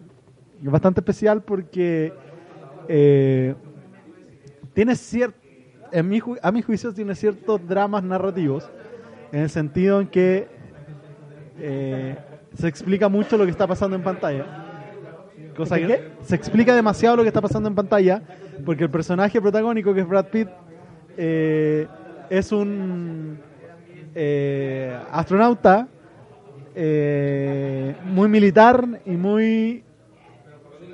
Y 0.61 0.67
Bastante 0.67 0.99
especial 1.01 1.41
porque 1.41 2.11
eh, 2.87 3.55
tiene 4.73 4.95
cierto, 4.95 5.37
en 5.91 6.07
mi 6.09 6.19
ju- 6.19 6.39
a 6.41 6.51
mi 6.51 6.61
juicio 6.61 6.93
tiene 6.93 7.15
ciertos 7.15 7.65
dramas 7.67 8.03
narrativos, 8.03 8.69
en 9.31 9.41
el 9.41 9.49
sentido 9.49 10.01
en 10.01 10.07
que 10.07 10.47
eh, 11.59 12.17
se 12.55 12.67
explica 12.67 13.07
mucho 13.09 13.37
lo 13.37 13.45
que 13.45 13.51
está 13.51 13.67
pasando 13.67 13.95
en 13.95 14.03
pantalla. 14.03 14.65
Cosa 15.55 15.77
¿En 15.77 15.87
que 15.87 15.93
qué? 15.95 16.11
se 16.23 16.35
explica 16.35 16.73
demasiado 16.75 17.17
lo 17.17 17.21
que 17.23 17.27
está 17.29 17.41
pasando 17.41 17.69
en 17.69 17.75
pantalla, 17.75 18.21
porque 18.65 18.83
el 18.85 18.89
personaje 18.89 19.39
protagónico, 19.39 19.93
que 19.93 20.01
es 20.01 20.07
Brad 20.07 20.25
Pitt, 20.25 20.47
eh, 21.17 21.87
es 22.29 22.51
un 22.51 23.37
eh, 24.15 24.97
astronauta 25.11 25.87
eh, 26.75 27.95
muy 28.13 28.27
militar 28.29 28.85
y 29.05 29.11
muy 29.11 29.83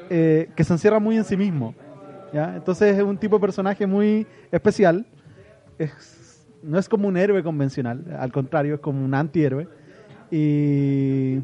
eh, 0.10 0.50
que 0.56 0.64
se 0.64 0.74
encierra 0.74 1.00
muy 1.00 1.18
en 1.18 1.24
sí 1.24 1.36
mismo. 1.38 1.74
¿ya? 2.34 2.56
Entonces 2.56 2.98
es 2.98 3.04
un 3.04 3.18
tipo 3.18 3.38
de 3.38 3.42
personaje 3.42 3.86
muy 3.86 4.26
especial. 4.52 5.06
Es- 5.78 6.46
no 6.64 6.80
es 6.80 6.90
como 6.90 7.08
un 7.08 7.16
héroe 7.16 7.44
convencional, 7.44 8.04
al 8.20 8.32
contrario, 8.32 8.76
es 8.76 8.80
como 8.82 9.04
un 9.06 9.14
antihéroe. 9.14 9.68
Y, 10.32 11.40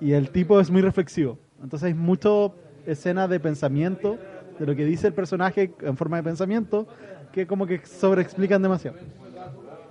y 0.00 0.12
el 0.12 0.28
tipo 0.30 0.60
es 0.60 0.70
muy 0.70 0.82
reflexivo. 0.82 1.38
Entonces 1.62 1.86
hay 1.86 1.94
mucho 1.94 2.54
escenas 2.86 3.30
de 3.30 3.40
pensamiento, 3.40 4.18
de 4.58 4.66
lo 4.66 4.74
que 4.74 4.84
dice 4.84 5.06
el 5.06 5.14
personaje 5.14 5.72
en 5.80 5.96
forma 5.96 6.16
de 6.18 6.22
pensamiento, 6.22 6.86
que 7.32 7.46
como 7.46 7.66
que 7.66 7.84
sobreexplican 7.84 8.62
demasiado. 8.62 8.98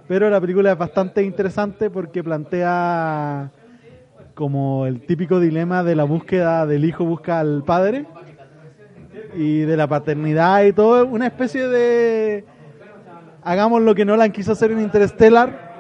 Pero 0.08 0.30
la 0.30 0.42
película 0.42 0.72
es 0.72 0.78
bastante 0.78 1.24
interesante 1.24 1.90
porque 1.90 2.24
plantea 2.24 3.52
como 4.34 4.86
el 4.86 5.06
típico 5.06 5.40
dilema 5.40 5.84
de 5.84 5.96
la 5.96 6.04
búsqueda 6.04 6.66
del 6.66 6.86
hijo 6.86 7.06
busca 7.06 7.40
al 7.40 7.64
padre 7.64 8.06
y 9.36 9.62
de 9.62 9.78
la 9.78 9.88
paternidad 9.88 10.64
y 10.64 10.74
todo, 10.74 11.06
una 11.06 11.28
especie 11.28 11.68
de 11.68 12.46
hagamos 13.44 13.82
lo 13.82 13.96
que 13.96 14.06
Nolan 14.06 14.32
quiso 14.32 14.52
hacer 14.52 14.72
en 14.72 14.82
Interstellar, 14.82 15.72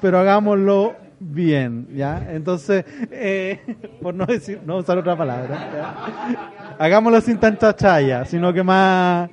pero 0.00 0.18
hagámoslo 0.18 0.94
bien, 1.18 1.88
¿ya? 1.94 2.26
Entonces, 2.30 2.84
eh, 3.10 3.60
por 4.00 4.14
no 4.14 4.26
decir, 4.26 4.60
no 4.64 4.76
usar 4.78 4.98
otra 4.98 5.16
palabra, 5.16 5.66
¿ya? 5.72 5.96
hagámoslo 6.78 7.20
sin 7.20 7.38
tanta 7.38 7.74
chaya, 7.74 8.24
sino 8.24 8.52
que 8.52 8.62
más 8.62 9.30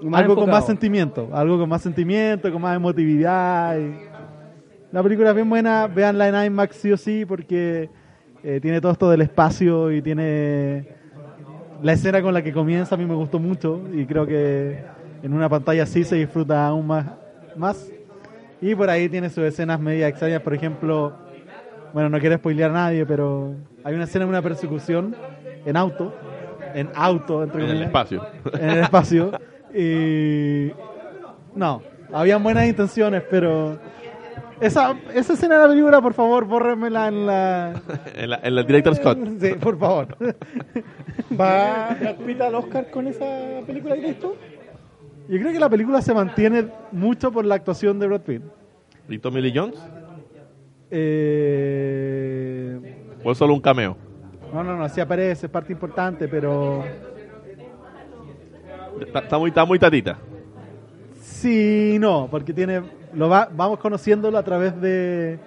Más 0.00 0.20
algo 0.20 0.36
con 0.38 0.48
más 0.50 0.64
sentimiento, 0.64 1.30
algo 1.34 1.58
con 1.58 1.68
más 1.68 1.82
sentimiento, 1.82 2.50
con 2.50 2.62
más 2.62 2.76
emotividad. 2.76 3.78
y- 3.78 4.00
La 4.90 5.02
película 5.02 5.30
es 5.30 5.36
bien 5.36 5.48
buena, 5.50 5.86
véanla 5.88 6.28
en 6.28 6.46
IMAX 6.46 6.76
sí 6.76 6.92
o 6.92 6.96
sí, 6.96 7.24
porque 7.26 7.90
eh, 8.42 8.60
tiene 8.62 8.80
todo 8.80 8.92
esto 8.92 9.10
del 9.10 9.22
espacio 9.22 9.92
y 9.92 10.02
tiene 10.02 10.86
la 11.82 11.92
escena 11.92 12.22
con 12.22 12.34
la 12.34 12.42
que 12.42 12.52
comienza 12.52 12.94
a 12.94 12.98
mí 12.98 13.06
me 13.06 13.14
gustó 13.14 13.38
mucho 13.38 13.88
y 13.92 14.06
creo 14.06 14.26
que 14.26 14.84
en 15.22 15.32
una 15.32 15.48
pantalla 15.48 15.84
así 15.84 16.04
se 16.04 16.16
disfruta 16.16 16.66
aún 16.66 16.86
más. 16.86 17.06
más. 17.54 17.92
Y 18.60 18.74
por 18.74 18.90
ahí 18.90 19.08
tiene 19.08 19.30
sus 19.30 19.44
escenas 19.44 19.80
media 19.80 20.08
extrañas, 20.08 20.42
por 20.42 20.54
ejemplo, 20.54 21.12
bueno, 21.92 22.08
no 22.08 22.18
quiero 22.20 22.36
spoilear 22.36 22.70
a 22.70 22.74
nadie, 22.74 23.06
pero 23.06 23.54
hay 23.84 23.94
una 23.94 24.04
escena 24.04 24.24
de 24.26 24.30
una 24.30 24.42
persecución 24.42 25.16
en 25.64 25.76
auto, 25.76 26.14
en 26.74 26.90
auto, 26.94 27.42
entre 27.42 27.64
En 27.64 27.70
el 27.70 27.82
espacio. 27.84 28.26
en 28.52 28.70
el 28.70 28.78
espacio. 28.80 29.32
Y 29.74 30.70
no, 31.54 31.82
habían 32.12 32.42
buenas 32.42 32.66
intenciones, 32.66 33.22
pero 33.30 33.78
Esa, 34.60 34.94
esa 35.14 35.32
escena 35.32 35.54
de 35.56 35.62
la 35.62 35.68
película, 35.68 36.02
por 36.02 36.12
favor, 36.12 36.44
bórrenmela 36.44 37.08
en 37.08 37.26
la... 37.26 37.80
en, 38.14 38.30
la, 38.30 38.40
en 38.42 38.54
la 38.54 38.62
Director 38.62 38.94
Scott. 38.94 39.18
Sí, 39.40 39.54
por 39.54 39.78
favor. 39.78 40.08
¿Va 41.40 41.96
Brad 41.98 42.16
Pitt 42.26 42.40
al 42.42 42.54
Oscar 42.56 42.90
con 42.90 43.06
esa 43.06 43.24
película 43.66 43.94
que 43.94 44.06
visto? 44.08 44.36
Yo 45.30 45.38
creo 45.38 45.52
que 45.52 45.60
la 45.60 45.70
película 45.70 46.02
se 46.02 46.12
mantiene 46.12 46.66
mucho 46.92 47.30
por 47.30 47.44
la 47.46 47.54
actuación 47.54 47.98
de 48.00 48.06
Brad 48.08 48.20
Pitt. 48.22 48.42
¿Y 49.08 49.18
Tommy 49.18 49.40
Lee 49.40 49.52
Jones? 49.54 49.78
Eh, 50.90 52.78
¿O 53.22 53.30
es 53.32 53.38
solo 53.38 53.54
un 53.54 53.60
cameo? 53.60 53.96
no, 54.52 54.64
no, 54.64 54.76
no, 54.76 54.88
sí 54.88 55.00
aparece, 55.00 55.46
es 55.46 55.52
parte 55.52 55.72
importante, 55.72 56.26
pero... 56.26 56.82
Está, 59.00 59.20
está 59.20 59.38
muy, 59.38 59.48
está 59.50 59.64
muy 59.64 59.78
tatita. 59.78 60.18
Sí, 61.20 61.96
no, 62.00 62.26
porque 62.30 62.52
tiene, 62.52 62.82
lo 63.14 63.28
va- 63.28 63.48
vamos 63.54 63.78
conociéndolo 63.78 64.36
a 64.36 64.42
través 64.42 64.78
de 64.80 65.38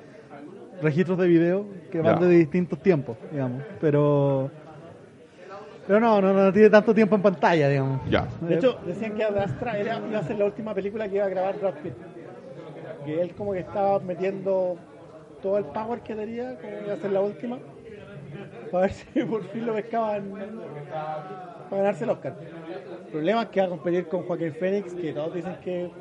registros 0.82 1.18
de 1.18 1.28
video 1.28 1.66
que 1.92 2.00
van 2.02 2.20
Ya. 2.22 2.26
de 2.28 2.36
distintos 2.38 2.80
tiempos, 2.82 3.18
digamos. 3.32 3.62
Pero, 3.82 4.50
pero 5.88 6.00
no, 6.00 6.22
no, 6.22 6.34
no 6.34 6.54
tiene 6.54 6.70
tanto 6.70 6.94
tiempo 6.94 7.16
en 7.16 7.22
pantalla, 7.22 7.68
digamos. 7.68 8.02
Ya. 8.10 8.28
De 8.42 8.56
hecho, 8.56 8.80
decían 8.86 9.16
que 9.16 9.24
Astra 9.24 9.78
era, 9.78 10.02
iba 10.08 10.20
a 10.20 10.24
ser 10.24 10.38
la 10.38 10.46
última 10.46 10.74
película 10.74 11.08
que 11.10 11.16
iba 11.16 11.26
a 11.26 11.30
grabar 11.30 11.60
Brad 11.60 11.74
Pitt. 11.76 11.94
Que 13.06 13.22
él 13.22 13.36
como 13.36 13.52
que 13.52 13.60
estaba 13.60 14.00
metiendo 14.00 14.78
todo 15.42 15.58
el 15.58 15.66
power 15.66 16.00
que 16.00 16.16
tenía, 16.16 16.56
como 16.56 16.80
que 16.80 16.86
iba 16.86 16.94
a 16.94 16.98
ser 16.98 17.12
la 17.12 17.22
última, 17.22 17.60
para 18.72 18.82
ver 18.84 18.92
si 18.94 19.24
por 19.24 19.44
fin 19.50 19.66
lo 19.66 19.74
pescaban 19.74 20.32
para 21.70 21.82
ganarse 21.82 22.06
el 22.06 22.10
Oscar. 22.12 22.36
El 23.06 23.12
problema 23.12 23.44
es 23.44 23.50
que 23.50 23.60
va 23.60 23.68
a 23.68 23.70
competir 23.70 24.08
con 24.08 24.24
Joaquín 24.24 24.54
Phoenix, 24.54 24.94
que 24.94 25.12
todos 25.12 25.34
dicen 25.34 25.58
que, 25.64 25.92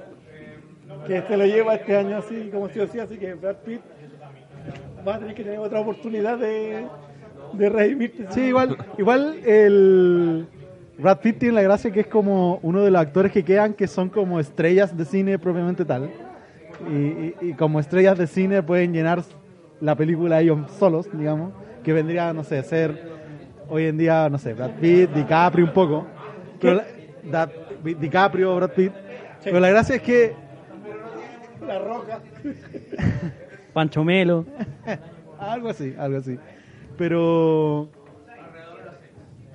que 1.07 1.17
este 1.19 1.37
lo 1.37 1.45
lleva 1.45 1.75
este 1.75 1.97
año 1.97 2.19
así 2.19 2.51
como 2.53 2.69
sí 2.69 2.79
o 2.79 2.87
sí, 2.87 3.01
así 3.01 3.19
que 3.19 3.35
Brad 3.35 3.57
Pitt 3.57 3.81
va 5.07 5.17
a 5.17 5.19
tener 5.19 5.35
que 5.35 5.43
tener 5.43 5.59
otra 5.59 5.81
oportunidad 5.81 6.39
de, 6.39 6.87
de 7.53 7.69
redimirse. 7.69 8.27
Sí, 8.31 8.41
igual, 8.43 8.77
igual 8.99 9.37
el 9.45 10.47
Brad 10.99 11.19
Pitt 11.21 11.39
tiene 11.39 11.55
la 11.55 11.63
gracia 11.63 11.91
que 11.91 12.01
es 12.01 12.07
como 12.07 12.59
uno 12.63 12.83
de 12.83 12.91
los 12.91 13.01
actores 13.01 13.33
que 13.33 13.45
quedan 13.45 13.75
que 13.75 13.87
son 13.87 14.09
como 14.09 14.39
estrellas 14.41 14.97
de 14.97 15.05
cine 15.05 15.39
propiamente 15.39 15.85
tal. 15.85 16.11
Y, 16.91 16.95
y- 16.95 17.35
y 17.41 17.53
como 17.55 17.79
estrellas 17.81 18.19
de 18.19 18.27
cine 18.27 18.63
pueden 18.63 18.93
llenar 18.93 19.23
la 19.81 19.95
película 19.95 20.41
ellos 20.41 20.59
solos, 20.79 21.09
digamos, 21.13 21.53
que 21.85 21.93
vendría, 21.93 22.33
no 22.33 22.45
sé, 22.45 22.63
ser 22.63 23.11
hoy 23.69 23.87
en 23.87 23.99
día, 23.99 24.29
no 24.31 24.39
sé, 24.39 24.55
Brad 24.55 24.73
Pitt, 24.81 25.11
DiCaprio 25.11 25.65
un 25.65 25.73
poco. 25.73 26.07
Pero 26.61 26.75
la- 26.77 26.85
Da- 27.31 27.51
DiCaprio, 27.85 28.57
Brad 28.57 28.71
Pitt. 28.71 28.93
Pero 29.45 29.61
la 29.61 29.69
gracia 29.71 29.97
es 29.97 30.03
que 30.03 30.35
La 31.67 31.79
roca. 31.79 32.21
Pancho 33.73 34.05
Melo. 34.05 34.45
algo 35.39 35.69
así, 35.69 35.95
algo 35.99 36.19
así. 36.19 36.39
Pero 36.97 37.89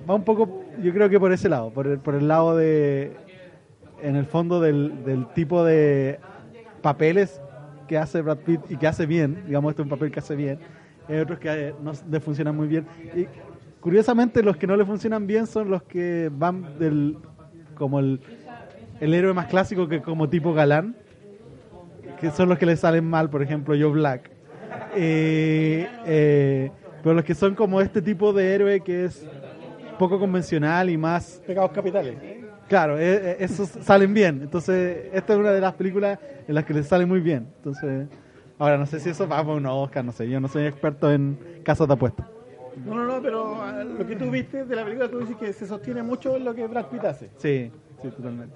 va 0.08 0.14
un 0.14 0.24
poco, 0.24 0.64
yo 0.82 0.92
creo 0.92 1.08
que 1.08 1.20
por 1.20 1.32
ese 1.32 1.48
lado, 1.48 1.70
por 1.70 1.86
el, 1.86 1.98
por 1.98 2.14
el 2.14 2.28
lado 2.28 2.56
de, 2.56 3.12
en 4.02 4.16
el 4.16 4.26
fondo 4.26 4.60
del, 4.60 5.04
del 5.04 5.26
tipo 5.28 5.64
de 5.64 6.18
papeles 6.82 7.40
que 7.86 7.98
hace 7.98 8.22
Brad 8.22 8.38
Pitt 8.38 8.60
y 8.70 8.76
que 8.76 8.86
hace 8.86 9.06
bien, 9.06 9.42
digamos, 9.46 9.70
este 9.70 9.82
es 9.82 9.86
un 9.86 9.90
papel 9.90 10.10
que 10.10 10.20
hace 10.20 10.36
bien, 10.36 10.58
hay 11.08 11.18
otros 11.18 11.38
que 11.38 11.48
eh, 11.48 11.74
no 11.82 11.92
le 12.10 12.20
funcionan 12.20 12.56
muy 12.56 12.68
bien. 12.68 12.86
Y 13.14 13.26
curiosamente 13.80 14.42
los 14.42 14.56
que 14.56 14.66
no 14.66 14.76
le 14.76 14.84
funcionan 14.84 15.26
bien 15.26 15.46
son 15.46 15.70
los 15.70 15.82
que 15.82 16.30
van 16.32 16.78
del, 16.78 17.16
como 17.74 17.98
el, 17.98 18.20
el 19.00 19.14
héroe 19.14 19.32
más 19.32 19.46
clásico 19.46 19.88
que 19.88 20.02
como 20.02 20.28
tipo 20.28 20.52
galán, 20.52 20.96
que 22.20 22.30
son 22.30 22.48
los 22.48 22.58
que 22.58 22.66
le 22.66 22.76
salen 22.76 23.04
mal, 23.04 23.30
por 23.30 23.42
ejemplo, 23.42 23.74
Joe 23.78 23.92
Black. 23.92 24.30
Eh, 24.94 25.88
eh, 26.06 26.70
pero 27.02 27.14
los 27.14 27.24
que 27.24 27.34
son 27.34 27.54
como 27.54 27.80
este 27.80 28.02
tipo 28.02 28.32
de 28.32 28.54
héroe 28.54 28.80
que 28.80 29.06
es 29.06 29.26
poco 29.98 30.18
convencional 30.18 30.90
y 30.90 30.96
más 30.96 31.42
Pecados 31.46 31.72
capitales. 31.72 32.16
Claro, 32.68 32.98
eh, 32.98 33.36
esos 33.40 33.68
salen 33.68 34.12
bien. 34.12 34.40
Entonces, 34.42 35.06
esta 35.12 35.32
es 35.32 35.38
una 35.38 35.52
de 35.52 35.60
las 35.60 35.74
películas 35.74 36.18
en 36.46 36.54
las 36.54 36.64
que 36.64 36.74
les 36.74 36.86
sale 36.86 37.06
muy 37.06 37.20
bien. 37.20 37.48
Entonces, 37.56 38.06
ahora 38.58 38.76
no 38.76 38.84
sé 38.84 39.00
si 39.00 39.08
eso 39.08 39.26
va 39.26 39.42
por 39.42 39.56
un 39.56 39.66
Oscar, 39.66 40.04
no 40.04 40.12
sé. 40.12 40.28
Yo 40.28 40.38
no 40.38 40.48
soy 40.48 40.66
experto 40.66 41.10
en 41.10 41.38
casas 41.64 41.88
de 41.88 41.94
apuestas. 41.94 42.26
No, 42.84 42.94
no, 42.94 43.04
no, 43.04 43.22
pero 43.22 43.60
ah, 43.60 43.82
lo 43.82 44.06
que 44.06 44.16
tú 44.16 44.30
viste 44.30 44.64
de 44.64 44.76
la 44.76 44.84
película, 44.84 45.08
tú 45.08 45.18
dices 45.20 45.36
que 45.36 45.52
se 45.52 45.66
sostiene 45.66 46.02
mucho 46.02 46.36
en 46.36 46.44
lo 46.44 46.54
que 46.54 46.66
Brad 46.66 46.86
Pitt 46.86 47.04
hace. 47.04 47.30
Sí, 47.38 47.72
sí, 48.02 48.08
totalmente. 48.08 48.54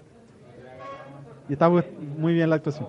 Y 1.49 1.55
está 1.55 1.69
muy 1.69 2.35
bien 2.35 2.51
la 2.51 2.57
actuación. 2.57 2.89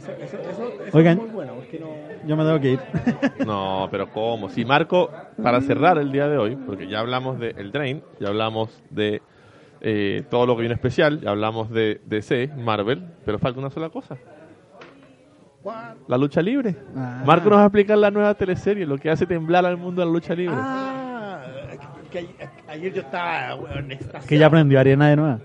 Eso, 0.00 0.36
eso, 0.38 0.72
Oigan. 0.96 1.18
es 1.18 1.24
muy 1.24 1.32
bueno, 1.32 1.54
porque 1.54 1.78
no... 1.78 1.88
Yo 2.26 2.36
me 2.36 2.44
tengo 2.44 2.60
que 2.60 2.70
ir. 2.72 2.80
No, 3.46 3.88
pero 3.90 4.10
¿cómo? 4.10 4.48
Si 4.48 4.64
Marco, 4.64 5.10
para 5.42 5.60
cerrar 5.60 5.98
el 5.98 6.10
día 6.10 6.28
de 6.28 6.38
hoy, 6.38 6.56
porque 6.56 6.86
ya 6.88 7.00
hablamos 7.00 7.38
de 7.38 7.50
El 7.50 7.70
Drain, 7.72 8.02
ya 8.18 8.28
hablamos 8.28 8.82
de 8.90 9.20
eh, 9.80 10.22
todo 10.30 10.46
lo 10.46 10.56
que 10.56 10.60
viene 10.60 10.74
especial, 10.74 11.20
ya 11.20 11.30
hablamos 11.30 11.70
de 11.70 12.00
DC, 12.06 12.48
Marvel, 12.56 13.04
pero 13.24 13.38
falta 13.38 13.60
una 13.60 13.70
sola 13.70 13.90
cosa. 13.90 14.16
La 16.08 16.16
lucha 16.16 16.40
libre. 16.40 16.74
Ah. 16.96 17.22
Marco 17.26 17.50
nos 17.50 17.58
va 17.58 17.62
a 17.64 17.66
explicar 17.66 17.98
la 17.98 18.10
nueva 18.10 18.34
teleserie, 18.34 18.86
lo 18.86 18.96
que 18.96 19.10
hace 19.10 19.26
temblar 19.26 19.66
al 19.66 19.76
mundo 19.76 20.00
de 20.00 20.06
la 20.06 20.12
lucha 20.12 20.34
libre. 20.34 20.56
Ah, 20.58 21.42
que, 22.10 22.26
que 22.26 22.48
ayer 22.68 22.92
yo 22.94 23.02
estaba, 23.02 23.54
weón, 23.56 23.92
extasiado. 23.92 24.26
que 24.26 24.38
ya 24.38 24.46
aprendió 24.46 24.80
arena 24.80 25.10
de 25.10 25.16
nuevo. 25.16 25.40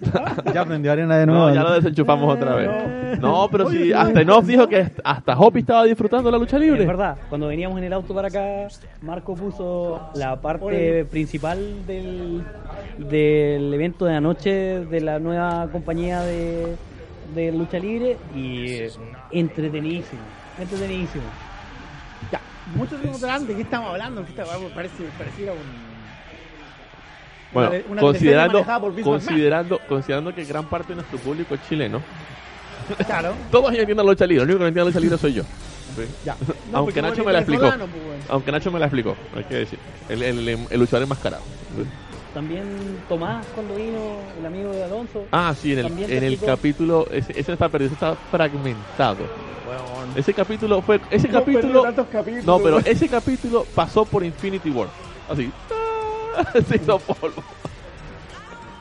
ya 0.54 0.60
aprendió 0.60 0.92
arena 0.92 1.18
de 1.18 1.26
nuevo. 1.26 1.48
No, 1.48 1.54
ya 1.54 1.62
lo 1.62 1.72
desenchufamos 1.72 2.34
otra 2.34 2.54
vez. 2.54 3.20
No, 3.20 3.48
pero 3.50 3.68
sí, 3.68 3.92
hasta 3.92 4.20
Enough 4.20 4.44
dijo 4.44 4.68
que 4.68 4.90
hasta 5.02 5.38
Hopi 5.38 5.60
estaba 5.60 5.84
disfrutando 5.84 6.30
la 6.30 6.38
lucha 6.38 6.58
libre. 6.58 6.82
Es 6.82 6.86
verdad, 6.86 7.16
cuando 7.28 7.48
veníamos 7.48 7.78
en 7.78 7.84
el 7.84 7.92
auto 7.92 8.14
para 8.14 8.28
acá, 8.28 8.68
Marco 9.02 9.34
puso 9.34 10.10
la 10.14 10.40
parte 10.40 11.04
principal 11.06 11.86
del, 11.86 12.44
del 12.98 13.74
evento 13.74 14.04
de 14.04 14.14
anoche 14.14 14.50
de 14.84 15.00
la 15.00 15.18
nueva 15.18 15.68
compañía 15.72 16.20
de, 16.22 16.76
de 17.34 17.52
lucha 17.52 17.78
libre 17.78 18.16
y 18.34 18.74
eh, 18.74 18.90
entretenidísimo, 19.32 20.22
entretenidísimo. 20.58 21.24
Ya, 22.30 22.40
muchos 22.76 23.00
preguntarán 23.00 23.46
de 23.46 23.54
qué 23.54 23.62
estamos 23.62 23.90
hablando, 23.90 24.24
que 24.24 24.30
esta 24.30 24.44
parece, 24.74 25.04
pareciera 25.16 25.52
un... 25.52 25.87
Bueno, 27.52 27.70
Una- 27.70 27.82
una 27.92 28.00
considerando, 28.00 28.64
considerando, 29.02 29.80
considerando 29.88 30.34
que 30.34 30.44
gran 30.44 30.66
parte 30.66 30.88
de 30.88 30.96
nuestro 30.96 31.18
público 31.18 31.54
es 31.54 31.60
chileno, 31.68 32.02
Claro. 33.06 33.32
todos 33.50 33.70
ellos 33.70 33.80
entienden 33.80 34.06
la 34.06 34.12
lucha 34.12 34.26
libre, 34.26 34.42
el 34.44 34.48
único 34.50 34.58
que 34.58 34.62
no 34.64 34.68
entiende 34.68 34.90
la 34.90 34.90
lucha 34.90 35.00
libre 35.00 35.18
soy 35.18 35.32
yo. 35.34 35.42
Ya. 36.24 36.36
Aunque 36.74 37.02
Nacho 37.02 37.24
me 37.24 37.32
la 37.32 37.38
explicó. 37.40 37.62
pues. 37.70 37.80
Aunque 38.28 38.52
Nacho 38.52 38.70
me 38.70 38.78
la 38.78 38.86
explicó, 38.86 39.16
hay 39.34 39.44
que 39.44 39.54
decir. 39.56 39.78
El, 40.08 40.22
el, 40.22 40.48
el, 40.48 40.58
el 40.70 40.80
luchador 40.80 41.02
enmascarado. 41.02 41.42
También 42.34 42.66
Tomás 43.08 43.44
cuando 43.54 43.74
vino, 43.74 44.18
el 44.38 44.46
amigo 44.46 44.70
de 44.70 44.84
Alonso. 44.84 45.24
Ah, 45.32 45.54
sí, 45.58 45.72
en 45.72 45.78
el, 45.80 46.12
en 46.24 46.36
capítulo, 46.36 47.06
ese, 47.10 47.32
ese 47.38 47.52
está 47.54 47.68
perdido, 47.68 47.94
está 47.94 48.14
fragmentado. 48.30 49.24
Ese 50.14 50.32
capítulo 50.34 50.80
fue, 50.82 51.00
ese 51.10 51.28
capítulo, 51.28 51.84
no, 52.44 52.58
pero 52.58 52.78
ese 52.78 53.08
capítulo 53.08 53.66
pasó 53.74 54.04
por 54.04 54.24
Infinity 54.24 54.70
War, 54.70 54.88
así, 55.28 55.50
se 56.68 56.76
hizo 56.76 56.98
polvo. 56.98 57.42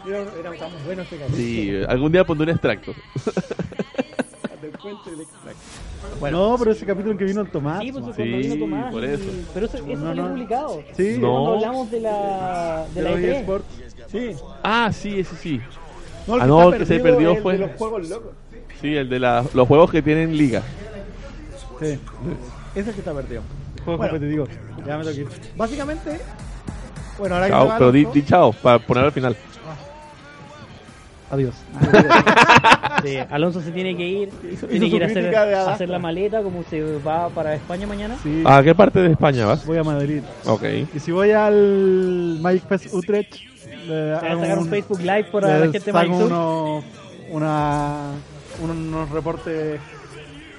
Era, 0.07 0.19
era 0.39 0.53
tan 0.57 0.71
bueno 0.85 1.01
este 1.01 1.17
capítulo. 1.17 1.37
Sí, 1.37 1.71
algún 1.87 2.11
día 2.11 2.23
pondré 2.25 2.45
un 2.45 2.49
extracto. 2.51 2.93
Y 4.63 5.21
extracto. 5.21 6.31
no, 6.31 6.55
pero 6.57 6.71
ese 6.71 6.85
capítulo 6.85 7.11
en 7.13 7.17
que 7.17 7.25
vino 7.25 7.41
el 7.41 7.49
Tomás. 7.49 7.79
Sí, 7.81 7.91
pues 7.91 8.05
Sí, 8.05 8.11
cuando 8.15 8.37
vino 8.37 8.55
Tomás. 8.57 8.91
por 8.91 9.03
y- 9.03 9.07
eso. 9.07 9.23
Pero 9.53 9.65
eso, 9.65 9.77
eso 9.77 9.87
No, 9.87 10.01
salió 10.07 10.23
no. 10.23 10.29
publicado. 10.29 10.83
Sí, 10.95 11.17
No. 11.19 11.31
Cuando 11.31 11.53
hablamos 11.55 11.91
de 11.91 11.99
la, 12.01 12.85
de 12.93 12.93
de 12.95 13.01
la 13.01 13.09
los 13.11 13.19
E3. 13.19 13.23
eSports. 13.35 13.65
Sí. 14.11 14.35
Ah, 14.63 14.91
sí, 14.93 15.19
ese 15.19 15.35
sí. 15.37 15.61
No, 16.27 16.35
el 16.35 16.41
Ah, 16.41 16.43
que 16.43 16.49
no, 16.49 16.73
el 16.73 16.79
que 16.79 16.85
se 16.85 16.99
perdió 16.99 17.31
es 17.31 17.37
el 17.37 17.43
fue- 17.43 17.53
de 17.53 17.59
los 17.67 17.71
juegos 17.77 18.09
locos. 18.09 18.31
Sí, 18.81 18.95
el 18.95 19.09
de 19.09 19.19
la- 19.19 19.45
los 19.53 19.67
juegos 19.67 19.91
que 19.91 20.01
tienen 20.01 20.37
liga. 20.37 20.61
Sí, 21.79 21.85
Ese 21.85 21.99
es 22.81 22.87
el 22.87 22.93
que 22.93 22.99
está 22.99 23.13
perdido. 23.13 23.41
juego 23.85 23.97
Bueno. 23.97 24.11
competitivo. 24.13 24.47
Ya 24.85 24.97
me 24.97 25.03
que 25.05 25.21
ir. 25.21 25.27
Básicamente, 25.55 26.19
bueno, 27.17 27.35
ahora 27.35 27.47
que 27.47 27.51
Chao, 27.53 27.73
pero 27.77 27.91
di, 27.91 28.25
chao, 28.25 28.53
para 28.53 28.79
poner 28.79 29.05
al 29.05 29.11
final. 29.11 29.35
Adiós. 31.29 31.55
Sí, 33.03 33.15
Alonso 33.29 33.61
se 33.61 33.71
tiene 33.71 33.95
que 33.95 34.07
ir, 34.07 34.29
tiene 34.69 34.89
que 34.89 34.95
ir 34.95 35.03
a 35.03 35.71
hacer, 35.71 35.87
la 35.87 35.99
maleta 35.99 36.41
como 36.41 36.63
se 36.63 36.81
va 36.97 37.29
para 37.29 37.53
España 37.53 37.85
mañana. 37.85 38.15
Sí, 38.23 38.41
¿A 38.43 38.63
qué 38.63 38.73
parte 38.73 38.99
de 38.99 39.11
España 39.11 39.45
vas? 39.45 39.63
voy 39.67 39.77
a 39.77 39.83
Madrid. 39.83 40.23
Ok. 40.45 40.63
Y 40.95 40.99
si 40.99 41.11
voy 41.11 41.29
al 41.29 42.39
Magic 42.41 42.67
Fest 42.67 42.91
Utrecht, 42.91 43.35
le 43.87 44.13
a 44.13 44.17
hago 44.17 44.41
sacar 44.41 44.57
un 44.57 44.63
un- 44.63 44.69
Facebook 44.69 44.99
Live 44.99 45.25
para 45.25 45.59
la 45.59 45.71
gente 45.71 45.93
Magic 45.93 46.11
una, 47.29 48.13
unos 48.63 49.09
reportes 49.11 49.79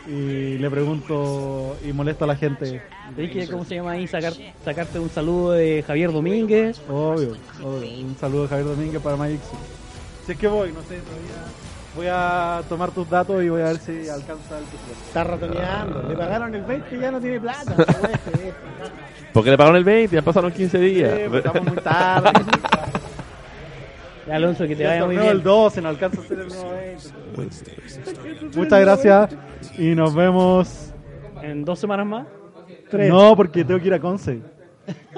y 0.09 0.57
le 0.57 0.71
pregunto 0.71 1.77
y 1.87 1.93
molesto 1.93 2.25
a 2.25 2.29
la 2.29 2.37
gente. 2.37 2.83
Tenés 3.15 3.31
que, 3.31 3.49
¿cómo 3.49 3.65
se 3.65 3.75
llama 3.75 3.93
ahí? 3.93 4.07
Sacar, 4.07 4.33
sacarte 4.65 4.99
un 4.99 5.11
saludo 5.11 5.53
de 5.53 5.85
Javier 5.87 6.13
Domínguez. 6.13 6.81
Obvio, 6.89 7.37
obvio. 7.63 8.07
Un 8.07 8.17
saludo 8.19 8.43
de 8.43 8.49
Javier 8.49 8.69
Domínguez 8.69 9.03
para 9.03 9.17
Magic 9.17 9.43
Sur. 9.43 9.59
Si 10.25 10.33
es 10.33 10.39
que 10.39 10.49
voy, 10.49 10.73
no 10.73 10.81
sé, 10.83 10.99
todavía 11.01 11.45
Voy 11.95 12.07
a 12.09 12.63
tomar 12.69 12.91
tus 12.93 13.09
datos 13.11 13.43
y 13.43 13.49
voy 13.49 13.61
a 13.61 13.65
ver 13.65 13.79
si 13.79 14.09
alcanza 14.09 14.59
el 14.59 14.65
presupuesto. 14.65 15.05
Está 15.09 15.25
ratoneando. 15.25 16.03
Le 16.09 16.17
pagaron 16.17 16.55
el 16.55 16.63
20 16.63 16.97
y 16.97 17.01
ya 17.01 17.11
no 17.11 17.21
tiene 17.21 17.41
plata. 17.41 17.75
Porque 19.33 19.51
le 19.51 19.57
pagaron 19.57 19.77
el 19.77 19.85
20, 19.85 20.15
ya 20.15 20.23
pasaron 20.23 20.53
15 20.53 20.79
días. 20.79 21.13
Sí, 21.13 21.25
pues, 21.29 21.45
estamos 21.45 21.73
muy 21.73 21.83
tarde. 21.83 22.31
Alonso, 24.31 24.67
que 24.67 24.77
te 24.77 24.87
vaya 24.87 25.05
muy 25.07 25.17
bien. 25.17 25.29
el 25.29 25.43
12, 25.43 25.81
no 25.83 25.89
alcanza 25.89 26.21
a 26.21 26.25
ser 26.25 26.39
el 26.41 26.49
nuevo 26.49 26.71
20. 27.37 28.57
Muchas 28.59 28.81
gracias 28.81 29.37
y 29.79 29.95
nos 29.95 30.15
vemos. 30.15 30.93
En 31.43 31.65
dos 31.65 31.79
semanas 31.79 32.07
más. 32.07 32.27
Tres. 32.91 33.09
No, 33.11 33.35
porque 33.37 33.65
tengo 33.65 33.81
que 33.81 33.87
ir 33.87 33.95
a 33.95 34.01
Conce. 34.01 34.41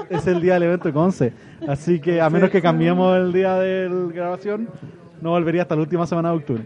Es 0.09 0.27
el 0.27 0.41
día 0.41 0.55
del 0.55 0.65
evento 0.65 0.89
de 0.89 0.93
Conce. 0.95 1.33
Así 1.67 2.01
que 2.01 2.21
a 2.21 2.29
menos 2.29 2.51
que 2.51 2.61
cambiemos 2.61 3.17
el 3.17 3.33
día 3.33 3.55
de 3.55 3.89
la 3.89 4.13
grabación, 4.13 4.69
no 5.21 5.31
volvería 5.31 5.63
hasta 5.63 5.75
la 5.77 5.83
última 5.83 6.07
semana 6.07 6.31
de 6.31 6.37
octubre. 6.37 6.63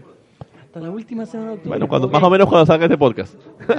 Hasta 0.65 0.79
la 0.79 0.89
última 0.89 1.25
semana 1.25 1.51
de 1.51 1.55
octubre. 1.57 1.69
Bueno, 1.69 1.87
cuando, 1.87 2.09
más 2.09 2.23
o 2.23 2.29
menos 2.29 2.47
cuando 2.49 2.65
salga 2.65 2.85
este 2.85 2.97
podcast. 2.97 3.35
Va 3.69 3.75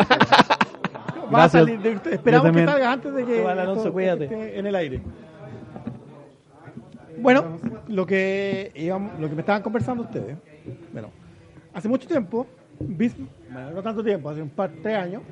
a 1.45 1.49
Gracias. 1.49 1.53
salir 1.53 1.81
de- 1.81 2.13
esperamos 2.15 2.53
que 2.53 2.65
salga 2.65 2.93
antes 2.93 3.15
de 3.15 3.25
que 3.25 3.45
Alonso, 3.47 3.93
cuídate. 3.93 4.25
esté 4.25 4.59
en 4.59 4.67
el 4.67 4.75
aire. 4.77 5.01
Bueno, 7.19 7.59
lo 7.89 8.07
que 8.07 8.73
íbamos- 8.75 9.19
lo 9.19 9.29
que 9.29 9.35
me 9.35 9.41
estaban 9.41 9.63
conversando 9.63 10.03
ustedes. 10.05 10.37
Bueno, 10.93 11.11
hace 11.73 11.89
mucho 11.89 12.07
tiempo, 12.07 12.47
Vince- 12.79 13.17
bueno, 13.51 13.71
no 13.71 13.83
tanto 13.83 14.03
tiempo, 14.05 14.29
hace 14.29 14.43
un 14.43 14.51
par, 14.51 14.71
tres 14.83 14.97
años, 14.97 15.23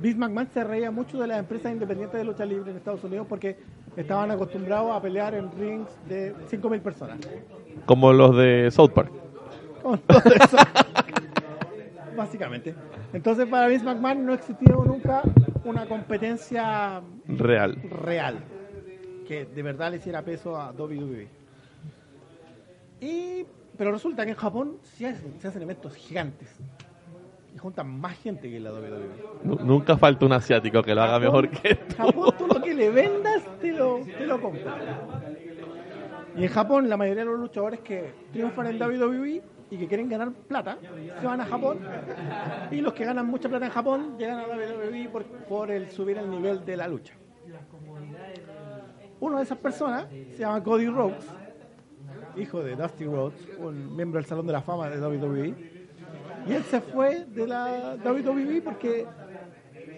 Vince 0.00 0.18
McMahon 0.18 0.48
se 0.52 0.64
reía 0.64 0.90
mucho 0.90 1.18
de 1.18 1.26
las 1.28 1.38
empresas 1.38 1.72
independientes 1.72 2.18
de 2.18 2.24
lucha 2.24 2.44
libre 2.44 2.70
en 2.70 2.76
Estados 2.76 3.02
Unidos 3.04 3.26
porque 3.28 3.56
estaban 3.96 4.30
acostumbrados 4.30 4.94
a 4.94 5.00
pelear 5.00 5.34
en 5.34 5.50
rings 5.58 5.88
de 6.08 6.34
5.000 6.48 6.80
personas. 6.80 7.18
Como 7.86 8.12
los 8.12 8.36
de 8.36 8.70
South 8.70 8.90
Park. 8.90 9.12
Con 9.82 9.98
todo 10.00 10.18
eso. 10.34 10.56
Básicamente. 12.16 12.74
Entonces, 13.12 13.46
para 13.46 13.66
Vince 13.68 13.84
McMahon 13.84 14.26
no 14.26 14.34
existió 14.34 14.84
nunca 14.84 15.22
una 15.64 15.86
competencia 15.86 17.00
Real. 17.26 17.76
real 17.90 18.38
que 19.26 19.44
de 19.46 19.62
verdad 19.62 19.90
le 19.90 19.96
hiciera 19.98 20.22
peso 20.22 20.56
a 20.56 20.70
WWE. 20.72 21.28
Y, 23.00 23.44
pero 23.76 23.92
resulta 23.92 24.24
que 24.24 24.30
en 24.30 24.36
Japón 24.36 24.76
se 24.82 25.06
hacen, 25.06 25.40
se 25.40 25.48
hacen 25.48 25.62
eventos 25.62 25.94
gigantes 25.94 26.48
y 27.54 27.58
juntan 27.58 27.88
más 28.00 28.16
gente 28.18 28.48
que 28.48 28.56
en 28.56 28.64
la 28.64 28.72
WWE. 28.72 29.08
Nu- 29.44 29.58
Nunca 29.64 29.96
falta 29.96 30.26
un 30.26 30.32
asiático 30.32 30.82
que 30.82 30.94
lo 30.94 31.02
haga 31.02 31.18
mejor 31.18 31.50
que 31.50 31.74
tú. 31.74 31.96
Japón, 31.96 32.34
tú 32.38 32.46
lo 32.46 32.60
que 32.62 32.74
le 32.74 32.90
vendas 32.90 33.42
te 33.60 33.72
lo, 33.72 34.00
te 34.04 34.26
lo 34.26 34.40
compra. 34.40 34.76
Y 36.36 36.42
en 36.44 36.48
Japón, 36.50 36.88
la 36.88 36.96
mayoría 36.96 37.24
de 37.24 37.30
los 37.30 37.38
luchadores 37.38 37.80
que 37.80 38.12
triunfan 38.32 38.66
en 38.66 38.82
WWE 38.82 39.42
y 39.70 39.76
que 39.78 39.86
quieren 39.86 40.08
ganar 40.08 40.32
plata 40.32 40.78
se 41.20 41.26
van 41.26 41.40
a 41.40 41.46
Japón. 41.46 41.78
Y 42.72 42.80
los 42.80 42.92
que 42.92 43.04
ganan 43.04 43.26
mucha 43.26 43.48
plata 43.48 43.66
en 43.66 43.72
Japón 43.72 44.16
llegan 44.18 44.38
a 44.40 44.46
WWE 44.46 45.08
por, 45.10 45.24
por 45.24 45.70
el 45.70 45.90
subir 45.90 46.18
el 46.18 46.28
nivel 46.28 46.64
de 46.64 46.76
la 46.76 46.88
lucha. 46.88 47.14
Una 49.24 49.38
de 49.38 49.44
esas 49.44 49.56
personas 49.56 50.06
se 50.10 50.40
llama 50.40 50.62
Cody 50.62 50.86
Rhodes, 50.86 51.24
hijo 52.36 52.62
de 52.62 52.76
Dusty 52.76 53.06
Rhodes, 53.06 53.48
un 53.58 53.96
miembro 53.96 54.18
del 54.20 54.26
Salón 54.26 54.46
de 54.46 54.52
la 54.52 54.60
Fama 54.60 54.90
de 54.90 55.00
WWE. 55.00 55.54
Y 56.46 56.52
él 56.52 56.62
se 56.64 56.82
fue 56.82 57.24
de 57.24 57.46
la 57.46 57.96
WWE 58.04 58.60
porque 58.60 59.06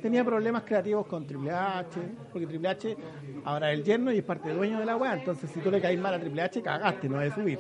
tenía 0.01 0.23
problemas 0.25 0.63
creativos 0.63 1.09
con 1.09 1.27
Triple 1.27 1.51
H, 1.51 1.99
porque 2.31 2.47
Triple 2.47 2.69
H 2.69 2.97
ahora 3.45 3.73
es 3.73 3.81
el 3.81 3.85
yerno 3.85 4.13
y 4.13 4.19
es 4.19 4.25
parte 4.25 4.53
dueño 4.53 4.79
de 4.79 4.87
la 4.87 4.97
weá, 4.97 5.15
entonces 5.15 5.51
si 5.51 5.59
tú 5.59 5.73
le 5.73 5.81
caes 5.81 5.99
mal 5.99 6.15
a 6.15 6.21
Triple 6.21 6.43
H, 6.43 6.63
cagaste, 6.63 7.09
no 7.09 7.19
debes 7.19 7.35
subir. 7.35 7.59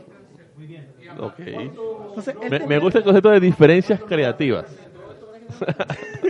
Ok. 1.19 1.41
Entonces, 1.41 2.37
Me, 2.49 2.61
me 2.61 2.79
gusta 2.79 2.99
el 2.99 3.05
concepto 3.05 3.31
de 3.31 3.41
diferencias 3.41 4.01
creativas. 4.05 4.67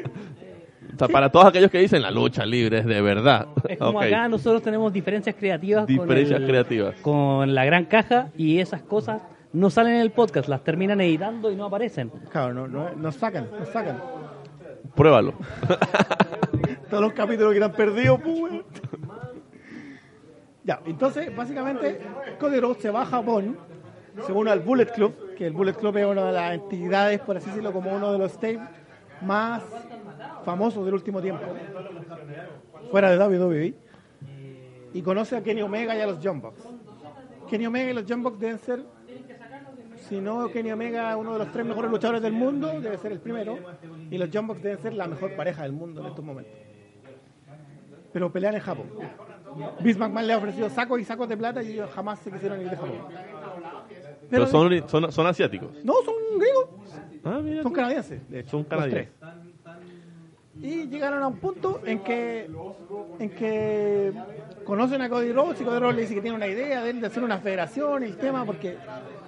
o 0.96 0.98
sea, 0.98 1.08
para 1.08 1.30
todos 1.30 1.46
aquellos 1.46 1.70
que 1.70 1.78
dicen 1.78 2.00
la 2.02 2.10
lucha 2.10 2.44
libre 2.46 2.78
es 2.78 2.86
de 2.86 3.00
verdad. 3.02 3.46
Es 3.68 3.78
como 3.78 4.00
acá 4.00 4.28
nosotros 4.28 4.62
tenemos 4.62 4.92
diferencias 4.92 5.36
creativas 5.36 5.86
Diferencias 5.86 6.38
con, 6.38 6.42
el- 6.42 6.48
creativas. 6.48 6.94
con 7.02 7.54
la 7.54 7.64
gran 7.64 7.84
caja 7.84 8.28
y 8.36 8.58
esas 8.60 8.82
cosas 8.82 9.22
no 9.52 9.70
salen 9.70 9.94
en 9.94 10.00
el 10.00 10.10
podcast, 10.10 10.48
las 10.48 10.62
terminan 10.64 11.00
editando 11.00 11.50
y 11.50 11.56
no 11.56 11.66
aparecen. 11.66 12.10
Claro, 12.30 12.52
no, 12.54 12.66
no, 12.68 12.90
nos 12.96 13.14
sacan, 13.16 13.48
nos 13.58 13.68
sacan. 13.68 14.00
Pruébalo. 14.94 15.34
Todos 16.90 17.02
los 17.02 17.12
capítulos 17.12 17.54
que 17.54 17.62
han 17.64 17.72
perdido, 17.72 18.18
pues. 18.18 18.52
Ya, 20.64 20.80
entonces, 20.86 21.34
básicamente, 21.34 22.00
Cody 22.40 22.58
Rhodes 22.58 22.82
se 22.82 22.90
va 22.90 23.02
a 23.02 23.06
Japón, 23.06 23.56
se 24.26 24.32
une 24.32 24.50
al 24.50 24.60
Bullet 24.60 24.86
Club, 24.86 25.34
que 25.36 25.46
el 25.46 25.52
Bullet 25.52 25.74
Club 25.74 25.96
es 25.98 26.06
una 26.06 26.24
de 26.24 26.32
las 26.32 26.54
entidades, 26.54 27.20
por 27.20 27.36
así 27.36 27.46
decirlo, 27.46 27.72
como 27.72 27.94
uno 27.94 28.12
de 28.12 28.18
los 28.18 28.32
stables 28.32 28.60
más 29.22 29.62
famosos 30.44 30.84
del 30.84 30.94
último 30.94 31.20
tiempo, 31.20 31.42
fuera 32.90 33.10
de 33.10 33.18
WWE, 33.18 33.74
y 34.94 35.02
conoce 35.02 35.36
a 35.36 35.42
Kenny 35.42 35.62
Omega 35.62 35.96
y 35.96 36.00
a 36.00 36.06
los 36.06 36.22
Bucks. 36.22 36.68
Kenny 37.48 37.66
Omega 37.66 37.90
y 37.90 37.94
los 37.94 38.04
Bucks 38.22 38.38
deben 38.38 38.58
ser, 38.58 38.82
si 40.08 40.20
no 40.20 40.48
Kenny 40.50 40.70
Omega, 40.72 41.16
uno 41.16 41.32
de 41.34 41.38
los 41.40 41.52
tres 41.52 41.66
mejores 41.66 41.90
luchadores 41.90 42.22
del 42.22 42.32
mundo, 42.32 42.80
debe 42.80 42.96
ser 42.98 43.12
el 43.12 43.20
primero, 43.20 43.58
y 44.10 44.18
los 44.18 44.30
Bucks 44.30 44.62
deben 44.62 44.78
ser 44.78 44.94
la 44.94 45.06
mejor 45.06 45.34
pareja 45.36 45.62
del 45.62 45.72
mundo 45.72 46.00
en 46.00 46.06
estos 46.08 46.24
momentos. 46.24 46.52
Pero 48.12 48.32
pelean 48.32 48.54
en 48.54 48.60
Japón. 48.60 48.86
Vince 49.80 49.98
McMahon 49.98 50.26
le 50.26 50.32
ha 50.32 50.38
ofrecido 50.38 50.68
sacos 50.70 51.00
y 51.00 51.04
sacos 51.04 51.28
de 51.28 51.36
plata 51.36 51.62
y 51.62 51.72
ellos 51.72 51.90
jamás 51.90 52.18
se 52.20 52.30
quisieron 52.30 52.60
ir 52.60 52.68
de 52.70 52.76
Japón. 52.76 52.98
Pero 54.30 54.46
son, 54.46 54.88
son, 54.88 55.12
son 55.12 55.26
asiáticos. 55.26 55.70
No, 55.84 55.94
son 56.04 56.14
griegos, 56.38 56.68
Ah, 57.24 57.40
mira. 57.42 57.62
son 57.62 57.72
canadienses, 57.72 58.28
de 58.28 58.40
hecho. 58.40 58.50
Son 58.50 58.60
los 58.60 58.68
canadienses. 58.68 59.08
tres. 59.18 59.45
Y 60.60 60.86
llegaron 60.86 61.22
a 61.22 61.28
un 61.28 61.36
punto 61.36 61.80
en 61.84 62.00
que 62.00 62.48
en 63.18 63.30
que 63.30 64.12
conocen 64.64 65.02
a 65.02 65.08
Cody 65.08 65.32
Rhodes 65.32 65.60
y 65.60 65.64
Cody 65.64 65.78
Rhodes 65.78 65.96
le 65.96 66.02
dice 66.02 66.14
que 66.14 66.22
tiene 66.22 66.36
una 66.36 66.46
idea 66.46 66.82
de, 66.82 66.90
él 66.90 67.00
de 67.00 67.06
hacer 67.06 67.22
una 67.22 67.38
federación 67.38 68.02
y 68.02 68.06
el 68.06 68.16
tema 68.16 68.44
porque 68.44 68.76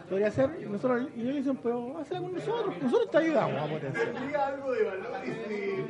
podría 0.09 0.31
ser 0.31 0.51
nosotros 0.69 1.09
y 1.17 1.21
ellos 1.21 1.37
dicen 1.37 1.59
pero 1.63 1.99
hazla 1.99 2.21
con 2.21 2.33
nosotros 2.33 2.75
nosotros 2.83 3.11
te 3.11 3.19
ayudamos 3.19 3.63
a 3.63 3.67
potenciar 3.67 4.59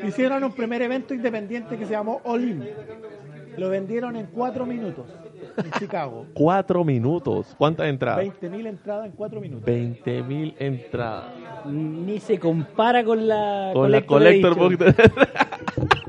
hicieron 0.04 0.44
un 0.44 0.52
primer 0.52 0.82
evento 0.82 1.14
independiente 1.14 1.76
que 1.76 1.86
se 1.86 1.92
llamó 1.92 2.20
All 2.24 2.42
In. 2.44 2.68
Lo 3.56 3.70
vendieron 3.70 4.16
en 4.16 4.26
cuatro 4.26 4.66
minutos 4.66 5.06
en 5.56 5.70
Chicago 5.72 6.26
Cuatro 6.34 6.84
minutos. 6.84 7.54
¿Cuántas 7.56 7.88
entradas? 7.88 8.24
20.000 8.24 8.66
entradas 8.66 9.06
en 9.06 9.12
cuatro 9.12 9.40
minutos 9.40 9.64
20 9.64 10.22
mil 10.22 10.54
entradas. 10.58 11.26
Ni 11.66 12.20
se 12.20 12.38
compara 12.38 13.04
con 13.04 13.26
la 13.26 13.70
Con 13.72 13.90
la 13.90 14.04
Collector 14.04 14.56
Collector 14.56 14.88
Edition. 14.88 15.14
Book. 15.16 15.98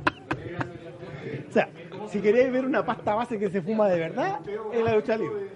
O 1.49 1.51
sea, 1.51 1.67
si 2.09 2.21
queréis 2.21 2.51
ver 2.51 2.63
una 2.63 2.85
pasta 2.85 3.15
base 3.15 3.39
que 3.39 3.49
se 3.49 3.61
fuma 3.61 3.87
de 3.89 3.99
verdad, 3.99 4.39
es 4.71 4.83
la 4.83 4.95
lucha 4.95 5.17
libre. 5.17 5.47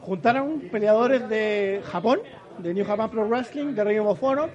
Juntaron 0.00 0.60
peleadores 0.70 1.28
de 1.28 1.82
Japón, 1.86 2.20
de 2.58 2.72
New 2.72 2.84
Japan 2.84 3.10
Pro 3.10 3.26
Wrestling, 3.26 3.74
de 3.74 3.84
Ring 3.84 4.00
of 4.00 4.22
Honor 4.22 4.50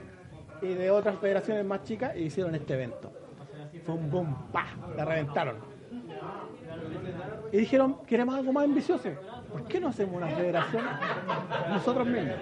y 0.62 0.68
de 0.68 0.90
otras 0.90 1.18
federaciones 1.20 1.66
más 1.66 1.84
chicas 1.84 2.16
y 2.16 2.24
hicieron 2.24 2.56
este 2.56 2.76
evento. 2.76 3.12
Fue 3.86 3.96
un 3.96 4.10
boom, 4.10 4.52
pa, 4.52 4.68
la 4.96 5.06
reventaron. 5.06 5.71
Y 7.52 7.58
dijeron, 7.58 7.98
queremos 8.08 8.36
algo 8.36 8.54
más 8.54 8.64
ambicioso. 8.66 9.10
¿Por 9.52 9.66
qué 9.66 9.80
no 9.80 9.90
hacemos 9.90 10.16
una 10.16 10.28
federación 10.28 10.84
nosotros 11.70 12.08
mismos? 12.08 12.36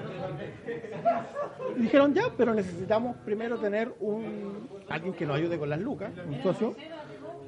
Y 1.78 1.82
dijeron 1.82 2.14
ya, 2.14 2.24
pero 2.38 2.54
necesitamos 2.54 3.16
primero 3.26 3.58
tener 3.58 3.92
un 4.00 4.68
alguien 4.88 5.14
que 5.14 5.26
nos 5.26 5.38
ayude 5.38 5.58
con 5.58 5.70
las 5.70 5.80
lucas, 5.80 6.12
un 6.28 6.42
socio, 6.44 6.76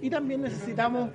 y 0.02 0.10
también 0.10 0.42
necesitamos 0.42 1.12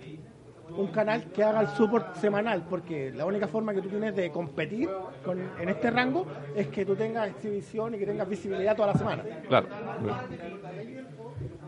un 0.77 0.89
canal 0.89 1.24
que 1.32 1.43
haga 1.44 1.60
el 1.62 1.68
support 1.68 2.16
semanal, 2.16 2.64
porque 2.68 3.12
la 3.12 3.24
única 3.24 3.47
forma 3.48 3.73
que 3.73 3.81
tú 3.82 3.89
tienes 3.89 4.14
de 4.16 4.31
competir 4.31 4.89
con- 5.24 5.40
en 5.60 5.68
este 5.68 5.90
rango 5.90 6.27
es 6.56 6.66
que 6.68 6.85
tú 6.85 6.94
tengas 6.97 7.28
exhibición 7.28 7.94
y 7.94 7.98
que 7.98 8.06
tengas 8.06 8.28
visibilidad 8.28 8.74
toda 8.77 8.89
la 8.93 8.98
semana. 8.98 9.23
Claro. 9.48 9.68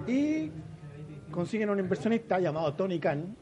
Y 0.06 0.50
consiguen 1.30 1.70
un 1.70 1.78
inversionista 1.78 2.38
llamado 2.40 2.72
Tony 2.74 2.98
Khan. 2.98 3.36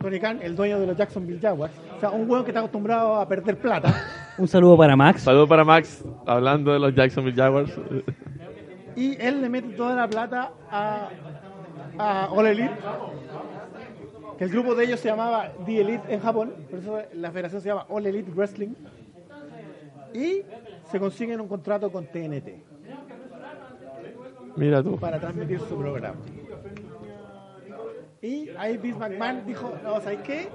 Tony 0.00 0.20
Khan, 0.20 0.38
el 0.42 0.54
dueño 0.56 0.78
de 0.80 0.86
los 0.86 0.96
Jacksonville 0.96 1.40
Jaguars. 1.40 1.72
O 1.96 2.00
sea, 2.00 2.10
un 2.10 2.30
hueón 2.30 2.44
que 2.44 2.50
está 2.50 2.60
acostumbrado 2.60 3.16
a 3.16 3.28
perder 3.28 3.56
plata. 3.58 3.92
Un 4.38 4.46
saludo 4.46 4.76
para 4.76 4.94
Max. 4.94 5.22
Saludos 5.22 5.48
para 5.48 5.64
Max, 5.64 6.04
hablando 6.24 6.72
de 6.72 6.78
los 6.78 6.94
Jacksonville 6.94 7.36
Jaguars. 7.36 7.72
Y 8.94 9.20
él 9.20 9.40
le 9.40 9.48
mete 9.48 9.70
toda 9.70 9.96
la 9.96 10.08
plata 10.08 10.52
a, 10.70 11.08
a 11.98 12.28
All 12.30 12.46
Elite. 12.46 12.70
Que 14.38 14.44
el 14.44 14.50
grupo 14.50 14.76
de 14.76 14.84
ellos 14.84 15.00
se 15.00 15.08
llamaba 15.08 15.50
The 15.66 15.80
Elite 15.80 16.14
en 16.14 16.20
Japón. 16.20 16.52
Por 16.70 16.78
eso 16.78 17.02
la 17.14 17.32
federación 17.32 17.60
se 17.60 17.68
llama 17.68 17.86
All 17.88 18.06
Elite 18.06 18.30
Wrestling. 18.30 18.74
Y 20.14 20.42
se 20.90 21.00
consiguen 21.00 21.40
un 21.40 21.48
contrato 21.48 21.90
con 21.92 22.06
TNT 22.06 22.48
Mira 24.56 24.82
tú. 24.82 24.96
para 24.98 25.20
transmitir 25.20 25.60
su 25.60 25.76
programa. 25.76 26.16
Y 28.20 28.50
ahí 28.58 28.76
Vince 28.76 28.98
McMahon 28.98 29.46
dijo, 29.46 29.72
no, 29.82 30.00
¿sabes 30.00 30.20
qué? 30.24 30.48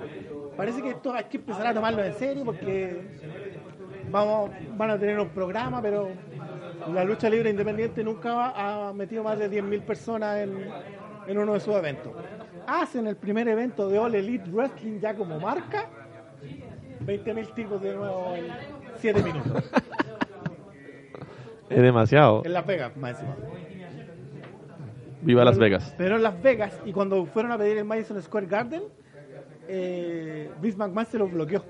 Parece 0.58 0.82
que 0.82 0.90
esto 0.90 1.14
hay 1.14 1.24
que 1.26 1.38
empezar 1.38 1.68
a 1.68 1.74
tomarlo 1.74 2.04
en 2.04 2.14
serio 2.16 2.44
porque 2.44 3.02
vamos, 4.12 4.52
van 4.76 4.92
a 4.92 5.00
tener 5.00 5.20
un 5.20 5.30
programa, 5.30 5.82
pero 5.82 6.10
la 6.94 7.04
lucha 7.04 7.30
libre 7.30 7.50
independiente 7.50 8.04
nunca 8.04 8.54
ha 8.56 8.94
metido 8.94 9.24
más 9.24 9.40
de 9.40 9.50
10.000 9.50 9.82
personas 9.82 10.40
en, 10.40 10.70
en 11.28 11.38
uno 11.38 11.54
de 11.54 11.60
sus 11.62 11.74
eventos. 11.76 12.12
Hacen 12.68 13.08
el 13.08 13.16
primer 13.16 13.48
evento 13.48 13.88
de 13.88 13.98
All 13.98 14.16
Elite 14.16 14.50
Wrestling 14.50 15.00
ya 15.00 15.16
como 15.16 15.40
marca, 15.40 15.88
20.000 17.06 17.54
tipos 17.54 17.82
de 17.82 17.96
nuevo 17.96 18.36
en 18.36 18.48
7 18.98 19.24
minutos. 19.24 19.72
Es 21.70 21.82
demasiado. 21.82 22.44
En 22.46 22.54
Las 22.54 22.68
Vegas, 22.68 22.96
más 22.98 23.12
encima. 23.12 23.36
Viva 25.24 25.46
Las 25.46 25.58
Vegas. 25.58 25.94
Pero 25.98 26.18
en 26.18 26.24
Las 26.24 26.42
Vegas, 26.42 26.80
y 26.86 26.92
cuando 26.92 27.26
fueron 27.26 27.52
a 27.52 27.58
pedir 27.58 27.78
el 27.78 27.86
Madison 27.86 28.22
Square 28.22 28.48
Garden, 28.48 28.84
eh, 29.68 30.52
Vince 30.62 30.78
McMahon 30.78 31.06
se 31.06 31.18
lo 31.18 31.28
bloqueó. 31.28 31.64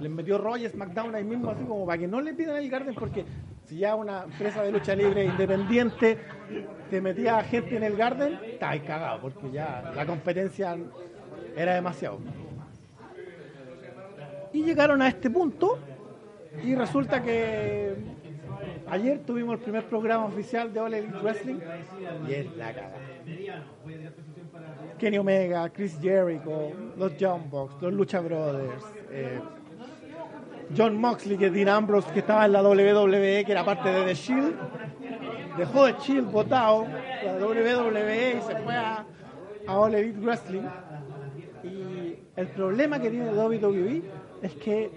Les 0.00 0.10
metió 0.10 0.38
Roy 0.38 0.68
SmackDown 0.68 1.14
ahí 1.14 1.24
mismo, 1.24 1.50
así 1.50 1.64
como 1.64 1.86
para 1.86 1.98
que 1.98 2.08
no 2.08 2.20
le 2.20 2.34
pidan 2.34 2.56
el 2.56 2.68
Garden, 2.68 2.94
porque 2.94 3.24
si 3.64 3.78
ya 3.78 3.94
una 3.94 4.24
empresa 4.24 4.62
de 4.62 4.72
lucha 4.72 4.94
libre 4.94 5.24
independiente 5.24 6.18
te 6.90 7.00
metía 7.00 7.42
gente 7.44 7.76
en 7.76 7.84
el 7.84 7.96
Garden, 7.96 8.38
está 8.44 8.70
ahí 8.70 8.80
cagado, 8.80 9.20
porque 9.20 9.50
ya 9.50 9.92
la 9.94 10.04
competencia 10.04 10.76
era 11.56 11.74
demasiado. 11.74 12.18
Y 14.52 14.64
llegaron 14.64 15.00
a 15.00 15.08
este 15.08 15.30
punto, 15.30 15.78
y 16.62 16.74
resulta 16.74 17.22
que 17.22 17.94
ayer 18.88 19.20
tuvimos 19.20 19.54
el 19.54 19.60
primer 19.60 19.84
programa 19.84 20.26
oficial 20.26 20.72
de 20.72 20.80
All 20.80 20.94
Elite 20.94 21.18
Wrestling, 21.22 21.58
y 22.28 22.32
es 22.32 22.56
la 22.56 22.72
cagada. 22.72 22.94
Kenny 24.98 25.18
Omega, 25.18 25.68
Chris 25.70 25.98
Jericho, 26.00 26.70
los 26.96 27.12
John 27.18 27.50
Box, 27.50 27.74
los 27.80 27.92
Lucha 27.92 28.20
Brothers, 28.20 28.84
eh, 29.10 29.40
John 30.76 30.96
Moxley, 30.96 31.36
que 31.36 31.46
es 31.46 31.52
Dean 31.52 31.68
Ambrose, 31.68 32.10
que 32.12 32.20
estaba 32.20 32.46
en 32.46 32.52
la 32.52 32.62
WWE, 32.62 33.44
que 33.44 33.52
era 33.52 33.64
parte 33.64 33.88
de 33.88 34.04
The 34.04 34.14
Shield, 34.14 34.54
dejó 35.58 35.86
The 35.86 36.00
Shield 36.00 36.30
votado, 36.30 36.86
la 37.24 37.34
WWE 37.34 38.36
y 38.38 38.40
se 38.40 38.56
fue 38.56 38.74
a, 38.74 39.04
a 39.66 39.78
All 39.78 39.94
Elite 39.94 40.18
Wrestling. 40.20 40.62
Y 41.62 42.18
el 42.36 42.48
problema 42.48 43.00
que 43.00 43.10
tiene 43.10 43.32
WWE 43.32 44.02
es 44.42 44.54
que 44.54 44.90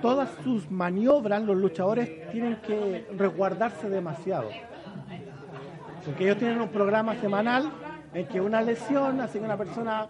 todas 0.00 0.30
sus 0.44 0.70
maniobras, 0.70 1.42
los 1.42 1.56
luchadores 1.56 2.30
tienen 2.30 2.56
que 2.66 3.06
resguardarse 3.16 3.88
demasiado. 3.88 4.48
Porque 6.04 6.24
ellos 6.24 6.38
tienen 6.38 6.60
un 6.60 6.68
programa 6.68 7.14
semanal 7.16 7.70
en 8.12 8.26
que 8.26 8.40
una 8.40 8.60
lesión 8.62 9.20
hace 9.20 9.38
que 9.38 9.44
una 9.44 9.56
persona 9.56 10.06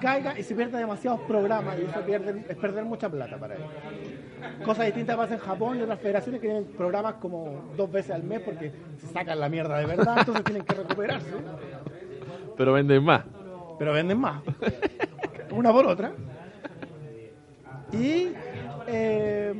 caiga 0.00 0.36
y 0.38 0.42
se 0.42 0.54
pierde 0.56 0.78
demasiados 0.78 1.20
programas 1.20 1.76
y 1.78 1.82
eso 1.82 2.00
pierde- 2.04 2.44
es 2.48 2.56
perder 2.56 2.84
mucha 2.84 3.08
plata 3.08 3.36
para 3.38 3.54
ellos. 3.54 3.68
Cosas 4.64 4.86
distintas 4.86 5.16
pasan 5.16 5.34
en 5.34 5.38
Japón 5.40 5.78
y 5.78 5.82
otras 5.82 6.00
federaciones 6.00 6.40
que 6.40 6.48
tienen 6.48 6.64
programas 6.76 7.14
como 7.14 7.72
dos 7.76 7.90
veces 7.92 8.10
al 8.12 8.24
mes 8.24 8.40
porque 8.40 8.72
se 8.98 9.06
sacan 9.06 9.38
la 9.38 9.48
mierda 9.48 9.78
de 9.78 9.86
verdad, 9.86 10.16
entonces 10.18 10.44
tienen 10.44 10.64
que 10.64 10.74
recuperarse, 10.74 11.30
Pero 12.56 12.72
venden 12.72 13.04
más. 13.04 13.22
pero 13.78 13.92
venden 13.92 14.18
más. 14.18 14.42
Una 15.50 15.70
por 15.72 15.86
otra. 15.86 16.12
Y 17.92 18.30
eh, 18.88 19.52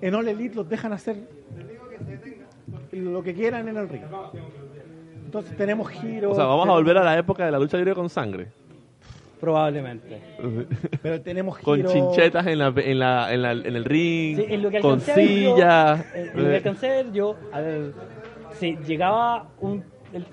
en 0.00 0.14
All 0.14 0.28
Elite 0.28 0.54
los 0.56 0.68
dejan 0.68 0.92
hacer 0.92 1.16
lo 2.92 3.22
que 3.22 3.34
quieran 3.34 3.68
en 3.68 3.76
el 3.76 3.88
ring. 3.88 4.02
Entonces 5.24 5.56
tenemos 5.56 5.88
giros. 5.88 6.32
O 6.32 6.34
sea, 6.34 6.44
vamos 6.44 6.68
a 6.68 6.72
volver 6.72 6.96
a 6.98 7.04
la 7.04 7.18
época 7.18 7.44
de 7.44 7.50
la 7.50 7.58
lucha 7.58 7.76
libre 7.76 7.94
con 7.94 8.08
sangre. 8.08 8.48
Probablemente. 9.40 10.20
Pero 11.02 11.20
tenemos 11.20 11.58
Con 11.58 11.76
giros. 11.76 11.92
chinchetas 11.92 12.46
en, 12.46 12.58
la, 12.58 12.72
en, 12.76 12.98
la, 12.98 13.32
en, 13.34 13.42
la- 13.42 13.52
en 13.52 13.76
el 13.76 13.84
ring, 13.84 14.36
Sí, 14.38 14.44
en 14.48 14.62
lo 14.62 14.70
que 14.70 14.80
con 14.80 15.00
sillas. 15.00 16.00
eh, 16.14 16.30
en 16.34 16.42
lo 16.42 16.48
que 16.50 16.56
alcancé 16.56 16.86
a 16.88 16.92
ver 16.94 17.12
yo, 17.12 17.36
a 17.52 17.60
ver, 17.60 17.92
sí, 18.54 18.78
llegaba 18.86 19.48
un, 19.60 19.82
el 20.12 20.24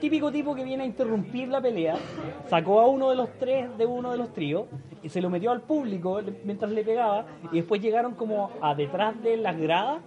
típico 0.00 0.30
tipo 0.32 0.54
que 0.54 0.64
viene 0.64 0.82
a 0.82 0.86
interrumpir 0.86 1.48
la 1.48 1.60
pelea, 1.62 1.94
sacó 2.48 2.80
a 2.80 2.86
uno 2.88 3.10
de 3.10 3.16
los 3.16 3.30
tres 3.38 3.68
de 3.78 3.86
uno 3.86 4.10
de 4.12 4.18
los 4.18 4.32
tríos 4.34 4.64
y 5.02 5.08
se 5.08 5.20
lo 5.20 5.30
metió 5.30 5.50
al 5.50 5.62
público 5.62 6.20
mientras 6.44 6.70
le 6.70 6.84
pegaba 6.84 7.26
y 7.52 7.56
después 7.56 7.80
llegaron 7.80 8.14
como 8.14 8.50
a 8.60 8.74
detrás 8.74 9.20
de 9.22 9.36
las 9.36 9.58
gradas 9.58 10.00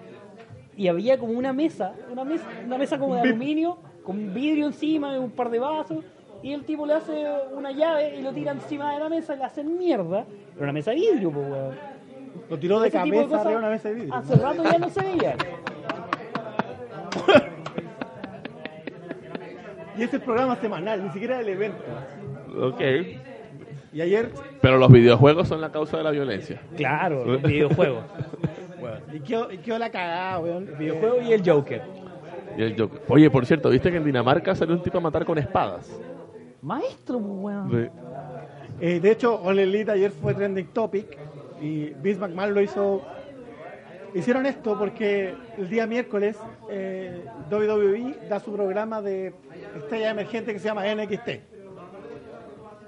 y 0.76 0.88
había 0.88 1.18
como 1.18 1.34
una 1.34 1.54
mesa, 1.54 1.94
una 2.12 2.24
mesa, 2.24 2.46
una 2.66 2.78
mesa 2.78 2.98
como 2.98 3.16
de 3.16 3.22
aluminio, 3.22 3.78
con 4.04 4.18
un 4.18 4.34
vidrio 4.34 4.68
encima 4.68 5.16
y 5.16 5.20
un 5.20 5.32
par 5.32 5.50
de 5.50 5.60
vasos. 5.60 6.04
Y 6.42 6.52
el 6.52 6.66
tipo 6.66 6.86
le 6.86 6.94
hace 6.94 7.26
una 7.56 7.72
llave 7.72 8.18
y 8.18 8.22
lo 8.22 8.34
tira 8.34 8.52
encima 8.52 8.94
de 8.94 9.00
la 9.00 9.08
mesa 9.08 9.36
y 9.36 9.38
le 9.38 9.44
hacen 9.46 9.78
mierda. 9.78 10.26
Pero 10.54 10.64
una 10.64 10.74
mesa 10.74 10.92
de 10.92 10.98
vidrio, 10.98 11.32
pues, 11.32 11.50
weón. 11.50 11.76
Lo 12.50 12.60
tiró 12.60 12.80
de 12.82 12.90
Ese 12.90 12.98
tipo 12.98 13.16
cabeza 13.16 13.30
cosas 13.30 13.46
arriba 13.46 13.60
de 13.60 13.66
una 13.66 13.74
mesa 13.74 13.90
de 13.90 13.96
vidrio. 13.96 14.16
Hace 14.16 14.36
rato 14.36 14.64
ya 14.64 14.78
no 14.78 14.90
se 14.90 15.02
veía. 15.02 15.36
Y 19.96 20.02
es 20.02 20.12
el 20.12 20.22
programa 20.22 20.56
semanal, 20.56 21.04
ni 21.04 21.12
siquiera 21.12 21.40
el 21.40 21.50
evento. 21.50 21.84
Ok. 22.60 22.82
Y 23.94 24.02
ayer, 24.02 24.32
Pero 24.60 24.78
los 24.78 24.92
videojuegos 24.92 25.48
son 25.48 25.62
la 25.62 25.72
causa 25.72 25.98
de 25.98 26.04
la 26.04 26.12
violencia. 26.12 26.60
Claro, 26.76 27.26
los 27.26 27.42
videojuegos. 27.44 28.04
y 29.14 29.20
quedó, 29.20 29.52
y 29.52 29.60
quedó 29.60 29.78
la 29.78 29.92
cagada, 29.92 30.40
weón. 30.40 30.68
El 30.68 30.76
videojuego 30.76 31.22
y 31.22 31.32
el 31.32 31.48
Joker. 31.48 31.84
Y 32.58 32.64
el 32.64 32.80
Joker. 32.80 33.02
Oye, 33.08 33.30
por 33.30 33.46
cierto, 33.46 33.70
¿viste 33.70 33.92
que 33.92 33.98
en 33.98 34.06
Dinamarca 34.06 34.56
salió 34.56 34.74
un 34.74 34.82
tipo 34.82 34.98
a 34.98 35.02
matar 35.02 35.26
con 35.26 35.38
espadas? 35.38 35.96
Maestro, 36.62 37.20
pues, 37.20 37.32
weón. 37.32 37.70
Sí. 37.70 37.90
Eh, 38.82 39.00
de 39.00 39.12
hecho, 39.12 39.40
All 39.44 39.60
Elite 39.60 39.92
ayer 39.92 40.12
fue 40.12 40.34
trending 40.34 40.68
topic 40.68 41.18
y 41.62 41.94
Vince 42.02 42.20
McMahon 42.20 42.54
lo 42.54 42.62
hizo. 42.62 43.02
Hicieron 44.16 44.46
esto 44.46 44.78
porque 44.78 45.36
el 45.58 45.70
día 45.70 45.88
miércoles 45.88 46.38
eh, 46.70 47.26
WWE 47.52 48.28
da 48.28 48.40
su 48.40 48.52
programa 48.54 49.02
de 49.02 49.34
estrella 49.78 50.12
emergente 50.12 50.54
que 50.54 50.60
se 50.60 50.66
llama 50.66 50.84
NXT. 50.94 51.53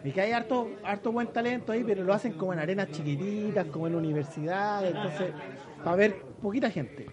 Y 0.05 0.11
que 0.11 0.21
hay 0.21 0.33
harto, 0.33 0.69
harto 0.83 1.11
buen 1.11 1.27
talento 1.29 1.71
ahí, 1.71 1.83
pero 1.83 2.03
lo 2.03 2.13
hacen 2.13 2.33
como 2.33 2.53
en 2.53 2.59
arenas 2.59 2.91
chiquititas, 2.91 3.65
como 3.65 3.87
en 3.87 3.95
universidades, 3.95 4.93
entonces, 4.93 5.33
para 5.83 5.95
ver 5.95 6.21
poquita 6.43 6.69
gente. 6.69 7.07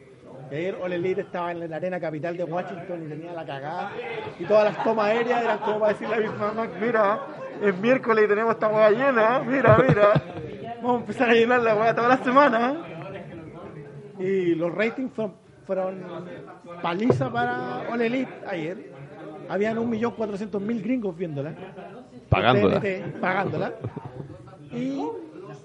Y 0.51 0.55
ayer 0.55 0.77
All 0.79 0.93
Elite 0.93 1.23
estaba 1.23 1.53
en 1.53 1.71
la 1.71 1.77
arena 1.77 1.99
capital 1.99 2.37
de 2.37 2.45
Washington 2.45 3.05
y 3.07 3.09
tenía 3.09 3.33
la 3.33 3.47
cagada. 3.47 3.93
Y 4.39 4.45
todas 4.45 4.65
las 4.65 4.85
tomas 4.85 5.07
aéreas 5.07 5.43
eran 5.43 5.59
como 5.61 5.81
para 5.81 5.93
decirle 5.95 6.15
a 6.15 6.19
Vince 6.19 6.37
McMahon, 6.37 6.71
mira, 6.83 7.21
es 7.63 7.79
miércoles 7.79 8.25
y 8.27 8.29
tenemos 8.29 8.53
esta 8.53 8.69
hueá 8.69 8.91
llena, 8.91 9.39
mira, 9.39 9.79
mira. 9.89 10.13
Vamos 10.83 10.97
a 10.97 11.01
empezar 11.01 11.31
a 11.31 11.33
llenar 11.33 11.63
la 11.63 11.75
hueá 11.75 11.95
toda 11.95 12.09
la 12.09 12.19
semana. 12.19 12.77
Y 14.19 14.55
los 14.55 14.71
ratings 14.75 15.13
fueron, 15.65 16.05
paliza 16.83 17.33
para 17.33 17.89
All 17.91 18.03
Elite 18.03 18.33
ayer. 18.47 18.92
Habían 19.53 19.77
1.400.000 19.77 20.83
gringos 20.83 21.15
viéndola. 21.15 21.53
Pagándola. 22.31 22.81
TNT, 22.81 23.21
pagándola. 23.21 23.75
Y 24.73 24.99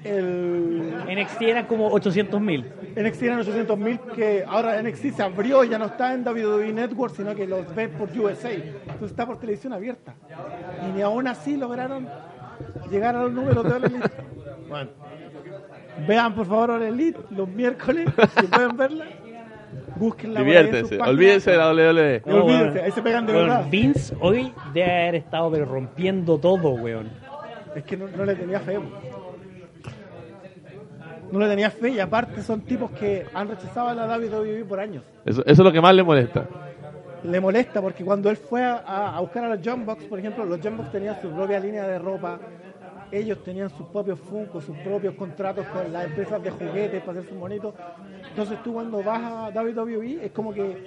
el 0.04 1.06
NXT 1.08 1.42
eran 1.44 1.68
como 1.68 1.88
800 1.88 2.42
mil. 2.42 2.66
NXT 2.98 3.24
eran 3.24 3.40
800.000 3.40 4.00
que 4.14 4.44
ahora 4.46 4.82
NXT 4.82 5.16
se 5.16 5.24
abrió 5.24 5.64
y 5.64 5.70
ya 5.70 5.80
no 5.80 5.86
está 5.86 6.14
en 6.14 6.28
WWE 6.28 6.74
Network, 6.74 7.16
sino 7.16 7.34
que 7.34 7.48
los 7.48 7.74
ven 7.74 7.92
por 7.92 8.10
USA. 8.10 8.52
Entonces 8.52 9.12
está 9.12 9.26
por 9.26 9.40
televisión 9.40 9.72
abierta. 9.72 10.16
Y 10.86 10.92
ni 10.92 11.02
aún 11.02 11.26
así 11.26 11.56
lograron 11.56 12.10
llegar 12.92 13.16
a 13.16 13.22
los 13.24 13.32
números 13.32 13.64
de 13.64 13.74
All 13.74 13.86
Elite. 13.86 14.12
Bueno, 14.68 14.90
vean 16.06 16.36
por 16.36 16.46
favor 16.46 16.72
All 16.72 16.84
Elite 16.84 17.22
los 17.30 17.48
miércoles, 17.48 18.10
si 18.38 18.48
pueden 18.48 18.76
verla. 18.76 19.06
Búsquenla 19.98 20.40
por 20.40 20.48
ahí 20.48 20.54
en 20.56 20.58
sus 20.58 20.90
Diviértense. 20.90 20.98
páginas. 20.98 21.10
Olvídense 21.10 21.52
de 21.52 21.58
la 21.58 21.74
WWE. 21.74 22.22
No, 22.26 22.44
olvídense, 22.46 22.82
ahí 22.82 22.92
se 22.92 23.02
pegan 23.02 23.26
de 23.26 23.34
Weón, 23.34 23.48
verdad. 23.48 23.66
Vince 23.70 24.16
hoy 24.20 24.54
debe 24.74 24.92
haber 25.02 25.16
estado 25.16 25.52
pero 25.52 25.66
rompiendo 25.66 26.38
todo, 26.38 26.70
weón. 26.72 27.10
Es 27.76 27.84
que 27.84 27.98
no, 27.98 28.08
no 28.08 28.26
le 28.26 28.36
tenía 28.36 28.60
fe. 28.60 28.80
No 31.32 31.40
le 31.40 31.48
tenía 31.50 31.70
fe 31.70 31.90
y 31.90 32.00
aparte 32.00 32.42
son 32.42 32.62
tipos 32.62 32.90
que 32.92 33.26
han 33.34 33.50
rechazado 33.50 33.90
a 33.90 33.94
la 33.94 34.18
WWE 34.18 34.64
por 34.66 34.80
años. 34.80 35.04
Eso, 35.26 35.42
eso 35.42 35.52
es 35.52 35.60
lo 35.60 35.72
que 35.74 35.82
más 35.82 35.94
le 35.94 36.04
molesta. 36.04 36.46
le 37.24 37.40
molesta 37.42 37.82
porque 37.82 38.06
cuando 38.06 38.30
él 38.30 38.38
fue 38.38 38.64
a, 38.64 39.16
a 39.18 39.20
buscar 39.20 39.44
a 39.44 39.50
los 39.56 39.60
John 39.64 39.86
Box, 39.86 40.06
por 40.06 40.20
ejemplo, 40.20 40.46
los 40.46 40.60
John 40.64 40.78
Box 40.78 40.92
tenían 40.92 41.22
su 41.22 41.30
propia 41.32 41.60
línea 41.60 41.86
de 41.86 42.00
ropa, 42.00 42.40
ellos 43.12 43.44
tenían 43.44 43.70
sus 43.70 43.88
propios 43.88 44.20
Funko, 44.20 44.62
sus 44.62 44.76
propios 44.78 45.16
contratos 45.16 45.66
con 45.68 45.92
las 45.92 46.06
empresas 46.06 46.42
de 46.44 46.52
juguetes 46.52 47.02
para 47.02 47.20
hacer 47.20 47.30
sus 47.30 47.40
monitos. 47.40 47.74
Entonces 48.30 48.62
tú 48.64 48.74
cuando 48.74 49.04
vas 49.04 49.22
a 49.24 49.62
WWE 49.62 50.26
es 50.26 50.32
como 50.32 50.54
que 50.54 50.86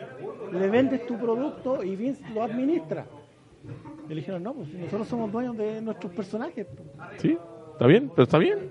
le 0.52 0.68
vendes 0.68 1.06
tu 1.06 1.18
producto 1.18 1.82
y 1.82 1.96
Vince 1.96 2.22
lo 2.34 2.42
administra. 2.42 3.06
Y 4.06 4.08
le 4.10 4.14
dijeron, 4.16 4.42
no, 4.42 4.54
pues 4.54 4.68
nosotros 4.74 5.08
somos 5.08 5.30
dueños 5.30 5.56
de 5.56 5.80
nuestros 5.80 6.12
personajes. 6.12 6.66
¿Sí? 7.18 7.38
¿Está 7.72 7.86
bien? 7.86 8.10
¿Pero 8.10 8.24
está 8.24 8.38
bien? 8.38 8.70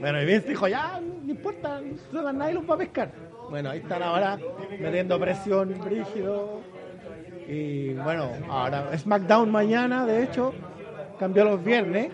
Bueno, 0.00 0.22
y 0.22 0.26
Vince 0.26 0.48
dijo, 0.48 0.68
ya, 0.68 1.00
no 1.00 1.30
importa, 1.30 1.80
nadie 2.32 2.54
los 2.54 2.68
va 2.68 2.74
a 2.74 2.78
pescar. 2.78 3.12
Bueno, 3.50 3.70
ahí 3.70 3.78
están 3.78 4.02
ahora 4.02 4.38
metiendo 4.80 5.18
presión 5.18 5.74
brígido. 5.84 6.60
Y 7.48 7.94
bueno, 7.94 8.30
ahora 8.48 8.96
SmackDown 8.98 9.50
mañana, 9.50 10.04
de 10.04 10.24
hecho, 10.24 10.52
cambió 11.18 11.44
los 11.44 11.62
viernes. 11.64 12.10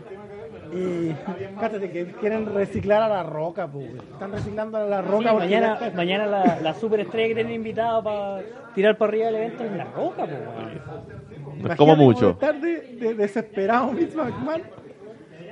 Y 0.75 1.13
cállate 1.61 1.91
que 1.91 2.07
quieren 2.13 2.47
reciclar 2.55 3.03
a 3.03 3.09
la 3.09 3.23
roca, 3.23 3.67
pues. 3.69 3.91
Están 4.13 4.33
reciclando 4.33 4.79
a 4.79 4.85
la 4.87 5.03
roca 5.03 5.35
mañana, 5.35 5.75
está- 5.75 5.91
mañana 5.95 6.27
la, 6.27 6.61
la 6.63 6.73
superestrella 6.75 7.29
que 7.29 7.35
tienen 7.35 7.53
invitada 7.57 8.03
para 8.03 8.41
tirar 8.75 8.97
para 8.97 9.11
arriba 9.11 9.27
del 9.27 9.35
evento 9.35 9.65
es 9.65 9.73
la 9.73 9.85
roca, 9.85 10.25
po, 10.25 10.33
weón. 10.33 10.55
No 10.55 10.71
es 10.71 11.59
Imagínate 11.59 11.77
como 11.77 11.97
mucho. 11.97 12.31
estar 12.31 12.59
de, 12.59 12.81
de- 12.97 13.15
desesperado 13.15 13.91
Vince 13.93 14.17
McMahon 14.17 14.63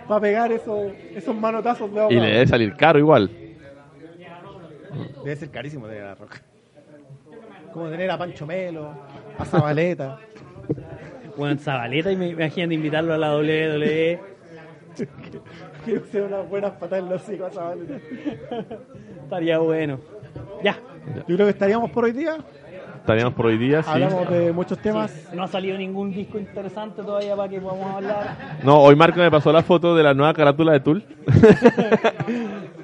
para 0.09 0.21
pegar 0.23 0.51
esos, 0.53 0.91
esos 1.15 1.37
manotazos 1.37 1.93
de 1.93 2.01
agua. 2.01 2.13
Y 2.13 2.17
le 2.19 2.27
debe 2.27 2.47
salir 2.47 2.75
caro 2.75 2.99
igual. 2.99 3.31
Debe 5.23 5.37
ser 5.37 5.51
carísimo 5.51 5.87
tener 5.87 6.03
a 6.05 6.07
la 6.09 6.15
roca. 6.15 6.41
Como 7.75 7.89
tener 7.91 8.11
a 8.11 8.17
Pancho 8.19 8.47
Melo, 8.47 8.91
a 9.39 9.45
Zabaleta. 9.45 10.19
Bueno, 11.37 11.61
Zabaleta 11.61 12.11
y 12.13 12.17
me 12.17 12.29
imaginan 12.29 12.73
invitarlo 12.73 13.15
a 13.15 13.19
la 13.19 13.37
WWE. 13.37 14.21
Quiero 15.85 16.05
hacer 16.05 16.23
unas 16.23 16.49
buenas 16.49 16.73
patadas 16.73 17.05
en 17.05 17.11
los 17.11 17.29
hijos 17.29 17.49
a 17.49 17.55
Zabaleta. 17.55 17.99
Estaría 19.23 19.59
bueno. 19.59 19.99
Ya. 20.63 20.77
Yo 21.27 21.37
creo 21.37 21.47
que 21.47 21.51
estaríamos 21.51 21.91
por 21.91 22.05
hoy 22.05 22.13
día. 22.13 22.39
Estaríamos 22.97 23.33
por 23.35 23.47
hoy 23.47 23.57
día, 23.57 23.83
sí. 23.83 23.91
Hablamos 23.91 24.29
de 24.29 24.53
muchos 24.53 24.79
temas. 24.79 25.11
Sí, 25.11 25.35
no 25.35 25.43
ha 25.43 25.49
salido 25.49 25.79
ningún 25.79 26.13
disco 26.13 26.39
interesante 26.39 27.03
todavía 27.03 27.35
para 27.35 27.49
que 27.49 27.61
podamos 27.61 27.95
hablar. 27.95 28.37
No, 28.63 28.79
hoy 28.81 28.95
Marco 28.95 29.19
me 29.19 29.31
pasó 29.31 29.51
la 29.53 29.63
foto 29.63 29.97
de 29.97 30.03
la 30.03 30.13
nueva 30.13 30.35
carátula 30.35 30.73
de 30.73 30.81
Tool. 30.81 31.05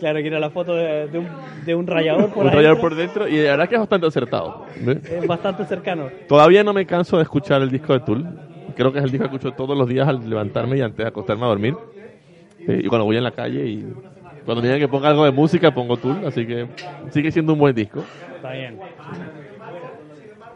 Claro 0.00 0.18
que 0.20 0.26
era 0.26 0.40
la 0.40 0.48
foto 0.48 0.74
de, 0.74 1.08
de 1.08 1.18
un, 1.18 1.28
de 1.66 1.74
un 1.74 1.86
rayador 1.86 2.32
por 2.32 2.46
Un 2.46 2.52
rayador 2.52 2.80
por 2.80 2.94
dentro 2.94 3.28
y 3.28 3.36
la 3.36 3.50
verdad 3.50 3.68
que 3.68 3.74
es 3.74 3.80
bastante 3.80 4.06
acertado. 4.06 4.64
Es 4.74 5.26
bastante 5.26 5.64
cercano. 5.66 6.08
Todavía 6.26 6.64
no 6.64 6.72
me 6.72 6.86
canso 6.86 7.18
de 7.18 7.22
escuchar 7.22 7.60
el 7.60 7.70
disco 7.70 7.92
de 7.92 8.00
Tool. 8.00 8.24
Creo 8.74 8.92
que 8.92 8.98
es 8.98 9.04
el 9.04 9.10
disco 9.10 9.28
que 9.28 9.36
escucho 9.36 9.52
todos 9.52 9.76
los 9.76 9.86
días 9.86 10.08
al 10.08 10.28
levantarme 10.28 10.78
y 10.78 10.80
antes 10.80 10.96
de 10.96 11.06
acostarme 11.06 11.44
a 11.44 11.48
dormir. 11.48 11.74
Eh, 12.66 12.80
y 12.82 12.88
cuando 12.88 13.04
voy 13.04 13.18
en 13.18 13.24
la 13.24 13.30
calle 13.32 13.66
y 13.66 13.84
cuando 14.44 14.62
me 14.62 14.68
digan 14.68 14.80
que 14.80 14.88
ponga 14.88 15.10
algo 15.10 15.24
de 15.26 15.32
música 15.32 15.70
pongo 15.70 15.98
Tool, 15.98 16.26
así 16.26 16.46
que 16.46 16.66
sigue 17.10 17.30
siendo 17.30 17.52
un 17.52 17.58
buen 17.58 17.74
disco. 17.74 18.00
Está 18.36 18.52
bien. 18.52 18.78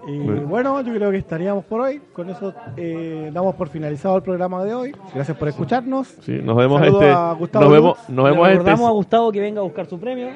Y 0.06 0.18
bueno, 0.18 0.81
yo 0.82 0.94
creo 0.94 1.10
que 1.10 1.16
estaríamos 1.18 1.64
por 1.64 1.81
hoy. 1.81 2.01
Con 2.12 2.28
eso 2.31 2.55
eh, 2.76 3.31
damos 3.32 3.55
por 3.55 3.68
finalizado 3.68 4.16
el 4.16 4.22
programa 4.22 4.64
de 4.64 4.74
hoy. 4.74 4.97
Gracias 5.14 5.36
por 5.36 5.48
escucharnos. 5.48 6.09
Sí, 6.20 6.40
nos 6.43 6.56
vemos 6.56 6.81
Saludos 6.81 7.02
este 7.02 7.14
a 7.14 7.32
Gustavo 7.32 7.64
nos 7.64 7.72
vemos 7.72 8.09
nos 8.09 8.24
Le 8.24 8.31
vemos 8.31 8.47
este 8.48 8.59
recordamos 8.59 8.89
a 8.89 8.93
Gustavo 8.93 9.32
que 9.32 9.40
venga 9.40 9.60
a 9.60 9.64
buscar 9.64 9.86
su 9.86 9.98
premio. 9.98 10.28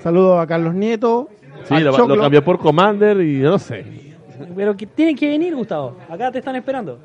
Saludos 0.00 0.40
a 0.40 0.46
Carlos 0.46 0.74
Nieto. 0.74 1.28
Sí, 1.64 1.78
lo, 1.80 2.06
lo 2.06 2.20
cambió 2.20 2.44
por 2.44 2.58
Commander 2.58 3.20
y 3.20 3.38
no 3.38 3.58
sé. 3.58 3.84
Pero 4.54 4.76
que 4.76 4.86
tienen 4.86 5.16
que 5.16 5.28
venir, 5.28 5.54
Gustavo. 5.54 5.96
Acá 6.08 6.30
te 6.30 6.38
están 6.38 6.56
esperando. 6.56 6.98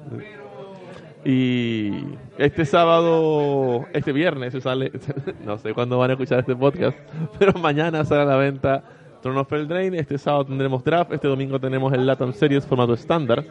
Y 1.24 1.92
este 2.38 2.66
sábado, 2.66 3.86
este 3.94 4.12
viernes 4.12 4.54
se 4.54 4.62
sale, 4.62 4.92
no 5.46 5.58
sé 5.58 5.74
cuándo 5.74 6.00
van 6.00 6.10
a 6.10 6.14
escuchar 6.14 6.40
este 6.40 6.56
podcast, 6.56 6.98
pero 7.40 7.54
mañana 7.60 8.04
sale 8.06 8.22
a 8.24 8.26
la 8.26 8.38
venta 8.38 8.84
Throne 9.22 9.40
of 9.40 9.52
Eldraine, 9.54 9.98
este 10.00 10.18
sábado 10.18 10.46
tendremos 10.46 10.84
draft, 10.84 11.14
este 11.14 11.28
domingo 11.28 11.60
tenemos 11.60 11.94
el 11.94 12.06
Latam 12.06 12.34
Series 12.34 12.66
formato 12.66 12.94
estándar, 12.94 13.44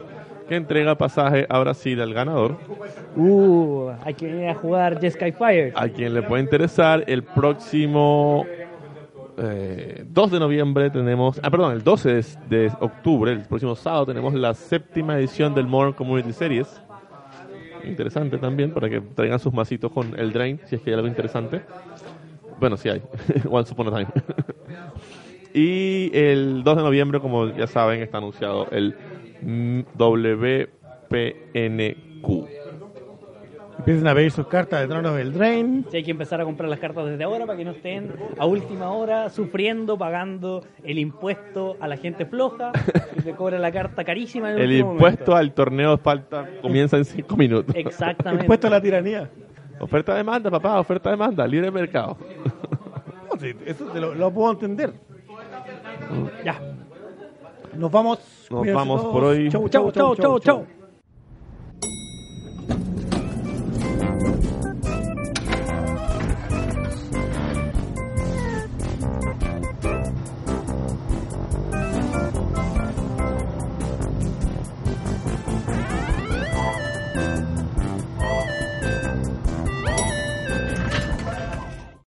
que 0.47 0.55
entrega 0.55 0.95
pasaje 0.95 1.45
a 1.49 1.59
Brasil 1.59 2.01
al 2.01 2.13
ganador, 2.13 2.57
Uh, 3.15 3.89
hay 4.03 4.13
que 4.13 4.25
venir 4.27 4.49
a 4.49 4.55
jugar 4.55 4.99
Jeskai 4.99 5.31
Fire. 5.31 5.73
a 5.75 5.87
quien 5.89 6.13
le 6.13 6.21
puede 6.23 6.43
interesar 6.43 7.03
el 7.07 7.23
próximo 7.23 8.45
eh, 9.37 10.03
2 10.07 10.31
de 10.31 10.39
noviembre 10.39 10.89
tenemos, 10.89 11.39
ah 11.41 11.49
perdón, 11.49 11.73
el 11.73 11.83
12 11.83 12.09
de, 12.09 12.25
de 12.49 12.71
octubre, 12.79 13.31
el 13.31 13.43
próximo 13.43 13.75
sábado 13.75 14.05
tenemos 14.07 14.33
la 14.33 14.53
séptima 14.53 15.17
edición 15.17 15.55
del 15.55 15.67
Modern 15.67 15.93
Community 15.93 16.33
Series, 16.33 16.81
interesante 17.85 18.37
también 18.37 18.71
para 18.71 18.89
que 18.89 19.01
traigan 19.01 19.39
sus 19.39 19.53
masitos 19.53 19.91
con 19.91 20.17
el 20.19 20.31
Drain, 20.33 20.59
si 20.65 20.75
es 20.75 20.81
que 20.81 20.91
hay 20.91 20.95
algo 20.95 21.07
interesante. 21.07 21.61
Bueno, 22.59 22.77
sí 22.77 22.89
hay. 22.89 23.01
Once 23.49 23.73
upon 23.73 23.87
a 23.87 23.91
time. 23.91 24.07
y 25.53 26.11
el 26.13 26.63
2 26.63 26.77
de 26.77 26.83
noviembre, 26.83 27.19
como 27.19 27.47
ya 27.55 27.67
saben, 27.67 28.01
está 28.01 28.17
anunciado 28.19 28.67
el 28.71 28.95
WPNQ. 31.01 32.47
Empiecen 33.79 34.07
a 34.07 34.13
pedir 34.13 34.29
sus 34.29 34.45
cartas 34.45 34.81
de 34.81 34.87
Tronos 34.87 35.15
del 35.15 35.33
Drain. 35.33 35.85
Sí, 35.89 35.97
hay 35.97 36.03
que 36.03 36.11
empezar 36.11 36.39
a 36.39 36.45
comprar 36.45 36.69
las 36.69 36.77
cartas 36.77 37.03
desde 37.07 37.23
ahora 37.23 37.47
para 37.47 37.57
que 37.57 37.65
no 37.65 37.71
estén 37.71 38.11
a 38.37 38.45
última 38.45 38.91
hora 38.91 39.29
sufriendo, 39.31 39.97
pagando 39.97 40.63
el 40.83 40.99
impuesto 40.99 41.77
a 41.79 41.87
la 41.87 41.97
gente 41.97 42.27
floja 42.27 42.71
y 43.17 43.21
te 43.21 43.33
cobra 43.33 43.57
la 43.57 43.71
carta 43.71 44.03
carísima 44.03 44.51
en 44.51 44.57
el, 44.57 44.63
El 44.63 44.77
impuesto 44.81 45.31
momento. 45.31 45.35
al 45.35 45.53
torneo 45.53 45.97
falta 45.97 46.47
comienza 46.61 46.97
en 46.97 47.05
5 47.05 47.35
minutos. 47.37 47.75
Exactamente. 47.75 48.43
Impuesto 48.45 48.67
a 48.67 48.69
la 48.69 48.81
tiranía. 48.81 49.31
Oferta 49.79 50.13
demanda, 50.13 50.51
papá, 50.51 50.79
oferta 50.79 51.09
demanda, 51.09 51.47
libre 51.47 51.71
mercado. 51.71 52.17
No, 53.33 53.39
sí, 53.39 53.51
eso 53.65 53.85
te 53.85 53.99
lo, 53.99 54.13
lo 54.13 54.31
puedo 54.31 54.51
entender. 54.51 54.93
Ya. 56.43 56.59
Nos 57.77 57.91
vamos. 57.91 58.19
Nos 58.49 58.59
Cuídense 58.59 58.73
vamos 58.73 59.01
todos. 59.01 59.13
por 59.13 59.23
hoy. 59.23 59.49
Chau, 59.49 59.69
Chau, 59.69 59.91
chau, 59.91 60.15
chau, 60.15 60.39
chau. 60.39 60.65